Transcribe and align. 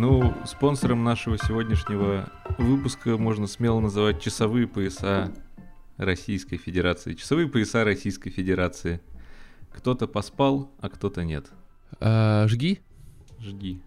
Ну, 0.00 0.34
спонсором 0.46 1.04
нашего 1.04 1.36
сегодняшнего 1.36 2.32
выпуска 2.56 3.18
можно 3.18 3.46
смело 3.46 3.80
называть 3.80 4.22
часовые 4.22 4.66
пояса 4.66 5.30
Российской 5.98 6.56
Федерации. 6.56 7.12
Часовые 7.12 7.48
пояса 7.48 7.84
Российской 7.84 8.30
Федерации. 8.30 9.02
Кто-то 9.70 10.08
поспал, 10.08 10.72
а 10.80 10.88
кто-то 10.88 11.22
нет. 11.22 11.50
А, 12.00 12.48
жги? 12.48 12.80
Жги. 13.40 13.82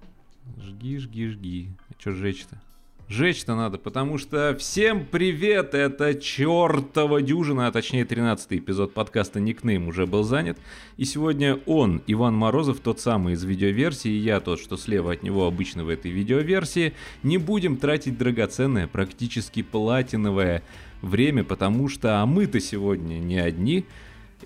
Жги, 0.62 1.00
жги, 1.00 1.28
жги. 1.30 1.70
А 1.90 2.00
что 2.00 2.12
жечь-то? 2.12 2.62
Жечь-то 3.10 3.56
надо, 3.56 3.78
потому 3.78 4.18
что 4.18 4.56
всем 4.58 5.06
привет, 5.06 5.74
это 5.74 6.16
чертова 6.16 7.22
дюжина, 7.22 7.68
а 7.68 7.72
точнее 7.72 8.06
13 8.06 8.54
эпизод 8.54 8.94
подкаста 8.94 9.42
Никнейм 9.42 9.90
уже 9.90 10.08
был 10.08 10.24
занят. 10.24 10.58
И 10.96 11.04
сегодня 11.04 11.60
он, 11.66 12.02
Иван 12.08 12.34
Морозов, 12.34 12.80
тот 12.80 13.02
самый 13.02 13.34
из 13.34 13.44
видеоверсии, 13.44 14.10
и 14.10 14.20
я 14.20 14.40
тот, 14.40 14.60
что 14.60 14.78
слева 14.78 15.12
от 15.12 15.22
него 15.22 15.46
обычно 15.46 15.84
в 15.84 15.90
этой 15.90 16.12
видеоверсии, 16.12 16.94
не 17.24 17.38
будем 17.38 17.76
тратить 17.76 18.18
драгоценное, 18.18 18.88
практически 18.88 19.64
платиновое 19.64 20.64
время, 21.02 21.44
потому 21.44 21.90
что 21.90 22.22
а 22.22 22.26
мы-то 22.26 22.62
сегодня 22.62 23.16
не 23.16 23.38
одни. 23.38 23.86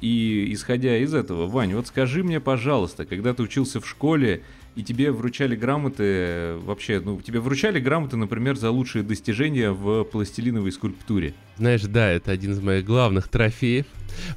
И 0.02 0.52
исходя 0.52 0.98
из 0.98 1.14
этого, 1.14 1.46
Вань, 1.46 1.76
вот 1.76 1.88
скажи 1.88 2.24
мне, 2.24 2.40
пожалуйста, 2.40 3.06
когда 3.06 3.36
ты 3.36 3.44
учился 3.44 3.80
в 3.80 3.88
школе, 3.88 4.42
и 4.78 4.84
тебе 4.84 5.12
вручали 5.12 5.56
грамоты, 5.56 6.56
вообще, 6.62 7.02
ну, 7.04 7.20
тебе 7.20 7.40
вручали 7.40 7.80
грамоты, 7.80 8.16
например, 8.16 8.58
за 8.58 8.70
лучшие 8.70 9.04
достижения 9.04 9.72
в 9.72 10.04
пластилиновой 10.04 10.72
скульптуре. 10.72 11.34
Знаешь, 11.58 11.82
да, 11.82 12.12
это 12.12 12.32
один 12.32 12.52
из 12.52 12.62
моих 12.62 12.86
главных 12.86 13.28
трофеев. 13.28 13.88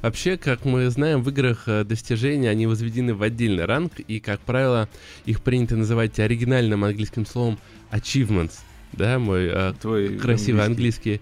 Вообще, 0.01 0.37
как 0.37 0.65
мы 0.65 0.89
знаем, 0.89 1.21
в 1.21 1.29
играх 1.29 1.67
э, 1.67 1.83
достижения, 1.83 2.49
они 2.49 2.65
возведены 2.65 3.13
в 3.13 3.21
отдельный 3.21 3.65
ранг, 3.65 3.99
и, 3.99 4.19
как 4.19 4.39
правило, 4.39 4.89
их 5.25 5.43
принято 5.43 5.75
называть 5.75 6.19
оригинальным 6.19 6.83
английским 6.85 7.27
словом 7.27 7.59
achievements— 7.91 8.61
да, 8.93 9.19
мой 9.19 9.47
э, 9.51 9.73
Твой 9.79 10.17
красивый 10.17 10.63
английский. 10.63 11.21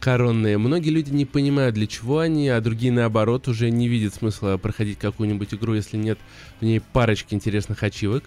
коронные. 0.00 0.58
Многие 0.58 0.90
люди 0.90 1.10
не 1.10 1.24
понимают, 1.24 1.74
для 1.74 1.86
чего 1.86 2.18
они, 2.18 2.48
а 2.48 2.60
другие, 2.60 2.92
наоборот, 2.92 3.48
уже 3.48 3.70
не 3.70 3.88
видят 3.88 4.14
смысла 4.14 4.56
проходить 4.56 4.98
какую-нибудь 4.98 5.54
игру, 5.54 5.74
если 5.74 5.96
нет 5.96 6.18
в 6.60 6.64
ней 6.64 6.80
парочки 6.80 7.34
интересных 7.34 7.82
ачивок. 7.82 8.24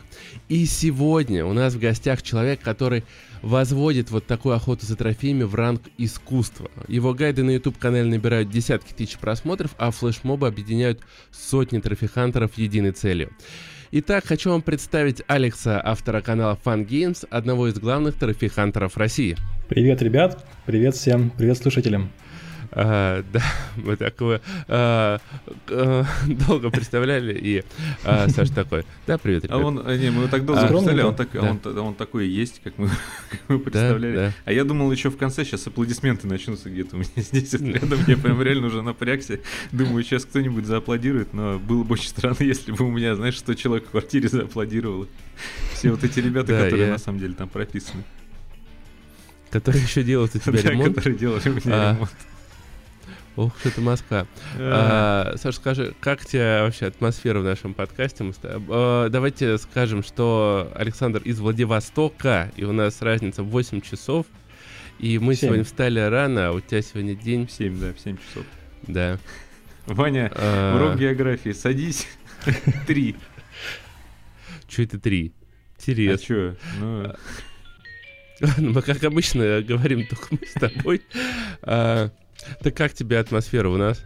И 0.50 0.66
сегодня 0.66 1.45
у 1.45 1.53
нас 1.53 1.73
в 1.73 1.80
гостях 1.80 2.22
человек, 2.22 2.61
который 2.61 3.03
возводит 3.42 4.11
вот 4.11 4.25
такую 4.25 4.55
охоту 4.55 4.86
за 4.86 4.95
трофеями 4.95 5.44
в 5.44 5.55
ранг 5.55 5.81
искусства. 5.97 6.70
Его 6.88 7.14
гайды 7.14 7.44
на 7.44 7.52
YouTube-канале 7.52 8.05
набирают 8.05 8.49
десятки 8.49 8.94
тысяч 8.94 9.17
просмотров, 9.17 9.72
а 9.77 9.92
флешмобы 9.92 10.47
объединяют 10.47 11.02
сотни 11.31 11.80
трофихантеров 11.80 12.58
единой 12.58 12.92
целью. 12.92 13.31
Итак, 13.91 14.25
хочу 14.25 14.50
вам 14.50 14.61
представить 14.61 15.22
Алекса, 15.28 15.80
автора 15.83 16.22
канала 16.22 16.59
Fun 16.64 16.88
Games, 16.88 17.25
одного 17.30 17.67
из 17.67 17.75
главных 17.75 18.16
трофи-хантеров 18.16 18.97
России. 18.97 19.38
Привет, 19.69 20.02
ребят! 20.02 20.44
Привет 20.66 20.95
всем! 20.95 21.31
Привет 21.38 21.58
слушателям! 21.58 22.11
А, 22.77 23.23
да, 23.31 23.41
мы 23.77 23.95
такое 23.95 24.41
а, 24.67 25.19
а, 25.69 26.05
долго 26.27 26.69
представляли, 26.69 27.33
и 27.33 27.63
а, 28.03 28.27
Саша 28.27 28.53
такой, 28.53 28.85
да, 29.07 29.17
привет, 29.17 29.45
ребят. 29.45 29.57
А 29.57 29.65
он, 29.65 29.75
не, 29.75 30.11
мы 30.11 30.23
его 30.23 30.27
так 30.27 30.45
долго 30.45 30.61
а, 30.61 30.67
представляли, 30.67 31.01
он, 31.03 31.15
так, 31.15 31.29
да. 31.31 31.51
он, 31.51 31.77
он 31.77 31.95
такой 31.95 32.27
и 32.27 32.29
есть, 32.29 32.59
как 32.61 32.77
мы, 32.77 32.89
как 33.29 33.39
мы 33.47 33.59
представляли. 33.59 34.15
Да, 34.15 34.27
да. 34.27 34.33
А 34.43 34.51
я 34.51 34.65
думал, 34.65 34.91
еще 34.91 35.09
в 35.09 35.15
конце 35.15 35.45
сейчас 35.45 35.65
аплодисменты 35.67 36.27
начнутся 36.27 36.69
где-то 36.69 36.97
у 36.97 36.99
меня 36.99 37.09
здесь 37.15 37.53
рядом, 37.53 37.99
я 38.07 38.17
прям 38.17 38.41
реально 38.41 38.67
уже 38.67 38.81
напрягся. 38.81 39.39
Думаю, 39.71 40.03
сейчас 40.03 40.25
кто-нибудь 40.25 40.65
зааплодирует, 40.65 41.33
но 41.33 41.57
было 41.57 41.83
бы 41.83 41.93
очень 41.93 42.09
странно, 42.09 42.37
если 42.39 42.73
бы 42.73 42.83
у 42.83 42.91
меня, 42.91 43.15
знаешь, 43.15 43.39
100 43.39 43.53
человек 43.53 43.87
в 43.87 43.91
квартире 43.91 44.27
зааплодировало. 44.27 45.07
Все 45.73 45.91
вот 45.91 46.03
эти 46.03 46.19
ребята, 46.19 46.47
да, 46.47 46.63
которые 46.65 46.87
я... 46.87 46.91
на 46.91 46.99
самом 46.99 47.19
деле 47.19 47.35
там 47.35 47.47
прописаны. 47.47 48.03
Которые 49.49 49.81
еще 49.81 50.03
делают 50.03 50.35
у 50.35 50.39
тебя 50.39 50.61
ремонт. 50.61 50.95
которые 50.95 51.17
делали 51.17 51.47
у 51.47 51.53
меня 51.53 51.93
ремонт. 51.93 52.11
Ох, 53.35 53.51
что-то 53.59 53.81
Москва. 53.81 54.27
А, 54.57 55.33
Саша, 55.35 55.57
скажи, 55.57 55.93
как 55.99 56.25
тебе 56.25 56.61
вообще 56.61 56.85
атмосфера 56.85 57.39
в 57.39 57.43
нашем 57.43 57.73
подкасте? 57.73 58.23
А, 58.43 59.09
давайте 59.09 59.57
скажем, 59.57 60.03
что 60.03 60.71
Александр 60.73 61.21
из 61.21 61.39
Владивостока, 61.39 62.51
и 62.55 62.63
у 62.63 62.71
нас 62.71 63.01
разница 63.01 63.43
в 63.43 63.47
8 63.47 63.81
часов. 63.81 64.25
И 64.99 65.19
мы 65.19 65.35
7. 65.35 65.47
сегодня 65.47 65.63
встали 65.65 65.99
рано, 65.99 66.47
а 66.47 66.51
у 66.53 66.61
тебя 66.61 66.81
сегодня 66.81 67.15
день... 67.15 67.47
В 67.47 67.51
7, 67.51 67.79
да, 67.79 67.93
в 67.93 67.99
7 67.99 68.17
часов. 68.17 68.45
Да. 68.83 69.19
Ваня, 69.85 70.31
а... 70.33 70.75
урок 70.77 70.97
географии, 70.97 71.52
садись. 71.52 72.07
Три. 72.87 73.17
Че 74.69 74.83
это 74.83 74.99
три? 74.99 75.33
Интересно. 75.77 76.13
А 76.13 76.17
что? 76.17 77.15
Ну... 78.39 78.73
Мы, 78.73 78.81
как 78.81 79.02
обычно, 79.05 79.61
говорим 79.61 80.05
только 80.07 80.27
мы 80.31 80.39
с 80.45 80.53
тобой. 80.53 81.02
Так 82.61 82.76
как 82.76 82.94
тебе 82.94 83.20
атмосфера 83.20 83.70
у 83.70 83.78
нас? 83.78 84.04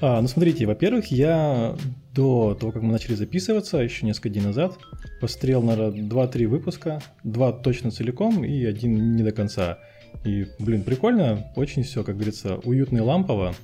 А, 0.00 0.20
ну 0.20 0.28
смотрите, 0.28 0.66
во-первых, 0.66 1.06
я 1.06 1.74
до 2.14 2.54
того, 2.54 2.72
как 2.72 2.82
мы 2.82 2.92
начали 2.92 3.14
записываться, 3.14 3.78
еще 3.78 4.04
несколько 4.04 4.28
дней 4.28 4.42
назад, 4.44 4.78
посмотрел, 5.20 5.62
наверное, 5.62 6.02
2-3 6.02 6.46
выпуска, 6.46 7.02
два 7.24 7.52
точно 7.52 7.90
целиком 7.90 8.44
и 8.44 8.64
один 8.64 9.16
не 9.16 9.22
до 9.22 9.32
конца. 9.32 9.78
И, 10.24 10.46
блин, 10.58 10.82
прикольно, 10.82 11.50
очень 11.56 11.82
все, 11.82 12.04
как 12.04 12.16
говорится, 12.16 12.56
уютно 12.64 12.98
и 12.98 13.00
лампово. 13.00 13.54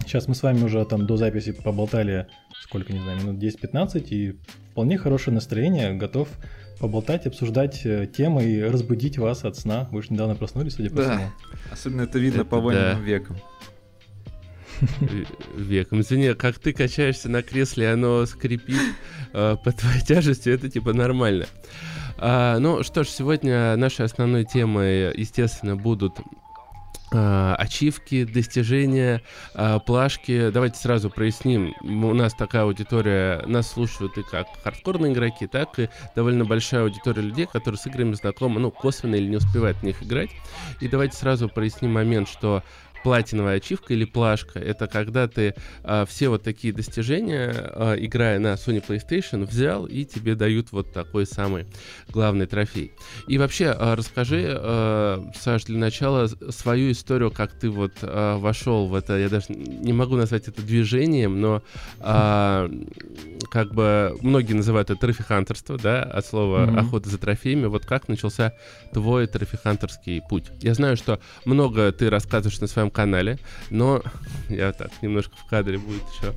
Сейчас 0.00 0.28
мы 0.28 0.34
с 0.34 0.42
вами 0.42 0.62
уже 0.62 0.84
там 0.84 1.06
до 1.06 1.16
записи 1.16 1.52
поболтали, 1.52 2.26
сколько, 2.62 2.92
не 2.92 3.00
знаю, 3.00 3.18
минут 3.20 3.42
10-15, 3.42 4.08
и 4.08 4.40
вполне 4.70 4.98
хорошее 4.98 5.34
настроение, 5.34 5.94
готов 5.94 6.28
поболтать, 6.80 7.26
обсуждать 7.26 7.84
э, 7.84 8.06
темы 8.06 8.44
и 8.44 8.62
разбудить 8.62 9.18
вас 9.18 9.44
от 9.44 9.56
сна. 9.56 9.86
Вы 9.92 10.02
же 10.02 10.08
недавно 10.10 10.34
проснулись, 10.34 10.74
судя 10.74 10.90
по 10.90 10.96
да. 10.96 11.02
всему. 11.02 11.30
Особенно 11.70 12.02
это 12.02 12.18
видно 12.18 12.40
это 12.40 12.44
по 12.46 12.58
военным 12.58 12.98
да. 12.98 13.04
векам. 13.04 13.36
Веком. 15.56 16.00
Извини, 16.00 16.28
а 16.28 16.34
как 16.34 16.58
ты 16.58 16.72
качаешься 16.72 17.28
на 17.28 17.42
кресле, 17.42 17.92
оно 17.92 18.24
скрипит 18.24 18.80
э, 19.34 19.56
по 19.62 19.72
твоей 19.72 20.00
тяжести, 20.00 20.48
это 20.48 20.70
типа 20.70 20.94
нормально. 20.94 21.46
А, 22.16 22.58
ну 22.58 22.82
что 22.82 23.04
ж, 23.04 23.08
сегодня 23.08 23.76
нашей 23.76 24.06
основной 24.06 24.44
темой, 24.44 25.14
естественно, 25.16 25.76
будут 25.76 26.18
ачивки, 27.12 28.24
достижения, 28.24 29.22
а, 29.54 29.78
плашки. 29.78 30.50
Давайте 30.50 30.78
сразу 30.78 31.10
проясним. 31.10 31.74
У 31.82 32.14
нас 32.14 32.34
такая 32.34 32.62
аудитория, 32.62 33.42
нас 33.46 33.70
слушают 33.70 34.16
и 34.18 34.22
как 34.22 34.46
хардкорные 34.62 35.12
игроки, 35.12 35.46
так 35.46 35.78
и 35.78 35.88
довольно 36.14 36.44
большая 36.44 36.82
аудитория 36.82 37.22
людей, 37.22 37.46
которые 37.46 37.78
с 37.78 37.86
играми 37.86 38.14
знакомы, 38.14 38.60
ну, 38.60 38.70
косвенно 38.70 39.16
или 39.16 39.28
не 39.28 39.36
успевают 39.36 39.78
в 39.78 39.82
них 39.82 40.02
играть. 40.02 40.30
И 40.80 40.88
давайте 40.88 41.16
сразу 41.16 41.48
проясним 41.48 41.92
момент, 41.92 42.28
что 42.28 42.62
платиновая 43.02 43.56
ачивка 43.56 43.94
или 43.94 44.04
плашка. 44.04 44.58
Это 44.58 44.86
когда 44.86 45.28
ты 45.28 45.54
а, 45.82 46.04
все 46.06 46.28
вот 46.28 46.42
такие 46.42 46.72
достижения, 46.72 47.52
а, 47.54 47.94
играя 47.94 48.38
на 48.38 48.54
Sony 48.54 48.84
PlayStation, 48.86 49.44
взял 49.44 49.86
и 49.86 50.04
тебе 50.04 50.34
дают 50.34 50.72
вот 50.72 50.92
такой 50.92 51.26
самый 51.26 51.66
главный 52.08 52.46
трофей. 52.46 52.92
И 53.28 53.38
вообще, 53.38 53.74
а, 53.76 53.96
расскажи, 53.96 54.46
а, 54.48 55.30
Саш, 55.34 55.64
для 55.64 55.78
начала 55.78 56.28
свою 56.50 56.92
историю, 56.92 57.30
как 57.30 57.52
ты 57.52 57.70
вот 57.70 57.92
а, 58.02 58.38
вошел 58.38 58.86
в 58.86 58.94
это, 58.94 59.18
я 59.18 59.28
даже 59.28 59.46
не 59.48 59.92
могу 59.92 60.16
назвать 60.16 60.48
это 60.48 60.62
движением, 60.62 61.40
но 61.40 61.62
а, 62.00 62.70
как 63.50 63.74
бы 63.74 64.16
многие 64.20 64.54
называют 64.54 64.90
это 64.90 65.00
трофихантерство, 65.00 65.78
да, 65.78 66.02
от 66.02 66.26
слова 66.26 66.66
mm-hmm. 66.66 66.78
охота 66.78 67.08
за 67.08 67.18
трофеями. 67.18 67.66
Вот 67.66 67.86
как 67.86 68.08
начался 68.08 68.54
твой 68.92 69.26
трофихантерский 69.26 70.22
путь? 70.28 70.44
Я 70.60 70.74
знаю, 70.74 70.96
что 70.96 71.20
много 71.44 71.90
ты 71.92 72.10
рассказываешь 72.10 72.60
на 72.60 72.66
своем 72.66 72.89
канале, 72.90 73.38
но 73.70 74.02
я 74.48 74.72
так 74.72 74.90
немножко 75.02 75.36
в 75.36 75.46
кадре 75.46 75.78
будет 75.78 76.02
еще 76.12 76.34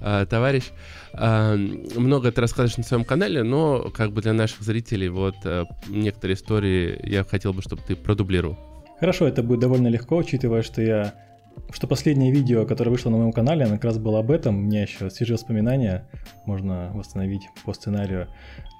а, 0.00 0.26
товарищ. 0.26 0.64
А, 1.12 1.56
много 1.56 2.32
ты 2.32 2.40
рассказываешь 2.40 2.76
на 2.76 2.84
своем 2.84 3.04
канале, 3.04 3.42
но 3.42 3.90
как 3.90 4.12
бы 4.12 4.22
для 4.22 4.32
наших 4.32 4.62
зрителей 4.62 5.08
вот 5.08 5.36
а, 5.44 5.64
некоторые 5.88 6.36
истории 6.36 6.98
я 7.02 7.24
хотел 7.24 7.52
бы, 7.52 7.62
чтобы 7.62 7.82
ты 7.86 7.96
продублировал. 7.96 8.58
Хорошо, 9.00 9.28
это 9.28 9.42
будет 9.42 9.60
довольно 9.60 9.88
легко, 9.88 10.16
учитывая, 10.16 10.62
что 10.62 10.82
я 10.82 11.14
что 11.72 11.86
последнее 11.86 12.32
видео, 12.32 12.64
которое 12.64 12.90
вышло 12.90 13.10
на 13.10 13.18
моем 13.18 13.32
канале, 13.32 13.64
оно 13.64 13.74
как 13.74 13.84
раз 13.84 13.98
было 13.98 14.20
об 14.20 14.30
этом. 14.30 14.58
У 14.58 14.60
меня 14.62 14.82
еще 14.82 15.10
свежие 15.10 15.34
воспоминания, 15.34 16.06
можно 16.46 16.90
восстановить 16.94 17.48
по 17.64 17.74
сценарию. 17.74 18.28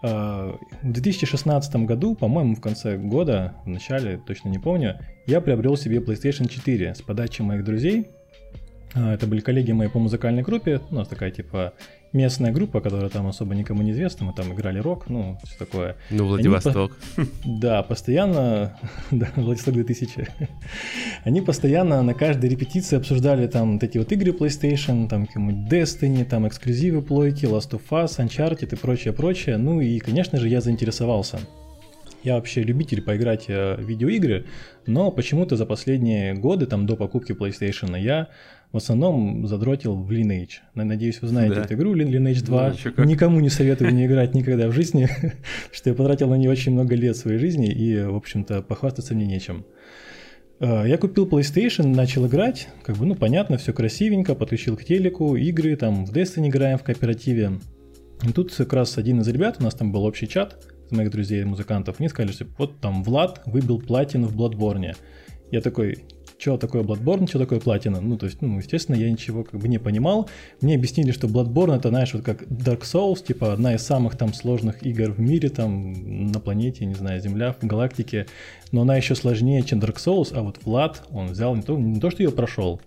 А, 0.02 0.56
в 0.82 0.92
2016 0.92 1.76
году, 1.76 2.14
по-моему, 2.14 2.54
в 2.54 2.60
конце 2.60 2.96
года, 2.96 3.54
в 3.64 3.68
начале, 3.68 4.18
точно 4.18 4.48
не 4.48 4.58
помню, 4.58 4.98
я 5.26 5.40
приобрел 5.40 5.76
себе 5.76 5.98
PlayStation 5.98 6.48
4 6.48 6.94
с 6.94 7.02
подачи 7.02 7.42
моих 7.42 7.64
друзей. 7.64 8.08
А, 8.94 9.14
это 9.14 9.26
были 9.26 9.40
коллеги 9.40 9.72
мои 9.72 9.88
по 9.88 9.98
музыкальной 9.98 10.42
группе, 10.42 10.80
у 10.90 10.94
нас 10.94 11.08
такая 11.08 11.30
типа 11.30 11.74
местная 12.12 12.52
группа, 12.52 12.80
которая 12.80 13.08
там 13.08 13.26
особо 13.26 13.54
никому 13.54 13.82
не 13.82 13.92
известна, 13.92 14.26
мы 14.26 14.32
там 14.32 14.52
играли 14.52 14.78
рок, 14.78 15.08
ну, 15.08 15.38
все 15.44 15.58
такое. 15.58 15.96
Ну, 16.10 16.26
Владивосток. 16.26 16.96
По... 17.16 17.22
Да, 17.44 17.82
постоянно, 17.82 18.78
да, 19.10 19.28
Владивосток 19.36 19.74
2000. 19.74 20.28
Они 21.24 21.40
постоянно 21.40 22.02
на 22.02 22.14
каждой 22.14 22.50
репетиции 22.50 22.96
обсуждали 22.96 23.46
там 23.46 23.78
эти 23.80 23.98
вот 23.98 24.10
игры 24.12 24.32
PlayStation, 24.32 25.08
там 25.08 25.26
какие-нибудь 25.26 25.72
Destiny, 25.72 26.24
там 26.24 26.46
эксклюзивы 26.48 27.02
плойки, 27.02 27.44
Last 27.44 27.70
of 27.70 27.82
Us, 27.90 28.18
Uncharted 28.18 28.72
и 28.72 28.76
прочее, 28.76 29.12
прочее. 29.12 29.56
Ну 29.56 29.80
и, 29.80 29.98
конечно 29.98 30.38
же, 30.38 30.48
я 30.48 30.60
заинтересовался. 30.60 31.40
Я 32.24 32.34
вообще 32.34 32.62
любитель 32.62 33.00
поиграть 33.00 33.46
в 33.46 33.76
видеоигры, 33.78 34.46
но 34.86 35.10
почему-то 35.10 35.56
за 35.56 35.66
последние 35.66 36.34
годы, 36.34 36.66
там 36.66 36.84
до 36.84 36.96
покупки 36.96 37.32
PlayStation, 37.32 37.98
я 37.98 38.28
в 38.72 38.76
основном 38.76 39.46
задротил 39.46 39.96
в 39.96 40.10
Lineage. 40.10 40.60
Надеюсь, 40.74 41.22
вы 41.22 41.28
знаете 41.28 41.54
да. 41.56 41.62
эту 41.62 41.74
игру 41.74 41.96
Lineage 41.96 42.44
2. 42.44 42.74
Ну, 42.96 43.04
Никому 43.04 43.40
не 43.40 43.48
советую 43.48 43.94
не 43.94 44.06
играть 44.06 44.34
никогда 44.34 44.68
в 44.68 44.72
жизни, 44.72 45.08
что 45.72 45.90
я 45.90 45.96
потратил 45.96 46.28
на 46.28 46.34
нее 46.34 46.50
очень 46.50 46.72
много 46.72 46.94
лет 46.94 47.16
своей 47.16 47.38
жизни, 47.38 47.72
и, 47.72 48.02
в 48.02 48.16
общем-то, 48.16 48.62
похвастаться 48.62 49.14
мне 49.14 49.26
нечем. 49.26 49.64
А, 50.60 50.84
я 50.84 50.98
купил 50.98 51.26
PlayStation, 51.26 51.94
начал 51.94 52.26
играть, 52.26 52.68
как 52.82 52.96
бы, 52.96 53.06
ну, 53.06 53.14
понятно, 53.14 53.56
все 53.56 53.72
красивенько, 53.72 54.34
подключил 54.34 54.76
к 54.76 54.84
телеку, 54.84 55.36
игры, 55.36 55.74
там, 55.76 56.04
в 56.04 56.12
Destiny 56.12 56.48
играем 56.48 56.78
в 56.78 56.82
кооперативе. 56.82 57.52
И 58.22 58.32
тут 58.32 58.54
как 58.54 58.72
раз 58.74 58.98
один 58.98 59.20
из 59.20 59.28
ребят, 59.28 59.56
у 59.60 59.62
нас 59.62 59.74
там 59.74 59.92
был 59.92 60.04
общий 60.04 60.28
чат 60.28 60.62
с 60.88 60.90
моих 60.90 61.10
друзей-музыкантов, 61.10 62.00
мне 62.00 62.08
сказали, 62.08 62.32
что 62.32 62.46
вот 62.58 62.80
там 62.80 63.02
Влад 63.02 63.42
выбил 63.46 63.80
платину 63.80 64.26
в 64.26 64.36
Bloodborne. 64.36 64.94
Я 65.50 65.60
такой, 65.62 66.04
что 66.38 66.56
такое 66.56 66.82
Bloodborne, 66.82 67.28
что 67.28 67.38
такое 67.38 67.58
платина. 67.58 68.00
Ну, 68.00 68.16
то 68.16 68.26
есть, 68.26 68.40
ну, 68.40 68.58
естественно, 68.58 68.96
я 68.96 69.10
ничего 69.10 69.42
как 69.42 69.60
бы 69.60 69.68
не 69.68 69.78
понимал. 69.78 70.30
Мне 70.60 70.76
объяснили, 70.76 71.10
что 71.10 71.26
Bloodborne 71.26 71.76
это, 71.76 71.88
знаешь, 71.88 72.14
вот 72.14 72.22
как 72.22 72.42
Dark 72.44 72.82
Souls, 72.82 73.24
типа 73.24 73.52
одна 73.52 73.74
из 73.74 73.82
самых 73.82 74.16
там 74.16 74.32
сложных 74.32 74.86
игр 74.86 75.10
в 75.10 75.20
мире, 75.20 75.48
там, 75.48 76.30
на 76.30 76.40
планете, 76.40 76.86
не 76.86 76.94
знаю, 76.94 77.20
Земля, 77.20 77.52
в 77.52 77.66
галактике. 77.66 78.26
Но 78.70 78.82
она 78.82 78.96
еще 78.96 79.14
сложнее, 79.14 79.62
чем 79.62 79.80
Dark 79.80 79.96
Souls, 79.96 80.32
а 80.32 80.42
вот 80.42 80.60
Влад, 80.64 81.02
он 81.10 81.28
взял 81.28 81.54
не 81.56 81.62
то, 81.62 81.76
не 81.76 82.00
то 82.00 82.10
что 82.10 82.22
ее 82.22 82.30
прошел, 82.30 82.80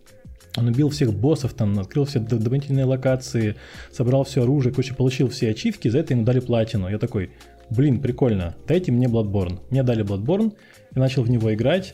он 0.57 0.67
убил 0.67 0.89
всех 0.89 1.13
боссов, 1.13 1.53
там, 1.53 1.77
открыл 1.79 2.05
все 2.05 2.19
дополнительные 2.19 2.85
локации, 2.85 3.55
собрал 3.91 4.23
все 4.23 4.43
оружие, 4.43 4.73
короче, 4.73 4.93
получил 4.93 5.29
все 5.29 5.49
ачивки, 5.49 5.87
за 5.87 5.99
это 5.99 6.13
ему 6.13 6.23
дали 6.23 6.39
платину. 6.39 6.89
Я 6.89 6.99
такой, 6.99 7.31
блин, 7.69 8.01
прикольно, 8.01 8.55
дайте 8.67 8.91
мне 8.91 9.07
Bloodborne. 9.07 9.59
Мне 9.69 9.83
дали 9.83 10.03
Bloodborne, 10.03 10.53
я 10.93 11.01
начал 11.01 11.23
в 11.23 11.29
него 11.29 11.53
играть 11.53 11.93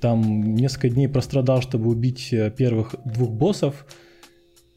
там 0.00 0.54
несколько 0.54 0.88
дней 0.88 1.08
прострадал, 1.08 1.62
чтобы 1.62 1.90
убить 1.90 2.32
э, 2.32 2.50
первых 2.50 2.94
двух 3.04 3.30
боссов, 3.30 3.86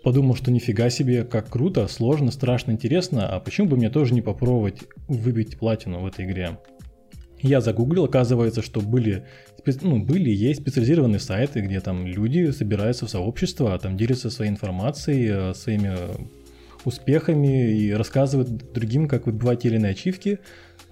подумал, 0.03 0.35
что 0.35 0.51
нифига 0.51 0.89
себе, 0.89 1.23
как 1.23 1.49
круто, 1.49 1.87
сложно, 1.87 2.31
страшно, 2.31 2.71
интересно, 2.71 3.27
а 3.27 3.39
почему 3.39 3.69
бы 3.69 3.77
мне 3.77 3.89
тоже 3.89 4.13
не 4.13 4.21
попробовать 4.21 4.81
выбить 5.07 5.57
платину 5.57 5.99
в 5.99 6.05
этой 6.05 6.25
игре? 6.25 6.59
Я 7.41 7.59
загуглил, 7.61 8.05
оказывается, 8.05 8.61
что 8.61 8.79
были, 8.79 9.25
ну, 9.81 10.03
были 10.03 10.29
есть 10.29 10.61
специализированные 10.61 11.19
сайты, 11.19 11.61
где 11.61 11.79
там 11.81 12.05
люди 12.05 12.51
собираются 12.51 13.05
в 13.05 13.09
сообщество, 13.09 13.73
а 13.73 13.79
там 13.79 13.97
делятся 13.97 14.29
своей 14.29 14.51
информацией, 14.51 15.29
э, 15.31 15.53
своими 15.53 15.97
успехами 16.85 17.71
и 17.71 17.91
рассказывают 17.91 18.73
другим, 18.73 19.07
как 19.07 19.25
выбивать 19.25 19.61
те 19.61 19.69
или 19.69 19.77
иные 19.77 19.91
ачивки 19.91 20.39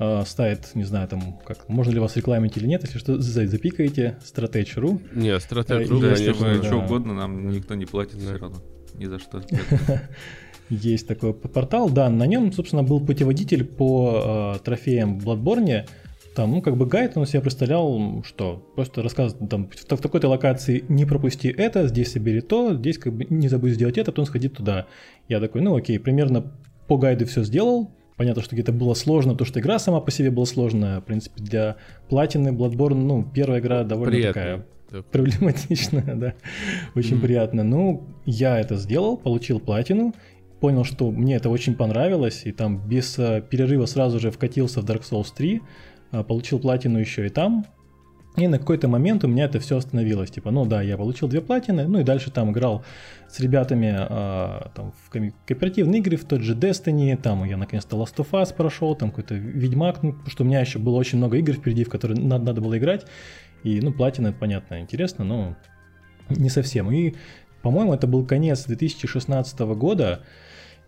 э, 0.02 0.24
ставит, 0.26 0.74
не 0.74 0.84
знаю, 0.84 1.08
там, 1.08 1.40
как, 1.46 1.70
можно 1.70 1.92
ли 1.92 2.00
вас 2.00 2.16
рекламить 2.16 2.58
или 2.58 2.66
нет, 2.66 2.84
если 2.84 2.98
что, 2.98 3.22
запикаете 3.22 4.18
Stratege.ru. 4.24 5.02
Не, 5.14 5.30
Stratege.ru, 5.38 6.02
да, 6.02 6.16
конечно, 6.16 6.58
да. 6.58 6.64
что 6.64 6.78
угодно, 6.78 7.14
нам 7.14 7.50
никто 7.50 7.76
не 7.76 7.86
платит 7.86 8.16
да. 8.16 8.34
все 8.34 8.38
равно, 8.38 8.58
ни 8.96 9.06
за 9.06 9.20
что. 9.20 9.42
Есть 10.70 11.08
такой 11.08 11.34
портал, 11.34 11.90
да, 11.90 12.10
на 12.10 12.26
нем, 12.26 12.52
собственно, 12.52 12.82
был 12.82 13.00
путеводитель 13.00 13.64
по 13.66 14.56
э, 14.56 14.64
трофеям 14.64 15.20
в 15.20 15.28
Bloodborne, 15.28 15.86
там, 16.36 16.52
ну, 16.52 16.62
как 16.62 16.78
бы 16.78 16.86
гайд 16.86 17.18
он 17.18 17.26
себе 17.26 17.42
представлял, 17.42 18.24
что 18.24 18.72
просто 18.76 19.04
рассказывает, 19.04 19.50
там, 19.50 19.70
в, 19.70 19.76
в 19.76 20.02
такой-то 20.02 20.30
локации 20.30 20.86
не 20.88 21.06
пропусти 21.06 21.50
это, 21.50 21.88
здесь 21.88 22.14
собери 22.14 22.40
то, 22.40 22.74
здесь 22.74 22.98
как 22.98 23.14
бы 23.14 23.28
не 23.30 23.50
забудь 23.50 23.74
сделать 23.74 23.98
это, 23.98 24.12
потом 24.12 24.26
сходи 24.26 24.48
туда. 24.48 24.88
Я 25.28 25.42
такой, 25.42 25.62
ну, 25.62 25.76
окей, 25.76 26.00
примерно 26.00 26.54
по 26.88 26.98
гайду 26.98 27.26
все 27.26 27.44
сделал, 27.44 27.92
Понятно, 28.22 28.44
что 28.44 28.56
где-то 28.56 28.72
было 28.72 28.94
сложно, 28.94 29.34
то, 29.34 29.46
что 29.46 29.60
игра 29.60 29.80
сама 29.80 30.00
по 30.00 30.12
себе 30.12 30.30
была 30.30 30.46
сложная. 30.46 31.02
В 31.02 31.06
принципе, 31.06 31.42
для 31.42 31.78
платины 32.08 32.50
Bloodborne, 32.50 32.94
ну, 32.94 33.24
первая 33.24 33.60
игра 33.60 33.84
довольно 33.84 34.12
Приятно. 34.12 34.66
такая 34.92 35.04
проблематичная, 35.12 36.04
да. 36.16 36.34
Очень 36.94 37.18
mm. 37.18 37.22
приятно. 37.22 37.64
Ну, 37.64 38.04
я 38.28 38.60
это 38.60 38.76
сделал, 38.76 39.18
получил 39.18 39.60
платину, 39.60 40.14
понял, 40.60 40.84
что 40.84 41.10
мне 41.10 41.36
это 41.36 41.50
очень 41.50 41.74
понравилось, 41.74 42.44
и 42.46 42.52
там 42.52 42.88
без 42.88 43.18
э, 43.18 43.42
перерыва 43.42 43.88
сразу 43.88 44.20
же 44.20 44.30
вкатился 44.30 44.82
в 44.82 44.86
Dark 44.86 45.02
Souls 45.02 45.34
3, 45.36 45.60
э, 46.12 46.24
получил 46.24 46.60
платину 46.60 47.00
еще 47.00 47.26
и 47.26 47.30
там, 47.30 47.66
и 48.38 48.48
на 48.48 48.60
какой-то 48.60 48.88
момент 48.88 49.26
у 49.26 49.28
меня 49.28 49.46
это 49.46 49.60
все 49.60 49.78
остановилось. 49.78 50.32
Типа, 50.32 50.52
ну 50.52 50.66
да, 50.66 50.82
я 50.82 50.96
получил 50.98 51.28
две 51.28 51.42
платины, 51.42 51.86
ну 51.88 52.00
и 52.00 52.04
дальше 52.04 52.32
там 52.32 52.52
играл 52.52 52.84
с 53.30 53.40
ребятами 53.42 53.94
а, 53.94 54.72
там, 54.74 54.94
в 55.04 55.10
кооперативные 55.10 56.00
игры, 56.00 56.16
в 56.16 56.24
тот 56.24 56.42
же 56.42 56.56
Destiny, 56.56 57.18
там 57.18 57.44
я 57.44 57.58
наконец-то 57.58 57.98
Last 57.98 58.16
of 58.18 58.32
Us 58.32 58.56
прошел, 58.56 58.96
там 58.96 59.10
какой-то 59.10 59.36
Ведьмак, 59.36 60.02
ну, 60.02 60.16
что 60.28 60.44
у 60.44 60.48
меня 60.48 60.62
еще 60.62 60.80
было 60.80 60.96
очень 60.96 61.18
много 61.18 61.38
игр 61.38 61.54
впереди, 61.54 61.84
в 61.84 61.90
которые 61.90 62.22
надо, 62.22 62.46
надо 62.46 62.62
было 62.62 62.78
играть. 62.78 63.06
И, 63.64 63.82
ну, 63.82 63.92
платина, 63.92 64.32
понятно, 64.32 64.80
интересно, 64.80 65.26
но 65.26 65.56
не 66.30 66.50
совсем. 66.50 66.90
И, 66.90 67.16
по-моему, 67.62 67.94
это 67.94 68.08
был 68.08 68.26
конец 68.26 68.66
2016 68.66 69.60
года, 69.60 70.24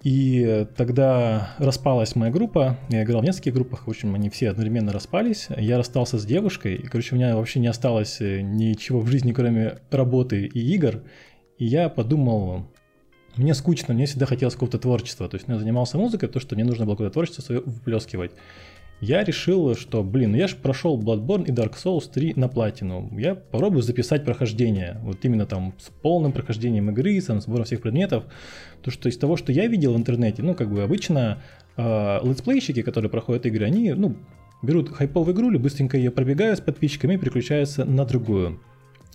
и 0.04 0.68
тогда 0.76 1.56
распалась 1.60 2.16
моя 2.18 2.30
группа, 2.30 2.78
я 2.90 3.04
играл 3.04 3.22
в 3.22 3.24
нескольких 3.24 3.54
группах, 3.54 3.88
в 3.88 3.90
общем, 3.90 4.14
они 4.16 4.30
все 4.30 4.50
одновременно 4.50 4.92
распались. 4.92 5.48
Я 5.56 5.78
расстался 5.78 6.18
с 6.18 6.26
девушкой, 6.26 6.76
и, 6.76 6.84
короче, 6.84 7.16
у 7.16 7.18
меня 7.18 7.38
вообще 7.38 7.62
не 7.62 7.68
осталось 7.68 8.20
э, 8.20 8.42
ничего 8.42 9.00
в 9.00 9.08
жизни, 9.08 9.32
кроме 9.32 9.78
работы 9.92 10.46
и 10.46 10.60
игр. 10.74 11.04
И 11.58 11.66
я 11.66 11.88
подумал, 11.88 12.68
мне 13.38 13.54
скучно, 13.54 13.94
мне 13.94 14.06
всегда 14.06 14.26
хотелось 14.26 14.56
какого-то 14.56 14.78
творчества. 14.78 15.30
То 15.30 15.36
есть 15.36 15.48
ну, 15.48 15.54
я 15.54 15.60
занимался 15.62 15.98
музыкой, 15.98 16.28
то, 16.28 16.42
что 16.42 16.56
мне 16.56 16.66
нужно 16.66 16.86
было 16.86 16.96
какое-то 16.96 17.14
творчество 17.14 17.42
свое 17.42 17.62
выплескивать 17.62 18.32
я 19.04 19.24
решил, 19.24 19.76
что, 19.76 20.02
блин, 20.02 20.32
ну 20.32 20.38
я 20.38 20.48
же 20.48 20.56
прошел 20.56 20.98
Bloodborne 20.98 21.46
и 21.46 21.52
Dark 21.52 21.74
Souls 21.76 22.10
3 22.10 22.34
на 22.38 22.48
платину. 22.48 23.10
Я 23.18 23.36
попробую 23.36 23.82
записать 23.82 24.24
прохождение. 24.24 24.98
Вот 25.02 25.18
именно 25.24 25.46
там 25.46 25.74
с 25.78 25.90
полным 25.90 26.32
прохождением 26.32 26.90
игры, 26.90 27.20
с 27.20 27.28
сбором 27.42 27.66
всех 27.66 27.82
предметов. 27.82 28.24
То, 28.82 28.92
что 28.92 29.10
из 29.10 29.18
того, 29.18 29.36
что 29.36 29.52
я 29.52 29.68
видел 29.68 29.94
в 29.94 29.98
интернете, 29.98 30.42
ну, 30.42 30.56
как 30.56 30.72
бы 30.72 30.84
обычно 30.84 31.42
э, 31.76 32.20
летсплейщики, 32.24 32.82
которые 32.82 33.12
проходят 33.12 33.46
игры, 33.46 33.66
они, 33.66 33.92
ну, 33.92 34.16
берут 34.62 34.90
хайповую 34.90 35.36
игру, 35.36 35.60
быстренько 35.60 35.98
ее 35.98 36.10
пробегают 36.10 36.60
с 36.60 36.62
подписчиками 36.62 37.16
и 37.16 37.18
переключаются 37.18 37.84
на 37.84 38.06
другую. 38.06 38.62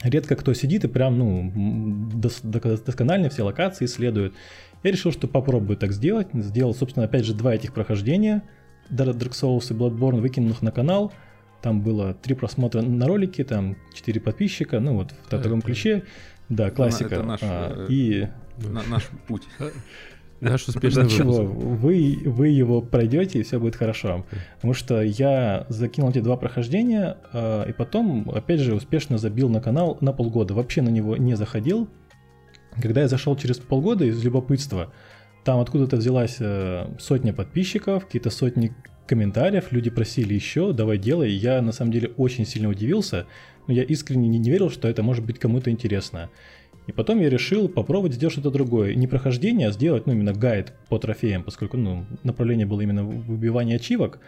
Редко 0.03 0.37
кто 0.37 0.53
сидит 0.53 0.85
и 0.85 0.89
прям, 0.89 1.19
ну, 1.19 1.51
дос- 2.15 2.85
досконально 2.85 3.31
все 3.31 3.43
локации 3.43 3.87
исследует. 3.87 4.35
Я 4.83 4.93
решил, 4.93 5.13
что 5.13 5.29
попробую 5.29 5.79
так 5.79 5.93
сделать. 5.93 6.29
Сделал, 6.35 6.75
собственно, 6.75 7.07
опять 7.07 7.25
же, 7.25 7.33
два 7.33 7.55
этих 7.55 7.73
прохождения– 7.73 8.43
Dark 8.91 9.33
Souls 9.33 9.73
и 9.73 9.77
Bloodborne, 9.77 10.21
выкинул 10.21 10.51
их 10.51 10.63
на 10.63 10.71
канал. 10.71 11.13
Там 11.63 11.81
было 11.81 12.15
три 12.15 12.35
просмотра 12.35 12.83
на 12.83 13.07
ролики, 13.07 13.43
там 13.43 13.77
четыре 13.93 14.21
подписчика, 14.21 14.79
ну 14.81 14.95
вот 14.95 15.13
в 15.27 15.29
таком 15.29 15.61
ключе. 15.61 16.05
Да, 16.49 16.71
классика. 16.71 17.17
Это 17.17 17.25
наш, 17.25 17.41
а, 17.43 17.87
э, 17.89 17.93
и... 17.93 18.29
на, 18.59 18.83
наш 18.85 19.09
путь. 19.27 19.43
Наш 20.41 20.69
успешный 20.69 21.03
выпуск. 21.03 21.19
Чего? 21.19 21.45
Вы, 21.45 22.17
вы 22.25 22.49
его 22.49 22.81
пройдете, 22.81 23.41
и 23.41 23.43
все 23.43 23.59
будет 23.59 23.75
хорошо. 23.75 24.25
Потому 24.57 24.73
что 24.73 25.03
я 25.03 25.67
закинул 25.69 26.11
эти 26.11 26.21
два 26.21 26.37
прохождения, 26.37 27.17
а, 27.33 27.65
и 27.65 27.73
потом, 27.73 28.31
опять 28.31 28.61
же, 28.61 28.75
успешно 28.75 29.19
забил 29.19 29.49
на 29.49 29.61
канал 29.61 29.99
на 30.01 30.13
полгода. 30.13 30.55
Вообще 30.55 30.81
на 30.83 30.91
него 30.91 31.17
не 31.17 31.35
заходил. 31.35 31.89
Когда 32.81 33.01
я 33.01 33.09
зашел 33.09 33.35
через 33.37 33.59
полгода 33.59 34.05
из 34.05 34.23
любопытства, 34.23 34.93
там 35.49 35.61
откуда-то 35.61 35.97
взялась 35.97 36.37
э, 36.41 36.87
сотня 36.99 37.33
подписчиков, 37.33 38.05
какие-то 38.05 38.29
сотни 38.29 38.75
комментариев, 39.07 39.73
люди 39.73 39.89
просили 39.89 40.35
еще, 40.35 40.75
давай 40.75 40.99
делай. 40.99 41.31
Я 41.31 41.63
на 41.63 41.73
самом 41.73 41.91
деле 41.91 42.11
очень 42.19 42.45
сильно 42.45 42.69
удивился, 42.69 43.25
но 43.67 43.73
я 43.73 43.83
искренне 43.83 44.29
не, 44.29 44.51
верил, 44.51 44.69
что 44.69 44.89
это 44.89 45.03
может 45.03 45.25
быть 45.25 45.39
кому-то 45.39 45.71
интересно. 45.71 46.29
И 46.87 46.93
потом 46.93 47.19
я 47.21 47.31
решил 47.31 47.71
попробовать 47.71 48.13
сделать 48.13 48.35
что-то 48.35 48.51
другое. 48.51 48.95
Не 48.95 49.07
прохождение, 49.07 49.69
а 49.69 49.71
сделать, 49.71 50.05
ну, 50.05 50.13
именно 50.13 50.35
гайд 50.35 50.75
по 50.91 50.99
трофеям, 50.99 51.43
поскольку, 51.45 51.79
ну, 51.79 52.05
направление 52.25 52.67
было 52.67 52.83
именно 52.83 53.05
выбивание 53.05 53.77
ачивок. 53.77 54.21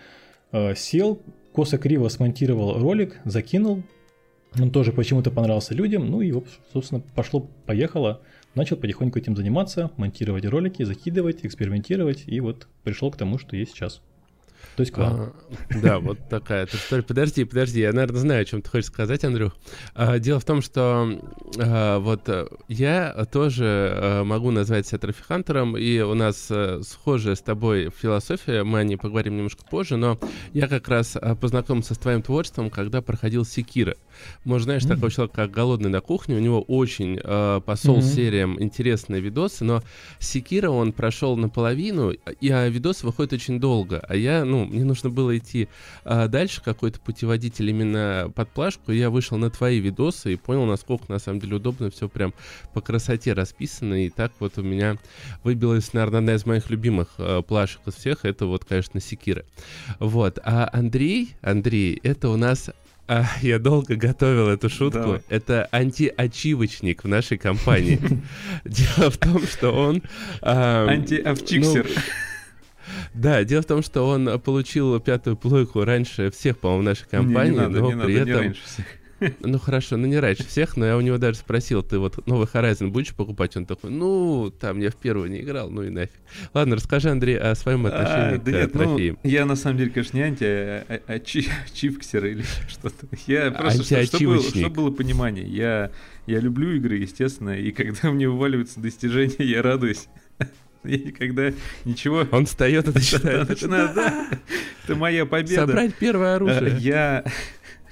Э, 0.52 0.74
сел, 0.74 1.20
косо-криво 1.52 2.08
смонтировал 2.08 2.78
ролик, 2.78 3.20
закинул. 3.26 3.82
Он 4.58 4.70
тоже 4.70 4.90
почему-то 4.90 5.30
понравился 5.30 5.74
людям, 5.74 6.10
ну 6.10 6.22
и, 6.22 6.32
собственно, 6.72 7.02
пошло-поехало 7.14 8.22
начал 8.54 8.76
потихоньку 8.76 9.18
этим 9.18 9.36
заниматься, 9.36 9.90
монтировать 9.96 10.44
ролики, 10.44 10.82
закидывать, 10.82 11.44
экспериментировать, 11.44 12.24
и 12.26 12.40
вот 12.40 12.68
пришел 12.84 13.10
к 13.10 13.16
тому, 13.16 13.38
что 13.38 13.56
есть 13.56 13.72
сейчас. 13.72 14.02
То 14.76 14.82
есть 14.82 14.92
к 14.92 14.98
вам. 14.98 15.14
А, 15.14 15.32
да, 15.82 15.98
вот 15.98 16.18
такая 16.28 16.66
история. 16.66 17.02
Подожди, 17.02 17.44
подожди, 17.44 17.80
я, 17.80 17.92
наверное, 17.92 18.20
знаю, 18.20 18.42
о 18.42 18.44
чем 18.44 18.62
ты 18.62 18.70
хочешь 18.70 18.86
сказать, 18.86 19.24
Андрюх. 19.24 19.56
А, 19.94 20.18
дело 20.18 20.40
в 20.40 20.44
том, 20.44 20.62
что 20.62 21.20
а, 21.58 21.98
вот 21.98 22.28
э, 22.28 22.46
я 22.68 23.26
тоже 23.30 23.64
а, 23.66 24.24
могу 24.24 24.50
назвать 24.50 24.86
себя 24.86 24.98
трофихантером, 24.98 25.76
и 25.76 26.00
у 26.00 26.14
нас 26.14 26.48
а, 26.50 26.80
схожая 26.82 27.34
с 27.34 27.40
тобой 27.40 27.90
философия, 27.90 28.62
мы 28.62 28.80
о 28.80 28.84
ней 28.84 28.96
поговорим 28.96 29.36
немножко 29.36 29.64
позже, 29.64 29.96
но 29.96 30.18
я 30.52 30.68
как 30.68 30.88
раз 30.88 31.16
познакомился 31.40 31.94
с 31.94 31.98
твоим 31.98 32.22
творчеством, 32.22 32.70
когда 32.70 33.02
проходил 33.02 33.44
Секира. 33.44 33.96
Может, 34.44 34.64
знаешь, 34.64 34.82
mm-hmm. 34.82 34.88
такого 34.88 35.10
человека, 35.10 35.36
как 35.36 35.50
«Голодный 35.50 35.90
на 35.90 36.00
кухне», 36.00 36.36
у 36.36 36.40
него 36.40 36.60
очень 36.62 37.18
э, 37.22 37.60
по 37.64 37.76
соул-сериям 37.76 38.56
mm-hmm. 38.56 38.62
интересные 38.62 39.20
видосы, 39.20 39.64
но 39.64 39.82
Секира 40.18 40.70
он 40.70 40.92
прошел 40.92 41.36
наполовину, 41.36 42.10
и 42.10 42.50
а 42.50 42.68
видос 42.68 43.02
выходит 43.02 43.32
очень 43.32 43.60
долго, 43.60 44.04
а 44.08 44.16
я 44.16 44.44
ну, 44.44 44.64
мне 44.64 44.84
нужно 44.84 45.10
было 45.10 45.36
идти 45.36 45.68
а, 46.04 46.28
дальше, 46.28 46.62
какой-то 46.62 47.00
путеводитель 47.00 47.70
именно 47.70 48.30
под 48.34 48.48
плашку, 48.50 48.92
я 48.92 49.10
вышел 49.10 49.36
на 49.38 49.50
твои 49.50 49.78
видосы 49.78 50.34
и 50.34 50.36
понял, 50.36 50.66
насколько 50.66 51.04
на 51.08 51.18
самом 51.18 51.40
деле 51.40 51.56
удобно 51.56 51.90
все 51.90 52.08
прям 52.08 52.34
по 52.74 52.80
красоте 52.80 53.32
расписано, 53.32 54.06
и 54.06 54.10
так 54.10 54.32
вот 54.40 54.58
у 54.58 54.62
меня 54.62 54.98
выбилась, 55.44 55.92
наверное, 55.92 56.18
одна 56.18 56.34
из 56.34 56.46
моих 56.46 56.70
любимых 56.70 57.08
а, 57.18 57.42
плашек 57.42 57.80
из 57.86 57.94
всех, 57.94 58.24
это 58.24 58.46
вот, 58.46 58.64
конечно, 58.64 59.00
Секира. 59.00 59.44
Вот, 59.98 60.38
а 60.44 60.68
Андрей, 60.72 61.34
Андрей, 61.40 61.98
это 62.02 62.28
у 62.28 62.36
нас 62.36 62.70
а, 63.12 63.26
я 63.42 63.58
долго 63.58 63.96
готовил 63.96 64.46
эту 64.48 64.68
шутку. 64.68 65.00
Давай. 65.00 65.22
Это 65.28 65.68
антиочивочник 65.72 67.02
в 67.02 67.08
нашей 67.08 67.38
компании. 67.38 67.98
Дело 68.64 69.10
в 69.10 69.18
том, 69.18 69.42
что 69.48 69.72
он... 69.72 70.02
Антиовчиксер. 70.42 71.86
Ну, 71.88 72.02
да, 73.14 73.42
дело 73.42 73.62
в 73.62 73.66
том, 73.66 73.82
что 73.82 74.06
он 74.06 74.40
получил 74.40 75.00
пятую 75.00 75.36
плойку 75.36 75.84
раньше 75.84 76.30
всех, 76.30 76.58
по-моему, 76.58 76.82
в 76.82 76.84
нашей 76.84 77.08
компании, 77.08 77.50
не, 77.50 77.56
не 77.56 77.62
надо, 77.62 77.80
но 77.80 77.92
не 77.92 78.04
при 78.04 78.18
надо, 78.18 78.30
этом... 78.30 78.42
Не 78.42 78.48
раньше 78.48 78.62
всех. 78.64 78.86
Ну 79.40 79.58
хорошо, 79.58 79.96
ну 79.96 80.06
не 80.06 80.18
раньше 80.18 80.46
всех, 80.46 80.76
но 80.76 80.86
я 80.86 80.96
у 80.96 81.00
него 81.00 81.18
даже 81.18 81.38
спросил, 81.38 81.82
ты 81.82 81.98
вот 81.98 82.26
новый 82.26 82.46
Horizon 82.46 82.88
будешь 82.88 83.14
покупать? 83.14 83.56
Он 83.56 83.66
такой, 83.66 83.90
ну, 83.90 84.50
там 84.50 84.80
я 84.80 84.90
в 84.90 84.96
первую 84.96 85.30
не 85.30 85.40
играл, 85.40 85.70
ну 85.70 85.82
и 85.82 85.90
нафиг. 85.90 86.20
Ладно, 86.54 86.76
расскажи, 86.76 87.10
Андрей, 87.10 87.38
о 87.38 87.54
своем 87.54 87.86
а, 87.86 87.90
отношении 87.90 88.36
а, 88.36 88.38
к 88.38 88.44
да 88.44 88.52
нет, 88.52 88.72
трофеям. 88.72 89.18
Ну, 89.22 89.30
я 89.30 89.44
на 89.46 89.56
самом 89.56 89.78
деле, 89.78 89.90
конечно, 89.90 90.16
не 90.16 90.22
анти, 90.22 90.44
а, 90.44 91.00
а, 91.06 91.14
или 91.16 92.44
что-то. 92.68 93.06
Я 93.26 93.50
просто, 93.50 93.84
что, 93.84 94.04
что, 94.04 94.18
было, 94.24 94.42
что 94.42 94.70
было 94.70 94.90
понимание, 94.90 95.46
я, 95.46 95.90
я 96.26 96.40
люблю 96.40 96.72
игры, 96.72 96.96
естественно, 96.96 97.58
и 97.58 97.70
когда 97.72 98.10
мне 98.10 98.28
вываливаются 98.28 98.80
достижения, 98.80 99.44
я 99.44 99.62
радуюсь. 99.62 100.08
Я 100.82 100.96
никогда 100.96 101.52
ничего... 101.84 102.26
Он 102.30 102.46
встает 102.46 102.88
и 102.88 102.92
начинает. 102.92 103.50
Это 103.50 104.96
моя 104.96 105.26
победа. 105.26 105.66
Собрать 105.66 105.94
первое 105.94 106.36
оружие. 106.36 106.76
Я 106.78 107.24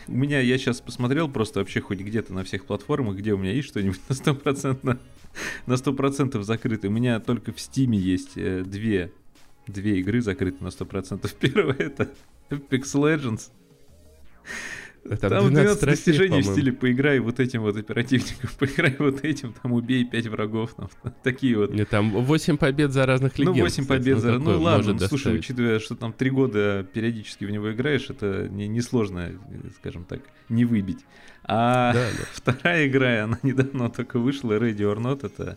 у 0.08 0.12
меня, 0.12 0.40
я 0.40 0.58
сейчас 0.58 0.80
посмотрел 0.80 1.28
просто 1.28 1.60
вообще 1.60 1.80
хоть 1.80 2.00
где-то 2.00 2.32
на 2.32 2.44
всех 2.44 2.64
платформах, 2.64 3.16
где 3.16 3.32
у 3.32 3.38
меня 3.38 3.52
есть 3.52 3.68
что-нибудь 3.68 4.00
на 4.08 4.14
100%, 4.14 4.98
на 5.66 5.72
100% 5.72 6.42
закрыто. 6.42 6.88
У 6.88 6.90
меня 6.90 7.20
только 7.20 7.52
в 7.52 7.60
Стиме 7.60 7.98
есть 7.98 8.32
э, 8.36 8.62
две, 8.64 9.12
две 9.66 10.00
игры 10.00 10.20
закрыты 10.20 10.62
на 10.64 10.68
100%. 10.68 11.30
Первая 11.40 11.76
это 11.76 12.10
Apex 12.50 12.82
Legends. 12.94 13.50
Там, 15.04 15.18
там 15.18 15.50
12, 15.50 15.52
12 15.52 15.84
достижений 15.84 16.40
в 16.42 16.44
стиле 16.44 16.72
поиграй 16.72 17.18
вот 17.18 17.40
этим 17.40 17.62
вот 17.62 17.76
оперативником, 17.76 18.50
поиграй 18.58 18.96
вот 18.98 19.24
этим, 19.24 19.52
там 19.52 19.72
убей 19.72 20.04
5 20.04 20.26
врагов, 20.26 20.74
там, 20.74 20.88
такие 21.22 21.56
вот. 21.56 21.72
Нет, 21.72 21.88
там 21.88 22.10
8 22.10 22.56
побед 22.56 22.92
за 22.92 23.06
разных 23.06 23.38
легенд. 23.38 23.56
Ну, 23.56 23.62
8 23.62 23.82
кстати, 23.82 23.98
побед 23.98 24.14
ну, 24.16 24.20
за... 24.20 24.38
Ну, 24.38 24.60
ладно, 24.60 24.92
ну, 24.92 24.98
слушай, 25.06 25.34
учитывая, 25.34 25.78
что 25.78 25.94
там 25.94 26.12
3 26.12 26.30
года 26.30 26.86
периодически 26.92 27.44
в 27.44 27.50
него 27.50 27.72
играешь, 27.72 28.10
это 28.10 28.48
несложно, 28.48 29.30
не 29.30 29.70
скажем 29.70 30.04
так, 30.04 30.20
не 30.48 30.64
выбить. 30.64 31.04
А 31.44 31.92
да, 31.94 32.06
да. 32.18 32.24
вторая 32.32 32.86
игра, 32.86 33.24
она 33.24 33.38
недавно 33.42 33.88
только 33.90 34.18
вышла, 34.18 34.52
Ready 34.52 34.80
or 34.80 34.98
Not, 34.98 35.24
это... 35.24 35.56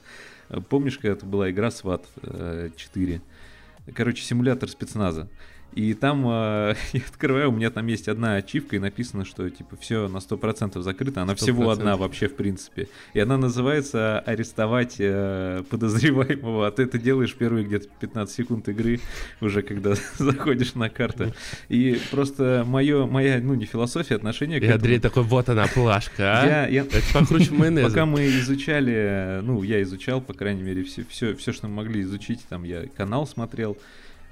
Помнишь, 0.70 0.98
когда 0.98 1.14
это 1.14 1.26
была 1.26 1.50
игра 1.50 1.70
SWAT 1.70 2.76
4? 2.76 3.16
Э, 3.16 3.92
Короче, 3.94 4.24
симулятор 4.24 4.70
спецназа. 4.70 5.30
И 5.74 5.94
там 5.94 6.26
э, 6.28 6.76
я 6.94 7.02
открываю, 7.08 7.50
у 7.50 7.54
меня 7.54 7.70
там 7.70 7.88
есть 7.88 8.08
одна 8.08 8.36
ачивка, 8.36 8.76
и 8.76 8.80
написано, 8.80 9.26
что 9.26 9.50
типа 9.50 9.78
все 9.78 10.08
на 10.08 10.18
100% 10.18 10.82
закрыто. 10.82 11.22
Она 11.22 11.34
100%. 11.34 11.36
всего 11.38 11.70
одна 11.70 11.98
вообще, 11.98 12.28
в 12.28 12.36
принципе. 12.36 12.88
И 13.14 13.20
она 13.20 13.38
называется 13.38 14.20
«Арестовать 14.20 14.96
э, 15.00 15.64
подозреваемого». 15.70 16.68
А 16.68 16.72
ты 16.72 16.84
это 16.84 16.98
делаешь 16.98 17.34
первые 17.36 17.66
где-то 17.66 17.88
15 18.00 18.36
секунд 18.36 18.68
игры, 18.70 19.00
уже 19.40 19.62
когда 19.62 19.94
заходишь 20.18 20.76
на 20.76 20.90
карту. 20.90 21.34
И 21.70 22.00
просто 22.12 22.64
мое, 22.68 23.06
моя, 23.06 23.40
ну, 23.42 23.54
не 23.54 23.66
философия, 23.66 24.16
отношение 24.16 24.60
к 24.60 24.64
И 24.64 24.68
Андрей 24.68 25.00
такой, 25.00 25.24
вот 25.24 25.50
она, 25.50 25.68
плашка, 25.68 26.42
а? 26.42 26.46
Я, 26.46 26.68
я... 26.68 26.82
Это 26.82 27.02
покруче 27.14 27.52
майонеза. 27.52 27.88
Пока 27.88 28.06
мы 28.06 28.28
изучали, 28.28 29.40
ну, 29.44 29.64
я 29.64 29.82
изучал, 29.84 30.22
по 30.22 30.34
крайней 30.34 30.64
мере, 30.64 30.84
все, 30.84 31.06
все, 31.10 31.36
все, 31.36 31.54
что 31.54 31.68
мы 31.68 31.76
могли 31.76 32.02
изучить, 32.02 32.42
там 32.50 32.64
я 32.64 32.86
канал 32.98 33.26
смотрел, 33.26 33.78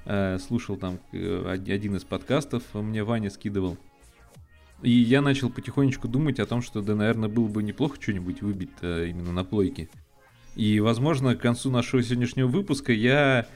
Э, 0.06 0.38
слушал 0.38 0.76
там 0.76 0.98
э, 1.12 1.58
один 1.68 1.96
из 1.96 2.04
подкастов, 2.04 2.62
мне 2.72 3.04
Ваня 3.04 3.30
скидывал. 3.30 3.76
И 4.82 4.90
я 4.90 5.20
начал 5.20 5.50
потихонечку 5.50 6.08
думать 6.08 6.40
о 6.40 6.46
том, 6.46 6.62
что, 6.62 6.80
да, 6.80 6.94
наверное, 6.94 7.28
было 7.28 7.48
бы 7.48 7.62
неплохо 7.62 8.00
что-нибудь 8.00 8.40
выбить 8.40 8.70
именно 8.80 9.30
на 9.30 9.44
плойке. 9.44 9.90
И, 10.56 10.80
возможно, 10.80 11.36
к 11.36 11.40
концу 11.40 11.70
нашего 11.70 12.02
сегодняшнего 12.02 12.48
выпуска 12.48 12.92
я, 12.92 13.46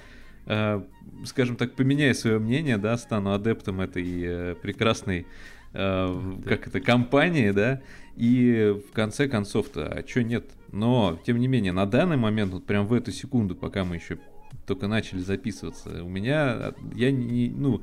э, 0.44 0.82
скажем 1.24 1.56
так, 1.56 1.72
поменяю 1.72 2.14
свое 2.14 2.38
мнение, 2.38 2.76
да, 2.76 2.98
стану 2.98 3.32
адептом 3.32 3.80
этой 3.80 4.54
прекрасной, 4.56 5.26
как 5.72 6.68
это, 6.68 6.80
компании, 6.80 7.50
да, 7.50 7.80
и 8.14 8.76
в 8.88 8.92
конце 8.92 9.26
концов-то, 9.26 9.88
а 9.88 10.06
что 10.06 10.22
нет? 10.22 10.44
Но, 10.70 11.18
тем 11.26 11.40
не 11.40 11.48
менее, 11.48 11.72
на 11.72 11.84
данный 11.84 12.16
момент, 12.16 12.52
вот 12.52 12.64
прям 12.64 12.86
в 12.86 12.92
эту 12.92 13.10
секунду, 13.10 13.56
пока 13.56 13.84
мы 13.84 13.96
еще 13.96 14.18
только 14.66 14.86
начали 14.86 15.20
записываться. 15.20 16.02
У 16.02 16.08
меня, 16.08 16.74
я 16.94 17.10
не, 17.10 17.50
ну, 17.50 17.82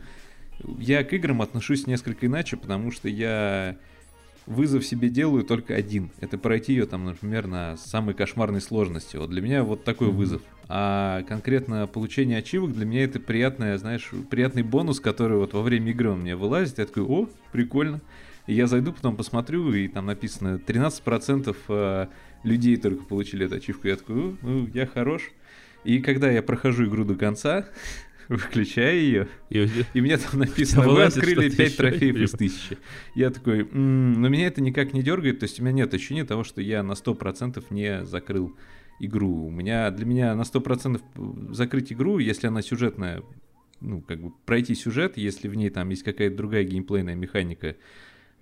я 0.79 1.03
к 1.03 1.13
играм 1.13 1.41
отношусь 1.41 1.87
несколько 1.87 2.27
иначе, 2.27 2.57
потому 2.57 2.91
что 2.91 3.09
я 3.09 3.77
вызов 4.45 4.85
себе 4.85 5.09
делаю 5.09 5.43
только 5.43 5.75
один. 5.75 6.11
Это 6.19 6.37
пройти 6.37 6.73
ее 6.73 6.85
там, 6.85 7.05
например, 7.05 7.47
на 7.47 7.77
самой 7.77 8.13
кошмарной 8.13 8.61
сложности. 8.61 9.17
Вот 9.17 9.29
для 9.29 9.41
меня 9.41 9.63
вот 9.63 9.83
такой 9.83 10.09
вызов. 10.09 10.41
А 10.67 11.23
конкретно 11.23 11.87
получение 11.87 12.37
ачивок 12.39 12.73
для 12.73 12.85
меня 12.85 13.03
это 13.03 13.19
приятное, 13.19 13.77
знаешь, 13.77 14.09
приятный 14.29 14.63
бонус, 14.63 14.99
который 14.99 15.37
вот 15.37 15.53
во 15.53 15.61
время 15.61 15.91
игры 15.91 16.09
он 16.09 16.21
мне 16.21 16.35
вылазит. 16.35 16.79
Я 16.79 16.85
такой, 16.85 17.03
о, 17.03 17.29
прикольно. 17.51 18.01
И 18.47 18.53
я 18.53 18.67
зайду, 18.67 18.91
потом 18.91 19.15
посмотрю, 19.15 19.71
и 19.73 19.87
там 19.87 20.07
написано 20.07 20.59
13% 20.65 21.55
э, 21.67 22.07
людей 22.43 22.77
только 22.77 23.03
получили 23.03 23.45
эту 23.45 23.55
ачивку. 23.55 23.87
Я 23.87 23.95
такой, 23.95 24.35
ну, 24.41 24.67
я 24.73 24.87
хорош. 24.87 25.31
И 25.83 25.99
когда 25.99 26.29
я 26.29 26.41
прохожу 26.41 26.85
игру 26.85 27.03
до 27.03 27.15
конца, 27.15 27.67
выключаю 28.29 28.99
ее, 28.99 29.27
и, 29.49 29.67
и 29.93 30.01
мне 30.01 30.17
там 30.17 30.39
написано, 30.39 30.87
вы 30.89 31.03
открыли 31.03 31.49
5 31.49 31.77
трофеев 31.77 32.15
из 32.15 32.33
1000. 32.33 32.77
Я 33.15 33.29
такой, 33.29 33.65
но 33.71 34.29
меня 34.29 34.47
это 34.47 34.61
никак 34.61 34.93
не 34.93 35.03
дергает, 35.03 35.39
то 35.39 35.43
есть 35.43 35.59
у 35.59 35.63
меня 35.63 35.73
нет 35.73 35.93
ощущения 35.93 36.23
того, 36.23 36.43
что 36.43 36.61
я 36.61 36.83
на 36.83 36.93
100% 36.93 37.63
не 37.71 38.05
закрыл 38.05 38.55
игру. 38.99 39.47
У 39.47 39.49
меня, 39.49 39.91
для 39.91 40.05
меня 40.05 40.35
на 40.35 40.41
100% 40.41 41.53
закрыть 41.53 41.91
игру, 41.91 42.19
если 42.19 42.47
она 42.47 42.61
сюжетная, 42.61 43.23
ну, 43.79 44.01
как 44.01 44.21
бы 44.21 44.31
пройти 44.45 44.75
сюжет, 44.75 45.17
если 45.17 45.47
в 45.47 45.55
ней 45.55 45.69
там 45.69 45.89
есть 45.89 46.03
какая-то 46.03 46.35
другая 46.35 46.63
геймплейная 46.63 47.15
механика, 47.15 47.75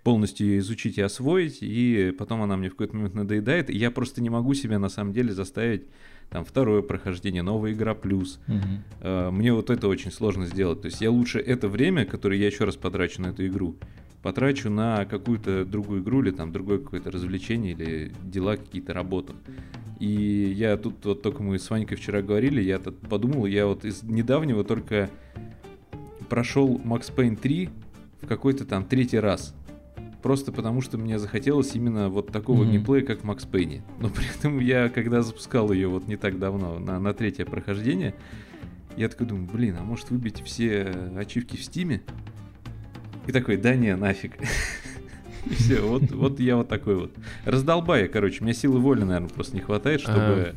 полностью 0.04 0.58
изучить 0.60 0.98
и 0.98 1.02
освоить, 1.02 1.60
и 1.62 2.14
потом 2.18 2.42
она 2.42 2.58
мне 2.58 2.70
в 2.70 2.74
какой-то 2.74 2.96
момент 2.96 3.16
надоедает, 3.16 3.70
и 3.70 3.78
я 3.78 3.92
просто 3.92 4.22
не 4.22 4.30
могу 4.30 4.54
себя 4.54 4.80
на 4.80 4.90
самом 4.90 5.14
деле 5.14 5.34
заставить 5.34 5.84
там 6.30 6.46
второе 6.46 6.82
прохождение, 6.82 7.42
новая 7.42 7.74
игра 7.74 7.96
плюс. 7.96 8.40
Угу. 8.48 9.32
Мне 9.32 9.54
вот 9.54 9.70
это 9.70 9.88
очень 9.88 10.12
сложно 10.12 10.46
сделать. 10.46 10.82
То 10.82 10.86
есть 10.86 11.02
я 11.02 11.10
лучше 11.12 11.40
это 11.40 11.68
время, 11.68 12.06
которое 12.06 12.40
я 12.40 12.48
еще 12.48 12.66
раз 12.66 12.76
потрачу 12.76 13.22
на 13.22 13.28
эту 13.28 13.48
игру, 13.48 13.76
потрачу 14.22 14.70
на 14.70 15.06
какую-то 15.06 15.66
другую 15.66 16.02
игру 16.02 16.22
или 16.22 16.32
там 16.32 16.52
другое 16.52 16.78
какое-то 16.80 17.10
развлечение 17.10 17.72
или 17.72 18.12
дела 18.24 18.58
какие-то 18.58 18.94
работу. 18.94 19.34
И 20.00 20.54
я 20.56 20.78
тут 20.78 21.04
вот 21.04 21.22
только 21.22 21.44
мы 21.44 21.60
с 21.60 21.70
Ванькой 21.70 21.98
вчера 21.98 22.22
говорили, 22.22 22.62
я 22.62 22.80
тут 22.80 23.00
подумал, 23.00 23.46
я 23.46 23.66
вот 23.66 23.84
из 23.84 24.04
недавнего 24.04 24.64
только 24.64 25.10
прошел 26.30 26.80
Max 26.86 27.14
Payne 27.14 27.36
3 27.36 27.70
в 28.22 28.28
какой-то 28.28 28.66
там 28.66 28.86
третий 28.86 29.20
раз 29.20 29.56
просто 30.22 30.52
потому 30.52 30.82
что 30.82 30.98
мне 30.98 31.20
захотелось 31.20 31.76
именно 31.76 32.10
вот 32.10 32.32
такого 32.32 32.64
mm-hmm. 32.64 32.72
геймплея, 32.72 33.06
как 33.06 33.22
в 33.22 33.24
Макс 33.24 33.46
Пейне. 33.46 33.84
Но 34.00 34.10
при 34.10 34.26
этом 34.38 34.60
я, 34.60 34.90
когда 34.90 35.22
запускал 35.22 35.72
ее 35.72 35.88
вот 35.88 36.08
не 36.08 36.18
так 36.18 36.40
давно, 36.40 36.80
на, 36.80 37.00
на 37.00 37.14
третье 37.14 37.46
прохождение, 37.46 38.16
я 38.98 39.10
такой 39.10 39.28
думаю, 39.28 39.48
блин, 39.52 39.78
а 39.80 39.84
может 39.84 40.10
выбить 40.10 40.42
все 40.44 40.94
ачивки 41.16 41.56
в 41.56 41.64
Стиме? 41.64 42.02
И 43.28 43.32
такой, 43.32 43.58
да 43.58 43.76
не, 43.76 43.96
нафиг. 43.96 44.34
И 45.46 45.54
все, 45.54 45.82
вот, 45.82 46.12
вот 46.12 46.40
я 46.40 46.58
вот 46.58 46.68
такой 46.68 46.96
вот. 46.96 47.14
Раздолбая, 47.46 48.08
короче, 48.08 48.44
мне 48.44 48.54
силы 48.54 48.80
воли, 48.80 49.04
наверное, 49.04 49.30
просто 49.30 49.56
не 49.56 49.62
хватает, 49.62 50.02
чтобы 50.02 50.18
Э, 50.18 50.54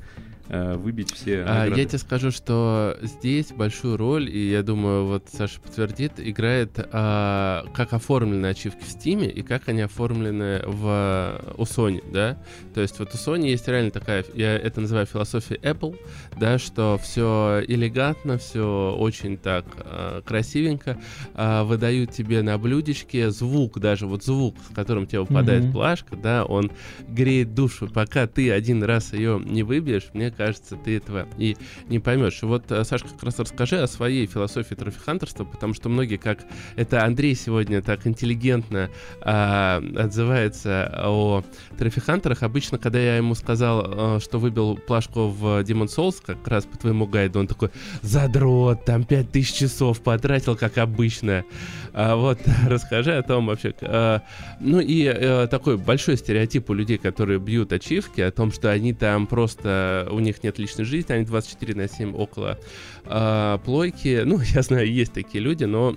выбить 0.53 1.13
все 1.13 1.45
а, 1.47 1.67
Я 1.67 1.85
тебе 1.87 1.99
скажу, 1.99 2.31
что 2.31 2.99
здесь 3.01 3.53
большую 3.53 3.97
роль, 3.97 4.29
и 4.29 4.51
я 4.51 4.63
думаю, 4.63 5.07
вот 5.07 5.29
Саша 5.33 5.59
подтвердит, 5.61 6.13
играет 6.19 6.73
а, 6.93 7.65
как 7.73 7.95
оформлены 7.95 8.47
ачивки 8.47 8.83
в 8.83 8.89
Steam 8.89 9.27
и 9.27 9.43
как 9.43 9.69
они 9.69 9.81
оформлены 9.81 10.63
в, 10.67 11.41
у 11.57 11.63
Sony, 11.63 12.03
да? 12.13 12.39
То 12.75 12.83
есть 12.83 12.99
вот 12.99 13.15
у 13.15 13.17
Sony 13.17 13.49
есть 13.49 13.67
реально 13.67 13.91
такая, 13.93 14.27
я 14.35 14.55
это 14.55 14.83
называю 14.83 15.07
философия 15.07 15.55
Apple, 15.55 15.99
да, 16.39 16.59
что 16.59 16.99
все 17.03 17.63
элегантно, 17.67 18.37
все 18.37 18.95
очень 18.99 19.39
так 19.39 19.65
а, 19.79 20.21
красивенько, 20.21 20.99
а, 21.35 21.65
выдают 21.65 22.13
тебе 22.13 22.43
на 22.43 22.59
блюдечке 22.59 23.31
звук, 23.31 23.79
даже 23.79 24.07
вот 24.07 24.23
звук, 24.23 24.57
с 24.71 24.75
которым 24.75 25.07
тебе 25.07 25.21
выпадает 25.21 25.65
mm-hmm. 25.65 25.73
плашка, 25.73 26.17
да, 26.17 26.45
он 26.45 26.71
греет 27.09 27.55
душу, 27.55 27.89
пока 27.89 28.27
ты 28.27 28.53
один 28.53 28.83
раз 28.83 29.15
ее 29.15 29.41
не 29.43 29.63
выбьешь, 29.63 30.11
мне 30.13 30.31
кажется, 30.31 30.42
кажется, 30.43 30.77
ты 30.77 30.97
этого 30.97 31.29
и 31.39 31.57
не 31.89 31.99
поймешь. 31.99 32.43
Вот, 32.43 32.71
э, 32.71 32.85
Сашка, 32.85 33.09
как 33.09 33.23
раз 33.23 33.39
расскажи 33.39 33.79
о 33.79 33.87
своей 33.87 34.27
философии 34.27 34.75
трофихантерства, 34.75 35.45
потому 35.45 35.73
что 35.75 35.89
многие, 35.89 36.17
как 36.17 36.41
это 36.77 37.05
Андрей 37.05 37.35
сегодня 37.35 37.81
так 37.83 38.07
интеллигентно 38.07 38.91
а, 39.21 39.83
отзывается 39.97 40.93
о 41.05 41.45
трофихантерах, 41.79 42.43
обычно, 42.43 42.79
когда 42.79 42.99
я 42.99 43.17
ему 43.17 43.35
сказал, 43.35 43.85
а, 43.87 44.21
что 44.21 44.39
выбил 44.39 44.77
плашку 44.77 45.29
в 45.29 45.63
Demon 45.63 45.87
Souls, 45.87 46.17
как 46.25 46.47
раз 46.49 46.65
по 46.65 46.77
твоему 46.77 47.07
гайду, 47.07 47.39
он 47.39 47.47
такой, 47.47 47.71
задрот, 48.03 48.85
там 48.85 49.05
5000 49.05 49.53
часов 49.53 50.01
потратил, 50.01 50.57
как 50.57 50.79
обычно. 50.79 51.45
А, 51.93 52.17
вот, 52.17 52.39
расскажи 52.67 53.13
о 53.17 53.23
том 53.23 53.47
вообще. 53.47 53.75
А, 53.83 54.23
ну 54.61 54.81
и 54.81 55.07
а, 55.07 55.47
такой 55.47 55.77
большой 55.77 56.17
стереотип 56.17 56.71
у 56.71 56.75
людей, 56.75 56.99
которые 56.99 57.39
бьют 57.39 57.73
ачивки, 57.73 58.21
о 58.21 58.31
том, 58.31 58.53
что 58.53 58.71
они 58.71 58.93
там 58.93 59.27
просто, 59.27 60.09
у 60.11 60.19
них 60.19 60.32
нет 60.43 60.59
личной 60.59 60.85
жизни, 60.85 61.13
они 61.13 61.25
24 61.25 61.75
на 61.75 61.89
7 61.89 62.15
около 62.15 62.59
а, 63.05 63.59
плойки. 63.59 64.23
Ну, 64.25 64.41
я 64.55 64.63
знаю, 64.63 64.93
есть 64.93 65.13
такие 65.13 65.43
люди, 65.43 65.65
но 65.65 65.97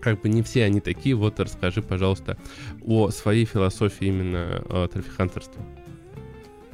как 0.00 0.20
бы 0.20 0.28
не 0.28 0.42
все 0.42 0.64
они 0.64 0.80
такие. 0.80 1.14
Вот 1.14 1.38
расскажи, 1.40 1.82
пожалуйста, 1.82 2.36
о 2.84 3.10
своей 3.10 3.44
философии 3.44 4.06
именно 4.06 4.62
э, 4.68 4.88
трофихантерства. 4.92 5.62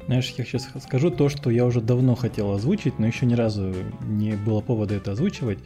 Знаешь, 0.07 0.33
я 0.38 0.45
сейчас 0.45 0.69
скажу 0.85 1.11
то, 1.11 1.28
что 1.28 1.50
я 1.50 1.66
уже 1.66 1.81
давно 1.81 2.14
хотел 2.14 2.52
озвучить, 2.52 3.00
но 3.00 3.09
еще 3.09 3.26
ни 3.26 3.35
разу 3.35 3.75
не 4.05 4.37
было 4.37 4.61
повода 4.61 4.95
это 4.95 5.12
озвучивать. 5.12 5.59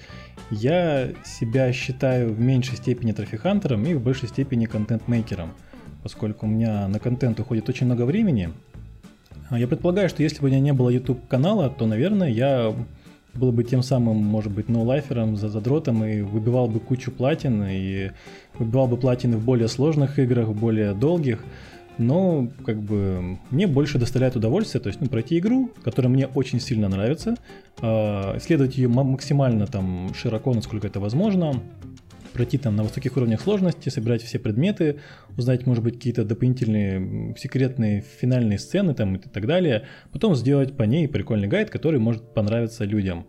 Я 0.51 1.11
себя 1.25 1.73
считаю 1.75 2.33
в 2.33 2.41
меньшей 2.41 2.77
степени 2.79 3.13
трофихантером 3.13 3.85
и 3.85 3.93
в 3.93 4.01
большей 4.01 4.29
степени 4.29 4.65
контент-мейкером, 4.65 5.53
поскольку 6.03 6.47
у 6.47 6.49
меня 6.49 6.89
на 6.89 6.99
контент 6.99 7.39
уходит 7.39 7.69
очень 7.69 7.85
много 7.85 8.07
времени. 8.07 8.51
А 9.51 9.59
я 9.59 9.67
предполагаю, 9.67 10.09
что 10.09 10.23
если 10.23 10.41
бы 10.41 10.47
у 10.47 10.49
меня 10.49 10.61
не 10.61 10.73
было 10.73 10.89
YouTube 10.91 11.27
канала, 11.27 11.69
то, 11.69 11.85
наверное, 11.87 12.29
я 12.29 12.73
был 13.35 13.51
бы 13.51 13.65
тем 13.65 13.83
самым, 13.83 14.17
может 14.17 14.53
быть, 14.53 14.69
ноулайфером, 14.69 15.37
за 15.37 15.49
задротом 15.49 16.05
и 16.05 16.21
выбивал 16.21 16.69
бы 16.69 16.79
кучу 16.79 17.11
платин, 17.11 17.65
и 17.69 18.11
выбивал 18.59 18.87
бы 18.87 18.97
платины 18.97 19.37
в 19.37 19.45
более 19.45 19.67
сложных 19.67 20.21
играх, 20.21 20.49
в 20.49 20.55
более 20.59 20.95
долгих. 20.95 21.41
Но 21.99 22.49
как 22.65 22.81
бы 22.81 23.39
мне 23.51 23.67
больше 23.67 23.99
доставляет 23.99 24.37
удовольствие, 24.37 24.81
то 24.81 24.89
есть 24.89 25.01
ну, 25.01 25.09
пройти 25.09 25.39
игру, 25.39 25.71
которая 25.83 26.11
мне 26.11 26.29
очень 26.29 26.61
сильно 26.61 26.89
нравится, 26.89 27.35
э, 27.83 28.39
исследовать 28.39 28.79
ее 28.79 28.89
максимально 28.89 29.67
там 29.67 30.13
широко, 30.15 30.55
насколько 30.55 30.87
это 30.87 31.01
возможно, 31.01 31.61
пройти 32.33 32.59
там 32.59 32.77
на 32.77 32.83
высоких 32.83 33.17
уровнях 33.17 33.41
сложности, 33.41 33.89
собирать 33.89 34.23
все 34.23 34.39
предметы, 34.39 35.01
узнать, 35.37 35.67
может 35.67 35.85
быть, 35.85 35.95
какие-то 35.95 36.25
дополнительные 36.25 37.35
секретные 37.39 38.03
финальные 38.21 38.59
сцены 38.59 38.95
там 38.95 39.17
и 39.17 39.19
так 39.19 39.47
далее, 39.47 39.87
потом 40.13 40.35
сделать 40.35 40.77
по 40.77 40.85
ней 40.85 41.09
прикольный 41.09 41.49
гайд, 41.49 41.71
который 41.71 42.01
может 42.01 42.35
понравиться 42.35 42.85
людям. 42.85 43.27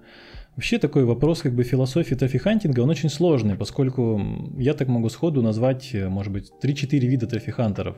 Вообще 0.56 0.80
такой 0.80 1.06
вопрос 1.06 1.42
как 1.42 1.54
бы 1.54 1.64
философии 1.64 2.14
трофихантинга, 2.14 2.82
он 2.82 2.90
очень 2.90 3.10
сложный, 3.10 3.56
поскольку 3.56 4.22
я 4.58 4.74
так 4.74 4.90
могу 4.90 5.08
сходу 5.10 5.42
назвать, 5.42 5.90
э, 5.94 6.10
может 6.10 6.34
быть, 6.34 6.52
3-4 6.62 7.00
вида 7.00 7.26
трофихантеров. 7.26 7.96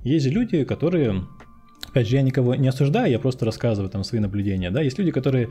Есть 0.00 0.26
же 0.26 0.30
люди, 0.30 0.64
которые 0.64 1.26
Опять 1.94 2.08
же, 2.08 2.16
я 2.16 2.22
никого 2.22 2.56
не 2.56 2.66
осуждаю, 2.66 3.08
я 3.08 3.20
просто 3.20 3.44
рассказываю 3.44 3.88
там 3.88 4.02
свои 4.02 4.20
наблюдения. 4.20 4.72
Да? 4.72 4.82
Есть 4.82 4.98
люди, 4.98 5.12
которые 5.12 5.50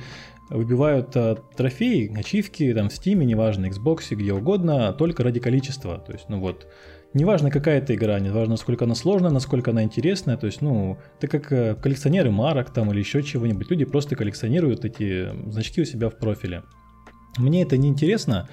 выбивают 0.50 1.16
а, 1.16 1.38
трофеи, 1.56 2.14
ачивки 2.20 2.74
там 2.74 2.90
в 2.90 2.92
Steam, 2.92 3.24
неважно, 3.24 3.68
Xbox, 3.68 4.14
где 4.14 4.34
угодно, 4.34 4.92
только 4.92 5.24
ради 5.24 5.40
количества. 5.40 6.04
То 6.06 6.12
есть, 6.12 6.26
ну 6.28 6.42
вот, 6.42 6.68
неважно 7.14 7.50
какая 7.50 7.78
это 7.78 7.96
игра, 7.96 8.20
неважно 8.20 8.56
насколько 8.56 8.84
она 8.84 8.94
сложная, 8.94 9.32
насколько 9.32 9.72
она 9.72 9.84
интересная, 9.84 10.36
то 10.36 10.48
есть, 10.48 10.60
ну, 10.60 10.98
это 11.18 11.30
как 11.30 11.50
э, 11.54 11.76
коллекционеры 11.76 12.30
марок 12.30 12.74
там 12.74 12.92
или 12.92 13.00
еще 13.00 13.24
чего-нибудь, 13.24 13.72
люди 13.72 13.86
просто 13.86 14.18
коллекционируют 14.18 14.84
эти 14.84 15.30
значки 15.50 15.82
у 15.82 15.86
себя 15.86 16.10
в 16.10 16.18
профиле. 16.18 16.64
Мне 17.38 17.64
это 17.64 17.78
не 17.78 17.88
интересно, 17.88 18.50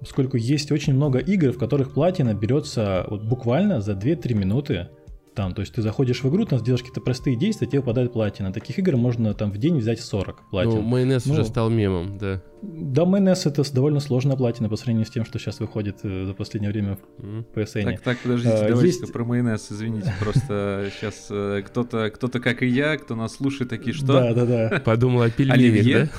поскольку 0.00 0.38
есть 0.38 0.72
очень 0.72 0.94
много 0.94 1.20
игр, 1.20 1.52
в 1.52 1.58
которых 1.58 1.94
платина 1.94 2.34
берется 2.34 3.06
вот 3.08 3.22
буквально 3.22 3.80
за 3.80 3.92
2-3 3.92 4.34
минуты, 4.34 4.88
там, 5.38 5.54
то 5.54 5.60
есть 5.60 5.72
ты 5.72 5.82
заходишь 5.82 6.24
в 6.24 6.28
игру, 6.28 6.44
там 6.46 6.58
сделаешь 6.58 6.80
какие-то 6.80 7.00
простые 7.00 7.36
действия, 7.36 7.68
тебе 7.68 7.78
выпадает 7.78 8.12
платина. 8.12 8.52
Таких 8.52 8.80
игр 8.80 8.96
можно 8.96 9.34
там 9.34 9.52
в 9.52 9.56
день 9.56 9.76
взять 9.76 10.00
40 10.00 10.50
платин. 10.50 10.72
Ну, 10.72 10.82
майонез 10.82 11.26
ну, 11.26 11.34
уже 11.34 11.44
стал 11.44 11.70
мемом, 11.70 12.18
да. 12.18 12.42
Да, 12.60 13.04
майонез 13.04 13.46
это 13.46 13.62
довольно 13.72 14.00
сложная 14.00 14.36
платина 14.36 14.68
по 14.68 14.74
сравнению 14.74 15.06
с 15.06 15.10
тем, 15.10 15.24
что 15.24 15.38
сейчас 15.38 15.60
выходит 15.60 15.98
э, 16.02 16.24
за 16.26 16.34
последнее 16.34 16.72
время 16.72 16.98
в 17.18 17.44
PSN. 17.54 17.84
Так, 17.84 18.00
так, 18.00 18.18
подождите, 18.18 18.52
а, 18.52 18.68
давайте 18.68 18.98
есть... 18.98 19.12
про 19.12 19.24
майонез, 19.24 19.70
извините, 19.70 20.12
просто 20.20 20.90
сейчас 20.92 21.28
э, 21.30 21.62
кто-то, 21.64 22.10
кто-то 22.10 22.40
как 22.40 22.64
и 22.64 22.66
я, 22.66 22.96
кто 22.96 23.14
нас 23.14 23.36
слушает, 23.36 23.70
такие, 23.70 23.94
что? 23.94 24.06
Да, 24.06 24.34
да, 24.34 24.44
да. 24.44 24.80
Подумал 24.80 25.22
о 25.22 25.30
пельменях, 25.30 26.08
да? 26.10 26.18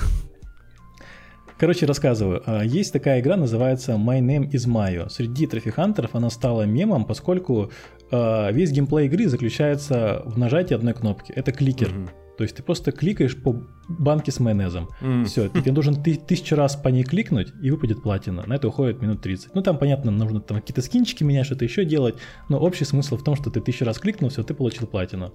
Короче, 1.60 1.84
рассказываю. 1.84 2.42
А, 2.46 2.64
есть 2.64 2.90
такая 2.90 3.20
игра, 3.20 3.36
называется 3.36 3.92
My 3.92 4.20
Name 4.20 4.50
is 4.50 4.66
Mayo. 4.66 5.10
Среди 5.10 5.46
трофихантеров 5.46 6.14
она 6.14 6.30
стала 6.30 6.62
мемом, 6.62 7.04
поскольку 7.04 7.70
а, 8.10 8.50
весь 8.50 8.72
геймплей 8.72 9.08
игры 9.08 9.28
заключается 9.28 10.22
в 10.24 10.38
нажатии 10.38 10.72
одной 10.72 10.94
кнопки. 10.94 11.32
Это 11.32 11.52
кликер. 11.52 11.88
Mm-hmm. 11.88 12.08
То 12.38 12.44
есть 12.44 12.56
ты 12.56 12.62
просто 12.62 12.92
кликаешь 12.92 13.36
по 13.36 13.62
банке 13.90 14.32
с 14.32 14.40
майонезом. 14.40 14.88
Mm. 15.02 15.26
Все, 15.26 15.48
тебе 15.48 15.72
должен 15.72 16.02
ты 16.02 16.14
тысячу 16.14 16.56
раз 16.56 16.76
по 16.76 16.88
ней 16.88 17.04
кликнуть, 17.04 17.52
и 17.62 17.70
выпадет 17.70 18.02
платина. 18.02 18.42
На 18.46 18.54
это 18.54 18.68
уходит 18.68 19.02
минут 19.02 19.20
30. 19.20 19.54
Ну 19.54 19.60
там, 19.60 19.76
понятно, 19.76 20.10
нужно 20.10 20.40
там 20.40 20.60
какие-то 20.60 20.80
скинчики 20.80 21.24
менять, 21.24 21.44
что-то 21.44 21.66
еще 21.66 21.84
делать, 21.84 22.14
но 22.48 22.58
общий 22.58 22.86
смысл 22.86 23.18
в 23.18 23.22
том, 23.22 23.36
что 23.36 23.50
ты 23.50 23.60
тысячу 23.60 23.84
раз 23.84 23.98
кликнул, 23.98 24.30
все, 24.30 24.42
ты 24.42 24.54
получил 24.54 24.86
платину. 24.86 25.34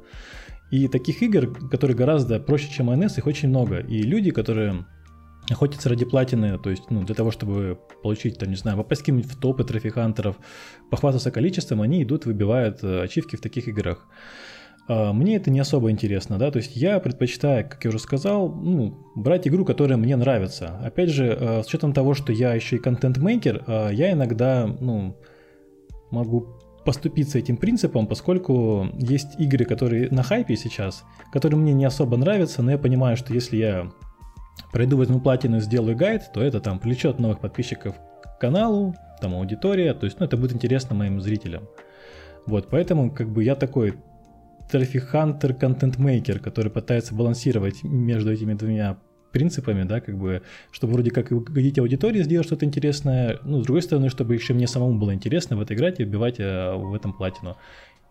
И 0.72 0.88
таких 0.88 1.22
игр, 1.22 1.54
которые 1.70 1.96
гораздо 1.96 2.40
проще, 2.40 2.72
чем 2.72 2.88
майонез, 2.88 3.16
их 3.20 3.28
очень 3.28 3.50
много. 3.50 3.78
И 3.78 4.02
люди, 4.02 4.32
которые 4.32 4.88
охотиться 5.50 5.90
ради 5.90 6.06
платины, 6.06 6.58
то 6.58 6.70
есть, 6.70 6.90
ну, 6.90 7.04
для 7.04 7.16
того, 7.16 7.32
чтобы 7.32 7.78
получить, 8.02 8.38
там, 8.38 8.50
не 8.50 8.56
знаю, 8.56 8.78
попасть 8.78 9.02
каким-нибудь 9.02 9.32
в 9.32 9.40
топы 9.40 9.64
трофихантеров, 9.64 10.38
похвастаться 10.90 11.32
количеством, 11.32 11.82
они 11.82 12.04
идут, 12.04 12.26
выбивают 12.26 12.84
э, 12.84 13.04
ачивки 13.04 13.36
в 13.36 13.42
таких 13.42 13.68
играх. 13.68 14.08
А, 14.88 15.14
мне 15.14 15.36
это 15.36 15.52
не 15.52 15.60
особо 15.60 15.92
интересно, 15.92 16.38
да, 16.38 16.52
то 16.52 16.58
есть 16.58 16.76
я 16.76 17.00
предпочитаю, 17.00 17.68
как 17.68 17.84
я 17.84 17.90
уже 17.90 18.00
сказал, 18.00 18.50
ну, 18.50 19.12
брать 19.16 19.48
игру, 19.48 19.66
которая 19.66 19.98
мне 19.98 20.16
нравится. 20.16 20.80
Опять 20.84 21.10
же, 21.10 21.26
э, 21.26 21.64
с 21.64 21.68
учетом 21.68 21.94
того, 21.94 22.14
что 22.14 22.32
я 22.32 22.54
еще 22.54 22.76
и 22.78 22.80
контент-мейкер, 22.80 23.64
э, 23.68 23.90
я 23.94 24.12
иногда, 24.12 24.68
ну, 24.68 25.18
могу 26.12 26.60
поступиться 26.86 27.40
этим 27.40 27.58
принципом, 27.58 28.06
поскольку 28.06 28.88
есть 29.00 29.40
игры, 29.40 29.66
которые 29.66 30.10
на 30.12 30.22
хайпе 30.22 30.56
сейчас, 30.56 31.04
которые 31.34 31.60
мне 31.60 31.74
не 31.74 31.86
особо 31.86 32.16
нравятся, 32.16 32.62
но 32.62 32.72
я 32.72 32.78
понимаю, 32.78 33.18
что 33.18 33.34
если 33.34 33.58
я 33.58 33.92
пройду, 34.72 34.98
возьму 34.98 35.20
платину, 35.20 35.60
сделаю 35.60 35.96
гайд, 35.96 36.32
то 36.34 36.42
это 36.42 36.60
там 36.60 36.80
привлечет 36.80 37.20
новых 37.20 37.40
подписчиков 37.40 37.96
к 38.24 38.40
каналу, 38.40 38.96
там 39.22 39.36
аудитория, 39.36 39.94
то 39.94 40.06
есть, 40.06 40.20
ну, 40.20 40.26
это 40.26 40.38
будет 40.38 40.54
интересно 40.54 40.96
моим 40.96 41.22
зрителям. 41.22 41.68
Вот, 42.46 42.70
поэтому, 42.70 43.12
как 43.12 43.30
бы, 43.30 43.44
я 43.44 43.56
такой 43.56 43.96
trophy 44.70 45.08
hunter, 45.08 45.54
content 45.54 46.00
maker, 46.00 46.40
который 46.40 46.72
пытается 46.72 47.16
балансировать 47.16 47.84
между 47.84 48.32
этими 48.32 48.54
двумя 48.54 48.98
принципами, 49.32 49.84
да, 49.84 50.00
как 50.00 50.18
бы, 50.18 50.44
чтобы 50.72 50.94
вроде 50.94 51.12
как 51.12 51.32
угодить 51.32 51.78
аудитории, 51.78 52.24
сделать 52.24 52.48
что-то 52.48 52.66
интересное, 52.66 53.40
ну, 53.44 53.62
с 53.62 53.66
другой 53.66 53.82
стороны, 53.82 54.10
чтобы 54.10 54.34
еще 54.34 54.54
мне 54.54 54.68
самому 54.68 54.98
было 54.98 55.14
интересно 55.14 55.58
в 55.58 55.62
этой 55.62 55.76
игре 55.76 55.94
и 55.98 56.04
убивать 56.06 56.40
э, 56.40 56.74
в 56.74 56.94
этом 56.94 57.12
платину. 57.12 57.58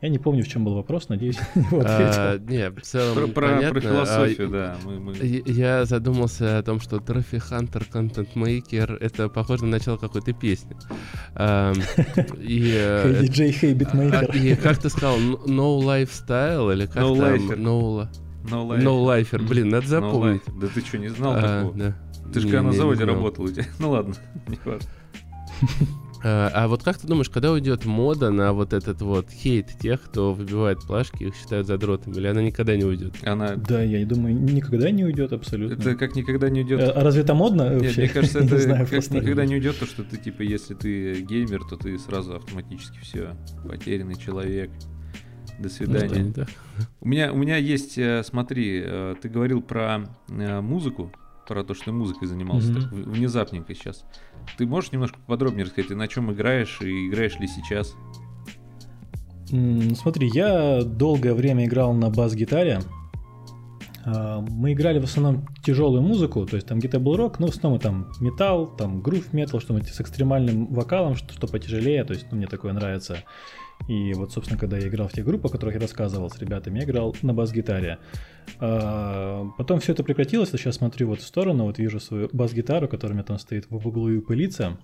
Я 0.01 0.11
не 0.11 0.19
помню, 0.19 0.43
в 0.43 0.49
чем 0.49 0.65
был 0.65 0.75
вопрос, 0.75 1.09
надеюсь, 1.09 1.39
его 1.55 1.83
а, 1.85 2.39
Не, 2.39 2.71
в 2.71 2.83
целом 2.83 3.33
про, 3.33 3.49
понятно. 3.49 3.71
про 3.71 3.81
философию, 3.81 4.49
а, 4.49 4.51
да. 4.51 4.77
Мы, 4.85 5.01
мы... 5.01 5.15
Я 5.17 5.87
задумался 5.87 6.59
о 6.59 6.63
том, 6.63 6.81
что 6.81 6.99
Trophy 6.99 7.39
Hunter, 7.39 7.87
Content 7.87 8.37
Maker, 8.37 8.99
это 9.01 9.31
похоже 9.31 9.65
на 9.65 9.73
начало 9.73 9.97
какой-то 9.97 10.33
песни. 10.35 10.77
И 12.39 13.21
диджей 13.23 13.53
Хейбит 13.53 13.95
Мейкер. 13.95 14.37
И 14.37 14.55
как 14.57 14.79
ты 14.79 14.91
сказал, 14.91 15.19
No 15.19 15.81
Lifestyle 15.81 16.73
или 16.73 16.87
как 16.87 17.03
no 17.03 17.17
там? 17.17 17.35
Lifer. 17.35 17.57
No 17.57 18.09
No, 18.45 18.69
no 18.77 19.05
Lifer. 19.05 19.43
Блин, 19.43 19.71
надо 19.71 19.87
запомнить. 19.87 20.43
No 20.47 20.61
да 20.61 20.69
ты 20.69 20.81
что, 20.81 20.99
не 20.99 21.09
знал 21.09 21.33
а, 21.35 21.41
такого? 21.41 21.79
Да. 21.79 21.97
Ты 22.33 22.41
же 22.41 22.49
когда 22.49 22.63
на 22.63 22.73
заводе 22.73 23.05
работал 23.05 23.45
у 23.45 23.49
тебя. 23.49 23.65
Ну 23.79 23.91
ладно, 23.91 24.15
не 24.49 24.59
важно. 24.65 24.89
А, 26.27 26.51
а 26.55 26.69
вот 26.69 26.83
как 26.83 26.97
ты 26.97 27.07
думаешь, 27.07 27.29
когда 27.29 27.53
уйдет 27.53 27.85
мода 27.85 28.31
на 28.31 28.55
вот 28.55 28.73
этот 28.73 29.03
вот 29.03 29.31
хейт 29.31 29.69
тех, 29.79 30.01
кто 30.01 30.33
выбивает 30.33 30.81
плашки, 30.81 31.25
их 31.25 31.37
считают 31.37 31.67
задротами, 31.67 32.17
или 32.17 32.27
она 32.27 32.41
никогда 32.41 32.75
не 32.77 32.85
уйдет? 32.85 33.15
Она... 33.25 33.57
Да, 33.57 33.83
я 33.83 34.07
думаю, 34.07 34.35
никогда 34.35 34.91
не 34.91 35.05
уйдет 35.05 35.35
абсолютно. 35.35 35.75
Это 35.75 35.95
как 35.97 36.17
никогда 36.17 36.49
не 36.49 36.63
уйдет. 36.63 36.81
А, 36.81 37.03
разве 37.03 37.23
это 37.23 37.35
модно 37.35 37.65
вообще? 37.65 37.89
Нет, 37.89 37.97
мне 37.99 38.09
кажется, 38.09 38.39
это 38.45 38.59
знаю, 38.59 38.87
как 38.87 39.11
никогда 39.11 39.45
не 39.45 39.57
уйдет, 39.57 39.79
то, 39.79 39.85
что 39.85 40.03
ты, 40.03 40.17
типа, 40.17 40.41
если 40.41 40.73
ты 40.73 41.21
геймер, 41.21 41.61
то 41.69 41.77
ты 41.77 41.99
сразу 41.99 42.37
автоматически 42.37 42.99
все, 43.03 43.37
потерянный 43.69 44.17
человек. 44.17 44.71
До 45.59 45.69
свидания. 45.69 46.25
Ну, 46.25 46.33
да, 46.35 46.47
да. 46.47 46.85
У 47.01 47.07
меня, 47.07 47.33
у 47.33 47.37
меня 47.37 47.59
есть, 47.59 47.97
э, 47.97 48.25
смотри, 48.25 48.83
э, 48.85 49.15
ты 49.23 49.29
говорил 49.29 49.63
про 49.63 50.09
э, 50.29 50.61
музыку, 50.61 51.13
про 51.47 51.63
то, 51.63 51.75
что 51.75 51.87
ты 51.87 51.93
музыкой 51.93 52.27
занимался 52.27 52.73
mm-hmm. 52.73 52.81
так 52.81 52.93
внезапненько 52.93 53.75
сейчас. 53.75 54.05
Ты 54.57 54.67
можешь 54.67 54.93
немножко 54.93 55.19
подробнее 55.27 55.65
рассказать, 55.65 55.91
на 55.91 56.09
чем 56.09 56.33
играешь 56.33 56.81
и 56.81 57.09
играешь 57.09 57.39
ли 57.39 57.49
сейчас? 57.49 57.95
Смотри, 59.49 60.31
я 60.33 60.83
долгое 60.83 61.35
время 61.35 61.67
играл 61.67 61.93
на 61.93 62.11
бас-гитаре. 62.11 62.81
А, 64.05 64.41
мы 64.41 64.73
играли 64.73 64.99
в 64.99 65.05
основном 65.05 65.47
тяжелую 65.65 66.03
музыку, 66.03 66.45
то 66.47 66.57
есть 66.57 66.67
там 66.67 66.79
где-то 66.79 66.99
был 66.99 67.17
рок, 67.17 67.39
но 67.39 67.47
в 67.47 67.51
основном 67.51 67.81
там 67.81 68.13
металл, 68.21 68.67
там 68.67 69.01
грув 69.01 69.33
метал, 69.33 69.61
что-нибудь 69.61 69.89
с 69.89 70.01
экстремальным 70.01 70.67
вокалом, 70.67 71.15
что, 71.15 71.33
что 71.33 71.47
потяжелее, 71.47 72.05
то 72.05 72.13
есть 72.13 72.27
ну, 72.31 72.37
мне 72.37 72.47
такое 72.47 72.73
нравится. 72.73 73.19
И 73.89 74.15
вот, 74.15 74.33
собственно, 74.33 74.59
когда 74.59 74.79
я 74.79 74.89
играл 74.89 75.09
в 75.09 75.13
тех 75.13 75.25
группах, 75.27 75.51
о 75.51 75.55
которых 75.55 75.75
я 75.75 75.81
рассказывал 75.81 76.31
с 76.31 76.39
ребятами, 76.39 76.79
я 76.79 76.85
играл 76.85 77.15
на 77.23 77.35
бас-гитаре. 77.35 77.99
А, 78.59 79.47
потом 79.59 79.81
все 79.81 79.93
это 79.93 80.03
прекратилось, 80.03 80.51
я 80.53 80.59
сейчас 80.59 80.77
смотрю 80.77 81.09
вот 81.09 81.21
в 81.21 81.27
сторону, 81.27 81.65
вот 81.65 81.79
вижу 81.79 82.01
свою 82.01 82.31
бас-гитару, 82.33 82.89
которая 82.89 83.13
у 83.13 83.17
меня 83.17 83.25
там 83.25 83.39
стоит 83.39 83.67
в 83.69 83.87
углу 83.87 84.09
и 84.09 84.21
пылится. 84.21 84.79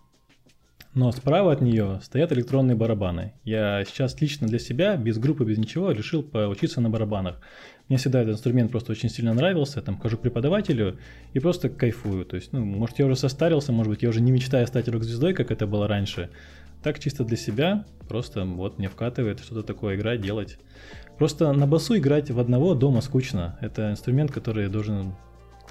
Но 0.92 1.12
справа 1.12 1.52
от 1.52 1.60
нее 1.60 2.00
стоят 2.02 2.32
электронные 2.32 2.74
барабаны. 2.74 3.32
Я 3.44 3.84
сейчас 3.84 4.20
лично 4.20 4.48
для 4.48 4.58
себя, 4.58 4.96
без 4.96 5.18
группы, 5.18 5.44
без 5.44 5.56
ничего, 5.56 5.92
решил 5.92 6.24
поучиться 6.24 6.80
на 6.80 6.90
барабанах. 6.90 7.40
Мне 7.88 7.96
всегда 7.96 8.22
этот 8.22 8.34
инструмент 8.34 8.72
просто 8.72 8.90
очень 8.92 9.08
сильно 9.08 9.32
нравился. 9.32 9.82
Там 9.82 9.98
хожу 9.98 10.16
к 10.16 10.22
преподавателю 10.22 10.98
и 11.32 11.38
просто 11.38 11.68
кайфую. 11.68 12.24
То 12.24 12.36
есть, 12.36 12.52
ну, 12.52 12.64
может, 12.64 12.98
я 12.98 13.06
уже 13.06 13.14
состарился, 13.14 13.72
может 13.72 13.90
быть, 13.90 14.02
я 14.02 14.08
уже 14.08 14.20
не 14.20 14.32
мечтаю 14.32 14.66
стать 14.66 14.88
рок-звездой, 14.88 15.32
как 15.32 15.52
это 15.52 15.68
было 15.68 15.86
раньше. 15.86 16.30
Так 16.82 16.98
чисто 16.98 17.24
для 17.24 17.36
себя, 17.36 17.84
просто 18.08 18.44
вот 18.44 18.78
мне 18.78 18.88
вкатывает 18.88 19.40
что-то 19.40 19.62
такое 19.62 19.96
играть, 19.96 20.20
делать. 20.20 20.58
Просто 21.18 21.52
на 21.52 21.66
басу 21.66 21.96
играть 21.98 22.30
в 22.30 22.40
одного 22.40 22.74
дома 22.74 23.02
скучно. 23.02 23.58
Это 23.60 23.90
инструмент, 23.90 24.32
который 24.32 24.68
должен 24.68 25.14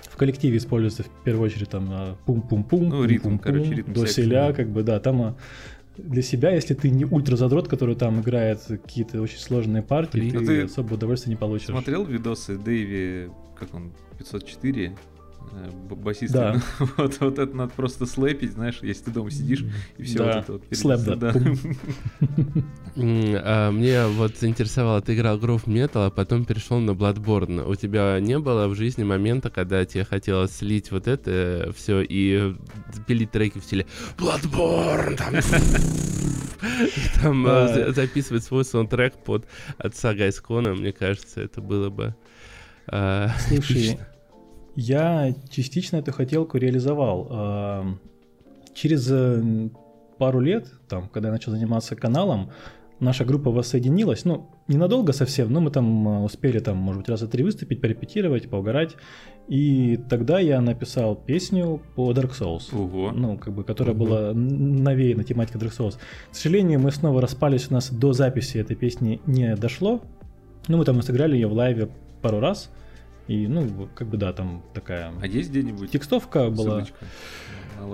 в 0.03 0.15
коллективе 0.15 0.57
используется 0.57 1.03
в 1.03 1.23
первую 1.23 1.47
очередь 1.47 1.69
там 1.69 1.89
а, 1.91 2.17
пум-пум-пум, 2.25 2.89
ну, 2.89 3.05
ритм, 3.05 3.23
пум, 3.23 3.39
короче, 3.39 3.73
ритм 3.73 3.93
до 3.93 4.05
селя, 4.05 4.53
как 4.53 4.69
бы, 4.69 4.83
да, 4.83 4.99
там 4.99 5.21
а, 5.21 5.35
для 5.97 6.21
себя, 6.21 6.51
если 6.51 6.73
ты 6.73 6.89
не 6.89 7.05
ультра-задрот, 7.05 7.67
который 7.67 7.95
там 7.95 8.21
играет 8.21 8.61
какие-то 8.67 9.21
очень 9.21 9.39
сложные 9.39 9.83
партии, 9.83 10.29
ты, 10.29 10.45
ты 10.45 10.61
особо 10.63 10.93
удовольствия 10.93 11.31
не 11.31 11.35
получишь. 11.35 11.67
Смотрел 11.67 12.05
видосы 12.05 12.57
Дэйви, 12.57 13.29
как 13.57 13.73
он, 13.73 13.91
504? 14.17 14.95
Э, 15.51 15.69
басист. 15.95 16.33
Да. 16.33 16.61
вот, 16.97 17.19
вот 17.19 17.39
это 17.39 17.55
надо 17.55 17.71
просто 17.75 18.05
слэпить, 18.05 18.53
знаешь, 18.53 18.79
если 18.81 19.05
ты 19.05 19.11
дома 19.11 19.31
сидишь, 19.31 19.65
и 19.97 20.03
все 20.03 20.19
да. 20.19 20.25
вот 20.25 20.35
это 20.35 20.51
вот. 20.53 20.63
Слэп, 20.71 20.99
да. 21.01 21.15
да. 21.15 21.33
а, 22.95 23.71
мне 23.71 24.05
вот 24.07 24.37
заинтересовало, 24.37 25.01
ты 25.01 25.15
играл 25.15 25.37
Groove 25.37 25.65
Metal, 25.65 26.07
а 26.07 26.09
потом 26.09 26.45
перешел 26.45 26.79
на 26.79 26.91
Bloodborne. 26.91 27.69
У 27.69 27.75
тебя 27.75 28.19
не 28.19 28.37
было 28.39 28.67
в 28.67 28.75
жизни 28.75 29.03
момента, 29.03 29.49
когда 29.49 29.85
тебе 29.85 30.05
хотелось 30.05 30.55
слить 30.55 30.91
вот 30.91 31.07
это 31.07 31.73
все 31.75 32.01
и 32.01 32.55
пилить 33.07 33.31
треки 33.31 33.59
в 33.59 33.63
стиле 33.63 33.85
Bloodborne, 34.17 35.15
там, 35.15 35.33
там 37.21 37.45
а, 37.47 37.91
записывать 37.91 38.43
свой 38.43 38.65
саундтрек 38.65 39.15
под 39.23 39.45
отца 39.77 40.13
Гайскона, 40.13 40.73
мне 40.73 40.91
кажется, 40.91 41.41
это 41.41 41.61
было 41.61 41.89
бы... 41.89 42.15
А, 42.91 43.31
Слушай, 43.47 43.99
я 44.79 45.35
частично 45.49 45.97
эту 45.97 46.11
хотелку 46.11 46.57
реализовал. 46.57 47.95
Через 48.73 49.11
э, 49.11 49.69
пару 50.17 50.39
лет, 50.39 50.71
там, 50.87 51.09
когда 51.09 51.27
я 51.27 51.33
начал 51.33 51.51
заниматься 51.51 51.95
каналом, 51.95 52.51
наша 52.99 53.25
группа 53.25 53.51
воссоединилась, 53.51 54.23
ну, 54.25 54.49
ненадолго 54.67 55.11
совсем, 55.11 55.51
но 55.51 55.59
мы 55.59 55.69
там 55.71 56.07
э, 56.07 56.23
успели, 56.23 56.59
там, 56.59 56.77
может 56.77 57.01
быть, 57.01 57.09
раза 57.09 57.27
три 57.27 57.43
выступить, 57.43 57.81
порепетировать, 57.81 58.49
поугарать, 58.49 58.95
и 59.49 59.99
тогда 60.09 60.39
я 60.39 60.61
написал 60.61 61.15
песню 61.15 61.81
по 61.95 62.11
Dark 62.11 62.31
Souls, 62.39 62.73
Ого. 62.73 63.11
ну, 63.11 63.37
как 63.37 63.53
бы, 63.53 63.63
которая 63.65 63.95
Ого. 63.95 64.05
была 64.05 64.33
новее 64.33 65.15
на 65.15 65.23
тематике 65.25 65.57
Dark 65.57 65.77
Souls. 65.77 65.97
К 66.31 66.35
сожалению, 66.35 66.79
мы 66.79 66.91
снова 66.91 67.21
распались, 67.21 67.69
у 67.69 67.73
нас 67.73 67.89
до 67.89 68.13
записи 68.13 68.57
этой 68.59 68.77
песни 68.77 69.19
не 69.25 69.55
дошло, 69.55 70.01
ну, 70.67 70.77
мы 70.77 70.85
там 70.85 71.01
сыграли 71.01 71.35
ее 71.35 71.47
в 71.47 71.53
лайве 71.53 71.89
пару 72.21 72.39
раз, 72.39 72.69
и, 73.29 73.45
ну, 73.47 73.87
как 73.93 74.07
бы, 74.07 74.17
да, 74.17 74.33
там 74.33 74.63
такая... 74.73 75.13
А 75.21 75.27
есть 75.27 75.51
где-нибудь? 75.51 75.91
Текстовка 75.91 76.49
была. 76.49 76.83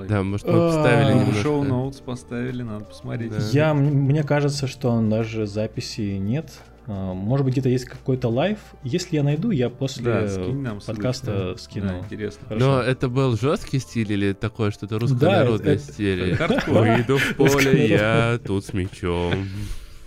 Да, 0.08 0.24
может, 0.24 0.48
мы 0.48 0.54
поставили 0.54 1.12
а, 1.12 1.14
немножко. 1.14 1.44
Show 1.44 1.64
notes 1.64 2.00
поставили, 2.00 2.64
надо 2.64 2.86
посмотреть. 2.86 3.34
Я, 3.52 3.74
мне 3.74 4.24
кажется, 4.24 4.66
что 4.66 5.00
даже 5.02 5.46
записи 5.46 6.18
нет. 6.18 6.54
А, 6.88 7.14
может 7.14 7.46
быть, 7.46 7.54
где-то 7.56 7.68
есть 7.68 7.84
какой-то 7.84 8.30
live. 8.30 8.60
Если 8.84 9.18
я 9.18 9.24
найду, 9.24 9.52
я 9.52 9.70
после 9.70 10.06
да, 10.06 10.78
подкаста 10.88 11.26
ссылочку. 11.26 11.58
скину. 11.60 11.88
Да, 11.90 12.00
интересно. 12.00 12.48
Хорошо. 12.48 12.66
Но 12.66 12.82
это 12.82 13.10
был 13.10 13.36
жесткий 13.36 13.80
стиль 13.80 14.14
или 14.14 14.32
такое 14.32 14.72
что-то 14.72 15.00
руссконародное 15.00 15.76
да, 15.76 15.82
стиль? 15.82 16.38
Выйду 16.66 17.18
в 17.18 17.36
поле, 17.36 17.90
я 17.90 18.40
тут 18.42 18.66
с 18.66 18.74
мечом. 18.74 19.34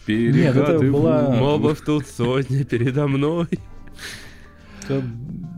Нет, 0.06 0.56
это 0.56 0.78
была... 0.78 1.28
Мобов 1.28 1.82
тут 1.82 2.06
сотни 2.06 2.62
передо 2.62 3.06
мной. 3.06 3.46
Это 4.88 5.02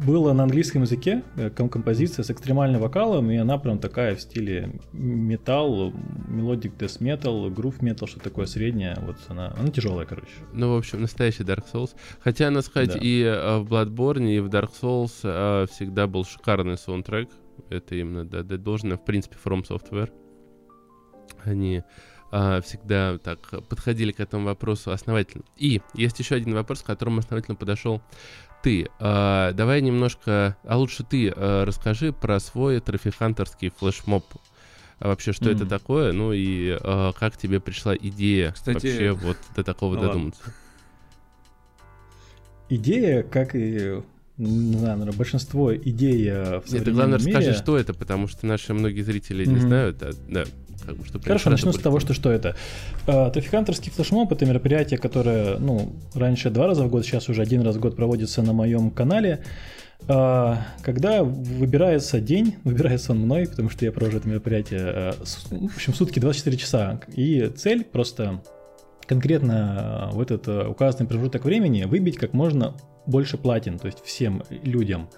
было 0.04 0.32
на 0.32 0.42
английском 0.42 0.82
языке 0.82 1.22
э, 1.36 1.50
композиция 1.50 2.24
с 2.24 2.30
экстремальным 2.30 2.80
вокалом, 2.80 3.30
и 3.30 3.36
она 3.36 3.58
прям 3.58 3.78
такая 3.78 4.16
в 4.16 4.20
стиле 4.20 4.80
метал, 4.92 5.92
melodic 6.26 6.74
death 6.74 7.00
metal, 7.00 7.48
groove 7.48 7.80
metal, 7.80 8.08
что 8.08 8.18
такое 8.18 8.46
среднее. 8.46 8.98
Вот 9.02 9.18
она, 9.28 9.54
она 9.56 9.68
тяжелая, 9.70 10.06
короче. 10.06 10.32
Ну, 10.52 10.74
в 10.74 10.78
общем, 10.78 11.02
настоящий 11.02 11.44
Dark 11.44 11.64
Souls. 11.72 11.94
Хотя, 12.18 12.50
надо 12.50 12.66
сказать, 12.66 12.94
да. 12.94 12.98
и 13.00 13.22
э, 13.22 13.58
в 13.58 13.72
Bloodborne, 13.72 14.28
и 14.28 14.40
в 14.40 14.48
Dark 14.48 14.70
Souls 14.82 15.12
э, 15.22 15.66
всегда 15.70 16.08
был 16.08 16.24
шикарный 16.24 16.76
саундтрек. 16.76 17.28
Это 17.68 17.94
именно, 17.94 18.24
да, 18.24 18.42
да 18.42 18.56
должно, 18.56 18.96
в 18.96 19.04
принципе, 19.04 19.36
From 19.44 19.62
Software. 19.64 20.10
Они 21.44 21.82
всегда 22.62 23.18
так 23.18 23.40
подходили 23.68 24.12
к 24.12 24.20
этому 24.20 24.44
вопросу 24.46 24.92
основательно. 24.92 25.42
И 25.56 25.82
есть 25.94 26.16
еще 26.20 26.36
один 26.36 26.54
вопрос, 26.54 26.80
к 26.80 26.86
которому 26.86 27.18
основательно 27.18 27.56
подошел 27.56 28.02
ты. 28.62 28.88
Э, 28.98 29.52
давай 29.54 29.80
немножко, 29.80 30.56
а 30.64 30.76
лучше 30.76 31.04
ты 31.04 31.28
э, 31.28 31.64
расскажи 31.64 32.12
про 32.12 32.40
свой 32.40 32.80
трофихантерский 32.80 33.70
флешмоб. 33.70 34.24
А 34.98 35.08
вообще, 35.08 35.32
что 35.32 35.46
mm. 35.50 35.56
это 35.56 35.66
такое? 35.66 36.12
Ну 36.12 36.32
и 36.32 36.78
э, 36.78 37.12
как 37.18 37.36
тебе 37.36 37.58
пришла 37.58 37.96
идея 37.96 38.52
Кстати, 38.52 38.86
вообще 38.86 39.12
вот 39.12 39.38
до 39.56 39.64
такого 39.64 39.94
ну, 39.94 40.02
додуматься? 40.02 40.42
Идея, 42.68 43.22
как 43.22 43.54
и 43.54 44.02
не 44.46 44.78
знаю, 44.78 44.98
наверное, 44.98 45.16
большинство 45.16 45.74
идей 45.74 46.30
в 46.30 46.72
Нет, 46.72 46.84
ты 46.84 46.92
главное 46.92 47.18
мире... 47.18 47.36
расскажи, 47.36 47.58
что 47.58 47.76
это, 47.76 47.94
потому 47.94 48.26
что 48.26 48.46
наши 48.46 48.74
многие 48.74 49.02
зрители 49.02 49.44
mm-hmm. 49.44 49.52
не 49.52 49.60
знают. 49.60 50.02
А, 50.02 50.12
да 50.28 50.44
как 50.84 50.96
бы, 50.96 51.04
чтобы 51.04 51.24
Хорошо, 51.24 51.50
начну 51.50 51.72
с 51.72 51.78
того, 51.78 52.00
что 52.00 52.14
что 52.14 52.30
это. 52.30 52.56
А, 53.06 53.30
Трофикантерский 53.30 53.90
флешмоб— 53.90 54.32
это 54.32 54.46
мероприятие, 54.46 54.98
которое, 54.98 55.58
ну, 55.58 55.92
раньше 56.14 56.50
два 56.50 56.66
раза 56.66 56.84
в 56.84 56.90
год, 56.90 57.04
сейчас 57.04 57.28
уже 57.28 57.42
один 57.42 57.62
раз 57.62 57.76
в 57.76 57.80
год 57.80 57.96
проводится 57.96 58.42
на 58.42 58.52
моем 58.52 58.90
канале. 58.90 59.40
А, 60.08 60.66
когда 60.82 61.22
выбирается 61.22 62.20
день, 62.20 62.56
выбирается 62.64 63.12
он 63.12 63.20
мной, 63.20 63.46
потому 63.46 63.70
что 63.70 63.84
я 63.84 63.92
провожу 63.92 64.18
это 64.18 64.28
мероприятие, 64.28 65.14
в 65.50 65.76
общем, 65.76 65.94
сутки 65.94 66.18
24 66.18 66.56
часа. 66.56 67.00
И 67.14 67.50
цель 67.56 67.84
просто 67.84 68.42
конкретно 69.10 70.08
в 70.12 70.20
этот 70.20 70.46
указанный 70.46 71.08
промежуток 71.08 71.44
времени 71.44 71.82
выбить 71.82 72.16
как 72.16 72.32
можно 72.32 72.74
больше 73.06 73.38
платин, 73.38 73.76
то 73.76 73.86
есть 73.86 74.04
всем 74.04 74.44
людям. 74.62 75.10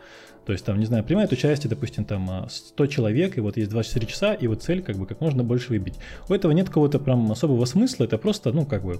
То 0.46 0.52
есть 0.52 0.64
там, 0.64 0.78
не 0.78 0.86
знаю, 0.86 1.04
принимает 1.04 1.30
участие, 1.30 1.68
допустим, 1.68 2.06
там 2.06 2.48
100 2.48 2.82
а, 2.82 2.88
человек, 2.88 3.36
и 3.36 3.42
вот 3.42 3.58
есть 3.58 3.68
24 3.68 4.06
часа, 4.06 4.32
и 4.32 4.46
вот 4.46 4.62
цель 4.62 4.82
как 4.82 4.96
бы 4.96 5.04
как 5.04 5.20
можно 5.20 5.44
больше 5.44 5.68
выбить. 5.68 5.96
У 6.30 6.32
этого 6.32 6.52
нет 6.52 6.68
какого-то 6.68 7.00
прям 7.00 7.30
особого 7.30 7.66
смысла, 7.66 8.04
это 8.04 8.16
просто, 8.16 8.50
ну, 8.50 8.64
как 8.64 8.82
бы, 8.82 8.98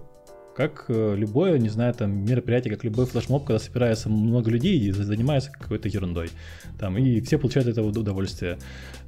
как 0.55 0.87
э, 0.89 1.15
любое, 1.17 1.59
не 1.59 1.69
знаю, 1.69 1.95
там, 1.95 2.25
мероприятие, 2.25 2.75
как 2.75 2.85
любой 2.85 3.07
флешмоб, 3.07 3.45
когда 3.45 3.59
собирается 3.59 4.09
много 4.09 4.51
людей 4.51 4.79
и 4.79 4.91
занимается 4.91 5.51
какой-то 5.51 5.89
ерундой. 5.89 6.31
Там, 6.79 6.99
и 6.99 7.21
все 7.21 7.39
получают 7.39 7.69
этого 7.69 7.89
удовольствие. 7.89 8.59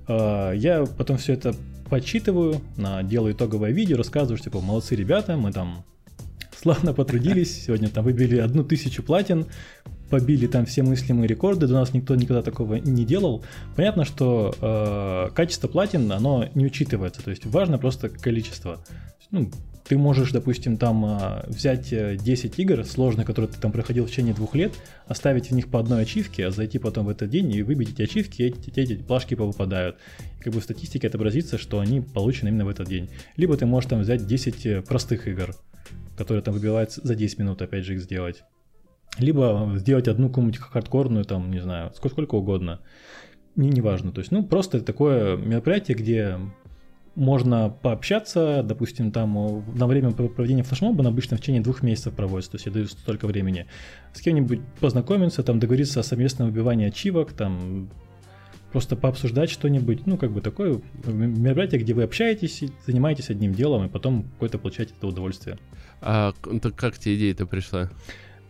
А, 0.07 0.53
я 0.53 0.85
потом 0.85 1.19
все 1.19 1.35
это 1.35 1.55
подсчитываю, 1.91 2.61
делаю 3.05 3.35
итоговое 3.35 3.71
видео, 3.71 3.97
рассказываю, 3.97 4.39
что, 4.39 4.51
типа, 4.51 4.61
молодцы 4.61 4.97
ребята, 4.97 5.37
мы 5.37 5.53
там 5.53 5.85
славно 6.61 6.95
потрудились, 6.95 7.63
сегодня 7.67 7.89
там 7.89 8.05
выбили 8.05 8.39
одну 8.39 8.65
тысячу 8.65 9.03
платин, 9.03 9.47
побили 10.11 10.47
там 10.47 10.65
все 10.65 10.83
мыслимые 10.83 11.27
рекорды, 11.27 11.67
до 11.67 11.75
нас 11.75 11.93
никто 11.93 12.15
никогда 12.15 12.43
такого 12.43 12.77
не 12.77 13.05
делал. 13.05 13.45
Понятно, 13.77 14.05
что 14.05 14.55
э, 14.61 15.35
качество 15.35 15.69
платин, 15.69 16.11
оно 16.11 16.49
не 16.55 16.65
учитывается, 16.67 17.23
то 17.23 17.31
есть 17.31 17.45
важно 17.47 17.79
просто 17.79 18.09
количество. 18.09 18.81
Ну, 19.31 19.51
ты 19.85 19.99
можешь, 19.99 20.33
допустим, 20.33 20.79
там 20.79 21.05
э, 21.05 21.45
взять 21.47 21.91
10 21.91 22.59
игр 22.59 22.85
сложных, 22.85 23.27
которые 23.27 23.51
ты 23.51 23.61
там 23.61 23.71
проходил 23.71 24.07
в 24.07 24.11
течение 24.11 24.33
двух 24.33 24.55
лет, 24.55 24.73
оставить 25.07 25.51
в 25.51 25.55
них 25.55 25.69
по 25.69 25.79
одной 25.79 26.03
ачивке, 26.03 26.47
а 26.47 26.51
зайти 26.51 26.79
потом 26.79 27.05
в 27.05 27.11
этот 27.11 27.29
день 27.29 27.53
и 27.53 27.63
выбить 27.63 27.91
эти 27.91 28.03
ачивки, 28.03 28.43
и 28.43 28.47
эти, 28.47 28.81
эти, 28.81 28.97
плашки 28.97 29.35
повыпадают. 29.35 29.97
И 30.41 30.43
как 30.43 30.55
бы 30.55 30.61
в 30.61 30.65
статистике 30.65 31.09
отобразится, 31.09 31.59
что 31.59 31.81
они 31.81 32.01
получены 32.01 32.49
именно 32.49 32.65
в 32.65 32.71
этот 32.71 32.89
день. 32.89 33.11
Либо 33.37 33.57
ты 33.59 33.67
можешь 33.67 33.91
там 33.91 34.01
взять 34.01 34.27
10 34.27 34.67
э, 34.67 34.83
простых 34.83 35.29
игр, 35.29 35.55
которые 36.17 36.43
там 36.43 36.55
выбиваются 36.55 37.03
за 37.05 37.15
10 37.15 37.39
минут, 37.39 37.61
опять 37.61 37.85
же, 37.85 37.95
их 37.95 38.01
сделать. 38.01 38.43
Либо 39.19 39.75
сделать 39.77 40.09
одну 40.09 40.29
какую-нибудь 40.29 40.59
хардкорную, 40.59 41.27
там, 41.27 41.51
не 41.51 41.61
знаю, 41.61 41.93
сколько, 41.95 42.15
сколько 42.15 42.37
угодно. 42.37 42.81
Мне 43.55 43.69
не 43.69 43.83
важно. 43.83 44.13
То 44.13 44.21
есть, 44.21 44.33
ну, 44.33 44.43
просто 44.45 44.81
такое 44.81 45.37
мероприятие, 45.37 45.97
где 45.97 46.39
можно 47.15 47.71
пообщаться, 47.71 48.63
допустим, 48.65 49.13
там 49.13 49.65
на 49.75 49.87
время 49.87 50.11
проведения 50.13 50.63
флешмоба 50.63 51.03
на 51.03 51.11
обычно 51.11 51.37
в 51.37 51.41
течение 51.41 51.63
двух 51.63 51.83
месяцев 51.83 52.15
проводится, 52.15 52.53
то 52.53 52.57
есть 52.57 52.67
я 52.67 52.73
даю 52.73 52.87
столько 52.87 53.27
времени. 53.27 53.67
С 54.13 54.21
кем-нибудь 54.21 54.61
познакомиться, 54.81 55.43
там 55.43 55.61
договориться 55.61 56.01
о 56.01 56.03
совместном 56.03 56.51
выбивании 56.51 56.89
ачивок, 56.89 57.33
там 57.33 57.89
просто 58.73 58.97
пообсуждать 58.97 59.51
что-нибудь, 59.51 60.07
ну, 60.07 60.17
как 60.17 60.33
бы 60.33 60.41
такое 60.41 60.81
мероприятие, 61.05 61.81
где 61.81 61.95
вы 61.95 62.03
общаетесь, 62.03 62.65
занимаетесь 62.85 63.31
одним 63.31 63.55
делом, 63.55 63.87
и 63.87 63.89
потом 63.89 64.25
какое-то 64.25 64.59
получаете 64.59 64.95
это 64.99 65.07
удовольствие. 65.07 65.59
А 66.01 66.33
как 66.77 66.99
тебе 66.99 67.17
идея-то 67.17 67.47
пришла? 67.47 67.91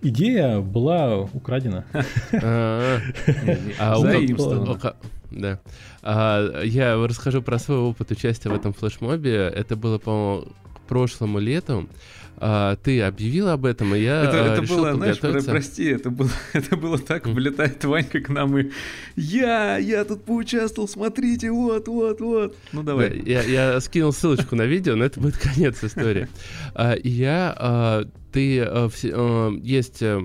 Идея 0.04 0.60
была 0.60 1.20
украдена. 1.20 1.84
А, 2.32 3.00
а 3.78 4.94
да. 5.30 5.60
А, 6.02 6.62
я 6.62 6.96
расскажу 6.96 7.42
про 7.42 7.58
свой 7.58 7.78
опыт 7.78 8.10
участия 8.10 8.50
в 8.50 8.54
этом 8.54 8.72
флешмобе. 8.72 9.50
Это 9.54 9.74
было, 9.74 9.98
по-моему, 9.98 10.48
к 10.74 10.80
прошлому 10.86 11.38
лету 11.38 11.88
а, 12.36 12.76
ты 12.76 13.00
объявил 13.02 13.48
об 13.48 13.64
этом, 13.64 13.94
и 13.94 14.00
я 14.00 14.24
это, 14.24 14.36
это 14.36 14.62
решил 14.62 14.76
было, 14.76 14.94
знаешь, 14.94 15.20
про, 15.20 15.40
прости, 15.40 15.84
это 15.84 16.10
было, 16.10 16.30
это 16.52 16.76
было 16.76 16.98
так, 16.98 17.26
влетает 17.26 17.84
Ванька 17.84 18.20
к 18.20 18.28
нам 18.28 18.58
и 18.58 18.70
я, 19.16 19.78
я 19.78 20.04
тут 20.04 20.24
поучаствовал, 20.24 20.88
смотрите, 20.88 21.50
вот, 21.50 21.86
вот, 21.88 22.20
вот. 22.20 22.56
Ну 22.72 22.82
давай. 22.82 23.10
Да, 23.10 23.30
я, 23.30 23.42
я 23.42 23.80
скинул 23.80 24.12
ссылочку 24.12 24.56
на 24.56 24.62
видео, 24.62 24.96
но 24.96 25.04
это 25.04 25.20
будет 25.20 25.36
конец 25.54 25.82
истории. 25.82 26.28
А, 26.74 26.96
я 27.02 27.54
а, 27.56 28.04
ты 28.34 28.58
э, 28.58 28.88
э, 29.04 29.50
есть, 29.62 30.02
э, 30.02 30.20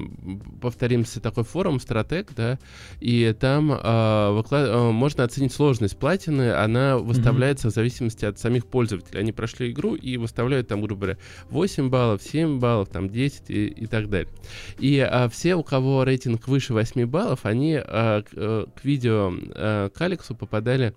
повторимся, 0.60 1.22
такой 1.22 1.44
форум 1.44 1.80
стратег, 1.80 2.30
да, 2.36 2.58
и 3.00 3.36
там 3.40 3.72
э, 3.72 4.32
выклад... 4.32 4.68
э, 4.68 4.92
можно 4.92 5.24
оценить 5.24 5.54
сложность 5.54 5.96
платины, 5.96 6.54
она 6.54 6.98
выставляется 6.98 7.68
mm-hmm. 7.68 7.72
в 7.72 7.76
зависимости 7.76 8.26
от 8.26 8.40
самих 8.40 8.66
пользователей. 8.66 9.20
Они 9.20 9.32
прошли 9.32 9.70
игру 9.70 9.94
и 9.94 10.18
выставляют 10.18 10.68
там, 10.68 10.82
грубо 10.82 11.02
говоря, 11.02 11.18
8 11.52 11.90
баллов, 11.92 12.24
7 12.24 12.58
баллов, 12.58 12.90
там 12.90 13.12
10 13.12 13.52
и, 13.52 13.68
и 13.68 13.86
так 13.86 14.10
далее. 14.10 14.34
И 14.80 15.08
э, 15.08 15.30
все, 15.30 15.54
у 15.54 15.62
кого 15.62 16.04
рейтинг 16.04 16.48
выше 16.48 16.74
8 16.74 17.06
баллов, 17.06 17.42
они 17.44 17.74
э, 17.74 17.82
к, 17.84 18.30
э, 18.34 18.66
к 18.76 18.84
видео 18.84 19.32
э, 19.54 19.90
к 19.94 20.02
Алексу 20.02 20.34
попадали 20.34 20.96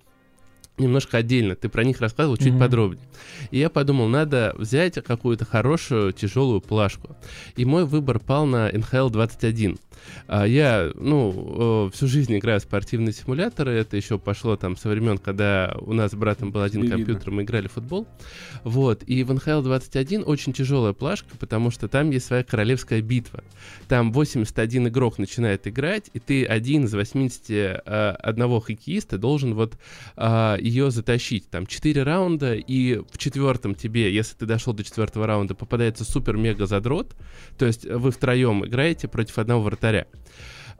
немножко 0.78 1.18
отдельно. 1.18 1.54
Ты 1.54 1.68
про 1.68 1.84
них 1.84 2.00
рассказывал 2.00 2.36
чуть 2.36 2.48
mm-hmm. 2.48 2.58
подробнее. 2.58 3.04
И 3.50 3.58
я 3.58 3.68
подумал, 3.68 4.08
надо 4.08 4.54
взять 4.56 4.94
какую-то 4.94 5.44
хорошую 5.44 6.12
тяжелую 6.12 6.60
плашку. 6.60 7.16
И 7.56 7.64
мой 7.64 7.84
выбор 7.84 8.18
пал 8.18 8.46
на 8.46 8.70
NHL 8.70 9.10
21. 9.10 9.78
А, 10.26 10.44
я, 10.44 10.90
ну, 10.94 11.90
всю 11.92 12.06
жизнь 12.06 12.36
играю 12.36 12.60
в 12.60 12.62
спортивные 12.62 13.12
симуляторы. 13.12 13.72
Это 13.72 13.96
еще 13.96 14.18
пошло 14.18 14.56
там 14.56 14.76
со 14.76 14.88
времен, 14.88 15.18
когда 15.18 15.74
у 15.80 15.92
нас 15.92 16.12
с 16.12 16.14
братом 16.14 16.50
был 16.52 16.62
один 16.62 16.82
Видно. 16.82 16.96
компьютер, 16.96 17.30
мы 17.30 17.42
играли 17.42 17.68
в 17.68 17.72
футбол. 17.72 18.06
Вот. 18.64 19.02
И 19.04 19.24
в 19.24 19.30
NHL 19.30 19.62
21 19.62 20.24
очень 20.26 20.52
тяжелая 20.52 20.92
плашка, 20.92 21.36
потому 21.38 21.70
что 21.70 21.88
там 21.88 22.10
есть 22.10 22.26
своя 22.26 22.44
королевская 22.44 23.02
битва. 23.02 23.44
Там 23.88 24.12
81 24.12 24.88
игрок 24.88 25.18
начинает 25.18 25.66
играть, 25.66 26.10
и 26.12 26.18
ты 26.18 26.44
один 26.44 26.84
из 26.84 26.94
81 26.94 27.82
а, 27.86 28.60
хоккеиста 28.60 29.18
должен 29.18 29.54
вот 29.54 29.78
а, 30.16 30.56
ее 30.58 30.90
затащить. 30.90 31.48
Там 31.50 31.66
4 31.66 32.02
раунда, 32.02 32.54
и 32.54 32.96
в 32.96 33.18
четвертом 33.18 33.74
тебе, 33.74 34.12
если 34.12 34.36
ты 34.36 34.46
дошел 34.46 34.72
до 34.72 34.84
четвертого 34.84 35.26
раунда, 35.26 35.54
попадается 35.54 36.04
супер-мега 36.04 36.66
задрот. 36.66 37.14
То 37.58 37.66
есть 37.66 37.84
вы 37.84 38.10
втроем 38.10 38.64
играете 38.64 39.08
против 39.08 39.38
одного 39.38 39.62
вратаря. 39.62 39.91
А, 40.00 40.06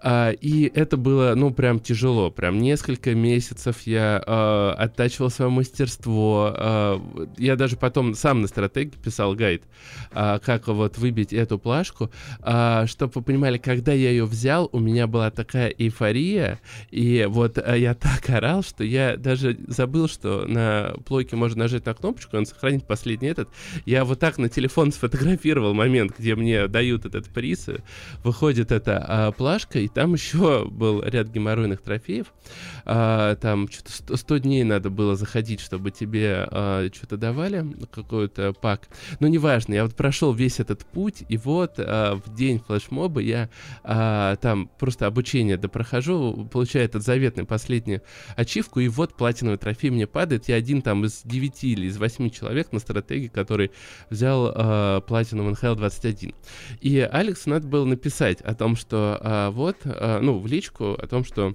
и 0.05 0.71
это 0.75 0.97
было, 0.97 1.35
ну, 1.37 1.53
прям 1.53 1.79
тяжело. 1.79 2.31
Прям 2.31 2.59
несколько 2.59 3.15
месяцев 3.15 3.83
я 3.85 4.23
э, 4.27 4.75
оттачивал 4.79 5.31
свое 5.31 5.51
мастерство. 5.51 6.53
Э, 6.57 6.99
я 7.39 7.57
даже 7.57 7.77
потом 7.77 8.15
сам 8.15 8.43
на 8.43 8.49
стратегии 8.49 8.97
писал 8.97 9.35
гайд, 9.35 9.63
э, 10.13 10.39
как 10.45 10.69
вот 10.69 10.99
выбить 10.99 11.33
эту 11.33 11.59
плашку. 11.59 12.11
Э, 12.41 12.87
чтобы 12.87 13.13
вы 13.17 13.23
понимали, 13.23 13.59
когда 13.59 13.93
я 13.93 14.11
ее 14.11 14.25
взял, 14.25 14.69
у 14.73 14.81
меня 14.81 15.07
была 15.07 15.31
такая 15.31 15.69
эйфория. 15.69 16.61
И 16.91 17.27
вот 17.29 17.59
э, 17.59 17.79
я 17.79 17.95
так 18.03 18.29
орал, 18.31 18.63
что 18.63 18.85
я 18.85 19.17
даже 19.17 19.59
забыл, 19.69 20.09
что 20.09 20.47
на 20.47 20.95
плойке 21.07 21.37
можно 21.37 21.61
нажать 21.61 21.87
на 21.87 21.95
кнопочку, 21.95 22.37
он 22.37 22.47
сохранит 22.47 22.87
последний 22.87 23.29
этот. 23.29 23.49
Я 23.85 24.05
вот 24.05 24.19
так 24.19 24.39
на 24.39 24.49
телефон 24.49 24.93
сфотографировал 24.93 25.75
момент, 25.75 26.15
где 26.19 26.35
мне 26.35 26.67
дают 26.67 27.05
этот 27.05 27.29
приз. 27.29 27.69
Выходит 28.25 28.73
эта 28.73 29.07
э, 29.09 29.33
плашка, 29.37 29.79
и 29.79 29.89
там 29.95 30.15
еще 30.15 30.65
был 30.67 31.03
ряд 31.03 31.29
геморройных 31.29 31.83
трофеев. 31.83 32.33
А, 32.85 33.37
там 33.37 33.69
что-то 33.69 34.17
100 34.17 34.39
дней 34.39 34.65
надо 34.65 34.91
было 34.91 35.17
заходить, 35.17 35.61
чтобы 35.61 35.91
тебе 35.91 36.47
а, 36.51 36.89
что-то 36.93 37.17
давали, 37.17 37.65
какой-то 37.91 38.53
пак. 38.53 38.89
Но 39.21 39.29
неважно, 39.29 39.75
я 39.75 39.85
вот 39.85 39.95
прошел 39.95 40.33
весь 40.33 40.61
этот 40.61 40.85
путь, 40.85 41.25
и 41.29 41.37
вот 41.37 41.75
а, 41.79 42.17
в 42.17 42.35
день 42.35 42.61
флешмоба 42.61 43.21
я 43.21 43.49
а, 43.85 44.37
там 44.37 44.69
просто 44.79 45.07
обучение 45.07 45.57
допрохожу, 45.57 46.49
получаю 46.51 46.85
этот 46.85 47.03
заветный 47.03 47.45
последний 47.45 48.01
ачивку, 48.37 48.81
и 48.81 48.89
вот 48.89 49.17
платиновый 49.17 49.59
трофей 49.59 49.91
мне 49.91 50.07
падает. 50.07 50.49
Я 50.49 50.57
один 50.57 50.83
там 50.83 51.05
из 51.05 51.23
9 51.25 51.65
или 51.65 51.87
из 51.87 51.99
8 51.99 52.31
человек 52.31 52.73
на 52.73 52.79
стратегии, 52.79 53.29
который 53.29 53.71
взял 54.11 54.53
а, 54.55 55.01
платину 55.01 55.49
NHL 55.51 55.77
21. 55.77 56.35
И 56.81 56.99
Алексу 56.99 57.51
надо 57.51 57.67
было 57.67 57.85
написать 57.85 58.41
о 58.41 58.55
том, 58.55 58.77
что 58.77 59.19
а, 59.21 59.51
вот 59.51 59.77
Э, 60.03 60.19
ну, 60.21 60.39
в 60.39 60.47
личку 60.47 60.93
о 60.95 61.07
том, 61.07 61.25
что 61.25 61.55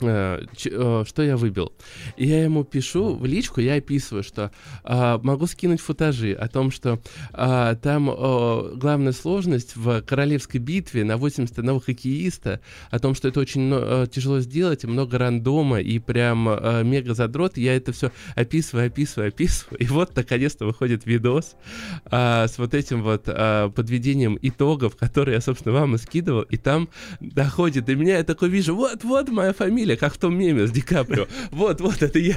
что 0.00 1.22
я 1.22 1.36
выбил. 1.36 1.72
И 2.16 2.26
я 2.26 2.44
ему 2.44 2.64
пишу 2.64 3.14
в 3.14 3.24
личку, 3.24 3.60
я 3.60 3.74
описываю, 3.74 4.22
что 4.22 4.50
э, 4.84 5.18
могу 5.22 5.46
скинуть 5.46 5.80
футажи 5.80 6.32
о 6.32 6.48
том, 6.48 6.70
что 6.70 7.00
э, 7.32 7.76
там 7.82 8.10
э, 8.10 8.72
главная 8.76 9.12
сложность 9.12 9.76
в 9.76 10.02
королевской 10.02 10.60
битве 10.60 11.04
на 11.04 11.16
81 11.16 11.80
хоккеиста, 11.80 12.60
о 12.90 12.98
том, 12.98 13.14
что 13.14 13.28
это 13.28 13.40
очень 13.40 13.70
э, 13.72 14.06
тяжело 14.10 14.40
сделать, 14.40 14.84
много 14.84 15.18
рандома 15.18 15.80
и 15.80 15.98
прям 15.98 16.48
э, 16.48 16.82
мега 16.84 17.14
задрот. 17.14 17.56
Я 17.56 17.76
это 17.76 17.92
все 17.92 18.12
описываю, 18.34 18.86
описываю, 18.86 19.28
описываю. 19.28 19.78
И 19.78 19.86
вот 19.86 20.14
наконец-то 20.16 20.66
выходит 20.66 21.06
видос 21.06 21.56
э, 22.10 22.46
с 22.48 22.58
вот 22.58 22.74
этим 22.74 23.02
вот 23.02 23.24
э, 23.26 23.70
подведением 23.74 24.38
итогов, 24.42 24.96
которые 24.98 25.36
я, 25.36 25.40
собственно, 25.40 25.74
вам 25.74 25.94
и 25.94 25.98
скидывал. 25.98 26.42
И 26.42 26.56
там 26.56 26.88
доходит 27.20 27.84
до 27.84 27.94
меня, 27.94 28.18
я 28.18 28.24
такой 28.24 28.48
вижу, 28.48 28.74
вот, 28.74 29.04
вот 29.04 29.28
моя 29.28 29.52
фамилия 29.52 29.87
фамилия, 29.88 29.96
как 29.96 30.14
в 30.14 30.18
том 30.18 30.36
меме 30.36 30.66
с 30.66 30.70
Ди 30.70 30.80
Каприо. 30.80 31.26
Вот, 31.50 31.80
вот, 31.80 32.02
это 32.02 32.18
я. 32.18 32.36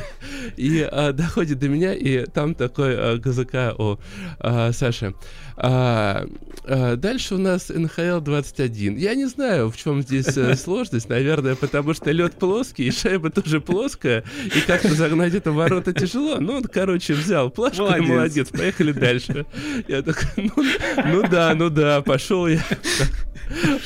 И 0.57 0.87
а, 0.89 1.11
доходит 1.11 1.59
до 1.59 1.67
меня, 1.67 1.93
и 1.93 2.25
там 2.25 2.55
такой 2.55 2.95
а, 2.95 3.17
ГЗК 3.17 3.75
о 3.77 3.99
а, 4.39 4.71
Саше. 4.71 5.13
А, 5.57 6.25
а, 6.63 6.95
дальше 6.95 7.35
у 7.35 7.37
нас 7.37 7.69
НХЛ 7.69 8.19
21. 8.21 8.97
Я 8.97 9.15
не 9.15 9.25
знаю, 9.25 9.69
в 9.69 9.77
чем 9.77 10.01
здесь 10.01 10.37
а, 10.37 10.55
сложность. 10.55 11.09
Наверное, 11.09 11.55
потому 11.55 11.93
что 11.93 12.11
лед 12.11 12.33
плоский, 12.33 12.87
и 12.87 12.91
шайба 12.91 13.29
тоже 13.29 13.59
плоская, 13.59 14.23
и 14.45 14.61
как-то 14.61 14.93
загнать 14.93 15.33
это 15.33 15.51
в 15.51 15.55
ворота 15.55 15.93
тяжело. 15.93 16.37
Ну, 16.39 16.57
он, 16.57 16.63
короче, 16.63 17.13
взял 17.13 17.49
плашку, 17.49 17.83
молодец. 17.83 18.05
и 18.05 18.11
молодец, 18.11 18.49
поехали 18.49 18.91
дальше. 18.91 19.45
Я 19.87 20.01
такой, 20.01 20.51
ну, 20.55 20.63
ну 21.05 21.27
да, 21.29 21.53
ну 21.55 21.69
да, 21.69 22.01
пошел 22.01 22.47
я 22.47 22.63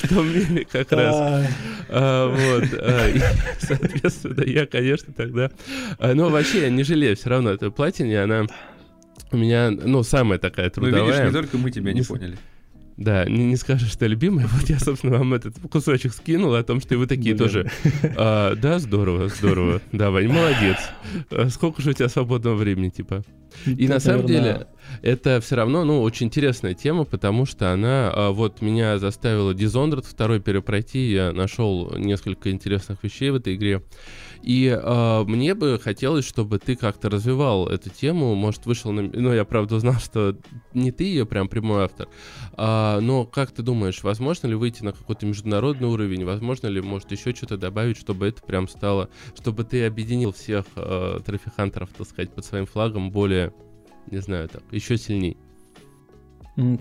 что 0.03 0.23
меме 0.23 0.65
как 0.65 0.91
раз. 0.91 1.15
А, 1.89 2.27
вот. 2.27 2.63
И, 3.61 3.65
соответственно, 3.65 4.43
я, 4.45 4.65
конечно, 4.65 5.13
тогда... 5.13 5.51
А, 5.97 6.13
но 6.13 6.29
вообще 6.29 6.61
я 6.61 6.69
не 6.69 6.83
жалею 6.83 7.15
все 7.15 7.29
равно 7.29 7.51
этой 7.51 7.71
платине, 7.71 8.21
она 8.21 8.47
у 9.31 9.37
меня, 9.37 9.71
ну, 9.71 10.03
самая 10.03 10.39
такая 10.39 10.69
трудовая. 10.69 11.01
Ну, 11.01 11.07
видишь, 11.07 11.25
не 11.25 11.31
только 11.31 11.57
мы 11.57 11.71
тебя 11.71 11.93
не, 11.93 11.99
не 11.99 12.05
поняли. 12.05 12.37
Да, 12.97 13.25
не, 13.25 13.45
не 13.45 13.55
скажешь, 13.57 13.91
что 13.91 14.07
любимая. 14.07 14.47
Вот 14.53 14.69
я, 14.69 14.79
собственно, 14.79 15.17
вам 15.17 15.33
этот 15.33 15.55
кусочек 15.69 16.13
скинул 16.13 16.53
о 16.55 16.63
том, 16.63 16.79
что 16.79 16.97
вы 16.97 17.07
такие 17.07 17.35
Блин. 17.35 17.37
тоже. 17.37 17.71
А, 18.15 18.55
да, 18.55 18.79
здорово, 18.79 19.27
здорово. 19.29 19.81
Давай, 19.91 20.27
молодец. 20.27 20.77
А 21.31 21.49
сколько 21.49 21.81
же 21.81 21.91
у 21.91 21.93
тебя 21.93 22.09
свободного 22.09 22.55
времени, 22.55 22.89
типа? 22.89 23.23
И 23.65 23.87
на 23.87 23.99
самом 23.99 24.25
деле 24.25 24.67
это 25.01 25.39
все 25.41 25.55
равно, 25.55 25.83
ну, 25.83 26.01
очень 26.01 26.27
интересная 26.27 26.73
тема, 26.73 27.05
потому 27.05 27.45
что 27.45 27.71
она 27.71 28.11
а, 28.13 28.31
вот 28.31 28.61
меня 28.61 28.97
заставила 28.99 29.51
Dishonored 29.51 30.05
второй 30.07 30.39
перепройти. 30.39 31.11
Я 31.11 31.31
нашел 31.31 31.93
несколько 31.97 32.51
интересных 32.51 33.03
вещей 33.03 33.31
в 33.31 33.35
этой 33.35 33.55
игре. 33.55 33.81
И 34.45 34.67
э, 34.67 35.23
мне 35.25 35.55
бы 35.55 35.79
хотелось, 35.83 36.27
чтобы 36.27 36.59
ты 36.59 36.75
как-то 36.75 37.09
развивал 37.09 37.67
эту 37.67 37.89
тему. 37.89 38.35
Может, 38.35 38.67
вышел 38.67 38.91
на... 38.91 39.01
Ну, 39.01 39.33
я, 39.33 39.43
правда, 39.43 39.75
узнал, 39.75 39.95
что 39.95 40.37
не 40.73 40.91
ты 40.91 41.05
ее 41.05 41.25
прям 41.25 41.47
прямой 41.47 41.85
автор. 41.85 42.07
А, 42.57 42.99
но 43.01 43.25
как 43.25 43.51
ты 43.51 43.61
думаешь, 43.61 44.03
возможно 44.03 44.47
ли 44.47 44.55
выйти 44.55 44.83
на 44.83 44.93
какой-то 44.93 45.25
международный 45.25 45.87
уровень? 45.87 46.23
Возможно 46.23 46.67
ли, 46.67 46.81
может, 46.81 47.11
еще 47.11 47.33
что-то 47.33 47.57
добавить, 47.57 47.97
чтобы 47.97 48.27
это 48.27 48.41
прям 48.41 48.67
стало... 48.67 49.09
Чтобы 49.37 49.63
ты 49.65 49.85
объединил 49.85 50.31
всех 50.31 50.65
э, 50.75 51.19
трофи-хантеров, 51.25 51.89
так 51.89 52.07
сказать, 52.07 52.31
под 52.31 52.45
своим 52.45 52.65
флагом 52.65 53.11
более, 53.11 53.53
не 54.09 54.19
знаю, 54.19 54.47
так, 54.47 54.63
еще 54.71 54.97
сильней? 54.97 55.37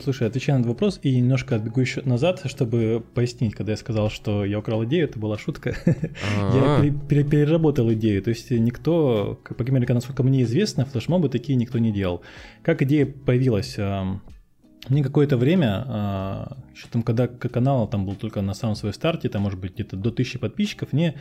Слушай, 0.00 0.28
отвечая 0.28 0.56
на 0.56 0.60
этот 0.60 0.74
вопрос 0.74 1.00
и 1.02 1.16
немножко 1.16 1.56
отбегу 1.56 1.80
еще 1.80 2.00
назад, 2.02 2.42
чтобы 2.44 3.04
пояснить, 3.12 3.56
когда 3.56 3.72
я 3.72 3.76
сказал, 3.76 4.08
что 4.08 4.44
я 4.44 4.60
украл 4.60 4.84
идею, 4.84 5.08
это 5.08 5.18
была 5.18 5.36
шутка. 5.36 5.74
Я 5.84 6.92
переработал 7.08 7.92
идею. 7.94 8.22
То 8.22 8.30
есть 8.30 8.52
никто, 8.52 9.40
по 9.42 9.64
крайней 9.64 9.80
мере, 9.80 9.94
насколько 9.94 10.22
мне 10.22 10.44
известно, 10.44 10.84
флешмобы 10.84 11.28
такие 11.28 11.56
никто 11.56 11.78
не 11.78 11.90
делал. 11.90 12.22
Как 12.62 12.82
идея 12.82 13.04
появилась? 13.04 13.76
Мне 14.88 15.02
какое-то 15.02 15.38
время, 15.38 15.84
а, 15.86 16.56
еще 16.74 16.88
там, 16.88 17.02
когда 17.02 17.26
канал 17.26 17.88
там 17.88 18.04
был 18.04 18.16
только 18.16 18.42
на 18.42 18.52
самом 18.52 18.76
своем 18.76 18.92
старте, 18.92 19.28
там, 19.30 19.42
может 19.42 19.58
быть, 19.58 19.74
где-то 19.74 19.96
до 19.96 20.10
тысячи 20.10 20.38
подписчиков, 20.38 20.92
мне 20.92 21.14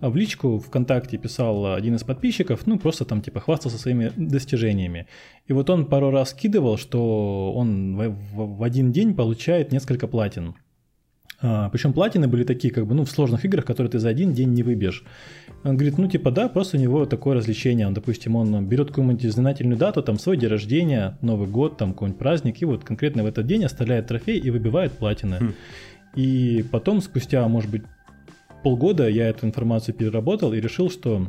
в 0.00 0.14
личку 0.16 0.58
ВКонтакте 0.58 1.16
писал 1.16 1.74
один 1.74 1.94
из 1.94 2.04
подписчиков, 2.04 2.66
ну, 2.66 2.78
просто 2.78 3.06
там, 3.06 3.22
типа, 3.22 3.40
хвастался 3.40 3.78
своими 3.78 4.12
достижениями. 4.16 5.06
И 5.46 5.54
вот 5.54 5.70
он 5.70 5.86
пару 5.86 6.10
раз 6.10 6.30
скидывал, 6.30 6.76
что 6.76 7.54
он 7.54 7.96
в, 7.96 8.08
в, 8.08 8.56
в 8.58 8.62
один 8.62 8.92
день 8.92 9.14
получает 9.14 9.72
несколько 9.72 10.06
платин. 10.06 10.54
А, 11.40 11.68
причем 11.68 11.92
платины 11.92 12.28
были 12.28 12.44
такие, 12.44 12.72
как 12.72 12.86
бы, 12.86 12.94
ну, 12.94 13.04
в 13.04 13.10
сложных 13.10 13.44
играх, 13.44 13.64
которые 13.64 13.90
ты 13.90 13.98
за 13.98 14.08
один 14.08 14.32
день 14.32 14.52
не 14.52 14.62
выбьешь. 14.62 15.04
Он 15.64 15.74
говорит, 15.76 15.98
ну, 15.98 16.08
типа, 16.08 16.30
да, 16.30 16.48
просто 16.48 16.76
у 16.76 16.80
него 16.80 17.06
такое 17.06 17.36
развлечение. 17.36 17.86
Он, 17.86 17.94
допустим, 17.94 18.36
он 18.36 18.66
берет 18.66 18.88
какую-нибудь 18.88 19.22
знаменательную 19.30 19.78
дату, 19.78 20.02
там, 20.02 20.18
свой 20.18 20.36
день 20.36 20.48
рождения, 20.48 21.18
Новый 21.20 21.48
год, 21.48 21.76
там, 21.76 21.92
какой-нибудь 21.92 22.18
праздник, 22.18 22.62
и 22.62 22.64
вот 22.64 22.84
конкретно 22.84 23.22
в 23.22 23.26
этот 23.26 23.46
день 23.46 23.64
оставляет 23.64 24.06
трофей 24.06 24.38
и 24.38 24.50
выбивает 24.50 24.92
платины. 24.92 25.38
Хм. 25.40 25.54
И 26.14 26.64
потом, 26.70 27.02
спустя, 27.02 27.46
может 27.48 27.70
быть, 27.70 27.82
полгода 28.62 29.08
я 29.08 29.28
эту 29.28 29.46
информацию 29.46 29.94
переработал 29.94 30.52
и 30.52 30.60
решил, 30.60 30.90
что 30.90 31.28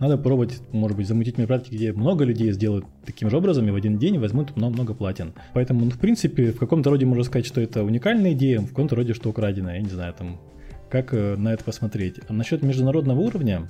надо 0.00 0.16
пробовать, 0.16 0.60
может 0.72 0.96
быть, 0.96 1.06
замутить 1.06 1.36
мероприятие, 1.36 1.76
где 1.76 1.92
много 1.92 2.24
людей 2.24 2.50
сделают 2.52 2.86
таким 3.04 3.28
же 3.30 3.36
образом 3.36 3.68
и 3.68 3.70
в 3.70 3.74
один 3.74 3.98
день 3.98 4.18
возьмут 4.18 4.56
много-много 4.56 4.94
платин. 4.94 5.34
Поэтому, 5.52 5.84
ну, 5.84 5.90
в 5.90 5.98
принципе, 5.98 6.52
в 6.52 6.58
каком-то 6.58 6.88
роде 6.90 7.04
можно 7.04 7.22
сказать, 7.22 7.46
что 7.46 7.60
это 7.60 7.84
уникальная 7.84 8.32
идея, 8.32 8.60
в 8.60 8.68
каком-то 8.68 8.96
роде, 8.96 9.12
что 9.12 9.28
украденная, 9.28 9.76
я 9.76 9.82
не 9.82 9.90
знаю, 9.90 10.14
там, 10.14 10.40
как 10.88 11.12
э, 11.12 11.36
на 11.36 11.52
это 11.52 11.62
посмотреть. 11.64 12.16
А 12.28 12.32
насчет 12.32 12.62
международного 12.62 13.20
уровня, 13.20 13.68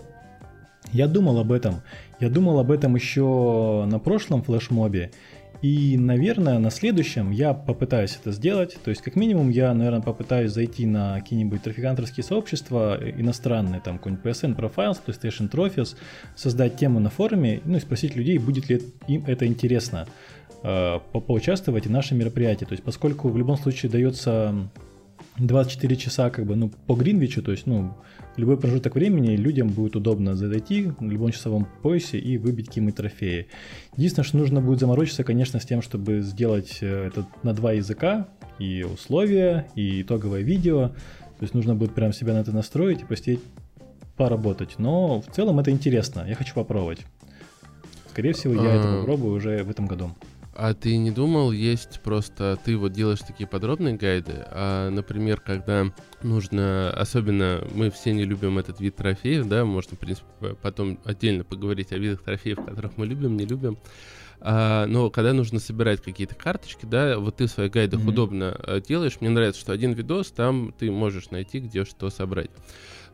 я 0.92 1.08
думал 1.08 1.38
об 1.38 1.50
этом. 1.50 1.82
Я 2.20 2.30
думал 2.30 2.60
об 2.60 2.70
этом 2.70 2.94
еще 2.94 3.84
на 3.86 3.98
прошлом 3.98 4.42
флешмобе. 4.42 5.10
И, 5.62 5.98
наверное, 5.98 6.58
на 6.58 6.70
следующем 6.70 7.30
я 7.30 7.52
попытаюсь 7.52 8.16
это 8.20 8.32
сделать. 8.32 8.78
То 8.82 8.90
есть, 8.90 9.02
как 9.02 9.14
минимум, 9.14 9.50
я, 9.50 9.74
наверное, 9.74 10.00
попытаюсь 10.00 10.52
зайти 10.52 10.86
на 10.86 11.20
какие-нибудь 11.20 11.62
трофикантерские 11.62 12.24
сообщества 12.24 12.98
иностранные, 12.98 13.80
там, 13.80 13.98
какой-нибудь 13.98 14.24
PSN 14.24 14.56
Profiles, 14.56 14.98
PlayStation 15.04 15.50
Trophies, 15.50 15.96
создать 16.34 16.76
тему 16.76 16.98
на 16.98 17.10
форуме, 17.10 17.60
ну 17.64 17.76
и 17.76 17.80
спросить 17.80 18.16
людей, 18.16 18.38
будет 18.38 18.70
ли 18.70 18.80
им 19.06 19.24
это 19.26 19.46
интересно, 19.46 20.06
э, 20.62 20.98
поучаствовать 21.12 21.86
в 21.86 21.90
нашем 21.90 22.18
мероприятии. 22.18 22.64
То 22.64 22.72
есть, 22.72 22.82
поскольку 22.82 23.28
в 23.28 23.36
любом 23.36 23.58
случае 23.58 23.92
дается 23.92 24.54
24 25.40 25.96
часа 25.96 26.30
как 26.30 26.46
бы, 26.46 26.56
ну, 26.56 26.70
по 26.86 26.94
Гринвичу, 26.94 27.42
то 27.42 27.50
есть, 27.52 27.66
ну, 27.66 27.94
любой 28.36 28.58
промежуток 28.58 28.94
времени 28.94 29.36
людям 29.36 29.68
будет 29.68 29.96
удобно 29.96 30.36
зайти 30.36 30.92
в 30.98 31.02
любом 31.02 31.32
часовом 31.32 31.66
поясе 31.82 32.18
и 32.18 32.38
выбить 32.38 32.68
какие-нибудь 32.68 32.96
трофеи. 32.96 33.48
Единственное, 33.96 34.26
что 34.26 34.38
нужно 34.38 34.60
будет 34.60 34.80
заморочиться, 34.80 35.24
конечно, 35.24 35.58
с 35.60 35.64
тем, 35.64 35.82
чтобы 35.82 36.20
сделать 36.20 36.78
э, 36.80 37.06
это 37.08 37.26
на 37.42 37.54
два 37.54 37.72
языка, 37.72 38.28
и 38.60 38.84
условия, 38.84 39.66
и 39.74 40.02
итоговое 40.02 40.42
видео. 40.42 40.88
То 40.88 41.44
есть 41.44 41.54
нужно 41.54 41.74
будет 41.74 41.94
прям 41.94 42.12
себя 42.12 42.34
на 42.34 42.38
это 42.38 42.52
настроить 42.52 43.00
и 43.00 43.04
посидеть 43.04 43.40
поработать. 44.16 44.78
Но 44.78 45.22
в 45.22 45.34
целом 45.34 45.58
это 45.58 45.70
интересно, 45.70 46.24
я 46.28 46.34
хочу 46.34 46.54
попробовать. 46.54 47.00
Скорее 48.10 48.34
всего, 48.34 48.54
я 48.54 48.74
это 48.74 48.98
попробую 48.98 49.34
уже 49.34 49.62
в 49.62 49.70
этом 49.70 49.86
году. 49.86 50.10
А 50.52 50.74
ты 50.74 50.96
не 50.96 51.10
думал, 51.10 51.52
есть 51.52 52.00
просто, 52.02 52.58
ты 52.64 52.76
вот 52.76 52.92
делаешь 52.92 53.20
такие 53.20 53.46
подробные 53.46 53.94
гайды, 53.94 54.44
а, 54.48 54.90
например, 54.90 55.40
когда 55.40 55.92
нужно, 56.22 56.90
особенно 56.90 57.64
мы 57.72 57.90
все 57.90 58.12
не 58.12 58.24
любим 58.24 58.58
этот 58.58 58.80
вид 58.80 58.96
трофеев, 58.96 59.46
да, 59.46 59.64
можно, 59.64 59.96
в 59.96 60.00
принципе, 60.00 60.56
потом 60.60 60.98
отдельно 61.04 61.44
поговорить 61.44 61.92
о 61.92 61.98
видах 61.98 62.22
трофеев, 62.22 62.64
которых 62.64 62.96
мы 62.96 63.06
любим, 63.06 63.36
не 63.36 63.46
любим, 63.46 63.78
а, 64.40 64.86
но 64.86 65.08
когда 65.10 65.32
нужно 65.32 65.60
собирать 65.60 66.02
какие-то 66.02 66.34
карточки, 66.34 66.84
да, 66.84 67.18
вот 67.18 67.36
ты 67.36 67.46
в 67.46 67.50
своих 67.50 67.70
гайдах 67.70 68.00
mm-hmm. 68.00 68.08
удобно 68.08 68.56
а, 68.58 68.80
делаешь, 68.80 69.18
мне 69.20 69.30
нравится, 69.30 69.60
что 69.60 69.72
один 69.72 69.92
видос, 69.92 70.32
там 70.32 70.74
ты 70.76 70.90
можешь 70.90 71.30
найти, 71.30 71.60
где 71.60 71.84
что 71.84 72.10
собрать 72.10 72.50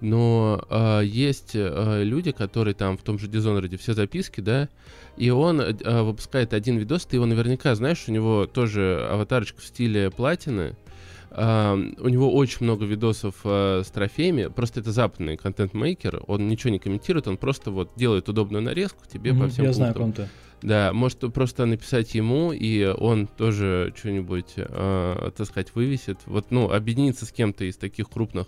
но 0.01 0.65
э, 0.69 1.03
есть 1.05 1.53
э, 1.55 2.03
люди, 2.05 2.33
которые 2.33 2.75
там 2.75 2.97
в 2.99 3.03
том 3.03 3.19
же 3.19 3.27
Dishonored 3.29 3.77
все 3.79 3.95
записки, 3.95 4.41
да, 4.41 4.69
и 5.17 5.31
он 5.31 5.61
э, 5.61 6.03
выпускает 6.03 6.53
один 6.53 6.77
видос, 6.77 7.07
ты 7.07 7.17
его 7.17 7.27
наверняка 7.27 7.75
знаешь, 7.75 8.05
у 8.09 8.13
него 8.13 8.47
тоже 8.47 9.07
аватарочка 9.11 9.61
в 9.61 9.65
стиле 9.65 10.11
платины, 10.11 10.77
Uh, 11.29 12.01
у 12.01 12.09
него 12.09 12.35
очень 12.35 12.59
много 12.61 12.87
видосов 12.87 13.35
uh, 13.45 13.85
с 13.85 13.89
трофеями. 13.89 14.47
Просто 14.47 14.81
это 14.81 14.91
западный 14.91 15.37
контент-мейкер. 15.37 16.23
Он 16.27 16.49
ничего 16.49 16.71
не 16.71 16.79
комментирует, 16.79 17.29
он 17.29 17.37
просто 17.37 17.71
вот 17.71 17.91
делает 17.95 18.31
удобную 18.31 18.63
нарезку 18.63 19.05
тебе 19.07 19.33
mm-hmm, 19.33 19.41
по 19.41 19.49
всем 19.49 19.65
Я 19.65 19.73
пунктам. 19.73 19.75
знаю, 19.75 19.95
ком-то. 19.95 20.29
Да, 20.63 20.93
может 20.95 21.19
просто 21.35 21.67
написать 21.67 22.15
ему, 22.15 22.53
и 22.53 22.85
он 22.87 23.27
тоже 23.27 23.93
что-нибудь, 23.95 24.55
uh, 24.57 25.31
так 25.37 25.47
сказать, 25.47 25.75
вывесит. 25.75 26.19
Вот, 26.25 26.47
ну, 26.51 26.71
объединиться 26.71 27.27
с 27.27 27.33
кем-то 27.33 27.65
из 27.65 27.77
таких 27.77 28.09
крупных 28.09 28.47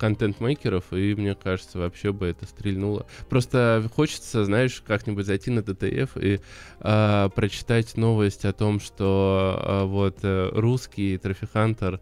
контент-мейкеров, 0.00 0.92
и 0.92 1.14
мне 1.14 1.34
кажется, 1.34 1.78
вообще 1.78 2.12
бы 2.12 2.26
это 2.26 2.46
стрельнуло. 2.46 3.06
Просто 3.28 3.84
хочется, 3.94 4.46
знаешь, 4.46 4.82
как-нибудь 4.84 5.26
зайти 5.26 5.50
на 5.50 5.62
ДТФ 5.62 6.16
и 6.16 6.40
э, 6.80 7.28
прочитать 7.34 7.96
новость 7.98 8.46
о 8.46 8.54
том, 8.54 8.80
что 8.80 9.60
э, 9.62 9.84
вот 9.84 10.18
э, 10.22 10.48
русский 10.52 11.18
трофихантер 11.18 12.00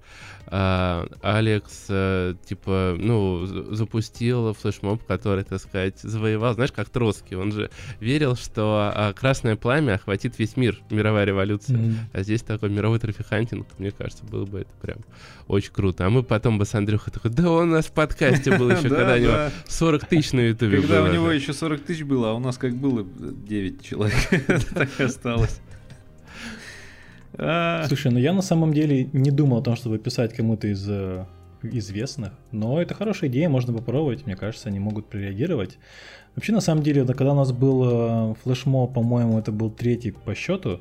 э, 0.50 1.06
Алекс, 1.22 1.86
э, 1.88 2.34
типа, 2.44 2.96
ну, 2.98 3.46
запустил 3.46 4.54
флешмоб, 4.54 5.04
который, 5.06 5.44
так 5.44 5.60
сказать, 5.60 5.98
завоевал, 6.00 6.54
знаешь, 6.54 6.72
как 6.72 6.88
Троцкий, 6.88 7.36
он 7.36 7.52
же 7.52 7.70
верил, 8.00 8.36
что 8.36 8.92
э, 8.94 9.12
красное 9.14 9.56
пламя 9.56 9.94
охватит 9.94 10.38
весь 10.38 10.56
мир, 10.56 10.78
мировая 10.90 11.24
революция. 11.24 11.76
Mm-hmm. 11.76 11.94
А 12.12 12.22
здесь 12.22 12.42
такой 12.42 12.70
мировой 12.70 12.98
трофихантинг, 12.98 13.66
мне 13.78 13.90
кажется, 13.90 14.24
было 14.24 14.44
бы 14.44 14.60
это 14.60 14.72
прям 14.80 14.98
очень 15.46 15.72
круто. 15.72 16.06
А 16.06 16.10
мы 16.10 16.22
потом 16.22 16.58
бы 16.58 16.64
с 16.64 16.74
Андрюхой 16.74 17.12
такой, 17.12 17.30
да 17.30 17.50
он 17.50 17.70
у 17.70 17.72
нас 17.72 17.86
в 17.86 17.92
подкасте 17.92 18.56
был 18.56 18.70
еще, 18.70 18.88
когда 18.88 19.14
у 19.14 19.18
него 19.18 19.34
40 19.66 20.06
тысяч 20.06 20.32
на 20.32 20.40
ютубе 20.40 20.80
Когда 20.80 21.02
у 21.04 21.12
него 21.12 21.30
еще 21.30 21.52
40 21.52 21.80
тысяч 21.82 22.02
было, 22.02 22.30
а 22.30 22.32
у 22.34 22.38
нас 22.38 22.58
как 22.58 22.74
было 22.74 23.04
9 23.04 23.82
человек, 23.82 24.16
так 24.74 24.88
и 24.98 25.02
осталось. 25.04 25.60
А. 27.38 27.84
Слушай, 27.86 28.10
ну 28.10 28.18
я 28.18 28.32
на 28.32 28.42
самом 28.42 28.74
деле 28.74 29.08
не 29.12 29.30
думал 29.30 29.58
о 29.58 29.62
том, 29.62 29.76
чтобы 29.76 29.98
писать 29.98 30.34
кому-то 30.34 30.66
из 30.66 30.84
э, 30.88 31.24
известных, 31.62 32.32
но 32.50 32.82
это 32.82 32.94
хорошая 32.94 33.30
идея, 33.30 33.48
можно 33.48 33.72
попробовать, 33.72 34.26
мне 34.26 34.34
кажется, 34.34 34.68
они 34.68 34.80
могут 34.80 35.06
прореагировать. 35.06 35.78
Вообще, 36.34 36.52
на 36.52 36.60
самом 36.60 36.82
деле, 36.82 37.04
когда 37.06 37.32
у 37.32 37.36
нас 37.36 37.52
был 37.52 38.32
э, 38.32 38.34
флешмо, 38.42 38.88
по-моему, 38.88 39.38
это 39.38 39.52
был 39.52 39.70
третий 39.70 40.10
по 40.10 40.34
счету, 40.34 40.80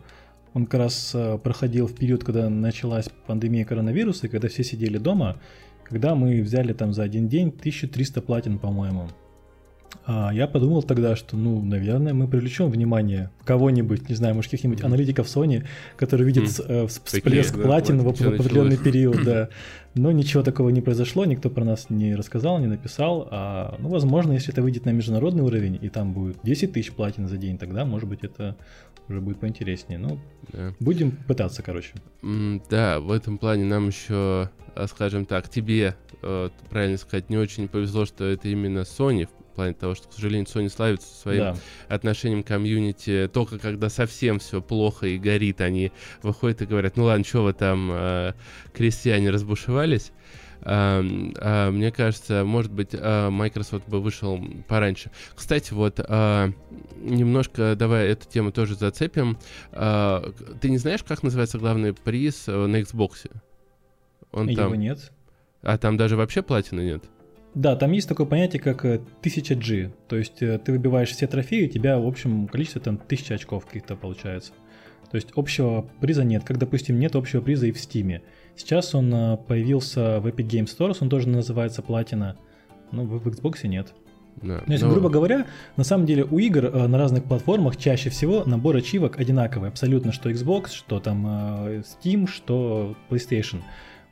он 0.53 0.65
как 0.65 0.79
раз 0.79 1.11
э, 1.13 1.37
проходил 1.37 1.85
в 1.87 1.93
период, 1.93 2.23
когда 2.23 2.49
началась 2.49 3.07
пандемия 3.27 3.63
коронавируса, 3.63 4.25
и 4.25 4.29
когда 4.29 4.47
все 4.47 4.63
сидели 4.63 4.97
дома, 4.97 5.37
когда 5.83 6.15
мы 6.15 6.41
взяли 6.41 6.73
там 6.73 6.93
за 6.93 7.03
один 7.03 7.27
день 7.27 7.49
1300 7.49 8.21
платин, 8.21 8.57
по-моему. 8.57 9.09
А 10.05 10.31
я 10.33 10.47
подумал 10.47 10.83
тогда, 10.83 11.17
что, 11.17 11.35
ну, 11.35 11.61
наверное, 11.61 12.13
мы 12.13 12.27
привлечем 12.27 12.69
внимание 12.69 13.29
кого-нибудь, 13.43 14.07
не 14.07 14.15
знаю, 14.15 14.35
может, 14.35 14.51
каких-нибудь 14.51 14.81
аналитиков 14.83 15.27
Sony, 15.27 15.65
которые 15.97 16.25
видят 16.25 16.45
mm. 16.45 16.65
э, 16.67 16.87
всплеск 16.87 17.51
Такие, 17.51 17.65
платин 17.65 17.97
да, 17.97 18.03
в, 18.03 18.15
в 18.15 18.21
определенный 18.21 18.77
период, 18.77 19.23
да. 19.25 19.49
Но 19.95 20.11
ничего 20.11 20.43
такого 20.43 20.69
не 20.69 20.81
произошло, 20.81 21.25
никто 21.25 21.49
про 21.49 21.65
нас 21.65 21.89
не 21.89 22.15
рассказал, 22.15 22.59
не 22.59 22.67
написал. 22.67 23.27
А, 23.31 23.75
ну, 23.79 23.89
возможно, 23.89 24.31
если 24.31 24.53
это 24.53 24.61
выйдет 24.61 24.85
на 24.85 24.91
международный 24.91 25.43
уровень, 25.43 25.77
и 25.81 25.89
там 25.89 26.13
будет 26.13 26.37
10 26.43 26.71
тысяч 26.71 26.91
платин 26.93 27.27
за 27.27 27.37
день, 27.37 27.57
тогда, 27.57 27.83
может 27.83 28.07
быть, 28.07 28.23
это 28.23 28.55
уже 29.09 29.19
будет 29.19 29.39
поинтереснее. 29.39 29.99
Ну, 29.99 30.19
да. 30.53 30.73
будем 30.79 31.11
пытаться, 31.11 31.63
короче. 31.63 31.93
Mm, 32.21 32.61
да, 32.69 32.99
в 32.99 33.11
этом 33.11 33.37
плане 33.37 33.65
нам 33.65 33.87
еще, 33.87 34.49
а, 34.75 34.87
скажем 34.87 35.25
так, 35.25 35.49
тебе, 35.49 35.95
э, 36.21 36.49
правильно 36.69 36.97
сказать, 36.97 37.29
не 37.29 37.37
очень 37.37 37.67
повезло, 37.67 38.05
что 38.05 38.23
это 38.23 38.47
именно 38.47 38.79
Sony 38.79 39.27
плане 39.57 39.73
того, 39.73 39.95
что, 39.95 40.07
к 40.07 40.13
сожалению, 40.13 40.45
Sony 40.45 40.69
славится 40.69 41.13
своим 41.13 41.39
да. 41.39 41.55
отношением 41.89 42.43
к 42.43 42.47
комьюнити. 42.47 43.29
Только 43.33 43.59
когда 43.59 43.89
совсем 43.89 44.39
все 44.39 44.61
плохо 44.61 45.07
и 45.07 45.17
горит, 45.17 45.59
они 45.59 45.91
выходят 46.23 46.61
и 46.61 46.65
говорят, 46.65 46.95
ну 46.95 47.03
ладно, 47.03 47.25
что 47.25 47.43
вы 47.43 47.53
там, 47.53 47.89
э, 47.91 48.33
крестьяне, 48.73 49.29
разбушевались. 49.31 50.11
Uh, 50.61 51.33
uh, 51.33 51.71
мне 51.71 51.91
кажется, 51.91 52.43
может 52.43 52.73
быть, 52.73 52.93
uh, 52.93 53.29
Microsoft 53.29 53.87
бы 53.87 54.01
вышел 54.01 54.43
пораньше. 54.67 55.11
Кстати, 55.35 55.71
вот 55.73 55.99
немножко 55.99 57.75
давай 57.75 58.07
эту 58.07 58.27
тему 58.27 58.51
тоже 58.51 58.75
зацепим. 58.75 59.37
Ты 59.71 60.69
не 60.69 60.77
знаешь, 60.77 61.03
как 61.03 61.23
называется 61.23 61.57
главный 61.59 61.93
приз 61.93 62.45
э, 62.47 62.65
на 62.65 62.77
Xbox? 62.81 63.29
Он 64.31 64.49
Его 64.49 64.63
там... 64.63 64.73
нет. 64.73 65.11
А 65.61 65.77
там 65.77 65.95
даже 65.95 66.17
вообще 66.17 66.41
платины 66.41 66.81
нет? 66.81 67.03
Да, 67.55 67.75
там 67.75 67.91
есть 67.91 68.07
такое 68.07 68.27
понятие, 68.27 68.61
как 68.61 68.85
1000G. 68.85 69.87
Э, 69.87 69.89
То 70.07 70.15
есть 70.15 70.41
э, 70.41 70.59
ты 70.59 70.71
выбиваешь 70.71 71.09
все 71.09 71.27
трофеи, 71.27 71.65
у 71.65 71.69
тебя, 71.69 71.97
в 71.99 72.07
общем, 72.07 72.47
количество 72.47 72.81
там 72.81 72.95
1000 72.95 73.35
очков 73.35 73.65
каких-то 73.65 73.95
получается. 73.95 74.51
То 75.09 75.15
есть 75.15 75.29
общего 75.35 75.85
приза 76.01 76.23
нет, 76.23 76.43
как, 76.43 76.57
допустим, 76.57 76.99
нет 76.99 77.15
общего 77.15 77.41
приза 77.41 77.67
и 77.67 77.71
в 77.71 77.77
Steam. 77.77 78.21
Сейчас 78.55 78.93
он 78.93 79.13
э, 79.13 79.37
появился 79.37 80.19
в 80.19 80.27
Epic 80.27 80.47
Game 80.47 80.65
Stores, 80.65 80.97
он 81.01 81.09
тоже 81.09 81.29
называется 81.29 81.81
платина, 81.81 82.37
но 82.91 83.03
в 83.03 83.27
Xbox 83.27 83.65
нет. 83.67 83.93
Да, 84.35 84.59
То 84.59 84.71
есть, 84.71 84.83
но... 84.83 84.91
грубо 84.91 85.09
говоря, 85.09 85.47
на 85.77 85.83
самом 85.83 86.05
деле 86.05 86.23
у 86.23 86.37
игр 86.37 86.69
на 86.87 86.97
разных 86.97 87.23
платформах 87.23 87.77
чаще 87.77 88.11
всего 88.11 88.43
набор 88.45 88.75
ачивок 88.75 89.19
одинаковый, 89.19 89.69
абсолютно, 89.69 90.11
что 90.11 90.29
Xbox, 90.29 90.73
что 90.73 90.99
там 90.99 91.25
Steam, 91.25 92.27
что 92.27 92.95
PlayStation. 93.09 93.61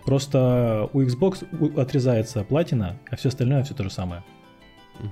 Просто 0.05 0.89
у 0.93 1.01
Xbox 1.01 1.79
отрезается 1.79 2.43
платина, 2.43 2.99
а 3.09 3.15
все 3.15 3.29
остальное 3.29 3.63
все 3.63 3.73
то 3.73 3.83
же 3.83 3.89
самое. 3.89 4.23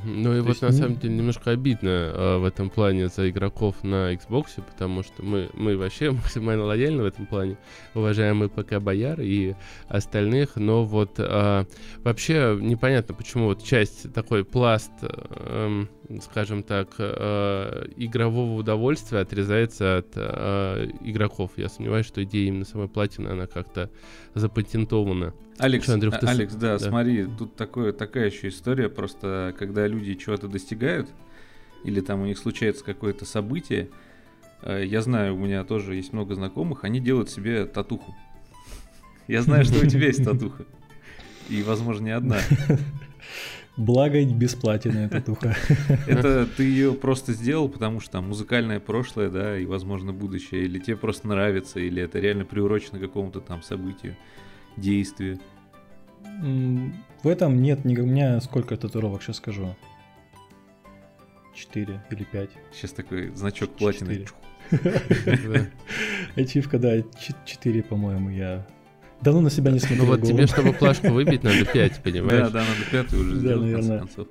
Ну 0.06 0.34
и 0.34 0.38
То 0.38 0.44
вот 0.44 0.50
есть... 0.50 0.62
на 0.62 0.72
самом 0.72 0.98
деле 0.98 1.16
немножко 1.16 1.52
обидно 1.52 1.90
э, 1.90 2.38
в 2.38 2.46
этом 2.46 2.70
плане 2.70 3.10
за 3.10 3.30
игроков 3.30 3.84
на 3.84 4.14
Xbox, 4.14 4.62
потому 4.66 5.04
что 5.04 5.24
мы, 5.24 5.50
мы 5.54 5.78
вообще 5.78 6.12
максимально 6.12 6.64
лояльны 6.66 7.04
в 7.04 7.06
этом 7.06 7.26
плане, 7.26 7.58
уважаем 7.94 8.44
и 8.44 8.48
ПК 8.48 8.80
Бояр 8.80 9.20
и 9.20 9.56
остальных, 9.88 10.56
но 10.56 10.84
вот 10.84 11.16
э, 11.18 11.66
вообще 11.98 12.58
непонятно, 12.60 13.14
почему 13.14 13.46
вот 13.46 13.64
часть 13.64 14.14
такой 14.14 14.46
пласт 14.46 14.92
э, 15.02 15.86
скажем 16.22 16.64
так, 16.64 16.90
э, 16.98 17.88
игрового 17.96 18.60
удовольствия 18.60 19.20
отрезается 19.20 19.98
от 19.98 20.08
э, 20.16 20.90
игроков. 21.02 21.52
Я 21.58 21.70
сомневаюсь, 21.70 22.06
что 22.06 22.24
идея 22.24 22.48
именно 22.48 22.66
самой 22.66 22.88
платины, 22.88 23.30
она 23.30 23.48
как-то 23.48 23.90
запатентована. 24.34 25.34
Алекс, 25.58 25.86
что, 25.86 25.94
Андрюх, 25.94 26.20
ты... 26.20 26.26
Алекс, 26.26 26.54
да, 26.56 26.78
да, 26.78 26.80
смотри, 26.80 27.26
тут 27.38 27.56
такое, 27.56 27.94
такая 27.94 28.28
еще 28.28 28.50
история, 28.50 28.90
просто 28.90 29.54
когда 29.58 29.88
люди 29.88 30.16
чего-то 30.16 30.48
достигают, 30.48 31.10
или 31.84 32.02
там 32.02 32.22
у 32.22 32.26
них 32.26 32.38
случается 32.38 32.84
какое-то 32.84 33.26
событие, 33.26 33.90
э, 34.62 34.84
я 34.86 35.02
знаю, 35.02 35.36
у 35.36 35.38
меня 35.38 35.64
тоже 35.64 35.96
есть 35.96 36.14
много 36.14 36.36
знакомых, 36.36 36.84
они 36.84 37.00
делают 37.00 37.30
себе 37.30 37.66
татуху. 37.66 38.16
Я 39.28 39.42
знаю, 39.42 39.64
что 39.66 39.84
у 39.84 39.88
тебя 39.88 40.08
есть 40.08 40.24
татуха. 40.26 40.66
И, 41.50 41.62
возможно, 41.64 42.06
не 42.06 42.12
одна. 42.12 42.40
Благо 43.76 44.24
бесплатная 44.24 45.10
татуха. 45.10 45.56
Это 46.08 46.46
ты 46.46 46.64
ее 46.64 46.94
просто 46.94 47.34
сделал, 47.34 47.68
потому 47.68 48.00
что 48.02 48.14
там 48.14 48.28
музыкальное 48.28 48.80
прошлое, 48.80 49.30
да, 49.30 49.58
и, 49.58 49.66
возможно, 49.66 50.14
будущее, 50.14 50.66
или 50.66 50.78
тебе 50.78 50.96
просто 50.96 51.28
нравится, 51.28 51.80
или 51.80 52.02
это 52.02 52.20
реально 52.20 52.46
приурочено 52.46 53.00
к 53.00 53.02
какому-то 53.02 53.42
там 53.42 53.64
событию, 53.64 54.16
действию? 54.78 55.40
В 57.24 57.28
этом 57.28 57.62
нет, 57.64 57.84
ни 57.84 57.98
у 57.98 58.06
меня 58.06 58.40
сколько 58.42 58.78
татуировок, 58.78 59.24
сейчас 59.24 59.38
скажу. 59.38 59.76
Четыре 61.56 62.04
или 62.12 62.24
пять. 62.24 62.52
Сейчас 62.72 62.92
такой 62.92 63.30
значок 63.36 63.72
платины. 63.72 64.26
Ачивка, 66.36 66.78
да, 66.78 67.04
четыре, 67.46 67.84
по-моему, 67.84 68.30
я 68.30 68.66
Давно 69.24 69.42
на 69.42 69.50
себя 69.50 69.72
не 69.72 69.80
смотрел. 69.80 70.06
Ну 70.06 70.12
вот 70.12 70.22
тебе, 70.24 70.48
чтобы 70.48 70.74
плашку 70.74 71.08
выбить, 71.08 71.44
надо 71.44 71.66
5, 71.66 72.04
понимаешь? 72.04 72.50
Да, 72.50 72.50
да, 72.50 72.60
надо 72.60 73.06
5 73.10 73.14
уже 73.14 73.36
сделать, 73.40 73.60
да, 73.60 73.78
наверное. 73.78 74.00
концов. 74.00 74.28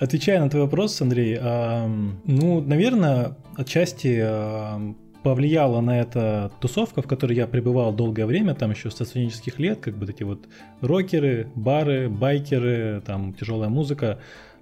Отвечая 0.00 0.40
на 0.40 0.48
твой 0.48 0.62
вопрос, 0.62 1.00
Андрей, 1.00 1.38
а, 1.40 1.86
ну, 2.24 2.60
наверное, 2.62 3.36
отчасти 3.56 4.18
а, 4.22 4.94
повлияла 5.22 5.80
на 5.80 6.00
это 6.00 6.50
тусовка, 6.60 7.02
в 7.02 7.06
которой 7.06 7.36
я 7.36 7.46
пребывал 7.46 7.92
долгое 7.92 8.26
время, 8.26 8.54
там 8.54 8.70
еще 8.70 8.90
со 8.90 9.04
студенческих 9.04 9.58
лет, 9.58 9.80
как 9.80 9.96
бы 9.96 10.06
такие 10.06 10.26
вот 10.26 10.40
рокеры, 10.80 11.48
бары, 11.54 12.08
байкеры, 12.08 13.02
там 13.06 13.34
тяжелая 13.34 13.68
музыка. 13.68 14.18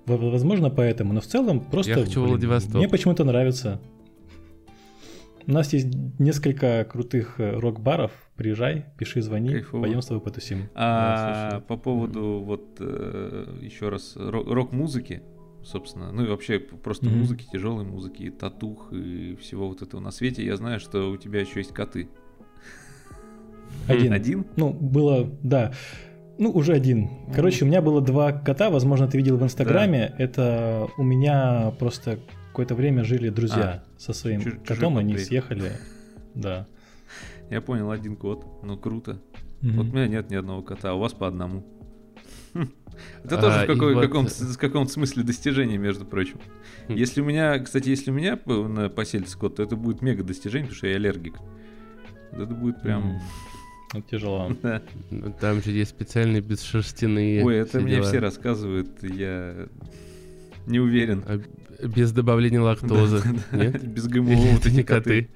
Возможно, 0.06 0.70
поэтому, 0.70 1.12
но 1.12 1.20
в 1.20 1.26
целом 1.26 1.60
просто... 1.60 1.92
Я 1.92 1.96
хочу 1.96 2.20
блин, 2.22 2.30
Владивосток. 2.30 2.74
Мне 2.74 2.88
почему-то 2.88 3.24
нравится. 3.24 3.80
У 5.48 5.52
нас 5.52 5.72
есть 5.72 5.88
несколько 6.18 6.84
крутых 6.84 7.40
э, 7.40 7.58
рок-баров. 7.58 8.12
Приезжай, 8.36 8.84
пиши, 8.98 9.22
звони, 9.22 9.48
Кайфово. 9.48 9.80
пойдем 9.80 10.02
с 10.02 10.06
тобой 10.06 10.22
потусим. 10.22 10.68
А 10.74 11.52
да, 11.52 11.60
по 11.60 11.78
поводу 11.78 12.42
вот 12.44 12.76
э, 12.80 13.56
еще 13.62 13.88
раз 13.88 14.12
рок-музыки, 14.14 15.22
собственно, 15.64 16.12
ну 16.12 16.24
и 16.24 16.28
вообще 16.28 16.58
просто 16.58 17.06
mm-hmm. 17.06 17.16
музыки, 17.16 17.46
тяжелой 17.50 17.86
музыки, 17.86 18.24
и 18.24 18.30
татух 18.30 18.92
и 18.92 19.36
всего 19.36 19.68
вот 19.68 19.80
этого 19.80 20.02
на 20.02 20.10
свете, 20.10 20.44
я 20.44 20.54
знаю, 20.56 20.80
что 20.80 21.10
у 21.10 21.16
тебя 21.16 21.40
еще 21.40 21.60
есть 21.60 21.72
коты. 21.72 22.10
Один. 23.88 24.12
Один? 24.12 24.46
Ну, 24.56 24.74
было, 24.74 25.30
да. 25.42 25.72
Ну, 26.36 26.50
уже 26.50 26.74
один. 26.74 27.08
Короче, 27.34 27.64
у 27.64 27.68
меня 27.68 27.80
было 27.80 28.02
два 28.02 28.32
кота, 28.32 28.68
возможно, 28.68 29.08
ты 29.08 29.16
видел 29.16 29.38
в 29.38 29.42
Инстаграме. 29.42 30.14
Да. 30.18 30.24
Это 30.24 30.88
у 30.98 31.02
меня 31.02 31.72
просто 31.78 32.18
какое-то 32.58 32.74
время 32.74 33.04
жили 33.04 33.28
друзья 33.28 33.84
а, 33.86 34.00
со 34.00 34.12
своим 34.12 34.40
чуж- 34.40 34.58
котом, 34.66 34.98
они 34.98 35.14
приехал. 35.14 35.28
съехали. 35.28 35.72
Да. 36.34 36.66
Я 37.50 37.60
понял, 37.60 37.88
один 37.88 38.16
кот. 38.16 38.44
Ну, 38.64 38.76
круто. 38.76 39.22
Mm-hmm. 39.62 39.72
Вот 39.74 39.86
у 39.86 39.90
меня 39.92 40.08
нет 40.08 40.28
ни 40.28 40.34
одного 40.34 40.62
кота, 40.62 40.90
а 40.90 40.94
у 40.94 40.98
вас 40.98 41.12
по 41.12 41.28
одному. 41.28 41.64
Это 43.22 43.38
а, 43.38 43.40
тоже 43.40 43.58
в, 43.60 43.66
какой, 43.68 43.94
вот... 43.94 44.04
каком, 44.04 44.26
в 44.26 44.58
каком-то 44.58 44.92
смысле 44.92 45.22
достижение, 45.22 45.78
между 45.78 46.04
прочим. 46.04 46.40
Хм. 46.88 46.94
Если 46.94 47.20
у 47.20 47.24
меня, 47.24 47.56
кстати, 47.60 47.90
если 47.90 48.10
у 48.10 48.14
меня 48.14 48.36
на 48.44 48.88
поселится 48.88 49.38
кот, 49.38 49.54
то 49.54 49.62
это 49.62 49.76
будет 49.76 50.02
мега 50.02 50.24
достижение, 50.24 50.64
потому 50.64 50.78
что 50.78 50.88
я 50.88 50.96
аллергик. 50.96 51.36
Это 52.32 52.46
будет 52.46 52.82
прям... 52.82 53.20
Это 53.94 54.02
тяжело. 54.02 54.50
Да. 54.62 54.82
Ну, 55.10 55.32
там 55.40 55.62
же 55.62 55.70
есть 55.70 55.92
специальные 55.92 56.42
бесшерстяные. 56.42 57.44
Ой, 57.44 57.56
это 57.56 57.78
мне 57.78 57.94
дела. 57.94 58.04
все 58.04 58.18
рассказывают, 58.18 59.00
я 59.02 59.68
не 60.66 60.80
уверен. 60.80 61.24
Без 61.82 62.12
добавления 62.12 62.60
лактозы. 62.60 63.22
Нет? 63.52 63.82
Без 63.86 64.06
ГМО. 64.06 64.32
Это 64.56 64.70
не 64.70 64.82
коты. 64.82 65.28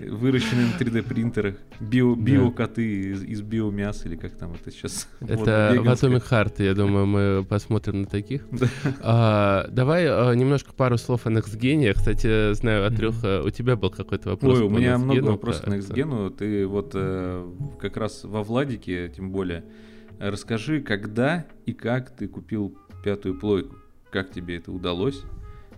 Выращенные 0.00 0.66
на 0.66 0.78
3D 0.78 1.02
принтерах. 1.02 1.54
Био, 1.78 2.16
биокоты 2.16 3.12
из, 3.12 3.40
биомяса, 3.40 4.08
или 4.08 4.16
как 4.16 4.32
там 4.32 4.54
это 4.54 4.70
сейчас. 4.70 5.08
Это 5.20 5.74
вот, 5.76 5.86
в 5.86 5.88
Atomic 5.88 6.28
Heart, 6.28 6.64
я 6.64 6.74
думаю, 6.74 7.06
мы 7.06 7.44
посмотрим 7.48 8.00
на 8.02 8.06
таких. 8.06 8.42
а, 9.00 9.68
давай 9.70 10.06
а, 10.08 10.32
немножко 10.32 10.72
пару 10.72 10.98
слов 10.98 11.26
о 11.26 11.30
NextGen. 11.30 11.92
Кстати, 11.92 12.52
знаю, 12.54 12.86
от 12.86 12.96
трех 12.96 13.14
у 13.44 13.50
тебя 13.50 13.76
был 13.76 13.90
какой-то 13.90 14.30
вопрос. 14.30 14.58
Ой, 14.58 14.64
у 14.64 14.70
меня 14.70 14.98
много 14.98 15.24
вопросов 15.24 15.66
к 15.66 15.68
NextGen. 15.68 16.30
Ты 16.36 16.66
вот 16.66 16.92
э, 16.94 17.48
как 17.78 17.96
раз 17.96 18.24
во 18.24 18.42
Владике, 18.42 19.08
тем 19.14 19.30
более, 19.30 19.64
расскажи, 20.18 20.80
когда 20.80 21.46
и 21.64 21.72
как 21.72 22.10
ты 22.10 22.26
купил 22.26 22.76
пятую 23.04 23.38
плойку. 23.38 23.76
Как 24.10 24.30
тебе 24.30 24.56
это 24.56 24.72
удалось? 24.72 25.22